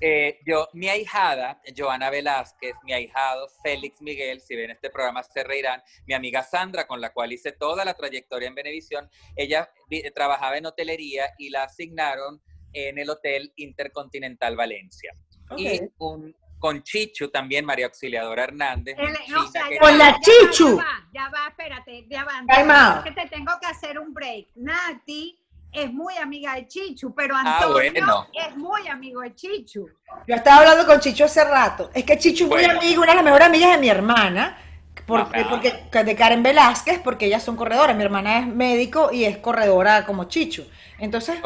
Eh, 0.00 0.38
yo, 0.46 0.68
mi 0.72 0.88
ahijada, 0.88 1.60
Joana 1.76 2.08
Velázquez, 2.10 2.74
mi 2.84 2.92
ahijado 2.94 3.48
Félix 3.62 4.00
Miguel, 4.00 4.40
si 4.40 4.56
ven 4.56 4.70
este 4.70 4.88
programa 4.88 5.22
se 5.22 5.44
reirán, 5.44 5.82
mi 6.06 6.14
amiga 6.14 6.42
Sandra, 6.42 6.86
con 6.86 7.00
la 7.00 7.12
cual 7.12 7.32
hice 7.32 7.52
toda 7.52 7.84
la 7.84 7.92
trayectoria 7.94 8.48
en 8.48 8.54
Benevisión, 8.54 9.10
ella 9.36 9.68
vi- 9.88 10.02
trabajaba 10.14 10.56
en 10.56 10.66
hotelería 10.66 11.30
y 11.38 11.50
la 11.50 11.64
asignaron 11.64 12.40
en 12.72 12.98
el 12.98 13.10
Hotel 13.10 13.52
Intercontinental 13.56 14.56
Valencia. 14.56 15.12
Y 15.56 15.80
un, 15.98 16.34
con 16.58 16.82
Chichu 16.82 17.28
también, 17.28 17.64
María 17.64 17.86
Auxiliadora 17.86 18.44
Hernández. 18.44 18.94
El- 18.98 19.16
china, 19.24 19.44
o 19.44 19.50
sea, 19.50 19.68
que- 19.68 19.74
ya 19.74 19.80
Con 19.80 19.98
la 19.98 20.10
ya 20.12 20.20
Chichu. 20.20 20.76
Ya 20.78 20.84
va, 20.84 21.08
ya 21.12 21.28
va, 21.30 21.48
espérate, 21.48 22.06
ya 22.08 22.24
va. 22.24 22.98
Es 22.98 23.04
que 23.14 23.20
te 23.22 23.28
tengo 23.28 23.52
que 23.60 23.66
hacer 23.66 23.98
un 23.98 24.14
break. 24.14 24.48
Nati 24.54 25.36
es 25.72 25.92
muy 25.92 26.16
amiga 26.16 26.54
de 26.54 26.66
Chichu, 26.66 27.14
pero 27.14 27.34
Ah, 27.36 27.58
Antonio 27.62 27.92
bueno. 27.92 28.26
es 28.32 28.56
muy 28.56 28.88
amigo 28.88 29.20
de 29.20 29.34
Chichu. 29.34 29.88
Yo 30.26 30.34
estaba 30.34 30.58
hablando 30.58 30.86
con 30.86 31.00
Chicho 31.00 31.24
hace 31.24 31.44
rato. 31.44 31.90
Es 31.94 32.04
que 32.04 32.18
Chicho 32.18 32.44
es 32.44 32.50
muy 32.50 32.64
amigo, 32.64 33.02
una 33.02 33.12
de 33.12 33.16
las 33.16 33.24
mejores 33.24 33.46
amigas 33.46 33.72
de 33.72 33.78
mi 33.78 33.88
hermana. 33.88 34.58
Porque, 35.06 35.44
porque, 35.50 36.04
de 36.04 36.14
Karen 36.16 36.42
Velázquez, 36.42 37.00
porque 37.00 37.26
ellas 37.26 37.42
son 37.42 37.56
corredoras. 37.56 37.96
Mi 37.96 38.04
hermana 38.04 38.38
es 38.40 38.46
médico 38.46 39.10
y 39.12 39.24
es 39.24 39.38
corredora 39.38 40.04
como 40.06 40.24
Chicho. 40.24 40.66
Entonces, 40.98 41.40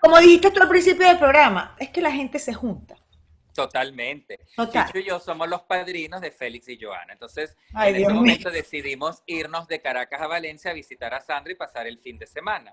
como 0.00 0.18
dijiste 0.18 0.50
tú 0.50 0.62
al 0.62 0.68
principio 0.68 1.06
del 1.06 1.18
programa, 1.18 1.74
es 1.78 1.90
que 1.90 2.00
la 2.00 2.10
gente 2.12 2.38
se 2.38 2.54
junta. 2.54 2.96
totalmente. 3.54 4.40
Total. 4.56 4.86
Chichu 4.86 4.98
y 5.00 5.04
yo 5.04 5.20
somos 5.20 5.48
los 5.48 5.62
padrinos 5.62 6.20
de 6.22 6.30
Félix 6.30 6.68
y 6.68 6.78
Joana. 6.80 7.12
Entonces, 7.12 7.56
Ay, 7.74 7.90
en 7.90 7.96
Dios 7.96 8.06
ese 8.08 8.12
mío. 8.12 8.22
momento 8.22 8.50
decidimos 8.50 9.22
irnos 9.26 9.66
de 9.68 9.82
Caracas 9.82 10.20
a 10.22 10.26
Valencia 10.26 10.70
a 10.70 10.74
visitar 10.74 11.12
a 11.12 11.20
Sandra 11.20 11.52
y 11.52 11.56
pasar 11.56 11.86
el 11.86 11.98
fin 11.98 12.18
de 12.18 12.26
semana. 12.26 12.72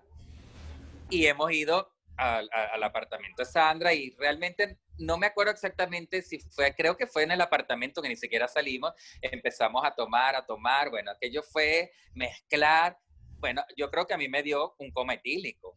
Y 1.09 1.25
hemos 1.25 1.51
ido 1.51 1.91
al, 2.17 2.83
apartamento 2.83 3.43
de 3.43 3.45
Sandra 3.45 3.93
y 3.93 4.11
realmente 4.17 4.79
no 4.97 5.17
me 5.17 5.27
acuerdo 5.27 5.51
exactamente 5.51 6.21
si 6.21 6.39
fue, 6.39 6.73
creo 6.75 6.97
que 6.97 7.05
fue 7.05 7.23
en 7.23 7.31
el 7.31 7.41
apartamento 7.41 8.01
que 8.01 8.09
ni 8.09 8.15
siquiera 8.15 8.47
salimos, 8.47 8.93
empezamos 9.21 9.85
a 9.85 9.91
tomar, 9.91 10.35
a 10.35 10.45
tomar, 10.45 10.89
bueno, 10.89 11.11
aquello 11.11 11.43
fue 11.43 11.91
mezclar, 12.15 12.97
bueno, 13.39 13.63
yo 13.75 13.91
creo 13.91 14.07
que 14.07 14.15
a 14.15 14.17
mí 14.17 14.27
me 14.27 14.41
dio 14.41 14.75
un 14.79 14.91
coma 14.91 15.13
etílico. 15.13 15.75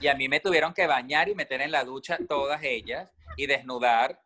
Y 0.00 0.08
a 0.08 0.14
mí 0.14 0.28
me 0.28 0.40
tuvieron 0.40 0.74
que 0.74 0.86
bañar 0.86 1.28
y 1.28 1.34
meter 1.34 1.60
en 1.60 1.70
la 1.70 1.84
ducha 1.84 2.18
todas 2.28 2.62
ellas 2.62 3.12
y 3.36 3.46
desnudar 3.46 4.20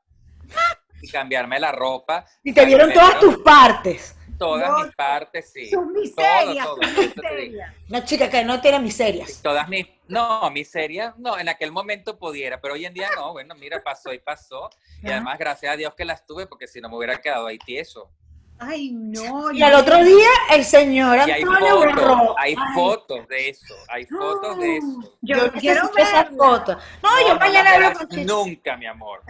y 1.03 1.09
cambiarme 1.09 1.61
la 1.61 1.73
ropa. 1.73 2.25
Y 2.43 2.53
te 2.53 2.65
vieron 2.65 2.93
todas 2.93 3.21
tus 3.21 3.39
partes. 3.39 4.17
Todas 4.39 4.69
No, 4.71 4.85
mis 4.85 4.95
partes, 4.95 5.51
sí. 5.53 5.71
Sus 5.71 5.87
miserias, 5.87 6.65
todo, 6.67 6.77
sus 6.83 7.17
miserias. 7.17 7.75
Una 7.89 8.05
chica 8.05 8.29
que 8.31 8.45
no 8.45 8.61
tiene 8.61 8.79
miserias. 8.81 9.41
Todas 9.43 9.69
mis, 9.69 9.87
no, 10.09 10.51
miserias, 10.51 11.17
no, 11.19 11.39
en 11.39 11.49
aquel 11.49 11.73
momento 11.73 12.19
pudiera, 12.19 12.61
pero 12.61 12.75
hoy 12.75 12.85
en 12.87 12.95
día 12.95 13.09
no, 13.17 13.33
bueno, 13.33 13.55
mira, 13.55 13.83
pasó 13.83 14.13
y 14.13 14.19
pasó. 14.19 14.69
Y 15.03 15.07
Ajá. 15.07 15.17
además, 15.17 15.39
gracias 15.39 15.73
a 15.73 15.77
Dios 15.77 15.95
que 15.95 16.05
las 16.05 16.27
tuve, 16.27 16.47
porque 16.47 16.67
si 16.67 16.81
no 16.81 16.89
me 16.89 16.97
hubiera 16.97 17.19
quedado 17.21 17.47
ahí 17.47 17.59
tieso. 17.59 18.11
Ay, 18.59 18.91
no. 18.91 19.53
Y 19.53 19.63
al 19.63 19.75
otro 19.75 20.03
día, 20.03 20.31
el 20.51 20.65
señor 20.65 21.19
Y 21.29 21.31
hay 21.31 21.43
Antonio 21.43 21.75
fotos, 21.77 21.95
borró. 21.95 22.39
hay 22.39 22.55
Ay, 22.59 22.75
fotos 22.75 23.29
de 23.29 23.49
eso, 23.51 23.75
hay 23.89 24.07
fotos 24.07 24.59
de 24.59 24.77
eso. 24.79 24.87
Yo, 25.21 25.37
Yo 25.37 25.53
quiero 25.53 25.91
ver 25.95 26.07
esas 26.07 26.29
fotos. 26.31 26.77
No, 27.03 27.21
yo 27.21 27.35
no 27.35 27.39
mañana 27.41 27.79
las 27.79 27.97
hablo 27.97 28.09
con. 28.09 28.25
Nunca, 28.25 28.77
mi 28.79 28.87
amor. 28.87 29.21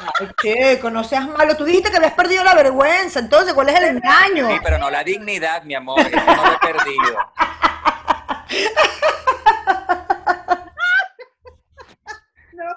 Ay, 0.00 0.28
chico, 0.40 0.90
no 0.90 1.04
seas 1.04 1.26
malo. 1.28 1.56
Tú 1.56 1.64
dijiste 1.64 1.90
que 1.90 1.96
habías 1.96 2.12
perdido 2.14 2.44
la 2.44 2.54
vergüenza. 2.54 3.18
Entonces, 3.20 3.54
¿cuál 3.54 3.68
es 3.70 3.76
el 3.80 3.96
engaño? 3.96 4.48
Sí, 4.50 4.58
pero 4.62 4.78
no 4.78 4.90
la 4.90 5.02
dignidad, 5.02 5.62
mi 5.62 5.74
amor, 5.74 6.00
eso 6.00 6.16
no 6.16 6.44
lo 6.46 6.52
he 6.52 6.58
perdido. 6.58 7.18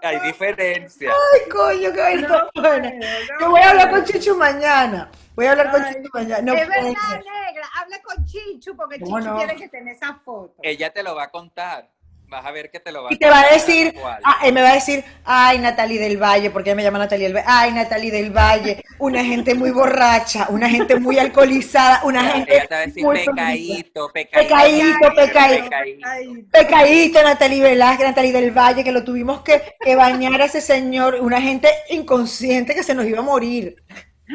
Hay 0.01 0.19
diferencia. 0.21 1.11
Ay, 1.11 1.49
coño, 1.49 1.91
qué 1.91 1.99
vaina 2.01 2.49
buena. 2.55 2.91
Yo 3.39 3.49
voy 3.49 3.61
a 3.61 3.69
hablar 3.71 3.89
con 3.89 4.03
Chicho 4.05 4.35
mañana. 4.35 5.09
Voy 5.35 5.45
a 5.45 5.51
hablar 5.51 5.71
con 5.71 5.83
Ay, 5.83 5.95
Chicho 5.95 6.09
mañana. 6.13 6.41
No 6.41 6.53
es 6.53 6.67
verdad, 6.67 6.83
negra. 6.87 7.69
Habla 7.75 8.01
con 8.01 8.25
Chichu, 8.25 8.75
porque 8.75 8.99
¿Cómo 8.99 9.19
Chichu 9.19 9.31
no? 9.31 9.37
tiene 9.37 9.55
que 9.55 9.67
tener 9.67 9.95
esa 9.95 10.13
foto. 10.23 10.55
Ella 10.61 10.91
te 10.91 11.03
lo 11.03 11.15
va 11.15 11.23
a 11.23 11.29
contar. 11.29 11.89
Vas 12.29 12.45
a 12.45 12.51
ver 12.51 12.69
que 12.69 12.79
te 12.79 12.91
lo 12.91 13.03
va 13.03 13.09
Y 13.09 13.17
te 13.17 13.27
va 13.29 13.41
a 13.41 13.49
decir, 13.53 13.91
tal 13.93 13.93
cual. 13.93 14.23
ah, 14.23 14.39
él 14.43 14.53
me 14.53 14.61
va 14.61 14.71
a 14.71 14.73
decir, 14.75 15.03
ay, 15.23 15.57
Natalie 15.59 15.99
del 15.99 16.17
Valle, 16.21 16.51
porque 16.51 16.69
ella 16.69 16.75
me 16.77 16.83
llama 16.83 16.99
Natalie 16.99 17.25
del 17.25 17.33
Valle, 17.35 17.45
ay, 17.47 17.73
Natalie 17.73 18.11
del 18.11 18.31
Valle, 18.31 18.83
una 18.99 19.23
gente 19.25 19.55
muy 19.55 19.71
borracha, 19.71 20.47
una 20.49 20.69
gente 20.69 20.95
muy 20.95 21.17
alcoholizada, 21.19 22.01
una 22.03 22.21
Ella 22.21 22.33
gente 22.33 22.61
te 22.67 22.75
va 22.75 22.81
a 22.81 22.85
decir 22.85 23.07
muy 23.07 23.19
pecadito, 23.25 24.11
Pecadito, 24.13 25.13
pecadito. 25.15 25.69
Ay, 26.01 26.43
Pecadito, 26.51 27.23
Natalie 27.23 27.61
Velázquez, 27.63 28.07
Natalie 28.07 28.31
del 28.33 28.51
Valle, 28.51 28.83
que 28.83 28.91
lo 28.91 29.03
tuvimos 29.03 29.41
que, 29.41 29.61
que 29.81 29.95
bañar 29.95 30.41
a 30.41 30.45
ese 30.45 30.61
señor, 30.61 31.15
una 31.21 31.41
gente 31.41 31.69
inconsciente 31.89 32.75
que 32.75 32.83
se 32.83 32.93
nos 32.95 33.05
iba 33.05 33.19
a 33.19 33.23
morir. 33.23 33.75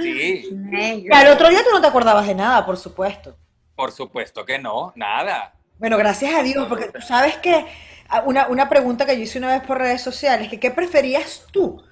Sí. 0.01 0.49
Y 0.71 1.13
al 1.15 1.29
otro 1.29 1.49
día 1.51 1.63
tú 1.65 1.71
no 1.73 1.81
te 1.81 1.87
acordabas 1.87 2.27
de 2.27 2.35
nada, 2.35 2.67
por 2.67 2.77
supuesto. 2.77 3.39
por 3.75 3.93
supuesto 3.93 4.45
que 4.45 4.59
no, 4.59 4.93
nada. 4.97 5.54
Bueno, 5.79 5.97
gracias 5.99 6.35
a 6.35 6.43
Dios, 6.43 6.67
porque 6.69 6.89
tú 6.91 7.01
sabes 7.01 7.37
que 7.39 7.67
ah, 8.09 8.23
una, 8.27 8.47
una 8.49 8.69
pregunta 8.69 9.07
que 9.07 9.17
yo 9.17 9.23
hice 9.25 9.39
una 9.39 9.53
vez 9.53 9.63
por 9.67 9.79
redes 9.79 10.03
sociales, 10.03 10.49
que 10.49 10.61
¿qué 10.61 10.71
preferías 10.71 11.47
tú 11.53 11.85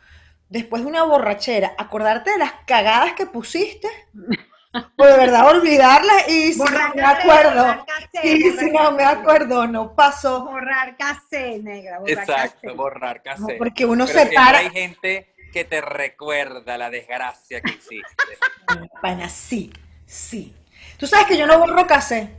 después 0.49 0.83
de 0.83 0.89
una 0.89 1.05
borrachera? 1.05 1.75
¿Acordarte 1.79 2.31
de 2.33 2.39
las 2.39 2.53
cagadas 2.67 3.15
que 3.15 3.27
pusiste? 3.27 3.89
¿O 4.99 5.05
de 5.07 5.17
verdad 5.19 5.49
olvidarlas? 5.49 6.29
Y 6.29 6.53
si 6.55 6.73
no 6.73 6.81
Borrar 6.81 6.95
me 6.95 7.03
casé, 7.03 7.23
acuerdo. 7.23 7.51
borrar 7.51 7.85
casé, 7.85 8.21
Y 8.21 8.51
si 8.53 8.71
borrar 8.71 8.71
no 8.71 8.93
me 8.93 9.05
casé. 9.05 9.05
acuerdo, 9.05 9.67
no 9.67 9.95
pasó. 9.95 10.45
Borrar 10.45 10.97
casé, 10.97 11.59
negra. 11.61 11.99
Borrar 12.01 12.31
Exacto, 12.31 12.61
casé. 12.65 12.77
borrar 12.77 13.23
No, 13.35 13.55
cassette. 13.55 13.59
porque 13.59 13.87
uno 13.87 14.07
Pero 14.07 14.19
se 14.21 14.27
para. 14.27 14.59
hay 14.59 14.71
gente 14.71 15.35
que 15.53 15.65
te 15.65 15.81
recuerda 15.81 16.79
la 16.79 16.91
desgracia 16.91 17.63
que 17.63 17.73
hiciste. 17.73 18.41
Pana, 19.01 19.29
sí, 19.29 19.73
sí. 20.07 20.55
Tú 20.99 21.07
sabes 21.07 21.27
que 21.27 21.37
yo 21.37 21.47
no 21.47 21.59
borro 21.59 21.87
casé. 21.87 22.31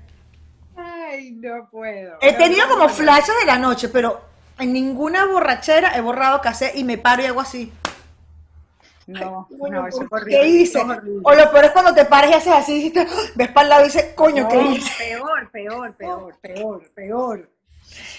Ay, 1.14 1.32
no 1.32 1.70
puedo. 1.70 2.18
He 2.22 2.32
no 2.32 2.38
tenido 2.38 2.68
como 2.68 2.90
flashes 2.90 3.36
de 3.40 3.46
la 3.46 3.60
noche, 3.60 3.90
pero 3.90 4.22
en 4.60 4.74
ninguna 4.74 5.26
borrachera 5.26 5.96
he 5.96 6.02
borrado 6.02 6.42
casé 6.42 6.72
y 6.76 6.84
me 6.84 6.98
paro 6.98 7.22
y 7.24 7.26
hago 7.26 7.42
así. 7.42 7.72
No, 9.06 9.48
no, 9.50 9.88
eso 9.88 10.04
es 10.04 10.10
¿por 10.10 10.22
horrible. 10.22 10.42
¿Qué 10.42 10.48
hice? 10.48 10.80
eso 10.80 10.92
es 10.92 10.98
horrible. 10.98 11.22
O 11.24 11.36
lo 11.36 11.52
peor 11.52 11.66
es 11.66 11.72
cuando 11.72 11.94
te 11.94 12.06
paras 12.06 12.32
y 12.32 12.34
haces 12.34 12.54
así, 12.54 12.84
dices, 12.84 13.08
ves 13.36 13.50
para 13.52 13.64
el 13.64 13.70
lado 13.70 13.82
y 13.82 13.86
dices, 13.86 14.14
coño, 14.16 14.48
¿qué 14.48 14.62
hice? 14.62 14.92
peor, 14.98 15.52
peor, 15.52 15.94
peor, 15.96 16.38
peor, 16.42 16.92
peor. 16.96 17.50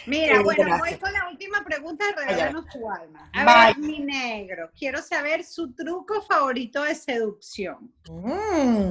Mira, 0.07 0.36
Qué 0.36 0.42
bueno, 0.42 0.64
desgracia. 0.64 0.90
voy 0.90 0.99
con 1.01 1.12
la 1.12 1.28
última 1.30 1.64
pregunta 1.64 2.05
de 2.07 2.12
tu 2.70 2.90
alma. 2.90 3.30
A 3.32 3.66
ver, 3.66 3.78
mi 3.78 3.99
negro, 4.01 4.70
quiero 4.78 5.03
saber 5.03 5.42
su 5.42 5.72
truco 5.72 6.20
favorito 6.22 6.82
de 6.82 6.95
seducción. 6.95 7.90
Mm. 8.09 8.90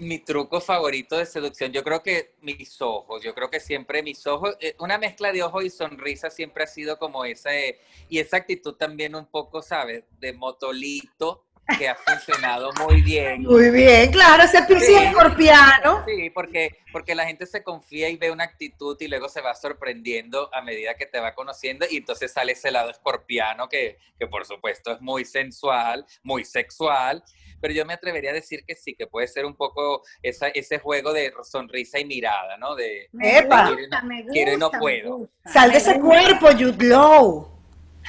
Mi 0.00 0.18
truco 0.18 0.62
favorito 0.62 1.18
de 1.18 1.26
seducción, 1.26 1.72
yo 1.72 1.84
creo 1.84 2.02
que 2.02 2.32
mis 2.40 2.80
ojos, 2.80 3.22
yo 3.22 3.34
creo 3.34 3.50
que 3.50 3.60
siempre 3.60 4.02
mis 4.02 4.26
ojos, 4.26 4.56
eh, 4.58 4.74
una 4.78 4.96
mezcla 4.96 5.30
de 5.30 5.42
ojos 5.42 5.62
y 5.62 5.68
sonrisa 5.68 6.30
siempre 6.30 6.64
ha 6.64 6.66
sido 6.66 6.98
como 6.98 7.26
esa, 7.26 7.54
eh, 7.54 7.78
y 8.08 8.18
esa 8.18 8.38
actitud 8.38 8.76
también 8.76 9.14
un 9.14 9.26
poco, 9.26 9.60
¿sabes? 9.60 10.04
De 10.18 10.32
motolito, 10.32 11.44
que 11.78 11.88
ha 11.88 11.94
funcionado 11.94 12.70
muy 12.86 13.00
bien. 13.02 13.42
Muy 13.42 13.70
bien, 13.70 14.10
claro, 14.12 14.42
ese 14.44 14.62
Piscis 14.62 14.86
Sí. 14.86 14.94
escorpiano. 15.04 16.04
Sí, 16.06 16.30
porque, 16.30 16.78
porque 16.92 17.14
la 17.14 17.26
gente 17.26 17.46
se 17.46 17.62
confía 17.62 18.08
y 18.08 18.16
ve 18.16 18.30
una 18.30 18.44
actitud 18.44 18.96
y 19.00 19.08
luego 19.08 19.28
se 19.28 19.40
va 19.40 19.54
sorprendiendo 19.54 20.48
a 20.54 20.62
medida 20.62 20.94
que 20.94 21.06
te 21.06 21.20
va 21.20 21.34
conociendo 21.34 21.86
y 21.90 21.98
entonces 21.98 22.32
sale 22.32 22.52
ese 22.52 22.70
lado 22.70 22.90
escorpiano 22.90 23.68
que, 23.68 23.98
que 24.18 24.26
por 24.26 24.44
supuesto 24.46 24.92
es 24.92 25.00
muy 25.00 25.24
sensual, 25.24 26.04
muy 26.22 26.44
sexual, 26.44 27.22
pero 27.60 27.74
yo 27.74 27.84
me 27.84 27.92
atrevería 27.92 28.30
a 28.30 28.34
decir 28.34 28.64
que 28.66 28.74
sí, 28.74 28.94
que 28.94 29.06
puede 29.06 29.28
ser 29.28 29.44
un 29.44 29.54
poco 29.54 30.02
esa, 30.22 30.48
ese 30.48 30.78
juego 30.78 31.12
de 31.12 31.32
sonrisa 31.44 31.98
y 31.98 32.04
mirada, 32.06 32.56
¿no? 32.56 32.74
De, 32.74 33.08
Me 33.12 33.38
Epa. 33.38 33.70
gusta, 33.70 34.02
me 34.02 34.18
gusta. 34.22 34.32
Quiero 34.32 34.52
y 34.54 34.56
no 34.56 34.70
me 34.70 34.78
puedo. 34.78 35.16
gusta. 35.18 35.50
Sal 35.52 35.68
de 35.68 35.74
Me 35.74 35.78
ese 35.78 36.00
cuerpo, 36.00 36.46
Jude 36.52 36.86
Law. 36.86 37.50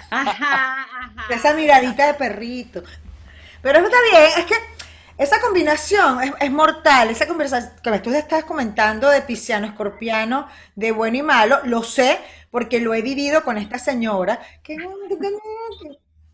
Ajá, 0.10 0.84
ajá. 0.84 1.34
Esa 1.34 1.54
miradita 1.54 2.08
de 2.08 2.14
perrito. 2.14 2.82
Pero 3.62 3.80
eso 3.80 3.88
está 3.88 3.98
bien, 4.12 4.32
es 4.38 4.46
que 4.46 4.56
esa 5.18 5.40
combinación 5.40 6.22
es, 6.24 6.32
es 6.40 6.52
mortal. 6.52 7.10
Esa 7.10 7.28
conversación 7.28 7.74
que 7.84 8.00
tú 8.00 8.12
estás 8.12 8.44
comentando 8.44 9.08
de 9.10 9.22
pisciano, 9.22 9.68
escorpiano, 9.68 10.48
de 10.76 10.92
bueno 10.92 11.18
y 11.18 11.22
malo, 11.22 11.60
lo 11.66 11.84
sé 11.84 12.20
porque 12.50 12.80
lo 12.80 12.94
he 12.94 13.02
vivido 13.02 13.44
con 13.44 13.58
esta 13.58 13.78
señora. 13.78 14.40
Que, 14.64 14.76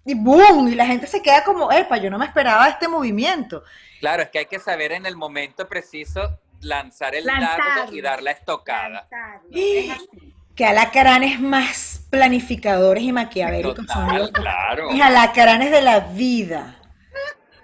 y 0.06 0.14
boom, 0.14 0.70
y 0.70 0.76
la 0.76 0.86
gente 0.86 1.06
se 1.06 1.22
queda 1.22 1.44
como, 1.44 1.70
epa, 1.72 1.98
yo 1.98 2.10
no 2.10 2.18
me 2.18 2.26
esperaba 2.26 2.68
este 2.70 2.88
movimiento. 2.88 3.64
Claro, 4.00 4.24
es 4.24 4.30
que 4.30 4.40
hay 4.40 4.46
que 4.46 4.60
saber 4.60 4.94
en 4.94 5.06
el 5.06 5.18
momento 5.18 5.68
preciso 5.68 6.40
lanzar 6.62 7.14
el 7.14 7.26
Lanzarlo. 7.26 7.66
dardo 7.82 7.96
y 7.96 8.02
dar 8.02 8.24
la 8.24 8.32
estocada. 8.32 9.08
Es 9.52 9.92
así. 9.92 10.34
Que 10.56 10.66
alacranes 10.66 11.40
más 11.40 12.08
planificadores 12.10 13.04
y 13.04 13.12
maquiavélicos 13.12 13.86
son 13.86 14.06
Total, 14.06 14.18
los 14.18 14.32
claro. 14.32 14.92
Mis 14.92 15.02
alacranes 15.02 15.72
de 15.72 15.82
la 15.82 16.00
vida. 16.00 16.77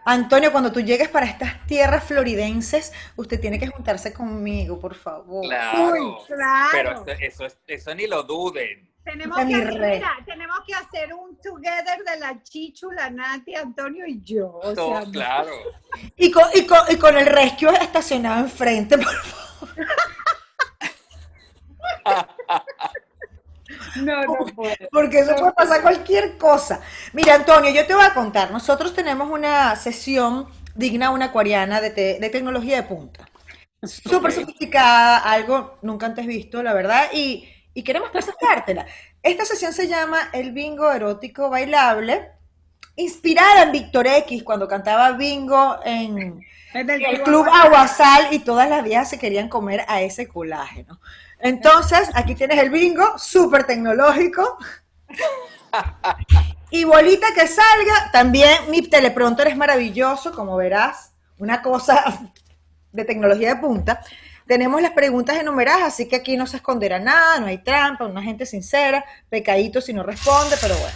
Antonio, 0.05 0.51
cuando 0.51 0.71
tú 0.71 0.81
llegues 0.81 1.07
para 1.09 1.25
estas 1.25 1.65
tierras 1.65 2.03
floridenses, 2.03 2.91
usted 3.15 3.39
tiene 3.39 3.57
que 3.59 3.67
juntarse 3.67 4.11
conmigo, 4.13 4.79
por 4.79 4.95
favor. 4.95 5.45
Claro. 5.45 5.91
Uy, 5.93 6.25
claro. 6.27 6.69
Pero 6.71 6.91
eso, 6.91 7.21
eso, 7.21 7.45
es- 7.45 7.57
eso 7.67 7.95
ni 7.95 8.07
lo 8.07 8.23
duden. 8.23 8.89
Tenemos 9.03 9.37
que, 9.37 9.55
hacer, 9.55 9.73
mira, 9.73 10.11
tenemos 10.25 10.59
que 10.65 10.73
hacer 10.73 11.13
un 11.13 11.37
together 11.41 12.01
de 12.09 12.19
la 12.21 12.41
Chichu, 12.41 12.89
la 12.91 13.09
Nati, 13.09 13.53
Antonio 13.53 14.05
y 14.07 14.21
yo. 14.23 14.47
O 14.63 14.73
Todo, 14.73 15.01
sea, 15.01 15.11
claro. 15.11 15.51
Y 16.15 16.31
con, 16.31 16.43
y, 16.53 16.65
con, 16.65 16.79
y 16.89 16.95
con 16.95 17.17
el 17.17 17.25
rescue 17.25 17.73
estacionado 17.81 18.39
enfrente, 18.45 18.97
por 18.97 19.13
favor. 19.13 19.87
no, 23.95 24.21
no 24.23 24.45
puedo. 24.55 24.75
Porque 24.91 25.19
eso 25.19 25.35
puede 25.35 25.53
pasar 25.53 25.81
cualquier 25.81 26.37
cosa. 26.37 26.81
Mira, 27.13 27.35
Antonio, 27.35 27.71
yo 27.71 27.85
te 27.85 27.93
voy 27.95 28.05
a 28.05 28.13
contar. 28.13 28.51
Nosotros 28.51 28.93
tenemos 28.93 29.29
una 29.29 29.75
sesión 29.75 30.47
digna 30.75 31.11
una 31.11 31.25
acuariana 31.25 31.81
de, 31.81 31.91
te- 31.91 32.19
de 32.19 32.29
tecnología 32.29 32.77
de 32.77 32.83
punta. 32.83 33.27
Súper 33.83 34.31
sofisticada, 34.31 35.17
algo 35.17 35.77
nunca 35.81 36.05
antes 36.05 36.25
visto, 36.25 36.63
la 36.63 36.73
verdad, 36.73 37.09
y, 37.13 37.47
y 37.73 37.83
queremos 37.83 38.09
presentártela. 38.11 38.85
Esta 39.21 39.45
sesión 39.45 39.73
se 39.73 39.87
llama 39.87 40.29
El 40.31 40.51
Bingo 40.53 40.89
Erótico 40.91 41.49
Bailable, 41.49 42.29
inspirada 42.95 43.63
en 43.63 43.71
Víctor 43.73 44.07
X, 44.07 44.43
cuando 44.43 44.67
cantaba 44.67 45.11
bingo 45.11 45.79
en, 45.83 46.39
del 46.73 47.05
el 47.05 47.23
Club 47.23 47.45
Aguasal 47.51 48.33
y 48.33 48.39
todas 48.39 48.69
las 48.69 48.83
viejas 48.83 49.09
se 49.09 49.19
querían 49.19 49.49
comer 49.49 49.83
a 49.87 50.01
ese 50.01 50.27
colágeno. 50.27 50.99
Entonces, 51.43 52.09
aquí 52.13 52.35
tienes 52.35 52.57
el 52.57 52.69
bingo, 52.69 53.19
súper 53.19 53.65
tecnológico. 53.65 54.57
Y 56.69 56.85
bolita 56.85 57.27
que 57.35 57.47
salga, 57.47 58.09
también 58.13 58.69
mi 58.69 58.81
teleprompter 58.81 59.47
es 59.49 59.57
maravilloso, 59.57 60.31
como 60.31 60.55
verás, 60.55 61.11
una 61.37 61.61
cosa 61.61 62.01
de 62.93 63.03
tecnología 63.03 63.55
de 63.55 63.61
punta. 63.61 64.01
Tenemos 64.47 64.81
las 64.81 64.91
preguntas 64.91 65.37
enumeradas, 65.37 65.83
así 65.83 66.07
que 66.07 66.15
aquí 66.15 66.37
no 66.37 66.47
se 66.47 66.57
esconderá 66.57 66.97
nada, 66.97 67.39
no 67.41 67.47
hay 67.47 67.57
trampa, 67.57 68.05
una 68.05 68.23
gente 68.23 68.45
sincera, 68.45 69.03
pecadito 69.29 69.81
si 69.81 69.91
no 69.91 70.03
responde, 70.03 70.55
pero 70.61 70.75
bueno, 70.77 70.95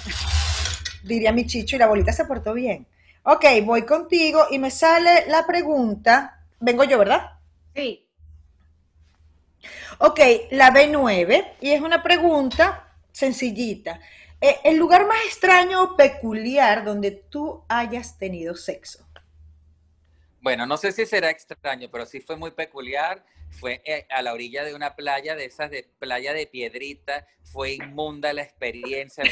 diría 1.03 1.33
mi 1.33 1.45
chicho 1.45 1.75
y 1.75 1.79
la 1.79 1.87
bolita 1.87 2.13
se 2.13 2.23
portó 2.23 2.53
bien. 2.53 2.87
Ok, 3.23 3.43
voy 3.63 3.81
contigo 3.81 4.47
y 4.49 4.59
me 4.59 4.71
sale 4.71 5.25
la 5.27 5.45
pregunta, 5.45 6.39
vengo 6.61 6.85
yo, 6.85 6.97
¿verdad? 6.97 7.33
Sí. 7.75 8.06
Ok, 9.99 10.19
la 10.51 10.71
B9, 10.71 11.55
y 11.61 11.71
es 11.71 11.81
una 11.81 12.03
pregunta 12.03 12.93
sencillita. 13.11 13.99
Eh, 14.39 14.57
el 14.63 14.77
lugar 14.77 15.07
más 15.07 15.17
extraño 15.25 15.81
o 15.81 15.95
peculiar 15.95 16.83
donde 16.85 17.11
tú 17.11 17.63
hayas 17.67 18.17
tenido 18.19 18.55
sexo. 18.55 19.07
Bueno, 20.39 20.67
no 20.67 20.77
sé 20.77 20.91
si 20.91 21.05
será 21.05 21.31
extraño, 21.31 21.89
pero 21.91 22.05
sí 22.05 22.21
fue 22.21 22.37
muy 22.37 22.51
peculiar. 22.51 23.25
Fue 23.59 23.81
eh, 23.85 24.05
a 24.09 24.21
la 24.21 24.33
orilla 24.33 24.63
de 24.63 24.75
una 24.75 24.95
playa, 24.95 25.35
de 25.35 25.45
esas 25.45 25.71
de 25.71 25.89
playa 25.97 26.33
de 26.33 26.45
piedrita. 26.45 27.25
Fue 27.43 27.73
inmunda 27.73 28.31
la 28.33 28.43
experiencia. 28.43 29.23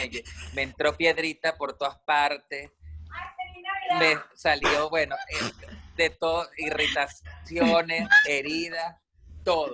Me, 0.53 0.63
entró 0.63 0.97
piedrita 0.97 1.55
por 1.55 1.77
todas 1.77 1.99
partes. 1.99 2.71
Me 3.99 4.17
salió, 4.33 4.89
bueno, 4.89 5.15
eh, 5.15 5.67
de 5.95 6.09
todo, 6.09 6.49
irritaciones, 6.57 8.09
heridas, 8.27 8.95
todo. 9.43 9.73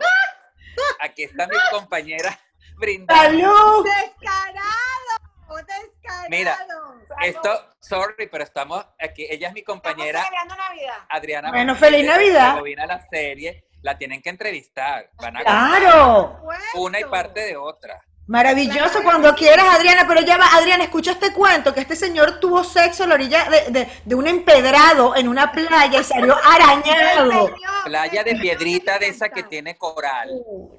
Aquí 1.00 1.24
está 1.24 1.48
mi 1.48 1.56
compañera 1.72 2.38
brindando. 2.78 3.22
¡Salud! 3.24 3.86
Descarado, 3.86 5.66
descarado. 5.68 6.30
Mira, 6.30 6.58
Esto, 7.24 7.70
sorry, 7.80 8.28
pero 8.28 8.44
estamos 8.44 8.86
aquí. 9.00 9.28
Ella 9.30 9.50
es 9.50 9.54
mi 9.54 9.64
compañera 9.64 10.26
Adriana. 11.10 11.50
Bueno, 11.50 11.74
Martínez, 11.74 11.80
feliz 11.80 12.08
Navidad. 12.08 12.62
vino 12.62 12.84
a 12.84 12.86
la 12.88 13.08
serie. 13.10 13.66
La 13.82 13.98
tienen 13.98 14.22
que 14.22 14.30
entrevistar. 14.30 15.10
Van 15.16 15.38
a 15.38 15.42
¡Claro! 15.42 16.40
Una 16.76 17.00
y 17.00 17.04
parte 17.06 17.42
de 17.42 17.58
otra. 17.58 18.00
Maravilloso 18.28 19.04
cuando 19.04 19.36
quieras, 19.36 19.66
Adriana, 19.76 20.06
pero 20.08 20.22
ya 20.22 20.38
va, 20.38 20.46
Adriana, 20.54 20.86
escucha 20.86 21.12
este 21.12 21.34
cuento, 21.34 21.74
que 21.74 21.82
este 21.82 21.96
señor 21.96 22.40
tuvo 22.40 22.64
sexo 22.64 23.04
a 23.04 23.08
la 23.08 23.16
orilla 23.16 23.50
de, 23.50 23.72
de- 23.72 23.90
de 24.06 24.16
un 24.16 24.26
empedrado 24.28 25.16
en 25.18 25.28
una 25.28 25.52
playa 25.52 26.00
y 26.00 26.04
salió 26.04 26.36
arañado. 26.46 27.50
Playa 27.84 28.24
de 28.24 28.36
piedrita 28.36 29.00
de 29.00 29.08
esa 29.10 29.30
que 29.30 29.44
tiene 29.44 29.76
coral. 29.78 30.30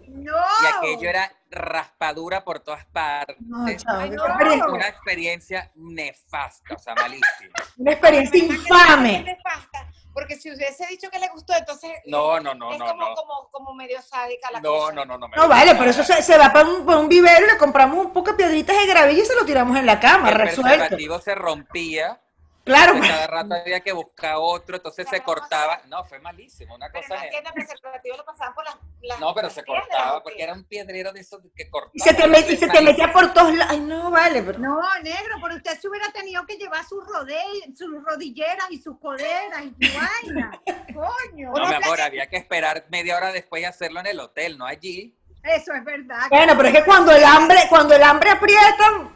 No. 0.09 0.33
Y 0.33 0.67
aquello 0.79 1.09
era 1.11 1.31
raspadura 1.51 2.43
por 2.45 2.61
todas 2.61 2.87
partes. 2.87 3.37
No, 3.41 3.67
Ay, 3.67 4.11
no. 4.11 4.25
Una 4.73 4.89
experiencia 4.89 5.71
nefasta, 5.75 6.75
o 6.75 6.79
sea, 6.79 6.95
malísima. 6.95 7.53
una 7.77 7.93
experiencia 7.93 8.39
infame. 8.45 9.25
nefasta, 9.25 9.92
porque 10.13 10.37
si 10.37 10.51
hubiese 10.53 10.87
dicho 10.87 11.11
que 11.11 11.19
le 11.19 11.29
gustó, 11.29 11.55
entonces 11.55 11.91
No, 12.07 12.39
no, 12.41 12.55
no, 12.55 12.73
es 12.73 12.79
no, 12.79 12.87
como, 12.87 13.09
no. 13.09 13.15
como, 13.15 13.49
como 13.51 13.75
medio 13.75 14.01
sádica 14.03 14.51
la 14.51 14.61
No, 14.61 14.71
cosa. 14.73 14.93
no, 14.93 15.05
no, 15.05 15.19
no. 15.19 15.29
No 15.29 15.49
vale, 15.49 15.75
pero 15.75 15.91
eso 15.91 16.05
se, 16.05 16.23
se 16.23 16.37
va 16.39 16.53
para 16.53 16.69
un, 16.69 16.85
para 16.87 16.99
un 16.99 17.09
vivero 17.09 17.45
y 17.47 17.51
le 17.51 17.59
compramos 17.59 18.05
un 18.07 18.13
poco 18.13 18.31
de 18.33 18.37
piedritas 18.37 18.77
de 18.77 18.87
gravilla 18.87 19.23
y 19.23 19.27
se 19.27 19.35
lo 19.35 19.45
tiramos 19.45 19.77
en 19.77 19.87
la 19.87 19.99
cama, 20.01 20.29
El 20.31 20.35
resuelto. 20.37 20.63
preservativo 20.79 21.19
se 21.21 21.35
rompía, 21.35 22.21
Claro, 22.65 22.93
entonces 22.93 23.11
cada 23.17 23.27
rato 23.27 23.55
había 23.55 23.81
que 23.81 23.93
buscar 23.93 24.35
otro, 24.39 24.77
entonces 24.77 25.07
se 25.09 25.21
cortaba. 25.21 25.81
No, 25.87 26.05
fue 26.05 26.21
malísimo, 26.21 26.77
una 26.77 26.89
Pero 26.93 27.03
cosa 27.03 27.15
en 27.15 27.19
la 27.21 27.25
ne- 27.25 27.31
tienda 27.31 27.51
de 27.51 27.55
preservativo 27.65 28.17
lo 28.19 28.25
pasaban 28.25 28.55
por 28.55 28.65
las, 28.65 28.77
las 29.03 29.19
No, 29.21 29.35
pero 29.35 29.47
las 29.49 29.55
se 29.55 29.63
piedras, 29.65 29.87
cortaba 29.89 30.17
¿o 30.19 30.23
porque 30.23 30.43
era 30.45 30.53
un 30.53 30.65
piedrero 30.65 31.13
de 31.13 31.21
esos 31.21 31.41
que 31.57 31.69
cortaba. 31.69 31.91
y 31.95 31.99
se 31.99 32.15
te, 32.15 32.23
met- 32.25 32.49
y 32.51 32.57
se 32.57 32.69
te 32.69 32.81
metía 32.81 33.13
por 33.13 33.33
todos 33.35 33.53
lados. 33.55 33.73
Ay, 33.73 33.81
no 33.81 34.11
vale, 34.13 34.43
pero. 34.43 34.59
No, 34.61 34.81
negro, 35.03 35.37
pero 35.43 35.57
usted 35.57 35.77
se 35.81 35.89
hubiera 35.89 36.11
tenido 36.13 36.47
que 36.47 36.57
llevar 36.57 36.85
sus, 36.85 37.03
rode- 37.05 37.77
sus 37.77 37.91
rodilleras 38.05 38.71
y 38.71 38.79
sus 38.81 38.99
coderas 39.01 39.63
y 39.65 39.87
su 39.87 39.99
vaina. 39.99 40.61
Coño. 40.95 41.51
No, 41.53 41.69
mi 41.69 41.75
amor, 41.75 42.01
había 42.01 42.29
que 42.29 42.37
esperar 42.37 42.85
media 42.91 43.17
hora 43.17 43.33
después 43.33 43.63
y 43.63 43.65
hacerlo 43.65 44.01
en 44.01 44.07
el 44.07 44.21
hotel, 44.21 44.57
no 44.57 44.67
allí. 44.67 45.17
Eso 45.43 45.73
es 45.75 45.85
verdad. 45.85 46.29
Bueno, 46.31 46.57
pero 46.57 46.69
es 46.69 46.75
que 46.77 46.85
cuando 46.85 47.11
el 47.11 47.25
hambre, 47.25 47.59
cuando 47.69 47.95
el 47.97 48.03
hambre 48.05 48.31
aprieta, 48.31 49.11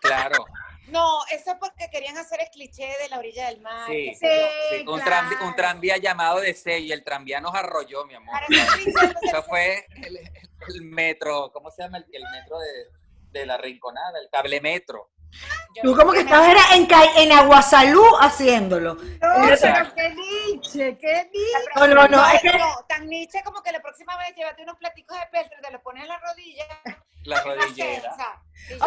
Claro. 0.00 0.44
No, 0.92 1.24
eso 1.30 1.50
es 1.52 1.56
porque 1.58 1.88
querían 1.90 2.16
hacer 2.18 2.40
el 2.40 2.48
cliché 2.50 2.86
de 3.02 3.08
la 3.08 3.18
orilla 3.18 3.46
del 3.48 3.60
mar. 3.60 3.88
Sí. 3.88 4.14
Sí, 4.14 4.26
sí, 4.70 4.84
un, 4.86 5.00
claro. 5.00 5.28
tranvi- 5.28 5.46
un 5.46 5.56
tranvía 5.56 5.96
llamado 5.96 6.40
de 6.40 6.54
C 6.54 6.78
y 6.80 6.92
el 6.92 7.02
tranvía 7.02 7.40
nos 7.40 7.54
arrolló, 7.54 8.04
mi 8.06 8.14
amor. 8.14 8.38
Eso 9.22 9.42
fue 9.44 9.86
el, 10.02 10.16
el 10.18 10.82
metro, 10.82 11.50
¿cómo 11.52 11.70
se 11.70 11.82
llama? 11.82 11.98
El, 11.98 12.06
el 12.12 12.22
metro 12.30 12.58
de, 12.58 13.38
de 13.40 13.46
la 13.46 13.56
Rinconada, 13.56 14.18
el 14.20 14.28
cable 14.30 14.60
metro. 14.60 15.10
yo 15.74 15.82
tú 15.82 15.90
no 15.92 15.96
como 15.96 16.12
que 16.12 16.20
estabas 16.20 16.48
era 16.50 16.60
en, 16.74 16.86
en 17.16 17.32
Aguasalú 17.32 18.04
haciéndolo. 18.20 18.94
No, 18.94 19.00
pero 19.60 19.94
qué 19.94 20.10
niche, 20.10 20.98
qué 20.98 21.30
niche. 21.32 21.70
No, 21.74 21.86
no, 21.86 22.06
no, 22.08 22.30
es 22.30 22.42
que- 22.42 22.52
no, 22.58 22.84
tan 22.88 23.08
niche 23.08 23.42
como 23.44 23.62
que 23.62 23.72
la 23.72 23.80
próxima 23.80 24.16
vez 24.18 24.34
llévate 24.36 24.62
unos 24.62 24.76
platicos 24.76 25.18
de 25.18 25.26
peltre, 25.32 25.56
te 25.62 25.70
los 25.70 25.80
pones 25.80 26.02
en 26.02 26.08
la 26.10 26.18
rodilla. 26.18 26.66
La 27.24 27.42
rodillera. 27.42 28.14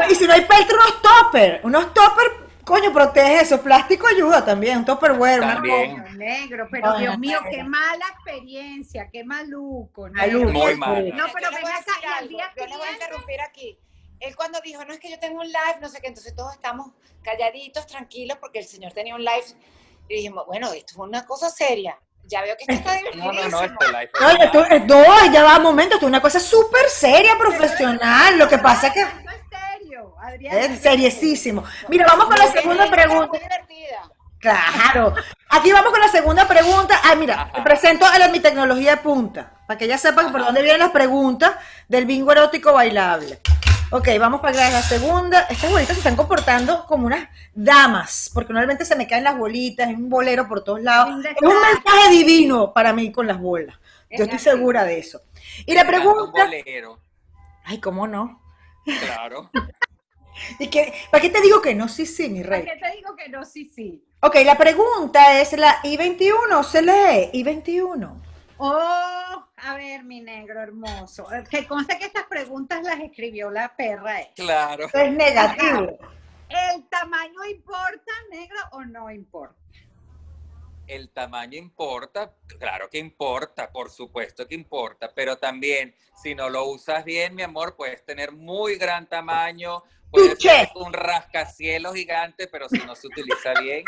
y 0.10 0.12
y 0.12 0.16
si 0.16 0.28
no 0.28 0.34
hay 0.34 0.42
peltre, 0.42 0.76
unos 0.76 1.02
topper. 1.02 1.62
Unos 1.64 1.94
topper, 1.94 2.26
coño, 2.64 2.92
protege 2.94 3.42
eso. 3.42 3.62
Plástico 3.62 4.08
ayuda 4.08 4.44
también, 4.44 4.80
un 4.80 4.86
topper 4.86 5.14
bueno. 5.14 5.44
una 5.44 5.54
También. 5.56 6.18
Negro, 6.18 6.68
pero 6.72 6.92
Ay, 6.92 7.02
Dios 7.02 7.18
mío, 7.20 7.40
qué 7.50 7.64
mala 7.64 8.06
experiencia, 8.14 9.10
qué 9.12 9.24
maluco. 9.24 10.10
negro. 10.10 10.40
Maluco. 10.40 10.52
Muy 10.52 10.76
mal. 10.76 11.10
No, 11.16 11.26
pero 11.34 11.50
ven 11.52 11.66
acá, 11.66 11.78
decir 11.78 11.94
y 12.02 12.06
al 12.06 12.14
algo, 12.14 12.30
día 12.30 12.52
yo 12.58 12.66
les 12.66 12.78
voy 12.78 12.88
a 12.88 12.92
interrumpir 12.92 13.42
aquí. 13.42 13.80
Él 14.20 14.36
cuando 14.36 14.60
dijo, 14.62 14.84
no 14.86 14.94
es 14.94 15.00
que 15.00 15.10
yo 15.12 15.20
tengo 15.20 15.40
un 15.42 15.48
live, 15.48 15.78
no 15.82 15.90
sé 15.90 16.00
qué, 16.02 16.08
entonces 16.08 16.34
todos 16.36 16.54
estamos 16.54 16.92
calladitos, 17.22 17.86
tranquilos, 17.86 18.38
porque 18.40 18.60
el 18.60 18.66
señor 18.66 18.94
tenía 18.94 19.14
un 19.16 19.24
live. 19.24 19.46
Y 20.08 20.16
dijimos, 20.16 20.46
bueno, 20.46 20.72
esto 20.72 20.94
es 20.94 20.98
una 20.98 21.26
cosa 21.26 21.50
seria. 21.50 22.00
Ya 22.28 22.42
veo 22.42 22.56
que 22.58 22.66
esto 22.68 22.74
está 22.90 22.96
No, 23.16 23.32
divertidísimo. 23.32 23.32
no, 23.34 23.50
no, 23.50 23.64
este 23.64 23.88
live 23.88 24.10
No, 24.20 24.30
esto- 24.30 24.86
no, 25.26 25.32
ya 25.32 25.44
va 25.44 25.58
un 25.58 25.64
momento, 25.64 25.96
esto 25.96 26.06
es 26.06 26.10
una 26.10 26.22
cosa 26.22 26.40
súper 26.40 26.90
seria, 26.90 27.38
profesional. 27.38 28.38
Lo 28.38 28.48
que 28.50 28.58
pasa 28.58 28.88
es 28.88 28.94
que 28.94 29.02
Esto 29.02 29.14
es 29.30 29.50
serio, 29.50 30.16
es 30.52 30.82
seriesísimo. 30.82 31.64
Mira, 31.88 32.06
vamos 32.08 32.26
con 32.26 32.38
la 32.38 32.48
segunda 32.52 32.90
pregunta. 32.90 33.40
Claro. 34.40 35.14
Aquí 35.50 35.72
vamos 35.72 35.92
con 35.92 36.02
la 36.02 36.08
segunda 36.08 36.48
pregunta. 36.48 37.00
Ah, 37.04 37.16
mira, 37.16 37.50
te 37.54 37.62
presento 37.62 38.06
a 38.06 38.18
la, 38.20 38.28
mi 38.28 38.40
tecnología 38.40 38.92
de 38.96 39.02
punta, 39.02 39.52
para 39.68 39.78
que 39.78 39.86
ella 39.86 39.98
sepa 39.98 40.22
por 40.32 40.44
dónde 40.46 40.62
vienen 40.62 40.80
las 40.80 40.92
preguntas 40.92 41.54
del 41.88 42.06
bingo 42.06 42.32
erótico 42.32 42.74
bailable. 42.74 43.40
Ok, 43.92 44.08
vamos 44.20 44.42
para 44.42 44.72
la 44.72 44.82
segunda. 44.82 45.42
Estas 45.50 45.72
bolitas 45.72 45.96
se 45.96 46.00
están 46.00 46.16
comportando 46.16 46.86
como 46.88 47.06
unas 47.06 47.30
damas, 47.54 48.32
porque 48.34 48.52
normalmente 48.52 48.84
se 48.84 48.96
me 48.96 49.08
caen 49.08 49.24
las 49.24 49.38
bolitas, 49.38 49.90
es 49.90 49.96
un 49.96 50.10
bolero 50.10 50.48
por 50.48 50.64
todos 50.64 50.82
lados. 50.82 51.24
Es 51.24 51.42
un 51.42 51.54
mensaje 51.62 52.10
divino 52.10 52.74
para 52.74 52.94
mí 52.94 53.12
con 53.12 53.28
las 53.28 53.40
bolas. 53.40 53.78
Yo 54.10 54.24
estoy 54.24 54.40
segura 54.40 54.86
de 54.86 55.00
eso. 55.00 55.22
Y 55.66 55.74
la 55.74 55.86
pregunta, 55.86 56.50
ay, 57.64 57.80
¿cómo 57.80 58.08
no? 58.08 58.42
claro. 58.86 59.50
¿Y 60.60 60.68
qué, 60.68 60.94
¿Para 61.12 61.22
qué 61.22 61.30
te 61.30 61.42
digo 61.42 61.62
que 61.62 61.74
no? 61.76 61.88
Sí, 61.88 62.06
sí, 62.06 62.30
mi 62.30 62.42
¿Para 62.44 62.58
rey. 62.58 62.66
qué 62.66 62.78
te 62.78 62.98
digo 62.98 63.16
que 63.16 63.30
no? 63.30 63.46
Sí, 63.46 63.72
sí. 63.74 64.04
Ok, 64.20 64.36
la 64.44 64.58
pregunta 64.58 65.40
es 65.40 65.54
la 65.54 65.80
I-21, 65.84 66.64
se 66.64 66.82
lee 66.82 67.30
I-21. 67.32 68.22
Oh, 68.58 69.45
a 69.66 69.76
ver, 69.76 70.04
mi 70.04 70.22
negro 70.22 70.62
hermoso. 70.62 71.32
Eh, 71.34 71.44
Que 71.50 71.68
conste 71.68 71.98
que 71.98 72.06
estas 72.06 72.26
preguntas 72.26 72.84
las 72.84 73.00
escribió 73.00 73.50
la 73.52 73.76
perra. 73.76 74.22
eh. 74.22 74.32
Claro. 74.36 74.86
Es 74.94 75.12
negativo. 75.12 75.98
¿El 76.50 76.88
tamaño 76.90 77.44
importa, 77.50 78.12
negro, 78.30 78.58
o 78.74 78.84
no 78.86 79.10
importa? 79.12 79.56
El 80.88 81.10
tamaño 81.10 81.58
importa, 81.58 82.32
claro 82.60 82.88
que 82.92 83.00
importa, 83.00 83.72
por 83.72 83.90
supuesto 83.90 84.48
que 84.48 84.54
importa, 84.54 85.12
pero 85.16 85.36
también 85.38 85.96
si 86.16 86.36
no 86.36 86.48
lo 86.48 86.66
usas 86.66 87.04
bien, 87.04 87.34
mi 87.34 87.42
amor, 87.42 87.76
puedes 87.76 88.06
tener 88.06 88.32
muy 88.32 88.76
gran 88.78 89.08
tamaño, 89.08 89.82
puedes 90.12 90.34
Tuche. 90.38 90.50
ser 90.50 90.70
un 90.76 90.94
rascacielos 90.94 91.96
gigante, 91.96 92.48
pero 92.48 92.70
si 92.70 92.78
no 92.78 92.96
se 92.96 93.08
utiliza 93.08 93.54
bien, 93.60 93.84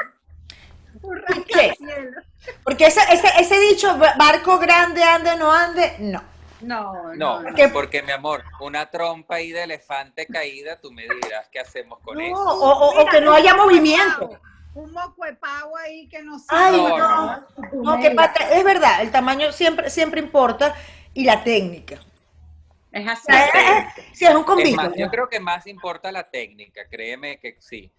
Un 1.02 1.24
qué? 1.48 1.68
rascacielos. 1.70 2.26
Porque 2.64 2.86
ese, 2.88 3.02
ese, 3.12 3.28
ese 3.40 3.60
dicho, 3.60 3.98
ba- 3.98 4.14
barco 4.18 4.58
grande, 4.60 5.04
ande 5.04 5.32
o 5.32 5.36
no 5.38 5.52
ande, 5.52 5.96
no. 6.00 6.22
No, 6.60 7.14
no, 7.14 7.42
no. 7.42 7.54
¿Qué? 7.56 7.68
porque 7.68 8.02
mi 8.02 8.12
amor, 8.12 8.44
una 8.62 8.90
trompa 8.90 9.36
ahí 9.36 9.52
de 9.52 9.64
elefante 9.64 10.26
caída, 10.26 10.76
tú 10.82 10.92
me 10.92 11.04
dirás 11.04 11.48
qué 11.52 11.60
hacemos 11.60 12.00
con 12.00 12.18
No, 12.18 12.24
eso. 12.24 12.36
o, 12.36 12.70
o- 12.72 12.90
o 12.94 12.98
Mira, 12.98 13.12
que 13.12 13.22
no 13.22 13.30
un 13.32 13.38
haya 13.38 13.54
movimiento. 13.56 14.20
pavo, 14.30 14.40
Un 14.74 14.92
moco 14.92 15.24
de 15.26 15.34
pavo 15.34 15.78
ahí 15.78 16.08
que 16.08 16.22
no 16.24 16.38
Ay, 16.50 16.78
No, 16.78 16.98
no. 16.98 17.48
No, 17.84 18.00
que 18.02 18.10
pata- 18.12 18.50
es 18.52 18.64
verdad, 18.64 19.02
el 19.02 19.12
tamaño 19.12 19.52
siempre, 19.52 19.90
siempre 19.92 20.20
importa 20.20 20.74
y 21.14 21.26
la 21.26 21.44
técnica. 21.44 22.00
Es 22.92 23.08
así. 23.08 23.28
Es- 23.30 23.54
es- 23.54 24.18
sí, 24.18 24.26
es 24.26 24.32
un 24.34 24.40
Es 24.42 24.46
convito. 24.46 24.76
más, 24.78 24.92
yo 24.96 25.10
creo 25.10 25.30
que 25.30 25.40
más 25.40 25.68
importa 25.68 26.12
la 26.12 26.24
técnica, 26.28 26.82
créeme 26.90 27.38
que 27.40 27.58
sí. 27.60 27.92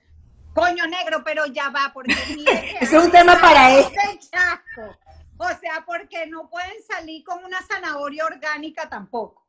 Coño 0.54 0.86
negro, 0.86 1.22
pero 1.24 1.46
ya 1.46 1.70
va, 1.70 1.90
porque 1.94 2.16
mire 2.34 2.76
es 2.80 2.92
un 2.92 3.10
tema 3.10 3.40
para 3.40 3.74
él. 3.74 3.84
O 5.38 5.48
sea, 5.48 5.84
porque 5.86 6.26
no 6.26 6.50
pueden 6.50 6.82
salir 6.82 7.24
con 7.24 7.44
una 7.44 7.62
zanahoria 7.62 8.26
orgánica 8.26 8.88
tampoco. 8.88 9.46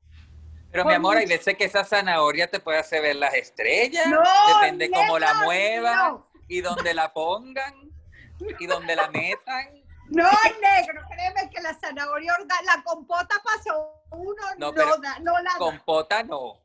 Pero 0.72 0.84
Con 0.84 0.92
mi 0.92 0.96
amor, 0.96 1.18
hay 1.18 1.26
veces 1.26 1.58
que 1.58 1.66
esa 1.66 1.84
zanahoria 1.84 2.50
te 2.50 2.60
puede 2.60 2.78
hacer 2.78 3.02
ver 3.02 3.16
las 3.16 3.34
estrellas, 3.34 4.06
No, 4.06 4.22
depende 4.54 4.92
cómo 4.92 5.18
la 5.18 5.34
muevan 5.46 5.96
no. 5.96 6.28
y 6.48 6.62
dónde 6.62 6.94
la 6.94 7.12
pongan 7.12 7.74
y 8.60 8.68
dónde 8.68 8.96
la 8.96 9.10
metan. 9.10 9.84
No, 10.10 10.30
negro, 10.62 11.02
créeme 11.10 11.50
que 11.50 11.62
la 11.62 11.74
zanahoria 11.74 12.34
orgánica, 12.34 12.76
la 12.76 12.84
compota 12.84 13.42
pasó 13.44 14.04
uno, 14.12 14.42
No, 14.58 14.68
no, 14.68 14.74
pero 14.74 14.98
da, 14.98 15.20
no 15.20 15.34
la 15.40 15.52
da. 15.54 15.58
Compota 15.58 16.24
no. 16.24 16.60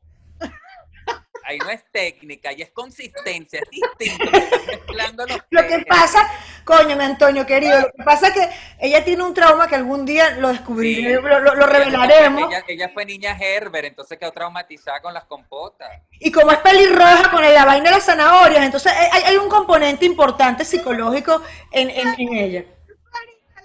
Ahí 1.47 1.59
no 1.59 1.69
es 1.69 1.83
técnica, 1.91 2.49
ahí 2.49 2.61
es 2.63 2.71
consistencia, 2.71 3.59
es 3.61 3.69
distinto. 3.69 4.25
Lo 5.51 5.67
que 5.67 5.79
pasa, 5.87 6.27
coño, 6.63 6.99
Antonio 6.99 7.45
querido, 7.45 7.79
lo 7.81 7.87
que 7.91 8.03
pasa 8.03 8.27
es 8.29 8.33
que 8.33 8.49
ella 8.79 9.03
tiene 9.03 9.23
un 9.23 9.33
trauma 9.33 9.67
que 9.67 9.75
algún 9.75 10.05
día 10.05 10.31
lo 10.31 10.49
descubriremos, 10.49 11.23
Sí. 11.23 11.29
lo, 11.29 11.39
lo- 11.39 11.55
lo 11.55 11.65
revelaremos. 11.67 12.49
Ella, 12.51 12.63
ella 12.67 12.89
fue 12.93 13.05
niña 13.05 13.37
Herbert, 13.39 13.85
entonces 13.85 14.17
quedó 14.17 14.31
traumatizada 14.31 15.01
con 15.01 15.13
las 15.13 15.25
compotas. 15.25 15.89
Y 16.19 16.31
como 16.31 16.51
es 16.51 16.57
pelirroja 16.59 17.29
con 17.29 17.41
la 17.43 17.65
vaina 17.65 17.85
de 17.89 17.95
las 17.97 18.05
zanahorias, 18.05 18.63
entonces 18.63 18.91
hay, 18.91 19.21
hay 19.23 19.37
un 19.37 19.49
componente 19.49 20.05
importante 20.05 20.65
psicológico 20.65 21.41
en, 21.71 21.89
en- 21.91 22.15
en 22.19 22.33
ella. 22.33 22.63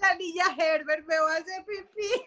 La 0.00 0.14
niña 0.14 0.44
Herbert 0.58 1.06
me 1.06 1.18
va 1.18 1.32
a 1.32 1.36
hacer 1.36 1.64
pipí. 1.64 2.26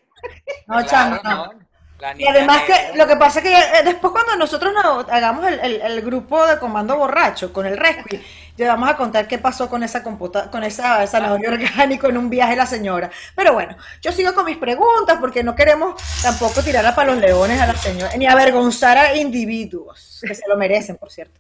No, 0.68 0.76
Claro, 0.86 0.88
chamo, 0.88 1.20
no. 1.24 1.46
¿no? 1.54 1.60
La 2.00 2.14
Y 2.18 2.28
además 2.28 2.64
que 2.64 2.98
lo 2.98 3.08
que 3.08 3.16
pasa 3.16 3.40
es 3.40 3.46
que 3.46 3.54
eh, 3.58 3.84
después 3.86 4.12
cuando 4.12 4.36
nosotros 4.36 4.74
nos 4.74 5.08
hagamos 5.10 5.46
el, 5.48 5.60
el- 5.62 5.82
el 5.82 6.02
grupo 6.02 6.46
de 6.46 6.60
comando 6.60 6.98
borracho 6.98 7.54
con 7.54 7.66
el 7.66 7.78
rescue, 7.78 8.22
le 8.58 8.68
vamos 8.68 8.90
a 8.90 8.98
contar 8.98 9.28
qué 9.28 9.38
pasó 9.38 9.70
con 9.70 9.84
esa 9.84 10.04
compota, 10.04 10.52
con 10.52 10.64
esa 10.64 11.08
zanahoria 11.08 11.50
orgánico 11.52 12.08
en 12.10 12.18
un 12.18 12.30
viaje 12.30 12.56
la 12.58 12.66
señora. 12.66 13.10
Pero 13.36 13.54
bueno, 13.54 13.78
yo 14.02 14.12
sigo 14.12 14.34
con 14.34 14.46
mis 14.46 14.58
preguntas 14.58 15.18
porque 15.20 15.44
no 15.44 15.56
queremos 15.56 15.96
tampoco 16.22 16.62
tirar 16.62 16.86
a 16.86 16.94
palos 16.94 17.18
leones 17.18 17.62
a 17.62 17.68
la 17.68 17.76
señora, 17.76 18.12
ni 18.18 18.28
avergonzar 18.28 18.98
a 18.98 19.16
individuos, 19.16 20.20
que 20.28 20.36
se 20.36 20.44
lo 20.50 20.58
merecen, 20.58 20.98
por 20.98 21.10
cierto. 21.12 21.40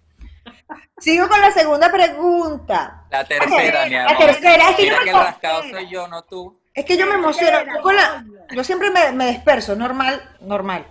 Sigo 0.97 1.27
con 1.27 1.41
la 1.41 1.51
segunda 1.51 1.91
pregunta. 1.91 3.03
La 3.09 3.25
tercera, 3.25 3.85
mi 3.85 3.91
La 3.95 4.05
amor. 4.05 4.17
tercera, 4.25 4.69
es 4.69 4.75
que 4.77 4.83
Mira 4.83 4.95
yo 4.99 5.03
que 5.03 5.11
me- 5.11 5.17
el 5.19 5.25
rascado 5.25 5.63
soy 5.69 5.89
yo, 5.89 6.07
no 6.07 6.21
tú. 6.23 6.59
Es 6.73 6.85
que 6.85 6.97
yo 6.97 7.05
me 7.05 7.15
emociono. 7.15 7.59
Con 7.81 7.95
la- 7.95 8.23
yo 8.51 8.63
siempre 8.63 8.89
me, 8.91 9.11
me 9.11 9.27
disperso, 9.27 9.75
normal, 9.75 10.21
normal. 10.41 10.85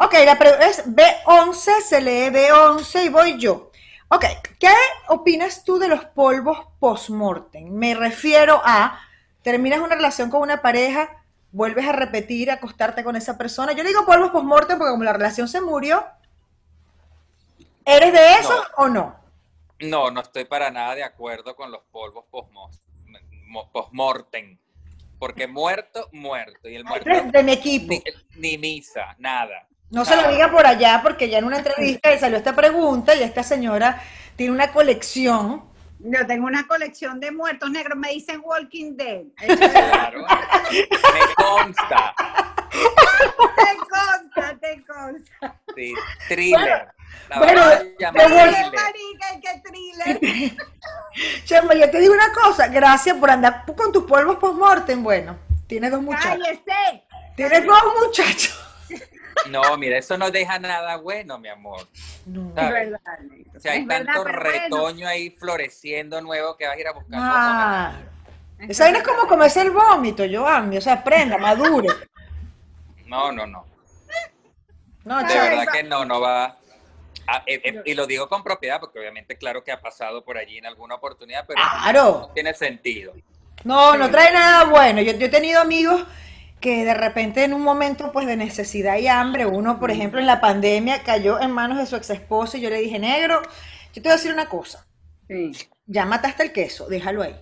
Ok, 0.00 0.14
la 0.24 0.38
pregunta 0.38 0.66
es 0.66 0.86
B11, 0.86 1.80
se 1.80 2.00
lee 2.00 2.30
B11 2.30 3.06
y 3.06 3.08
voy 3.08 3.38
yo. 3.38 3.72
Ok, 4.10 4.24
¿qué 4.58 4.72
opinas 5.08 5.64
tú 5.64 5.78
de 5.78 5.88
los 5.88 6.04
polvos 6.04 6.58
post-mortem? 6.78 7.68
Me 7.68 7.94
refiero 7.94 8.62
a, 8.64 9.00
terminas 9.42 9.80
una 9.80 9.96
relación 9.96 10.30
con 10.30 10.40
una 10.40 10.62
pareja, 10.62 11.24
vuelves 11.52 11.86
a 11.86 11.92
repetir, 11.92 12.50
acostarte 12.50 13.02
con 13.04 13.16
esa 13.16 13.36
persona. 13.36 13.72
Yo 13.72 13.82
le 13.82 13.90
digo 13.90 14.06
polvos 14.06 14.30
post-mortem 14.30 14.78
porque 14.78 14.92
como 14.92 15.04
la 15.04 15.12
relación 15.12 15.48
se 15.48 15.60
murió, 15.60 16.06
¿eres 17.84 18.12
de 18.12 18.34
eso 18.34 18.54
o 18.76 18.88
no? 18.88 19.16
No, 19.80 20.10
no 20.10 20.20
estoy 20.20 20.44
para 20.44 20.70
nada 20.70 20.94
de 20.94 21.04
acuerdo 21.04 21.54
con 21.54 21.70
los 21.70 21.82
polvos 21.90 22.24
post-mortem. 23.72 24.58
Porque 25.18 25.46
muerto, 25.46 26.08
muerto. 26.12 26.68
Y 26.68 26.76
el 26.76 26.84
muerto, 26.84 27.10
de 27.32 27.42
mi 27.42 27.52
equipo. 27.52 27.92
ni, 27.92 28.02
ni 28.36 28.58
misa, 28.58 29.16
nada. 29.18 29.66
No 29.90 30.04
se 30.04 30.16
lo 30.16 30.30
diga 30.30 30.50
por 30.50 30.66
allá 30.66 31.00
porque 31.02 31.30
ya 31.30 31.38
en 31.38 31.44
una 31.44 31.58
entrevista 31.58 32.10
le 32.10 32.18
salió 32.18 32.36
esta 32.36 32.54
pregunta 32.54 33.14
y 33.14 33.22
esta 33.22 33.42
señora 33.42 34.02
tiene 34.36 34.52
una 34.52 34.70
colección. 34.70 35.64
Yo 36.00 36.26
tengo 36.26 36.46
una 36.46 36.66
colección 36.66 37.18
de 37.18 37.32
muertos 37.32 37.70
negros, 37.70 37.98
me 37.98 38.10
dicen 38.10 38.40
Walking 38.44 38.96
Dead. 38.96 39.22
Claro. 39.36 40.24
Me 40.70 41.34
consta. 41.34 42.14
Te 43.56 43.76
consta, 43.76 44.58
te 44.60 44.84
consta. 44.86 45.60
Sí, 45.74 45.94
thriller. 46.28 46.88
La 47.28 47.38
Bueno, 47.38 47.62
pero 48.12 48.28
bueno. 48.28 48.52
Qué 48.58 48.60
thriller. 48.60 48.72
marica, 48.72 49.28
qué 49.42 49.62
thriller. 49.64 50.56
Chema, 51.44 51.74
yo 51.74 51.90
te 51.90 52.00
digo 52.00 52.14
una 52.14 52.32
cosa, 52.32 52.68
gracias 52.68 53.16
por 53.16 53.30
andar 53.30 53.64
con 53.76 53.92
tus 53.92 54.04
polvos 54.04 54.36
post-mortem. 54.38 55.02
Bueno, 55.02 55.38
tienes 55.66 55.90
dos 55.90 56.02
muchachos. 56.02 56.38
Cállese. 56.44 57.04
Tienes 57.36 57.66
dos 57.66 57.82
muchachos. 58.00 58.64
No, 59.48 59.76
mira, 59.76 59.98
eso 59.98 60.18
no 60.18 60.32
deja 60.32 60.58
nada 60.58 60.96
bueno, 60.96 61.38
mi 61.38 61.48
amor. 61.48 61.86
No. 62.26 62.48
Es 62.48 62.54
verdad. 62.72 63.00
O 63.56 63.60
sea, 63.60 63.72
hay 63.72 63.80
Es 63.82 63.86
verdad, 63.86 64.06
tanto 64.06 64.24
pero 64.24 64.40
bueno, 64.40 64.60
retoño 64.64 65.08
ahí 65.08 65.30
floreciendo 65.30 66.20
nuevo 66.20 66.56
que 66.56 66.66
vas 66.66 66.76
a 66.76 66.80
ir 66.80 66.88
a 66.88 66.92
buscar. 66.92 67.20
Ah, 67.22 67.92
es 68.58 68.70
esa 68.70 68.84
vaina 68.84 68.98
es 68.98 69.06
como 69.06 69.28
comerse 69.28 69.62
el 69.62 69.70
vómito, 69.70 70.24
Joami. 70.28 70.76
O 70.76 70.80
sea, 70.80 70.94
aprenda, 70.94 71.38
madure. 71.38 71.88
No, 73.08 73.32
no, 73.32 73.46
no. 73.46 73.66
No, 75.04 75.18
De 75.18 75.34
verdad 75.34 75.64
va- 75.66 75.72
que 75.72 75.82
no, 75.82 76.04
no 76.04 76.20
va. 76.20 76.44
a- 77.26 77.42
eh, 77.46 77.60
eh, 77.64 77.82
y 77.84 77.94
lo 77.94 78.06
digo 78.06 78.28
con 78.28 78.42
propiedad, 78.42 78.80
porque 78.80 78.98
obviamente, 78.98 79.36
claro 79.36 79.62
que 79.64 79.70
ha 79.72 79.80
pasado 79.80 80.24
por 80.24 80.38
allí 80.38 80.58
en 80.58 80.66
alguna 80.66 80.94
oportunidad, 80.94 81.44
pero 81.46 81.60
Claro. 81.82 82.18
no 82.28 82.32
tiene 82.34 82.54
sentido. 82.54 83.12
No, 83.64 83.96
no 83.96 84.10
trae 84.10 84.32
nada 84.32 84.64
bueno. 84.64 85.00
Yo, 85.02 85.12
yo 85.12 85.26
he 85.26 85.30
tenido 85.30 85.60
amigos 85.60 86.04
que 86.60 86.84
de 86.84 86.94
repente 86.94 87.44
en 87.44 87.52
un 87.54 87.62
momento 87.62 88.12
pues 88.12 88.26
de 88.26 88.36
necesidad 88.36 88.96
y 88.98 89.08
hambre, 89.08 89.46
uno 89.46 89.78
por 89.78 89.90
ejemplo 89.90 90.18
en 90.20 90.26
la 90.26 90.40
pandemia 90.40 91.02
cayó 91.02 91.40
en 91.40 91.50
manos 91.52 91.78
de 91.78 91.86
su 91.86 91.96
ex 91.96 92.10
esposo 92.10 92.56
y 92.56 92.60
yo 92.60 92.70
le 92.70 92.78
dije, 92.80 92.98
negro, 92.98 93.42
yo 93.92 93.94
te 93.94 94.00
voy 94.02 94.10
a 94.10 94.14
decir 94.16 94.32
una 94.32 94.48
cosa, 94.48 94.86
Sí. 95.28 95.52
ya 95.86 96.04
mataste 96.06 96.42
el 96.44 96.52
queso, 96.52 96.86
déjalo 96.88 97.22
ahí. 97.22 97.38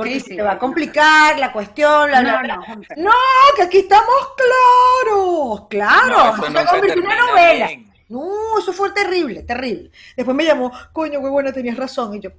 Porque 0.00 0.14
Sí, 0.14 0.20
se 0.20 0.26
sí. 0.30 0.36
te 0.36 0.42
va 0.42 0.52
a 0.52 0.58
complicar 0.58 1.38
la 1.38 1.52
cuestión, 1.52 2.08
bla, 2.08 2.22
No, 2.22 2.38
bla. 2.40 2.56
no. 2.56 2.64
No, 2.96 3.12
que 3.56 3.62
aquí 3.62 3.78
estamos 3.78 4.14
claros, 4.36 5.66
claro, 5.68 6.36
No, 6.36 6.46
se 6.46 6.66
convirtió 6.66 6.92
en 6.92 7.06
una 7.06 7.16
novela. 7.26 7.66
bien. 7.68 7.92
No, 8.08 8.58
eso 8.58 8.72
fue 8.72 8.90
terrible, 8.92 9.42
terrible. 9.42 9.90
Después 10.16 10.36
me 10.36 10.44
llamó, 10.44 10.72
coño, 10.92 11.20
muy 11.20 11.30
bueno, 11.30 11.52
tenías 11.52 11.76
razón. 11.76 12.14
Y 12.14 12.20
yo, 12.20 12.30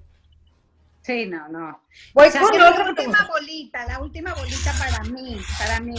Sí, 1.03 1.25
no, 1.27 1.47
no. 1.49 1.81
voy 2.13 2.27
O 2.27 2.31
sea, 2.31 2.41
con 2.41 2.57
la 2.59 2.71
última 2.89 3.27
bolita, 3.31 3.85
la 3.85 3.99
última 3.99 4.33
bolita 4.33 4.73
para 4.77 5.03
mí, 5.03 5.39
para 5.57 5.79
mí. 5.79 5.95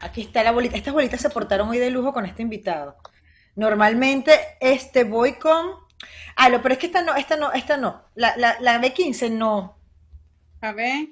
Aquí 0.00 0.22
está 0.22 0.42
la 0.42 0.52
bolita. 0.52 0.76
Estas 0.76 0.94
bolitas 0.94 1.20
se 1.20 1.28
portaron 1.30 1.68
hoy 1.68 1.78
de 1.78 1.90
lujo 1.90 2.12
con 2.12 2.24
este 2.24 2.42
invitado. 2.42 2.96
Normalmente, 3.56 4.38
este 4.60 5.04
voy 5.04 5.34
con. 5.34 5.72
Ah, 6.36 6.48
pero 6.62 6.72
es 6.72 6.78
que 6.78 6.86
esta 6.86 7.02
no, 7.02 7.14
esta 7.16 7.36
no, 7.36 7.52
esta 7.52 7.76
no. 7.76 8.02
La, 8.14 8.34
la, 8.36 8.56
la 8.60 8.80
B15 8.80 9.30
no. 9.30 9.76
A 10.60 10.72
ver. 10.72 11.08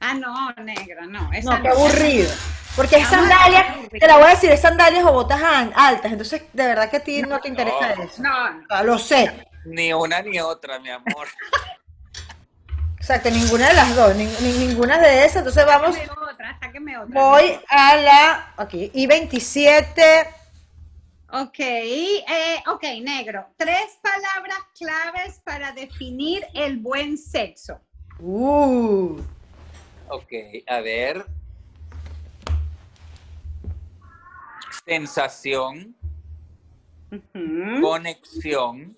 Ah, 0.00 0.14
no, 0.14 0.52
negra, 0.62 1.06
no. 1.06 1.32
Esa 1.32 1.56
No, 1.56 1.62
qué 1.62 1.68
aburrido. 1.68 2.30
Porque 2.76 2.96
es 2.96 3.08
sandalias, 3.08 3.88
te 3.88 4.06
la 4.06 4.16
voy 4.16 4.26
a 4.26 4.30
decir, 4.30 4.50
es 4.50 4.60
sandalias 4.60 5.04
o 5.04 5.12
botas 5.12 5.40
altas. 5.42 6.10
Entonces, 6.10 6.42
de 6.52 6.66
verdad 6.66 6.90
que 6.90 6.96
a 6.96 7.04
ti 7.04 7.22
no 7.22 7.38
te 7.40 7.48
interesa 7.48 7.94
No. 7.96 8.02
eso. 8.02 8.22
No, 8.22 8.50
no. 8.68 8.82
Lo 8.84 8.98
sé. 8.98 9.46
Ni 9.64 9.92
una 9.92 10.20
ni 10.22 10.40
otra, 10.40 10.78
mi 10.80 10.90
amor. 10.90 11.28
Exacto, 12.98 13.30
ninguna 13.30 13.68
de 13.68 13.74
las 13.74 13.94
dos, 13.94 14.14
ni, 14.16 14.24
ni- 14.24 14.66
ninguna 14.66 14.98
de 14.98 15.24
esas. 15.24 15.36
Entonces 15.38 15.66
vamos, 15.66 15.94
Sáqueme 15.94 16.12
otra, 16.32 16.58
sáqueme 16.60 16.98
otra. 16.98 17.20
voy 17.20 17.60
a 17.68 17.96
la, 17.96 18.54
aquí, 18.56 18.90
I27. 18.94 20.26
Ok, 21.32 21.58
eh, 21.58 22.62
ok, 22.66 22.82
negro. 23.02 23.46
Tres 23.56 23.98
palabras 24.02 24.58
claves 24.78 25.40
para 25.44 25.72
definir 25.72 26.46
el 26.54 26.78
buen 26.78 27.18
sexo. 27.18 27.78
Uh, 28.20 29.20
Ok, 30.08 30.32
a 30.66 30.80
ver. 30.80 31.26
Sensación, 34.86 35.96
conexión, 37.80 38.96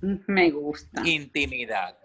Me 0.00 0.50
gusta. 0.50 1.02
intimidad. 1.06 1.96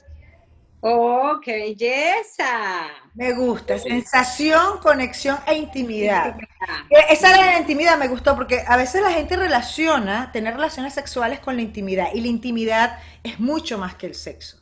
Oh, 0.82 1.40
qué 1.44 1.54
belleza. 1.54 2.88
me 3.16 3.34
gusta. 3.34 3.80
Sensación, 3.80 4.78
conexión 4.80 5.38
e 5.48 5.56
intimidad. 5.56 6.38
Ah, 6.68 6.86
Eh, 6.92 7.06
Esa 7.10 7.32
era 7.32 7.46
la 7.54 7.60
intimidad, 7.60 7.98
me 7.98 8.08
gustó, 8.08 8.36
porque 8.36 8.64
a 8.68 8.78
veces 8.78 9.02
la 9.02 9.12
gente 9.12 9.36
relaciona 9.36 10.32
tener 10.32 10.54
relaciones 10.54 10.94
sexuales 10.94 11.40
con 11.40 11.56
la 11.56 11.64
intimidad, 11.64 12.10
y 12.14 12.22
la 12.22 12.28
intimidad 12.28 13.00
es 13.24 13.40
mucho 13.40 13.80
más 13.80 13.96
que 13.96 14.06
el 14.06 14.14
sexo. 14.16 14.62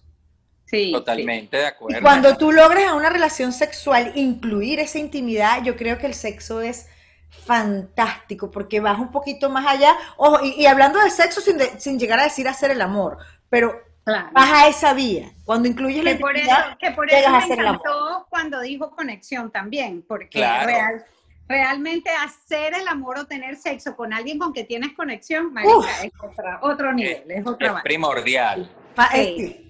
Sí. 0.74 0.92
Totalmente 0.92 1.58
de 1.58 1.64
Y 1.64 1.68
acuerdo. 1.68 2.02
cuando 2.02 2.36
tú 2.38 2.52
logras 2.52 2.86
a 2.86 2.96
una 2.96 3.10
relación 3.10 3.54
sexual 3.54 4.12
incluir 4.16 4.80
esa 4.80 4.98
intimidad, 4.98 5.64
yo 5.64 5.76
creo 5.76 6.00
que 6.00 6.08
el 6.08 6.16
sexo 6.16 6.62
es 6.62 6.88
fantástico, 7.46 8.50
porque 8.50 8.80
vas 8.80 8.98
un 9.00 9.12
poquito 9.12 9.50
más 9.50 9.66
allá. 9.68 9.96
Ojo, 10.18 10.40
y, 10.44 10.62
y 10.62 10.66
hablando 10.66 11.00
de 11.00 11.10
sexo 11.12 11.42
sin, 11.42 11.58
de- 11.58 11.80
sin 11.80 12.00
llegar 12.00 12.20
a 12.20 12.24
decir 12.24 12.48
hacer 12.48 12.72
el 12.72 12.82
amor, 12.82 13.18
pero 13.50 13.80
Claro. 14.04 14.30
vas 14.34 14.52
a 14.52 14.68
esa 14.68 14.94
vía. 14.94 15.32
Cuando 15.46 15.68
incluyes 15.70 16.04
la 16.04 16.18
por 16.18 16.36
eso, 16.36 16.50
intimidad, 16.50 16.78
que 16.78 16.92
por 16.92 17.06
llegas 17.08 17.22
eso 17.24 17.30
a 17.30 17.38
me 17.38 17.44
hacer 17.44 17.60
el 17.60 17.68
amor. 17.68 17.82
encantó 17.86 18.28
cuando 18.30 18.60
dijo 18.62 18.92
conexión 18.96 19.52
también, 19.52 20.04
porque 20.08 20.40
Claro. 20.40 20.66
real- 20.68 21.06
realmente 21.48 22.10
hacer 22.10 22.74
el 22.74 22.88
amor 22.88 23.20
o 23.20 23.26
tener 23.28 23.56
sexo 23.58 23.96
con 23.96 24.12
alguien 24.14 24.40
con 24.40 24.54
que 24.54 24.64
tienes 24.64 24.94
conexión, 24.94 25.54
marica, 25.54 25.78
Uf. 25.78 26.04
es 26.04 26.12
otra- 26.22 26.60
otro 26.64 26.94
nivel, 26.94 27.24
es 27.30 27.46
otra 27.46 27.68
Es 27.78 27.84
primordial. 27.84 28.72
sí, 29.12 29.70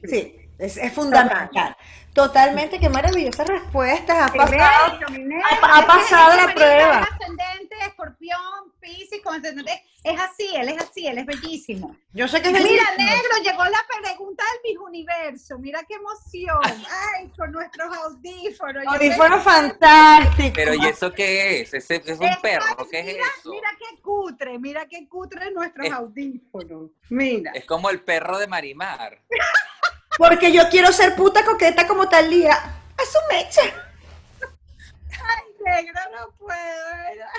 es, 0.66 0.78
es 0.78 0.94
fundamental. 0.94 1.76
Totalmente, 2.14 2.80
qué 2.80 2.90
maravillosas 2.90 3.48
respuestas. 3.48 4.30
Ha 4.30 4.34
pasado. 4.34 5.00
ha- 5.00 5.80
Es 5.80 5.86
pasado 5.86 6.32
es 6.40 6.46
la 6.46 6.54
prueba. 6.54 7.00
es 7.02 7.08
ascendente, 7.12 7.76
escorpión, 7.88 8.72
piscis, 8.80 9.22
con 9.24 9.36
ascendente. 9.36 9.84
Es 10.04 10.20
así, 10.20 10.54
él 10.56 10.70
es 10.70 10.78
así, 10.84 11.08
él 11.08 11.18
es 11.18 11.26
bellísimo. 11.26 11.96
Yo 12.12 12.28
sé 12.28 12.42
que 12.42 12.50
es 12.50 12.54
Mira, 12.54 12.68
bellísimo. 12.68 12.98
negro, 13.10 13.30
llegó 13.44 13.64
la 13.66 13.80
pregunta 14.02 14.44
del 14.44 14.72
Miss 14.74 14.82
Universo. 14.86 15.58
Mira 15.58 15.82
qué 15.88 15.96
emoción. 15.96 16.60
Ay, 17.18 17.30
con 17.38 17.52
nuestros 17.52 17.98
audífonos. 17.98 18.84
Yo 18.84 18.90
Audífono 18.92 19.38
sé- 19.38 19.44
fantástico. 19.44 20.52
Pero 20.56 20.74
¿y 20.76 20.86
eso 20.86 21.12
qué 21.14 21.62
es? 21.62 21.74
¿Ese 21.74 21.96
es 22.06 22.20
un 22.20 22.30
perro? 22.42 22.66
es- 22.80 22.88
¿Qué 22.92 23.00
es 23.00 23.06
mira, 23.08 23.26
eso? 23.40 23.50
Mira 23.52 23.70
qué 23.80 24.02
cutre, 24.02 24.60
mira 24.60 24.86
qué 24.88 25.08
cutre 25.08 25.50
nuestros 25.52 25.88
Es- 25.88 25.94
audífonos. 25.94 26.92
Mira. 27.10 27.52
Es 27.56 27.66
como 27.66 27.90
el 27.90 28.02
perro 28.02 28.38
de 28.38 28.46
Marimar. 28.48 29.20
Porque 30.18 30.52
yo 30.52 30.70
quiero 30.70 30.92
ser 30.92 31.16
puta 31.16 31.44
coqueta 31.44 31.88
como 31.88 32.08
tal 32.08 32.30
día. 32.30 32.54
A 32.54 33.04
su 33.06 33.18
mecha. 33.32 33.62
Negro, 35.66 36.00
no 36.12 36.30
puedo, 36.38 36.58
¿verdad? 36.58 37.30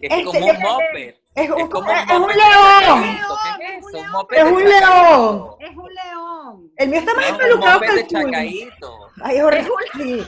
Es 0.00 0.10
Este, 0.10 0.24
como 0.24 0.46
un 0.46 0.58
moped. 0.60 1.14
Es 1.34 1.50
un, 1.50 1.68
como 1.70 1.90
es 1.90 2.10
un 2.10 2.28
león. 2.28 3.18
¿Qué 3.58 3.66
es 3.66 3.78
Es 3.78 3.84
un 3.84 3.92
león. 3.92 4.10
moped 4.12 4.36
Es 4.36 4.44
un 4.44 4.64
león. 4.64 5.56
Es 5.60 5.76
un 5.76 5.94
león. 5.94 6.70
El 6.76 6.88
mío 6.90 7.00
está 7.00 7.14
más 7.14 7.28
empelucado 7.30 7.80
que 7.80 7.86
el 7.86 7.96
de 7.96 8.04
tuyo. 8.04 8.28
Ay, 9.22 9.36
es 9.36 9.42
horrible. 9.42 10.26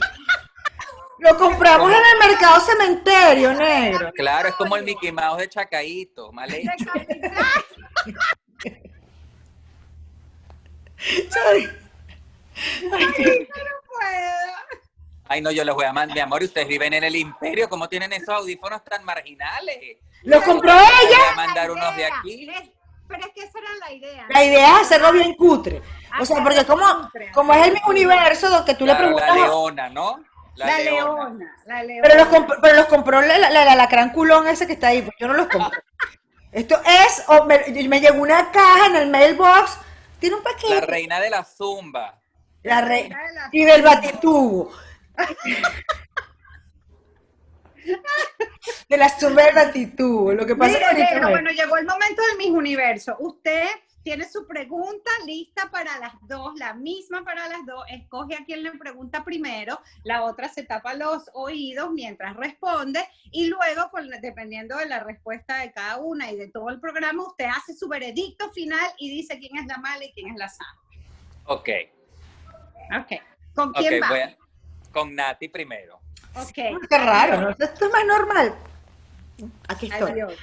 Lo 1.19 1.37
compramos 1.39 1.91
en 1.91 1.97
el 1.99 2.19
mercado 2.29 2.61
cementerio, 2.61 3.53
negro. 3.55 4.11
Claro, 4.15 4.49
es 4.49 4.55
como 4.55 4.77
el 4.77 4.85
Mickey 4.85 5.13
Mouse 5.13 5.39
de 5.39 5.49
Chacaíto, 5.49 6.33
mal 6.33 6.51
Ay, 11.53 11.69
No 12.83 12.91
puedo. 12.91 14.79
Ay, 15.27 15.41
no, 15.41 15.51
yo 15.51 15.65
les 15.65 15.75
voy 15.75 15.85
a 15.85 15.93
mandar, 15.93 16.15
mi 16.15 16.21
amor, 16.21 16.43
y 16.43 16.47
ustedes 16.47 16.69
viven 16.69 16.93
en 16.93 17.03
el 17.05 17.17
imperio, 17.17 17.69
¿cómo 17.69 17.89
tienen 17.89 18.13
esos 18.13 18.29
audífonos 18.29 18.85
tan 18.85 19.05
marginales? 19.05 19.99
Lo 20.23 20.43
compró 20.43 20.71
ella. 20.73 21.19
voy 21.19 21.29
a 21.33 21.35
mandar 21.37 21.71
unos 21.71 21.97
de 21.97 22.05
aquí. 22.07 22.49
es- 22.51 22.71
pero 23.07 23.21
es 23.27 23.33
que 23.35 23.43
esa 23.43 23.59
era 23.59 23.69
la 23.81 23.93
idea. 23.93 24.27
La 24.31 24.45
idea 24.45 24.77
es 24.77 24.81
hacerlo 24.83 25.13
bien 25.13 25.35
cutre. 25.35 25.83
O 26.21 26.25
sea, 26.25 26.43
porque 26.43 26.65
como, 26.65 27.11
como 27.35 27.53
es 27.53 27.69
el 27.69 27.77
universo 27.87 28.49
donde 28.49 28.75
tú 28.75 28.87
le 28.87 28.95
preguntas. 28.95 29.29
la 29.29 29.35
leona, 29.35 29.89
¿no? 29.91 30.25
La 30.57 30.79
leona, 30.79 31.57
la 31.67 31.83
leona. 31.83 32.03
Pero 32.09 32.25
los, 32.25 32.29
comp- 32.29 32.59
pero 32.63 32.77
los 32.77 32.87
compró 32.87 33.21
la, 33.21 33.37
la, 33.39 33.51
la, 33.51 33.75
la 33.75 33.87
gran 33.89 34.11
culón 34.11 34.47
ese 34.49 34.67
que 34.67 34.73
está 34.75 34.89
ahí. 34.89 35.03
Pues 35.03 35.15
yo 35.19 35.27
no 35.29 35.35
los 35.35 35.49
compré. 35.49 35.81
Esto 36.53 36.81
es, 36.87 37.25
o 37.29 37.45
me, 37.45 37.59
me 37.89 38.01
llegó 38.01 38.23
una 38.23 38.51
caja 38.53 38.87
en 38.87 38.97
el 38.97 39.11
mailbox, 39.11 39.77
tiene 40.19 40.37
un 40.37 40.43
La 40.45 40.51
paquete. 40.51 40.87
reina 40.87 41.21
de 41.21 41.31
la 41.31 41.45
zumba. 41.45 42.21
La 42.63 42.81
La 42.81 42.87
reina. 42.87 43.23
de 43.23 43.35
la 43.35 43.49
Y 43.53 43.65
del 43.65 43.83
batitubo. 43.83 44.73
De 48.89 48.97
la 48.97 49.09
zumba 49.09 49.45
del 49.45 49.55
batitubo. 49.55 50.33
Lo 50.33 50.47
que 50.47 50.57
pasa 50.57 50.73
Mire, 50.93 51.03
es 51.05 51.11
que 51.11 51.21
bueno, 51.27 51.51
llegó 51.51 51.77
el 51.77 51.85
momento 51.87 52.23
del 52.29 52.39
Miss 52.39 52.51
Universo. 52.51 53.17
Usted 53.19 53.69
tiene 54.05 54.29
su 54.29 54.47
pregunta 54.47 55.11
lista 55.27 55.71
para 55.73 55.99
las 55.99 56.13
dos, 56.29 56.55
la 56.57 56.75
misma 56.75 57.25
para 57.25 57.49
las 57.49 57.65
dos. 57.67 57.83
Escoge 57.89 58.35
a 58.37 58.45
quien 58.45 58.63
le 58.63 58.71
pregunta 58.73 59.25
primero, 59.25 59.81
la 60.05 60.23
otra 60.23 60.49
se 60.49 60.63
tapa 60.63 60.93
los 60.95 61.31
oídos 61.33 61.91
mientras 61.91 62.37
responde 62.37 63.03
y 63.33 63.47
luego, 63.47 63.91
dependiendo 64.21 64.77
de 64.77 64.87
la 64.87 65.01
respuesta 65.01 65.59
de 65.59 65.73
cada 65.73 65.97
una 65.97 66.31
y 66.31 66.37
de 66.37 66.49
todo 66.49 66.69
el 66.69 66.79
programa, 66.81 67.25
usted 67.27 67.47
hace 67.47 67.75
su 67.75 67.89
veredicto 67.89 68.51
final 68.53 68.87
y 68.99 69.11
dice 69.11 69.39
quién 69.39 69.57
es 69.57 69.67
la 69.67 69.79
mala 69.79 70.05
y 70.05 70.13
quién 70.13 70.29
es 70.29 70.37
la 70.37 70.49
sana. 70.49 70.79
Ok, 71.47 71.69
Ok. 72.99 73.13
¿Con 73.55 73.73
quién 73.73 74.03
va? 74.03 74.09
voy 74.09 74.19
a- 74.21 74.37
con 74.93 75.15
Nati 75.15 75.49
primero. 75.49 75.99
Ok. 76.37 76.53
Qué 76.55 76.99
raro, 76.99 77.41
¿no? 77.41 77.51
Esto 77.51 77.87
es 77.87 77.93
más 77.93 78.05
normal. 78.07 78.55
Aquí 79.69 79.87
estoy. 79.91 80.11
Adiós. 80.13 80.35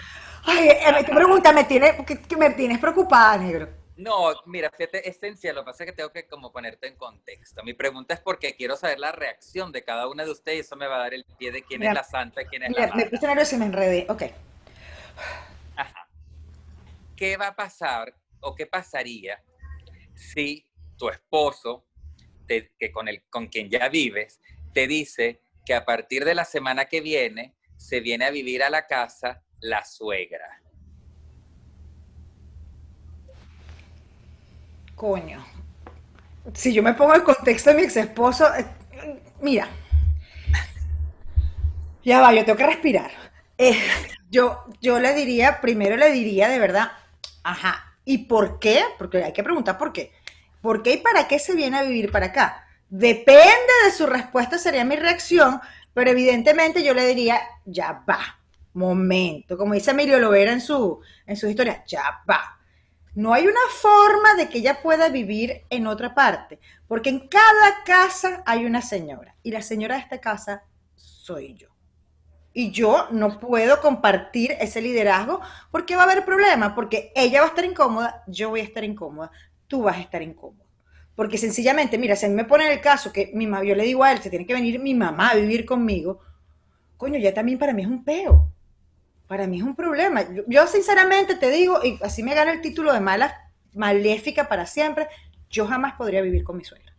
Ay, 0.44 0.70
eh, 0.70 1.04
tu 1.06 1.14
pregunta 1.14 1.54
me 1.54 1.64
tiene, 1.64 2.06
que, 2.06 2.36
me 2.36 2.50
tienes 2.52 2.80
preocupada, 2.80 3.38
negro. 3.38 3.70
No, 3.98 4.34
mira, 4.48 4.72
fíjate, 4.76 5.08
es 5.08 5.18
sencillo, 5.18 5.54
lo 5.54 5.62
que 5.62 5.66
pasa 5.66 5.84
es 5.84 5.92
que 5.92 5.96
tengo 5.96 6.12
que 6.12 6.28
como 6.28 6.52
ponerte 6.52 6.88
en 6.88 6.96
contexto. 6.96 7.64
Mi 7.64 7.74
pregunta 7.74 8.16
es 8.16 8.20
porque 8.20 8.56
quiero 8.56 8.76
saber 8.76 9.00
la 9.00 9.12
reacción 9.12 9.72
de 9.72 9.84
cada 9.84 10.08
una 10.08 10.26
de 10.26 10.32
ustedes 10.32 10.58
y 10.58 10.62
eso 10.62 10.76
me 10.76 10.88
va 10.88 10.96
a 10.96 11.00
dar 11.00 11.14
el 11.14 11.26
pie 11.38 11.52
de 11.52 11.64
quién 11.64 11.82
Mira, 11.82 11.92
es 11.92 11.96
la 11.98 12.04
santa 12.04 12.42
y 12.42 12.46
quién 12.46 12.64
es 12.64 12.70
Mira, 12.70 12.88
la 12.88 12.96
me 12.96 13.06
puse 13.06 13.28
nerviosa 13.28 13.56
y 13.56 13.60
me 13.60 13.66
enredé. 13.66 14.08
Ok. 14.10 14.24
Ajá. 15.76 16.08
¿Qué 17.16 17.38
va 17.38 17.48
a 17.48 17.56
pasar 17.56 18.16
o 18.40 18.56
qué 18.56 18.66
pasaría 18.66 19.40
si 20.16 20.68
tu 20.98 21.10
esposo, 21.10 21.86
te- 22.48 22.74
que 22.80 22.92
con, 22.92 23.08
el, 23.08 23.24
con 23.30 23.48
quien 23.48 23.70
ya 23.70 23.88
vives, 23.90 24.40
te 24.74 24.88
dice 24.88 25.42
que 25.66 25.76
a 25.76 25.86
partir 25.86 26.26
de 26.26 26.34
la 26.34 26.46
semana 26.46 26.86
que 26.86 27.02
viene 27.02 27.56
se 27.78 28.00
viene 28.00 28.26
a 28.26 28.32
vivir 28.32 28.64
a 28.64 28.70
la 28.72 28.88
casa 28.88 29.44
la 29.62 29.84
suegra? 29.84 30.62
Coño. 34.96 35.44
Si 36.54 36.74
yo 36.74 36.84
me 36.84 36.94
pongo 36.94 37.14
el 37.14 37.24
contexto 37.24 37.70
de 37.70 37.76
mi 37.76 37.84
ex 37.84 37.98
esposo, 37.98 38.54
eh, 38.56 38.66
mira. 39.42 39.68
Ya 42.04 42.20
va, 42.20 42.34
yo 42.34 42.44
tengo 42.44 42.58
que 42.58 42.68
respirar. 42.68 43.12
Eh, 43.58 43.80
yo, 44.30 44.64
yo 44.82 45.00
le 45.00 45.14
diría, 45.14 45.62
primero 45.62 45.96
le 45.98 46.12
diría 46.12 46.50
de 46.50 46.58
verdad, 46.58 46.92
ajá, 47.44 47.96
¿y 48.06 48.20
por 48.20 48.60
qué? 48.60 48.84
Porque 48.98 49.24
hay 49.24 49.34
que 49.34 49.44
preguntar 49.44 49.78
por 49.78 49.94
qué. 49.94 50.12
¿Por 50.62 50.84
qué 50.84 50.94
y 50.94 50.98
para 50.98 51.28
qué 51.28 51.40
se 51.40 51.56
viene 51.56 51.78
a 51.78 51.84
vivir 51.84 52.12
para 52.12 52.28
acá? 52.28 52.68
Depende 52.90 53.74
de 53.86 53.92
su 53.92 54.06
respuesta, 54.06 54.58
sería 54.58 54.84
mi 54.84 54.96
reacción, 54.96 55.62
pero 55.94 56.12
evidentemente 56.12 56.84
yo 56.84 56.94
le 56.94 57.06
diría, 57.06 57.40
ya 57.66 58.04
va, 58.08 58.41
momento, 58.74 59.58
como 59.58 59.74
dice 59.74 59.92
Emilio 59.92 60.20
Lovera 60.20 60.52
en 60.54 60.62
su, 60.62 61.00
en 61.26 61.36
su 61.38 61.48
historia, 61.48 61.84
ya 61.86 62.24
va. 62.30 62.60
No 63.14 63.34
hay 63.34 63.44
una 63.44 63.60
forma 63.70 64.36
de 64.36 64.48
que 64.48 64.60
ella 64.60 64.82
pueda 64.82 65.10
vivir 65.10 65.64
en 65.70 65.86
otra 65.88 66.16
parte, 66.16 66.60
porque 66.88 67.10
en 67.10 67.28
cada 67.28 67.84
casa 67.86 68.42
hay 68.46 68.66
una 68.66 68.82
señora 68.82 69.36
y 69.44 69.52
la 69.52 69.62
señora 69.62 69.96
de 69.96 70.02
esta 70.02 70.22
casa 70.22 70.64
soy 70.96 71.56
yo. 71.56 71.68
Y 72.54 72.72
yo 72.72 73.08
no 73.12 73.40
puedo 73.40 73.80
compartir 73.82 74.56
ese 74.60 74.82
liderazgo 74.82 75.42
porque 75.72 75.96
va 75.96 76.04
a 76.04 76.06
haber 76.06 76.26
problema, 76.26 76.74
porque 76.74 77.12
ella 77.16 77.42
va 77.42 77.48
a 77.48 77.50
estar 77.50 77.66
incómoda, 77.66 78.24
yo 78.28 78.50
voy 78.50 78.62
a 78.62 78.64
estar 78.64 78.84
incómoda, 78.84 79.32
tú 79.68 79.84
vas 79.84 79.98
a 79.98 80.02
estar 80.02 80.22
incómodo. 80.22 80.66
Porque 81.16 81.38
sencillamente, 81.38 81.98
mira, 81.98 82.16
si 82.16 82.26
a 82.26 82.30
mí 82.30 82.36
me 82.36 82.46
ponen 82.46 82.72
el 82.72 82.82
caso 82.82 83.12
que 83.12 83.32
mi 83.34 83.46
mamá, 83.46 83.64
yo 83.64 83.76
le 83.76 83.84
digo 83.84 84.04
a 84.04 84.12
él, 84.12 84.20
se 84.20 84.30
tiene 84.30 84.46
que 84.46 84.54
venir 84.54 84.80
mi 84.80 84.94
mamá 84.94 85.30
a 85.30 85.36
vivir 85.36 85.66
conmigo, 85.66 86.20
coño, 86.98 87.20
ya 87.20 87.34
también 87.34 87.58
para 87.58 87.74
mí 87.74 87.82
es 87.82 87.88
un 87.88 88.04
peo. 88.04 88.51
Para 89.32 89.48
mí 89.48 89.60
es 89.60 89.64
un 89.64 89.78
problema. 89.78 90.24
Yo, 90.30 90.44
yo 90.46 90.68
sinceramente 90.68 91.36
te 91.36 91.50
digo, 91.50 91.80
y 91.86 91.98
así 92.04 92.22
me 92.22 92.36
gana 92.36 92.52
el 92.52 92.60
título 92.60 92.92
de 92.92 93.00
mala, 93.00 93.50
maléfica 93.74 94.50
para 94.50 94.66
siempre, 94.66 95.08
yo 95.50 95.66
jamás 95.66 95.94
podría 95.94 96.22
vivir 96.22 96.44
con 96.44 96.58
mi 96.58 96.66
suegra. 96.66 96.92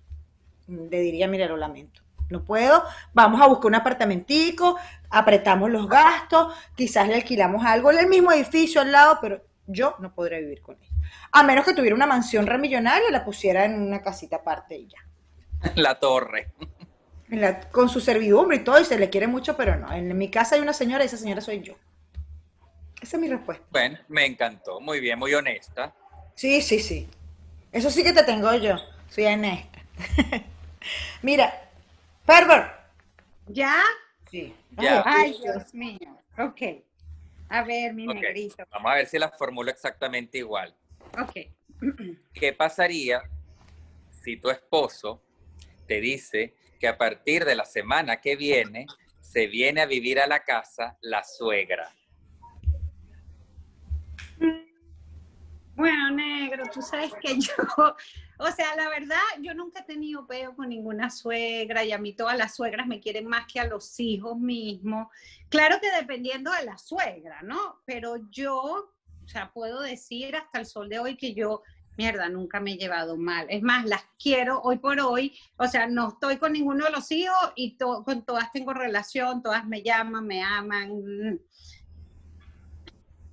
Le 0.66 0.98
diría, 1.00 1.28
mira, 1.28 1.46
lo 1.46 1.58
lamento. 1.58 2.00
No 2.30 2.42
puedo, 2.42 2.84
vamos 3.12 3.38
a 3.42 3.46
buscar 3.48 3.66
un 3.66 3.74
apartamentico, 3.74 4.78
apretamos 5.10 5.70
los 5.70 5.86
gastos, 5.86 6.54
quizás 6.74 7.06
le 7.06 7.16
alquilamos 7.16 7.66
algo 7.66 7.90
en 7.90 7.98
el 7.98 8.06
mismo 8.06 8.32
edificio 8.32 8.80
al 8.80 8.92
lado, 8.92 9.18
pero 9.20 9.42
yo 9.66 9.96
no 9.98 10.14
podría 10.14 10.38
vivir 10.38 10.62
con 10.62 10.78
ella. 10.80 10.90
A 11.32 11.42
menos 11.42 11.66
que 11.66 11.74
tuviera 11.74 11.94
una 11.94 12.06
mansión 12.06 12.46
remillonaria, 12.46 13.10
la 13.10 13.26
pusiera 13.26 13.66
en 13.66 13.78
una 13.78 14.00
casita 14.00 14.36
aparte 14.36 14.74
y 14.78 14.86
ya. 14.88 15.74
La 15.74 16.00
torre. 16.00 16.50
La- 17.28 17.60
con 17.68 17.90
su 17.90 18.00
servidumbre 18.00 18.56
y 18.56 18.64
todo, 18.64 18.80
y 18.80 18.86
se 18.86 18.98
le 18.98 19.10
quiere 19.10 19.26
mucho, 19.26 19.54
pero 19.54 19.76
no. 19.76 19.92
En 19.92 20.16
mi 20.16 20.30
casa 20.30 20.54
hay 20.54 20.62
una 20.62 20.72
señora 20.72 21.04
y 21.04 21.08
esa 21.08 21.18
señora 21.18 21.42
soy 21.42 21.60
yo. 21.60 21.74
Esa 23.02 23.16
es 23.16 23.20
mi 23.20 23.28
respuesta. 23.28 23.64
Bueno, 23.70 23.98
me 24.08 24.24
encantó. 24.24 24.80
Muy 24.80 25.00
bien, 25.00 25.18
muy 25.18 25.34
honesta. 25.34 25.92
Sí, 26.36 26.62
sí, 26.62 26.78
sí. 26.78 27.08
Eso 27.72 27.90
sí 27.90 28.04
que 28.04 28.12
te 28.12 28.22
tengo 28.22 28.54
yo. 28.54 28.76
Soy 29.10 29.24
honesta. 29.26 29.80
Mira, 31.22 31.68
Ferber. 32.24 32.70
¿Ya? 33.48 33.74
Sí. 34.30 34.54
Ya. 34.70 35.02
Ay, 35.04 35.36
Dios 35.42 35.74
mío. 35.74 36.16
Ok. 36.38 36.62
A 37.48 37.64
ver, 37.64 37.92
mi 37.92 38.06
Ok. 38.06 38.14
negrito. 38.14 38.64
Vamos 38.70 38.92
a 38.92 38.94
ver 38.94 39.06
si 39.06 39.18
la 39.18 39.30
formulo 39.30 39.70
exactamente 39.70 40.38
igual. 40.38 40.72
Ok. 41.20 41.48
¿Qué 42.32 42.52
pasaría 42.52 43.20
si 44.22 44.36
tu 44.36 44.48
esposo 44.48 45.20
te 45.88 46.00
dice 46.00 46.54
que 46.78 46.86
a 46.86 46.96
partir 46.96 47.44
de 47.44 47.56
la 47.56 47.64
semana 47.64 48.20
que 48.20 48.36
viene 48.36 48.86
se 49.20 49.48
viene 49.48 49.80
a 49.80 49.86
vivir 49.86 50.20
a 50.20 50.28
la 50.28 50.44
casa 50.44 50.96
la 51.00 51.24
suegra? 51.24 51.92
Bueno, 55.74 56.10
negro, 56.10 56.64
tú 56.72 56.82
sabes 56.82 57.12
que 57.20 57.36
yo, 57.40 57.54
o 58.38 58.50
sea, 58.50 58.76
la 58.76 58.88
verdad, 58.88 59.16
yo 59.40 59.54
nunca 59.54 59.80
he 59.80 59.84
tenido 59.84 60.26
peo 60.26 60.54
con 60.54 60.68
ninguna 60.68 61.10
suegra 61.10 61.84
y 61.84 61.92
a 61.92 61.98
mí 61.98 62.12
todas 62.12 62.36
las 62.36 62.54
suegras 62.54 62.86
me 62.86 63.00
quieren 63.00 63.26
más 63.26 63.46
que 63.50 63.60
a 63.60 63.66
los 63.66 63.98
hijos 63.98 64.38
mismos. 64.38 65.08
Claro 65.48 65.78
que 65.80 65.90
dependiendo 65.90 66.50
de 66.52 66.64
la 66.64 66.76
suegra, 66.76 67.42
¿no? 67.42 67.80
Pero 67.86 68.16
yo, 68.30 68.92
o 69.24 69.28
sea, 69.28 69.50
puedo 69.52 69.80
decir 69.80 70.36
hasta 70.36 70.58
el 70.58 70.66
sol 70.66 70.88
de 70.88 70.98
hoy 70.98 71.16
que 71.16 71.34
yo, 71.34 71.62
mierda, 71.96 72.28
nunca 72.28 72.60
me 72.60 72.72
he 72.72 72.76
llevado 72.76 73.16
mal. 73.16 73.46
Es 73.48 73.62
más, 73.62 73.84
las 73.84 74.04
quiero 74.22 74.60
hoy 74.60 74.78
por 74.78 75.00
hoy. 75.00 75.36
O 75.56 75.66
sea, 75.66 75.86
no 75.86 76.08
estoy 76.08 76.36
con 76.36 76.52
ninguno 76.52 76.84
de 76.84 76.90
los 76.90 77.10
hijos 77.12 77.52
y 77.54 77.76
con 77.76 78.24
todas 78.24 78.52
tengo 78.52 78.74
relación, 78.74 79.42
todas 79.42 79.66
me 79.66 79.82
llaman, 79.82 80.26
me 80.26 80.42
aman. 80.42 81.40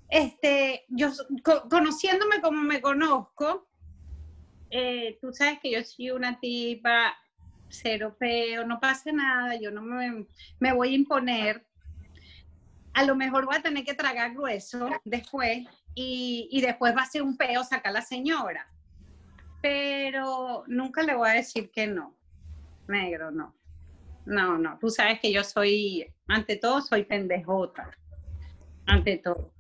Este, 0.09 0.85
yo 0.89 1.09
co- 1.43 1.69
conociéndome 1.69 2.41
como 2.41 2.61
me 2.61 2.81
conozco, 2.81 3.67
eh, 4.71 5.17
tú 5.21 5.31
sabes 5.33 5.59
que 5.59 5.71
yo 5.71 5.83
soy 5.83 6.11
una 6.11 6.39
tipa 6.39 7.15
cero 7.69 8.15
peo, 8.19 8.65
no 8.65 8.79
pasa 8.79 9.11
nada, 9.11 9.55
yo 9.55 9.69
no 9.69 9.81
me, 9.83 10.25
me 10.59 10.73
voy 10.73 10.89
a 10.93 10.95
imponer. 10.97 11.65
A 12.93 13.03
lo 13.03 13.15
mejor 13.15 13.45
voy 13.45 13.55
a 13.55 13.61
tener 13.61 13.83
que 13.85 13.93
tragar 13.93 14.33
grueso 14.33 14.89
después 15.05 15.67
y, 15.93 16.47
y 16.51 16.61
después 16.61 16.95
va 16.95 17.03
a 17.03 17.05
ser 17.05 17.21
un 17.21 17.37
peo 17.37 17.63
sacar 17.63 17.91
a 17.91 17.93
la 17.93 18.01
señora. 18.01 18.67
Pero 19.61 20.63
nunca 20.67 21.03
le 21.03 21.15
voy 21.15 21.29
a 21.29 21.33
decir 21.33 21.69
que 21.69 21.85
no. 21.85 22.15
Negro, 22.87 23.29
no. 23.29 23.55
No, 24.25 24.57
no. 24.57 24.77
Tú 24.79 24.89
sabes 24.89 25.19
que 25.19 25.31
yo 25.31 25.43
soy, 25.43 26.11
ante 26.27 26.55
todo, 26.55 26.81
soy 26.81 27.03
pendejota. 27.03 27.91
Ante 28.87 29.17
todo. 29.17 29.53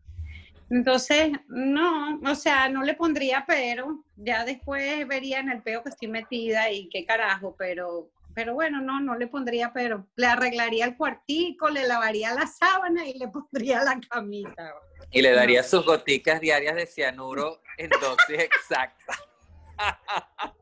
Entonces, 0.69 1.31
no, 1.47 2.19
o 2.23 2.35
sea, 2.35 2.69
no 2.69 2.83
le 2.83 2.93
pondría 2.93 3.43
pero, 3.47 4.03
ya 4.15 4.45
después 4.45 5.07
vería 5.07 5.39
en 5.39 5.49
el 5.49 5.63
peo 5.63 5.81
que 5.83 5.89
estoy 5.89 6.07
metida 6.07 6.71
y 6.71 6.89
qué 6.89 7.05
carajo, 7.05 7.55
pero, 7.57 8.11
pero 8.35 8.53
bueno, 8.53 8.79
no, 8.79 8.99
no 8.99 9.15
le 9.15 9.27
pondría 9.27 9.73
pero. 9.73 10.07
Le 10.15 10.27
arreglaría 10.27 10.85
el 10.85 10.95
cuartico, 10.95 11.69
le 11.69 11.87
lavaría 11.87 12.33
la 12.33 12.45
sábana 12.45 13.07
y 13.07 13.17
le 13.17 13.27
pondría 13.27 13.83
la 13.83 13.99
camita. 13.99 14.75
Y 15.11 15.23
le 15.23 15.31
daría 15.31 15.63
sus 15.63 15.83
goticas 15.83 16.39
diarias 16.39 16.75
de 16.75 16.85
cianuro 16.85 17.61
en 17.77 17.89
dosis 17.89 18.39
exacta. 18.39 19.13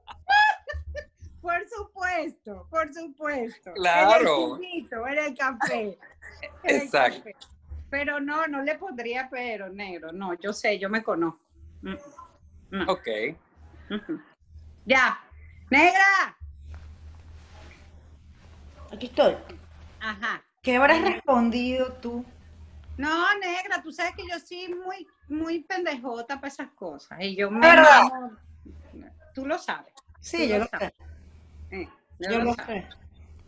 Por 1.48 1.66
supuesto, 1.70 2.68
por 2.70 2.94
supuesto. 2.94 3.72
Claro. 3.76 4.20
En 4.20 4.22
el 4.22 4.28
juguito, 4.28 5.08
en 5.08 5.18
el 5.18 5.38
café. 5.38 5.98
en 6.64 6.76
el 6.76 6.76
Exacto. 6.82 7.20
café. 7.20 7.36
Pero 7.90 8.20
no, 8.20 8.48
no 8.48 8.62
le 8.64 8.76
pondría 8.78 9.28
pero, 9.32 9.70
negro, 9.70 10.12
no, 10.12 10.34
yo 10.36 10.52
sé, 10.54 10.78
yo 10.78 10.90
me 10.90 11.04
conozco. 11.04 11.40
Mm, 11.82 11.96
no. 12.72 12.92
Ok. 12.92 13.08
Ya. 14.86 15.20
Negra. 15.70 16.38
Aquí 18.92 19.08
estoy. 19.08 19.36
Ajá. 20.00 20.44
¿Qué 20.62 20.76
habrás 20.78 21.02
respondido 21.02 21.94
tú 21.94 22.26
No, 22.98 23.26
negra, 23.40 23.82
tú 23.82 23.92
sabes 23.92 24.14
que 24.16 24.24
yo 24.28 24.40
sí 24.40 24.74
muy, 24.74 25.08
muy 25.30 25.60
pendejota 25.64 26.36
para 26.36 26.48
esas 26.48 26.70
cosas. 26.72 27.20
Y 27.22 27.36
yo 27.36 27.50
me 27.52 27.60
¿Verdad? 27.60 28.02
mamo- 28.04 28.38
Tú 29.34 29.46
lo 29.46 29.58
sabes. 29.60 29.94
Sí, 30.20 30.48
yo 30.48 30.56
lo 30.56 30.60
lo 30.60 30.66
sé. 30.66 30.72
sabes. 30.72 30.94
eh, 31.72 31.90
yo 32.20 32.32
Yo 32.32 32.40
lo 32.40 32.54
sé. 32.54 32.88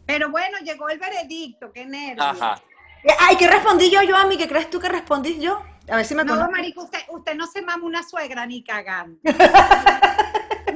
Pero 0.05 0.29
bueno, 0.29 0.57
llegó 0.59 0.87
el 0.89 0.99
veredicto, 0.99 1.71
qué 1.71 1.85
nervio. 1.85 2.23
Ajá. 2.23 2.61
Eh, 3.03 3.09
Ay, 3.19 3.37
¿qué 3.37 3.47
respondí 3.47 3.89
yo, 3.89 4.01
Yoami? 4.01 4.37
¿Qué 4.37 4.47
crees 4.47 4.69
tú 4.69 4.79
que 4.79 4.89
respondí 4.89 5.39
yo? 5.39 5.63
A 5.89 5.95
ver 5.97 6.05
si 6.05 6.15
me 6.15 6.23
No, 6.23 6.49
marica, 6.51 6.81
usted, 6.81 6.99
usted 7.09 7.35
no 7.35 7.47
se 7.47 7.61
mama 7.61 7.85
una 7.85 8.03
suegra 8.03 8.45
ni 8.45 8.63
cagando. 8.63 9.19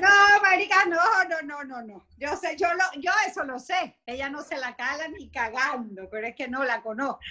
No, 0.04 0.42
marica, 0.42 0.84
no, 0.86 0.98
no, 1.30 1.42
no, 1.44 1.64
no, 1.64 1.82
no. 1.82 2.06
Yo 2.18 2.36
sé, 2.36 2.58
yo 2.58 2.68
lo, 2.74 3.00
yo 3.00 3.12
eso 3.26 3.46
lo 3.46 3.58
sé. 3.58 3.96
Ella 4.06 4.30
no 4.30 4.42
se 4.42 4.58
la 4.58 4.76
cala 4.76 5.08
ni 5.08 5.30
cagando, 5.30 6.10
pero 6.10 6.28
es 6.28 6.36
que 6.36 6.50
no 6.50 6.66
la 6.66 6.82
conozco. 6.82 7.22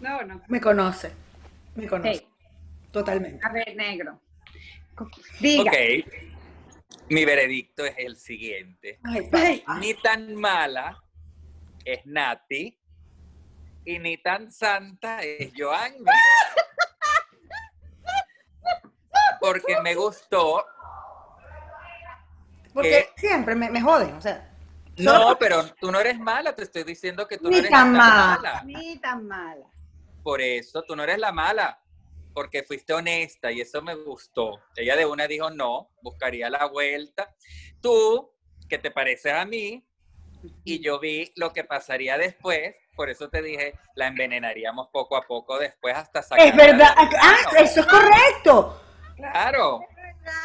No, 0.00 0.20
no. 0.22 0.42
Me 0.48 0.60
conoce. 0.60 1.12
Me 1.76 1.86
conoce. 1.86 2.10
Hey, 2.10 2.28
Totalmente. 2.90 3.46
a 3.46 3.52
ver, 3.52 3.76
negro. 3.76 4.20
Diga. 5.38 5.70
Ok. 5.70 5.76
Mi 7.10 7.24
veredicto 7.24 7.84
es 7.84 7.94
el 7.98 8.16
siguiente. 8.16 8.98
Ay, 9.04 9.28
Ay, 9.32 9.64
Ni 9.78 9.94
tan 9.94 10.34
mala 10.34 11.00
es 11.84 12.04
Nati 12.06 12.76
y 13.84 13.98
ni 13.98 14.16
tan 14.18 14.50
santa 14.50 15.22
es 15.22 15.52
Joanny. 15.56 16.04
Porque 19.40 19.80
me 19.82 19.94
gustó. 19.94 20.64
Porque 22.74 23.10
siempre 23.16 23.54
me, 23.54 23.70
me 23.70 23.80
joden, 23.80 24.14
o 24.14 24.20
sea. 24.20 24.46
No, 24.96 25.36
pero 25.38 25.64
tú 25.80 25.90
no 25.90 25.98
eres 25.98 26.18
mala, 26.18 26.54
te 26.54 26.64
estoy 26.64 26.84
diciendo 26.84 27.26
que 27.26 27.38
tú 27.38 27.44
Ni 27.44 27.52
no 27.52 27.56
eres 27.58 27.70
tan 27.70 27.92
la 27.92 27.98
mala. 27.98 28.38
mala. 28.42 28.62
Ni 28.64 28.98
tan 28.98 29.26
mala. 29.26 29.66
Por 30.22 30.40
eso, 30.40 30.82
tú 30.82 30.94
no 30.94 31.02
eres 31.02 31.18
la 31.18 31.32
mala, 31.32 31.80
porque 32.34 32.62
fuiste 32.62 32.92
honesta 32.92 33.50
y 33.50 33.62
eso 33.62 33.80
me 33.80 33.94
gustó. 33.94 34.60
Ella 34.76 34.94
de 34.96 35.06
una 35.06 35.26
dijo 35.26 35.50
no, 35.50 35.88
buscaría 36.02 36.50
la 36.50 36.66
vuelta. 36.66 37.34
Tú, 37.80 38.30
que 38.68 38.78
te 38.78 38.90
pareces 38.90 39.32
a 39.32 39.46
mí, 39.46 39.82
y 40.64 40.80
yo 40.80 40.98
vi 41.00 41.32
lo 41.36 41.52
que 41.52 41.64
pasaría 41.64 42.18
después, 42.18 42.76
por 43.00 43.08
eso 43.08 43.30
te 43.30 43.40
dije, 43.40 43.72
la 43.94 44.08
envenenaríamos 44.08 44.88
poco 44.92 45.16
a 45.16 45.22
poco 45.26 45.58
después 45.58 45.96
hasta 45.96 46.22
sacar. 46.22 46.46
Es 46.46 46.54
verdad. 46.54 46.92
Ah, 46.98 47.34
eso 47.58 47.80
es 47.80 47.86
correcto. 47.86 48.78
Claro. 49.16 49.80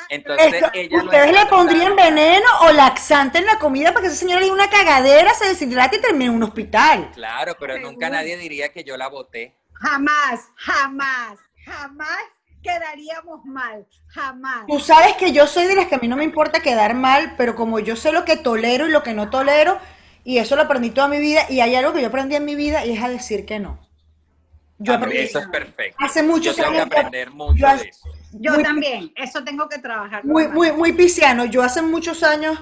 Entonces 0.08 0.54
Esto- 0.54 0.70
ella 0.74 1.04
¿Ustedes 1.04 1.26
es 1.28 1.34
le 1.34 1.46
pondrían 1.48 1.98
veneno 1.98 2.46
o 2.62 2.72
laxante 2.72 3.40
en 3.40 3.46
la 3.46 3.60
comida 3.60 3.90
para 3.90 4.04
que 4.04 4.08
esa 4.08 4.16
señora 4.16 4.40
le 4.40 4.46
dé 4.46 4.52
una 4.54 4.70
cagadera, 4.70 5.34
se 5.34 5.50
deshidrate 5.50 5.98
y 5.98 6.02
termine 6.02 6.28
en 6.28 6.32
un 6.36 6.44
hospital? 6.44 7.12
Claro, 7.14 7.58
pero 7.60 7.74
Seguro. 7.74 7.92
nunca 7.92 8.10
nadie 8.10 8.38
diría 8.38 8.72
que 8.72 8.86
yo 8.86 8.96
la 8.96 9.10
voté. 9.10 9.54
Jamás, 9.74 10.48
jamás, 10.56 11.38
jamás 11.66 12.20
quedaríamos 12.64 13.44
mal. 13.44 13.86
Jamás. 14.08 14.66
Tú 14.66 14.80
sabes 14.80 15.16
que 15.18 15.34
yo 15.34 15.46
soy 15.46 15.66
de 15.66 15.76
las 15.76 15.88
que 15.88 15.96
a 15.96 16.00
mí 16.00 16.08
no 16.08 16.16
me 16.16 16.24
importa 16.24 16.62
quedar 16.62 16.94
mal, 16.94 17.34
pero 17.36 17.54
como 17.54 17.80
yo 17.80 17.98
sé 17.98 18.14
lo 18.14 18.24
que 18.24 18.38
tolero 18.38 18.88
y 18.88 18.92
lo 18.92 19.04
que 19.04 19.12
no 19.14 19.30
tolero, 19.30 19.78
y 20.26 20.40
eso 20.40 20.58
lo 20.58 20.64
aprendí 20.64 20.90
toda 20.90 21.08
mi 21.08 21.20
vida, 21.20 21.44
y 21.50 21.62
hay 21.62 21.74
algo 21.76 21.94
que 21.94 22.02
yo 22.02 22.08
aprendí 22.08 22.36
en 22.36 22.44
mi 22.44 22.56
vida 22.56 22.86
y 22.86 22.92
es 22.92 23.02
a 23.02 23.08
decir 23.08 23.46
que 23.46 23.60
no. 23.60 23.80
Yo 24.78 24.94
aprendí 24.96 25.20
eso 25.20 25.40
es 25.40 25.48
perfecto. 25.48 25.96
hace 26.04 26.22
muchos 26.22 26.58
yo 26.58 26.64
tengo 26.64 26.76
que 26.76 26.82
años. 26.82 26.92
aprender 26.98 27.32
mucho 27.32 27.56
yo 27.56 27.68
hace- 27.68 27.84
de 27.86 27.90
eso. 27.92 28.10
Yo 28.34 28.54
muy- 28.56 28.64
también, 28.64 29.12
eso 29.16 29.42
tengo 29.46 29.70
que 29.70 29.78
trabajar. 29.80 30.26
Muy, 30.26 30.50
muy, 30.50 30.74
muy 30.74 30.92
pisciano. 30.92 31.46
Yo 31.46 31.64
hace 31.64 31.82
muchos 31.82 32.22
años, 32.24 32.60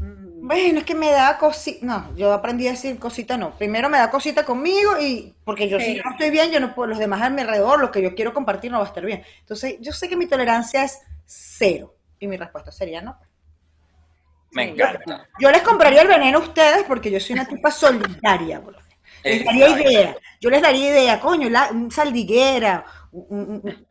Mm. 0.00 0.44
bueno, 0.48 0.80
es 0.80 0.84
que 0.84 0.96
me 0.96 1.10
da 1.12 1.38
cosita. 1.38 1.86
No, 1.86 2.16
yo 2.16 2.32
aprendí 2.32 2.66
a 2.66 2.72
decir 2.72 2.98
cosita 2.98 3.36
no. 3.36 3.56
Primero 3.56 3.88
me 3.88 3.98
da 3.98 4.10
cosita 4.10 4.44
conmigo 4.44 4.98
y 5.00 5.36
porque 5.44 5.68
yo 5.68 5.78
si 5.78 5.94
Sí. 5.94 6.00
no 6.04 6.10
estoy 6.10 6.30
bien, 6.30 6.50
yo 6.50 6.58
no 6.58 6.74
puedo, 6.74 6.88
los 6.88 6.98
demás 6.98 7.22
a 7.22 7.30
mi 7.30 7.42
alrededor, 7.42 7.78
lo 7.80 7.92
que 7.92 8.02
yo 8.02 8.14
quiero 8.16 8.34
compartir 8.34 8.72
no 8.72 8.78
va 8.78 8.84
a 8.84 8.88
estar 8.88 9.04
bien. 9.06 9.22
Entonces, 9.40 9.76
yo 9.80 9.92
sé 9.92 10.08
que 10.08 10.16
mi 10.16 10.26
tolerancia 10.26 10.82
es 10.82 10.98
cero. 11.26 11.94
Y 12.18 12.26
mi 12.26 12.36
respuesta 12.38 12.72
sería 12.72 13.02
no. 13.02 13.16
Me 14.56 14.64
Sí. 14.64 14.70
encanta. 14.70 15.28
Yo 15.38 15.50
les 15.50 15.62
compraría 15.62 16.02
el 16.02 16.08
veneno 16.08 16.38
a 16.38 16.42
ustedes 16.42 16.82
porque 16.84 17.10
yo 17.10 17.20
soy 17.20 17.34
una 17.34 17.46
tipa 17.46 17.70
solidaria, 17.70 18.58
bro. 18.60 18.76
Les 19.22 19.44
daría 19.44 19.68
idea. 19.68 20.16
Yo 20.40 20.50
les 20.50 20.62
daría 20.62 20.88
idea, 20.90 21.20
coño, 21.20 21.48
la, 21.50 21.68
un 21.70 21.90
saldiguera, 21.90 22.84
un, 23.12 23.62
un- 23.64 23.86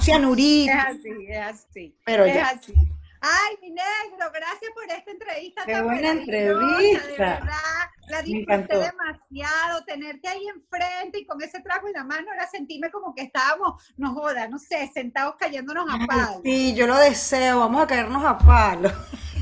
cianurito. 0.00 0.72
Es 0.72 0.84
así, 0.84 1.26
es 1.28 1.38
así. 1.38 1.96
Pero 2.04 2.24
es 2.24 2.34
ya. 2.34 2.48
así. 2.48 2.74
Ay, 3.22 3.56
mi 3.60 3.68
negro, 3.70 4.30
gracias 4.32 4.70
por 4.74 4.84
esta 4.84 5.10
entrevista. 5.10 5.62
Qué 5.66 5.72
tan 5.72 5.84
buena 5.84 6.10
entrevista. 6.12 7.06
De 7.06 7.18
verdad, 7.18 7.90
la 8.08 8.16
Me 8.16 8.22
disfruté 8.22 8.78
demasiado. 8.78 9.84
Tenerte 9.84 10.26
ahí 10.28 10.46
enfrente 10.48 11.18
y 11.18 11.26
con 11.26 11.42
ese 11.42 11.60
trago 11.60 11.86
en 11.88 11.92
la 11.92 12.04
mano, 12.04 12.30
ahora 12.30 12.48
sentirme 12.48 12.90
como 12.90 13.14
que 13.14 13.22
estábamos, 13.24 13.92
no 13.98 14.14
joda, 14.14 14.48
no 14.48 14.58
sé, 14.58 14.90
sentados 14.94 15.34
cayéndonos 15.38 15.86
a 15.92 16.06
palo. 16.06 16.40
Sí, 16.42 16.74
yo 16.74 16.86
lo 16.86 16.96
deseo, 16.96 17.60
vamos 17.60 17.82
a 17.82 17.86
caernos 17.86 18.24
a 18.24 18.38
palo. 18.38 18.90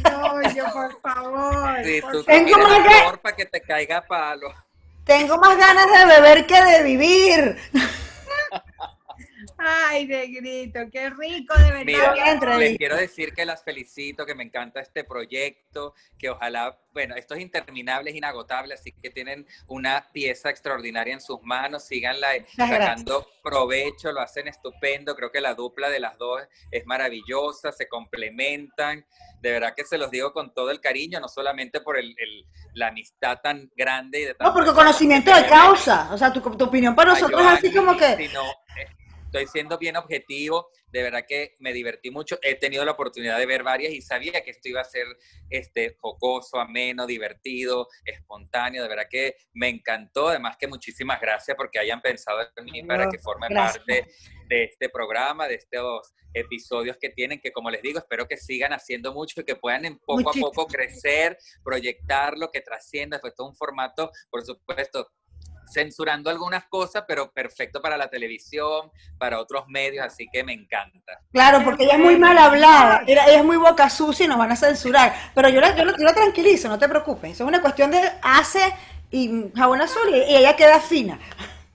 No, 0.04 0.42
yo, 0.54 0.64
por 0.72 1.00
favor. 1.00 1.84
Sí, 1.84 2.00
por 2.00 2.12
tú 2.12 2.24
Tengo 2.24 2.58
más 2.58 2.86
que- 2.88 2.94
amor 3.00 3.18
para 3.20 3.36
que 3.36 3.46
te 3.46 3.60
caiga 3.60 4.02
palo. 4.06 4.52
Tengo 5.04 5.38
más 5.38 5.56
ganas 5.56 5.86
de 5.86 6.06
beber 6.14 6.46
que 6.46 6.62
de 6.62 6.82
vivir. 6.82 7.56
Ay, 9.56 10.06
negrito, 10.06 10.80
qué 10.92 11.10
rico, 11.10 11.54
de 11.56 11.64
verdad. 11.64 11.84
Mira, 11.84 12.14
les 12.58 12.76
quiero 12.76 12.96
decir 12.96 13.32
que 13.32 13.44
las 13.44 13.62
felicito, 13.64 14.26
que 14.26 14.34
me 14.34 14.42
encanta 14.44 14.80
este 14.80 15.04
proyecto, 15.04 15.94
que 16.18 16.30
ojalá, 16.30 16.78
bueno, 16.92 17.14
esto 17.14 17.34
es 17.34 17.40
interminable, 17.40 18.10
es 18.10 18.16
inagotable, 18.16 18.74
así 18.74 18.92
que 18.92 19.10
tienen 19.10 19.46
una 19.66 20.06
pieza 20.12 20.50
extraordinaria 20.50 21.14
en 21.14 21.20
sus 21.20 21.40
manos, 21.42 21.84
síganla 21.84 22.36
eh, 22.36 22.46
Muchas 22.58 22.68
sacando 22.68 23.26
provecho, 23.42 24.12
lo 24.12 24.20
hacen 24.20 24.48
estupendo, 24.48 25.14
creo 25.14 25.30
que 25.30 25.40
la 25.40 25.54
dupla 25.54 25.88
de 25.88 26.00
las 26.00 26.18
dos 26.18 26.42
es 26.70 26.84
maravillosa, 26.86 27.72
se 27.72 27.88
complementan, 27.88 29.04
de 29.40 29.50
verdad 29.52 29.74
que 29.76 29.84
se 29.84 29.98
los 29.98 30.10
digo 30.10 30.32
con 30.32 30.52
todo 30.52 30.70
el 30.70 30.80
cariño, 30.80 31.20
no 31.20 31.28
solamente 31.28 31.80
por 31.80 31.96
el, 31.98 32.14
el- 32.18 32.46
la 32.74 32.88
amistad 32.88 33.38
tan 33.42 33.70
grande 33.76 34.20
y 34.20 34.22
de 34.22 34.30
No, 34.32 34.36
tantos 34.38 34.54
porque 34.54 34.72
conocimiento 34.72 35.34
de 35.34 35.46
causa. 35.46 36.12
O 36.12 36.18
sea, 36.18 36.32
tu, 36.32 36.40
tu 36.40 36.64
opinión 36.64 36.94
para 36.94 37.10
nosotros 37.12 37.40
es 37.40 37.46
así 37.58 37.74
como 37.74 37.96
que. 37.96 38.16
sino, 38.16 38.42
eh, 38.42 38.86
estoy 39.28 39.46
siendo 39.46 39.76
bien 39.78 39.96
objetivo, 39.96 40.70
de 40.86 41.02
verdad 41.02 41.24
que 41.28 41.54
me 41.60 41.72
divertí 41.72 42.10
mucho, 42.10 42.38
he 42.42 42.54
tenido 42.54 42.84
la 42.84 42.92
oportunidad 42.92 43.38
de 43.38 43.44
ver 43.46 43.62
varias 43.62 43.92
y 43.92 44.00
sabía 44.00 44.40
que 44.42 44.50
esto 44.50 44.68
iba 44.68 44.80
a 44.80 44.84
ser 44.84 45.06
este, 45.50 45.96
jocoso, 45.98 46.58
ameno, 46.58 47.06
divertido, 47.06 47.88
espontáneo, 48.04 48.82
de 48.82 48.88
verdad 48.88 49.06
que 49.10 49.36
me 49.52 49.68
encantó, 49.68 50.28
además 50.28 50.56
que 50.58 50.66
muchísimas 50.66 51.20
gracias 51.20 51.56
porque 51.56 51.78
hayan 51.78 52.00
pensado 52.00 52.40
en 52.56 52.64
mí 52.64 52.82
para 52.84 53.04
No, 53.04 53.10
que 53.10 53.18
gracias. 53.50 53.84
parte 53.84 54.06
de 54.48 54.64
este 54.64 54.88
programa, 54.88 55.46
de 55.46 55.56
estos 55.56 56.14
episodios 56.32 56.96
que 56.98 57.10
tienen, 57.10 57.38
que 57.40 57.52
como 57.52 57.70
les 57.70 57.82
digo, 57.82 57.98
espero 57.98 58.26
que 58.26 58.38
sigan 58.38 58.72
haciendo 58.72 59.12
mucho 59.12 59.40
y 59.40 59.44
que 59.44 59.56
puedan 59.56 59.84
en 59.84 59.98
poco 59.98 60.22
Muchísimo. 60.22 60.48
a 60.48 60.50
poco 60.52 60.66
crecer, 60.68 61.36
proyectarlo, 61.62 62.50
que 62.50 62.62
trascienda, 62.62 63.18
pues 63.20 63.34
todo 63.34 63.48
un 63.48 63.56
formato, 63.56 64.10
por 64.30 64.42
supuesto, 64.42 65.10
censurando 65.70 66.30
algunas 66.30 66.64
cosas, 66.64 67.04
pero 67.06 67.30
perfecto 67.32 67.80
para 67.82 67.96
la 67.96 68.08
televisión, 68.08 68.90
para 69.18 69.38
otros 69.40 69.64
medios, 69.68 70.04
así 70.06 70.26
que 70.32 70.42
me 70.44 70.52
encanta. 70.52 71.20
Claro, 71.32 71.62
porque 71.64 71.84
ella 71.84 71.94
es 71.94 72.00
muy 72.00 72.16
mal 72.18 72.36
hablada, 72.38 73.02
ella, 73.06 73.24
es 73.26 73.44
muy 73.44 73.56
boca 73.56 73.88
sucia 73.90 74.24
y 74.24 74.28
nos 74.28 74.38
van 74.38 74.52
a 74.52 74.56
censurar. 74.56 75.14
Pero 75.34 75.48
yo 75.48 75.60
la, 75.60 75.76
yo, 75.76 75.84
la- 75.84 75.92
yo 75.96 76.04
la 76.04 76.14
tranquilizo, 76.14 76.68
no 76.68 76.78
te 76.78 76.88
preocupes. 76.88 77.32
Es 77.32 77.40
una 77.40 77.60
cuestión 77.60 77.90
de 77.90 78.00
hace 78.22 78.60
y 79.10 79.50
jabón 79.56 79.80
azul 79.80 80.08
y 80.14 80.36
ella 80.36 80.54
queda 80.56 80.80
fina. 80.80 81.18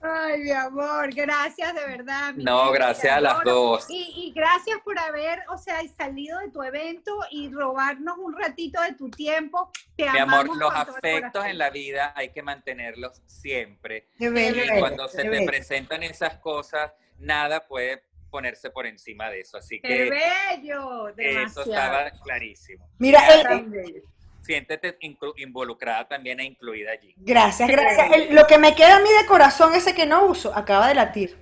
Ay, 0.06 0.40
mi 0.42 0.50
amor, 0.50 1.14
gracias 1.14 1.74
de 1.74 1.86
verdad. 1.86 2.34
mi 2.34 2.44
No, 2.44 2.70
gracias 2.72 3.10
a 3.16 3.20
las 3.20 3.42
dos. 3.42 3.86
Y, 3.88 4.12
y 4.28 4.32
gracias 4.32 4.78
por 4.84 4.98
haber, 4.98 5.40
o 5.48 5.56
sea, 5.56 5.80
salido 5.96 6.38
de 6.40 6.50
tu 6.50 6.62
evento 6.62 7.18
y 7.30 7.50
robarnos 7.50 8.18
un 8.18 8.38
ratito 8.38 8.82
de 8.82 8.92
tu 8.92 9.08
tiempo. 9.10 9.70
Te 9.96 10.10
Mi 10.10 10.18
amor, 10.18 10.54
los 10.56 10.74
afectos 10.74 11.46
en 11.46 11.56
la 11.56 11.70
vida 11.70 12.12
hay 12.14 12.30
que 12.32 12.42
mantenerlos 12.42 13.22
siempre. 13.26 14.08
Qué 14.18 14.28
bello, 14.28 14.56
Y 14.64 14.68
bello, 14.68 14.80
cuando 14.80 15.08
se 15.08 15.16
qué 15.18 15.22
te 15.22 15.28
bello. 15.30 15.46
presentan 15.46 16.02
esas 16.02 16.36
cosas, 16.36 16.92
nada 17.18 17.66
puede 17.66 18.02
ponerse 18.30 18.68
por 18.68 18.86
encima 18.86 19.30
de 19.30 19.40
eso. 19.40 19.56
Así 19.56 19.80
¡Qué 19.80 19.88
que 19.88 20.10
bello! 20.10 21.08
eso 21.08 21.16
Demasiado. 21.64 21.70
estaba 21.72 22.10
clarísimo. 22.22 22.90
Mira, 22.98 23.20
el- 23.32 23.64
bello. 23.70 24.02
Siéntete 24.44 24.98
inclu- 25.00 25.32
involucrada 25.36 26.06
también 26.06 26.38
e 26.40 26.44
incluida 26.44 26.92
allí. 26.92 27.14
gracias, 27.16 27.68
gracias. 27.68 28.12
El- 28.12 28.34
lo 28.34 28.46
que 28.46 28.58
me 28.58 28.74
queda 28.74 28.96
a 28.96 29.00
mí 29.00 29.08
de 29.20 29.26
corazón, 29.26 29.74
ese 29.74 29.94
que 29.94 30.06
no 30.06 30.26
uso, 30.26 30.54
acaba 30.54 30.88
de 30.88 30.94
latir. 30.94 31.36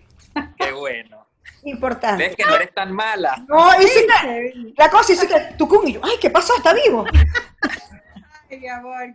Qué 0.59 0.73
bueno. 0.73 1.27
Importante. 1.65 2.25
Ves 2.29 2.37
que 2.37 2.45
no 2.45 2.55
eres 2.57 2.73
tan 2.75 2.93
mala. 2.93 3.45
No, 3.49 3.81
y 3.81 3.87
sí 3.87 4.07
que- 4.07 4.73
la 4.77 4.91
cosa 4.91 5.13
dice 5.13 5.29
que 5.29 5.55
tu 5.57 5.69
y 5.87 5.93
yo, 5.95 6.01
ay, 6.03 6.17
¿qué 6.21 6.31
pasó? 6.31 6.57
¿Está 6.57 6.73
vivo? 6.75 7.05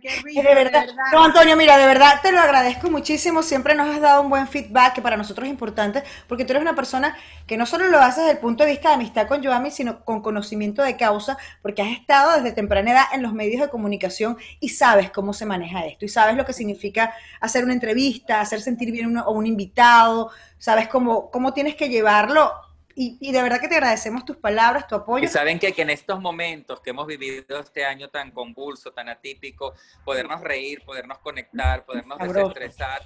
Qué 0.00 0.10
rico. 0.24 0.42
de 0.42 0.54
verdad. 0.54 0.86
No, 1.12 1.24
Antonio, 1.24 1.56
mira, 1.56 1.78
de 1.78 1.86
verdad 1.86 2.20
te 2.22 2.32
lo 2.32 2.40
agradezco 2.40 2.90
muchísimo. 2.90 3.42
Siempre 3.42 3.74
nos 3.74 3.88
has 3.88 4.00
dado 4.00 4.22
un 4.22 4.30
buen 4.30 4.48
feedback 4.48 4.94
que 4.94 5.02
para 5.02 5.16
nosotros 5.16 5.46
es 5.46 5.50
importante, 5.50 6.02
porque 6.26 6.44
tú 6.44 6.52
eres 6.52 6.62
una 6.62 6.74
persona 6.74 7.16
que 7.46 7.56
no 7.56 7.64
solo 7.66 7.88
lo 7.88 7.98
haces 7.98 8.24
desde 8.24 8.32
el 8.32 8.38
punto 8.38 8.64
de 8.64 8.70
vista 8.70 8.88
de 8.88 8.96
amistad 8.96 9.28
con 9.28 9.42
Joami, 9.42 9.70
sino 9.70 10.04
con 10.04 10.22
conocimiento 10.22 10.82
de 10.82 10.96
causa, 10.96 11.38
porque 11.62 11.82
has 11.82 11.92
estado 11.92 12.34
desde 12.34 12.52
temprana 12.52 12.90
edad 12.90 13.04
en 13.12 13.22
los 13.22 13.32
medios 13.32 13.60
de 13.60 13.68
comunicación 13.68 14.36
y 14.60 14.70
sabes 14.70 15.10
cómo 15.10 15.32
se 15.32 15.46
maneja 15.46 15.86
esto, 15.86 16.04
y 16.04 16.08
sabes 16.08 16.36
lo 16.36 16.44
que 16.44 16.52
significa 16.52 17.14
hacer 17.40 17.64
una 17.64 17.72
entrevista, 17.72 18.40
hacer 18.40 18.60
sentir 18.60 18.90
bien 18.90 19.16
a 19.16 19.28
un 19.28 19.46
invitado, 19.46 20.30
sabes 20.58 20.88
cómo, 20.88 21.30
cómo 21.30 21.52
tienes 21.52 21.76
que 21.76 21.88
llevarlo 21.88 22.52
y, 23.00 23.30
de 23.30 23.42
verdad 23.42 23.60
que 23.60 23.68
te 23.68 23.76
agradecemos 23.76 24.24
tus 24.24 24.36
palabras, 24.36 24.88
tu 24.88 24.96
apoyo. 24.96 25.24
Y 25.24 25.28
saben 25.28 25.60
que, 25.60 25.72
que 25.72 25.82
en 25.82 25.90
estos 25.90 26.20
momentos 26.20 26.80
que 26.80 26.90
hemos 26.90 27.06
vivido 27.06 27.60
este 27.60 27.84
año 27.84 28.08
tan 28.08 28.32
convulso, 28.32 28.90
tan 28.90 29.08
atípico, 29.08 29.74
podernos 30.04 30.40
reír, 30.40 30.82
podernos 30.84 31.18
conectar, 31.18 31.84
podernos 31.84 32.18
desestresar, 32.18 33.02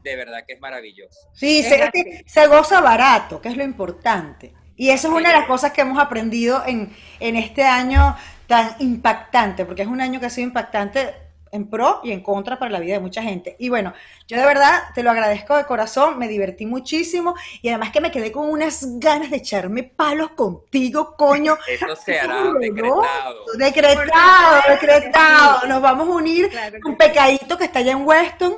de 0.00 0.14
verdad 0.14 0.44
que 0.46 0.52
es 0.52 0.60
maravilloso. 0.60 1.28
Sí, 1.32 1.64
se, 1.64 1.90
se, 2.24 2.46
goza 2.46 2.80
barato, 2.80 3.40
que 3.40 3.48
es 3.48 3.56
lo 3.56 3.64
importante. 3.64 4.54
Y 4.76 4.90
eso 4.90 5.08
es 5.08 5.14
una 5.14 5.30
de 5.30 5.38
las 5.38 5.48
cosas 5.48 5.72
que 5.72 5.80
hemos 5.80 5.98
aprendido 5.98 6.62
en, 6.64 6.94
en 7.18 7.34
este 7.34 7.64
año 7.64 8.16
tan 8.46 8.76
impactante, 8.78 9.64
porque 9.64 9.82
es 9.82 9.88
un 9.88 10.00
año 10.00 10.20
que 10.20 10.26
ha 10.26 10.30
sido 10.30 10.46
impactante 10.46 11.14
en 11.52 11.68
pro 11.68 12.00
y 12.02 12.12
en 12.12 12.22
contra 12.22 12.58
para 12.58 12.70
la 12.70 12.80
vida 12.80 12.94
de 12.94 13.00
mucha 13.00 13.22
gente. 13.22 13.56
Y 13.58 13.68
bueno, 13.68 13.92
yo 14.26 14.38
de 14.38 14.44
verdad 14.44 14.82
te 14.94 15.02
lo 15.02 15.10
agradezco 15.10 15.56
de 15.56 15.64
corazón, 15.64 16.18
me 16.18 16.26
divertí 16.26 16.66
muchísimo 16.66 17.34
y 17.60 17.68
además 17.68 17.92
que 17.92 18.00
me 18.00 18.10
quedé 18.10 18.32
con 18.32 18.48
unas 18.48 18.98
ganas 18.98 19.30
de 19.30 19.36
echarme 19.36 19.84
palos 19.84 20.30
contigo, 20.30 21.14
coño. 21.16 21.58
Eso 21.68 21.94
se 21.94 22.18
hará 22.18 22.52
decretado. 22.58 23.44
Decretado, 23.56 24.62
decretado. 24.68 25.68
Nos 25.68 25.82
vamos 25.82 26.08
a 26.08 26.12
unir 26.12 26.50
con 26.82 26.96
Pecadito 26.96 27.58
que 27.58 27.64
está 27.64 27.80
allá 27.80 27.92
en 27.92 28.06
Weston. 28.06 28.56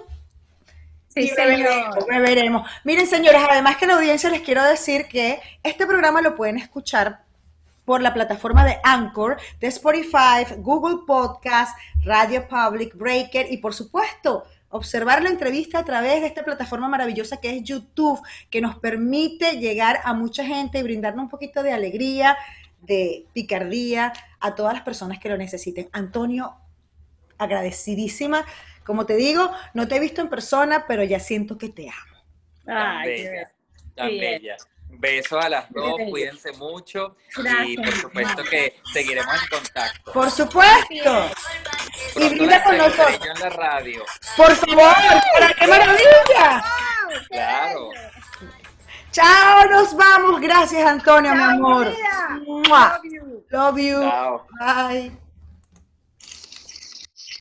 Sí, 1.09 1.29
señor. 1.29 2.09
me 2.09 2.21
veremos. 2.21 2.69
Miren, 2.85 3.07
señores, 3.07 3.41
además 3.49 3.77
que 3.77 3.87
la 3.87 3.95
audiencia 3.95 4.31
les 4.31 4.41
quiero 4.41 4.65
decir 4.65 5.07
que 5.07 5.41
este 5.63 5.87
programa 5.87 6.21
lo 6.21 6.35
pueden 6.35 6.59
escuchar 6.59 7.24
por 7.85 8.01
la 8.01 8.15
plataforma 8.15 8.65
de 8.65 8.79
Anchor, 8.83 9.37
de 9.61 9.67
Spotify, 9.69 10.45
Google 10.59 11.05
Podcast, 11.07 11.77
Radio 12.05 12.47
Public, 12.49 12.95
Breaker 12.97 13.51
y 13.51 13.59
por 13.59 13.75
supuesto 13.75 14.45
observar 14.71 15.23
la 15.23 15.31
entrevista 15.31 15.79
a 15.79 15.85
través 15.85 16.21
de 16.21 16.27
esta 16.27 16.45
plataforma 16.45 16.89
maravillosa 16.89 17.37
que 17.37 17.57
es 17.57 17.63
YouTube, 17.63 18.21
que 18.51 18.61
nos 18.61 18.77
permite 18.79 19.59
llegar 19.59 20.01
a 20.03 20.15
mucha 20.15 20.45
gente 20.45 20.79
y 20.79 20.83
brindarnos 20.83 21.25
un 21.25 21.29
poquito 21.31 21.63
de 21.63 21.73
alegría, 21.73 22.37
de 22.81 23.27
picardía 23.33 24.13
a 24.41 24.55
todas 24.55 24.75
las 24.75 24.83
personas 24.83 25.21
que 25.21 25.29
lo 25.29 25.37
necesiten. 25.37 25.89
Antonio, 25.93 26.57
agradecidísima. 27.39 28.45
Como 28.85 29.07
te 29.07 29.15
digo, 29.15 29.51
no 29.75 29.87
te 29.87 29.97
he 29.97 30.01
visto 30.01 30.21
en 30.21 30.29
persona, 30.29 30.87
pero 30.89 31.05
ya 31.05 31.21
siento 31.21 31.57
que 31.57 31.69
te 31.69 31.89
amo. 31.89 32.25
Tan 32.65 33.03
bella, 33.05 33.53
tan 33.95 34.09
bella. 34.09 34.57
Besos 35.05 35.45
a 35.45 35.51
las 35.51 35.71
dos, 35.71 35.97
cuídense 36.09 36.51
mucho 36.53 37.15
y 37.67 37.77
por 37.77 37.93
supuesto 37.95 38.43
que 38.43 38.81
seguiremos 38.91 39.35
en 39.35 39.49
contacto. 39.51 40.13
Por 40.13 40.31
supuesto. 40.31 41.31
y 42.17 42.29
brinda 42.31 42.65
con 42.65 42.79
nosotros. 42.79 43.21
En 43.35 43.39
la 43.39 43.51
radio. 43.51 44.03
Por 44.35 44.55
favor, 44.55 44.95
qué 45.59 45.67
maravilla. 45.67 46.65
Claro. 47.29 47.91
Chao, 49.11 49.67
nos 49.69 49.95
vamos. 49.95 50.41
Gracias, 50.41 50.87
Antonio, 50.87 51.35
mi 51.35 51.43
amor. 51.43 51.93
Love 52.47 53.01
you. 53.05 53.45
Love 53.51 53.79
you. 53.79 54.43
Bye. 54.59 55.24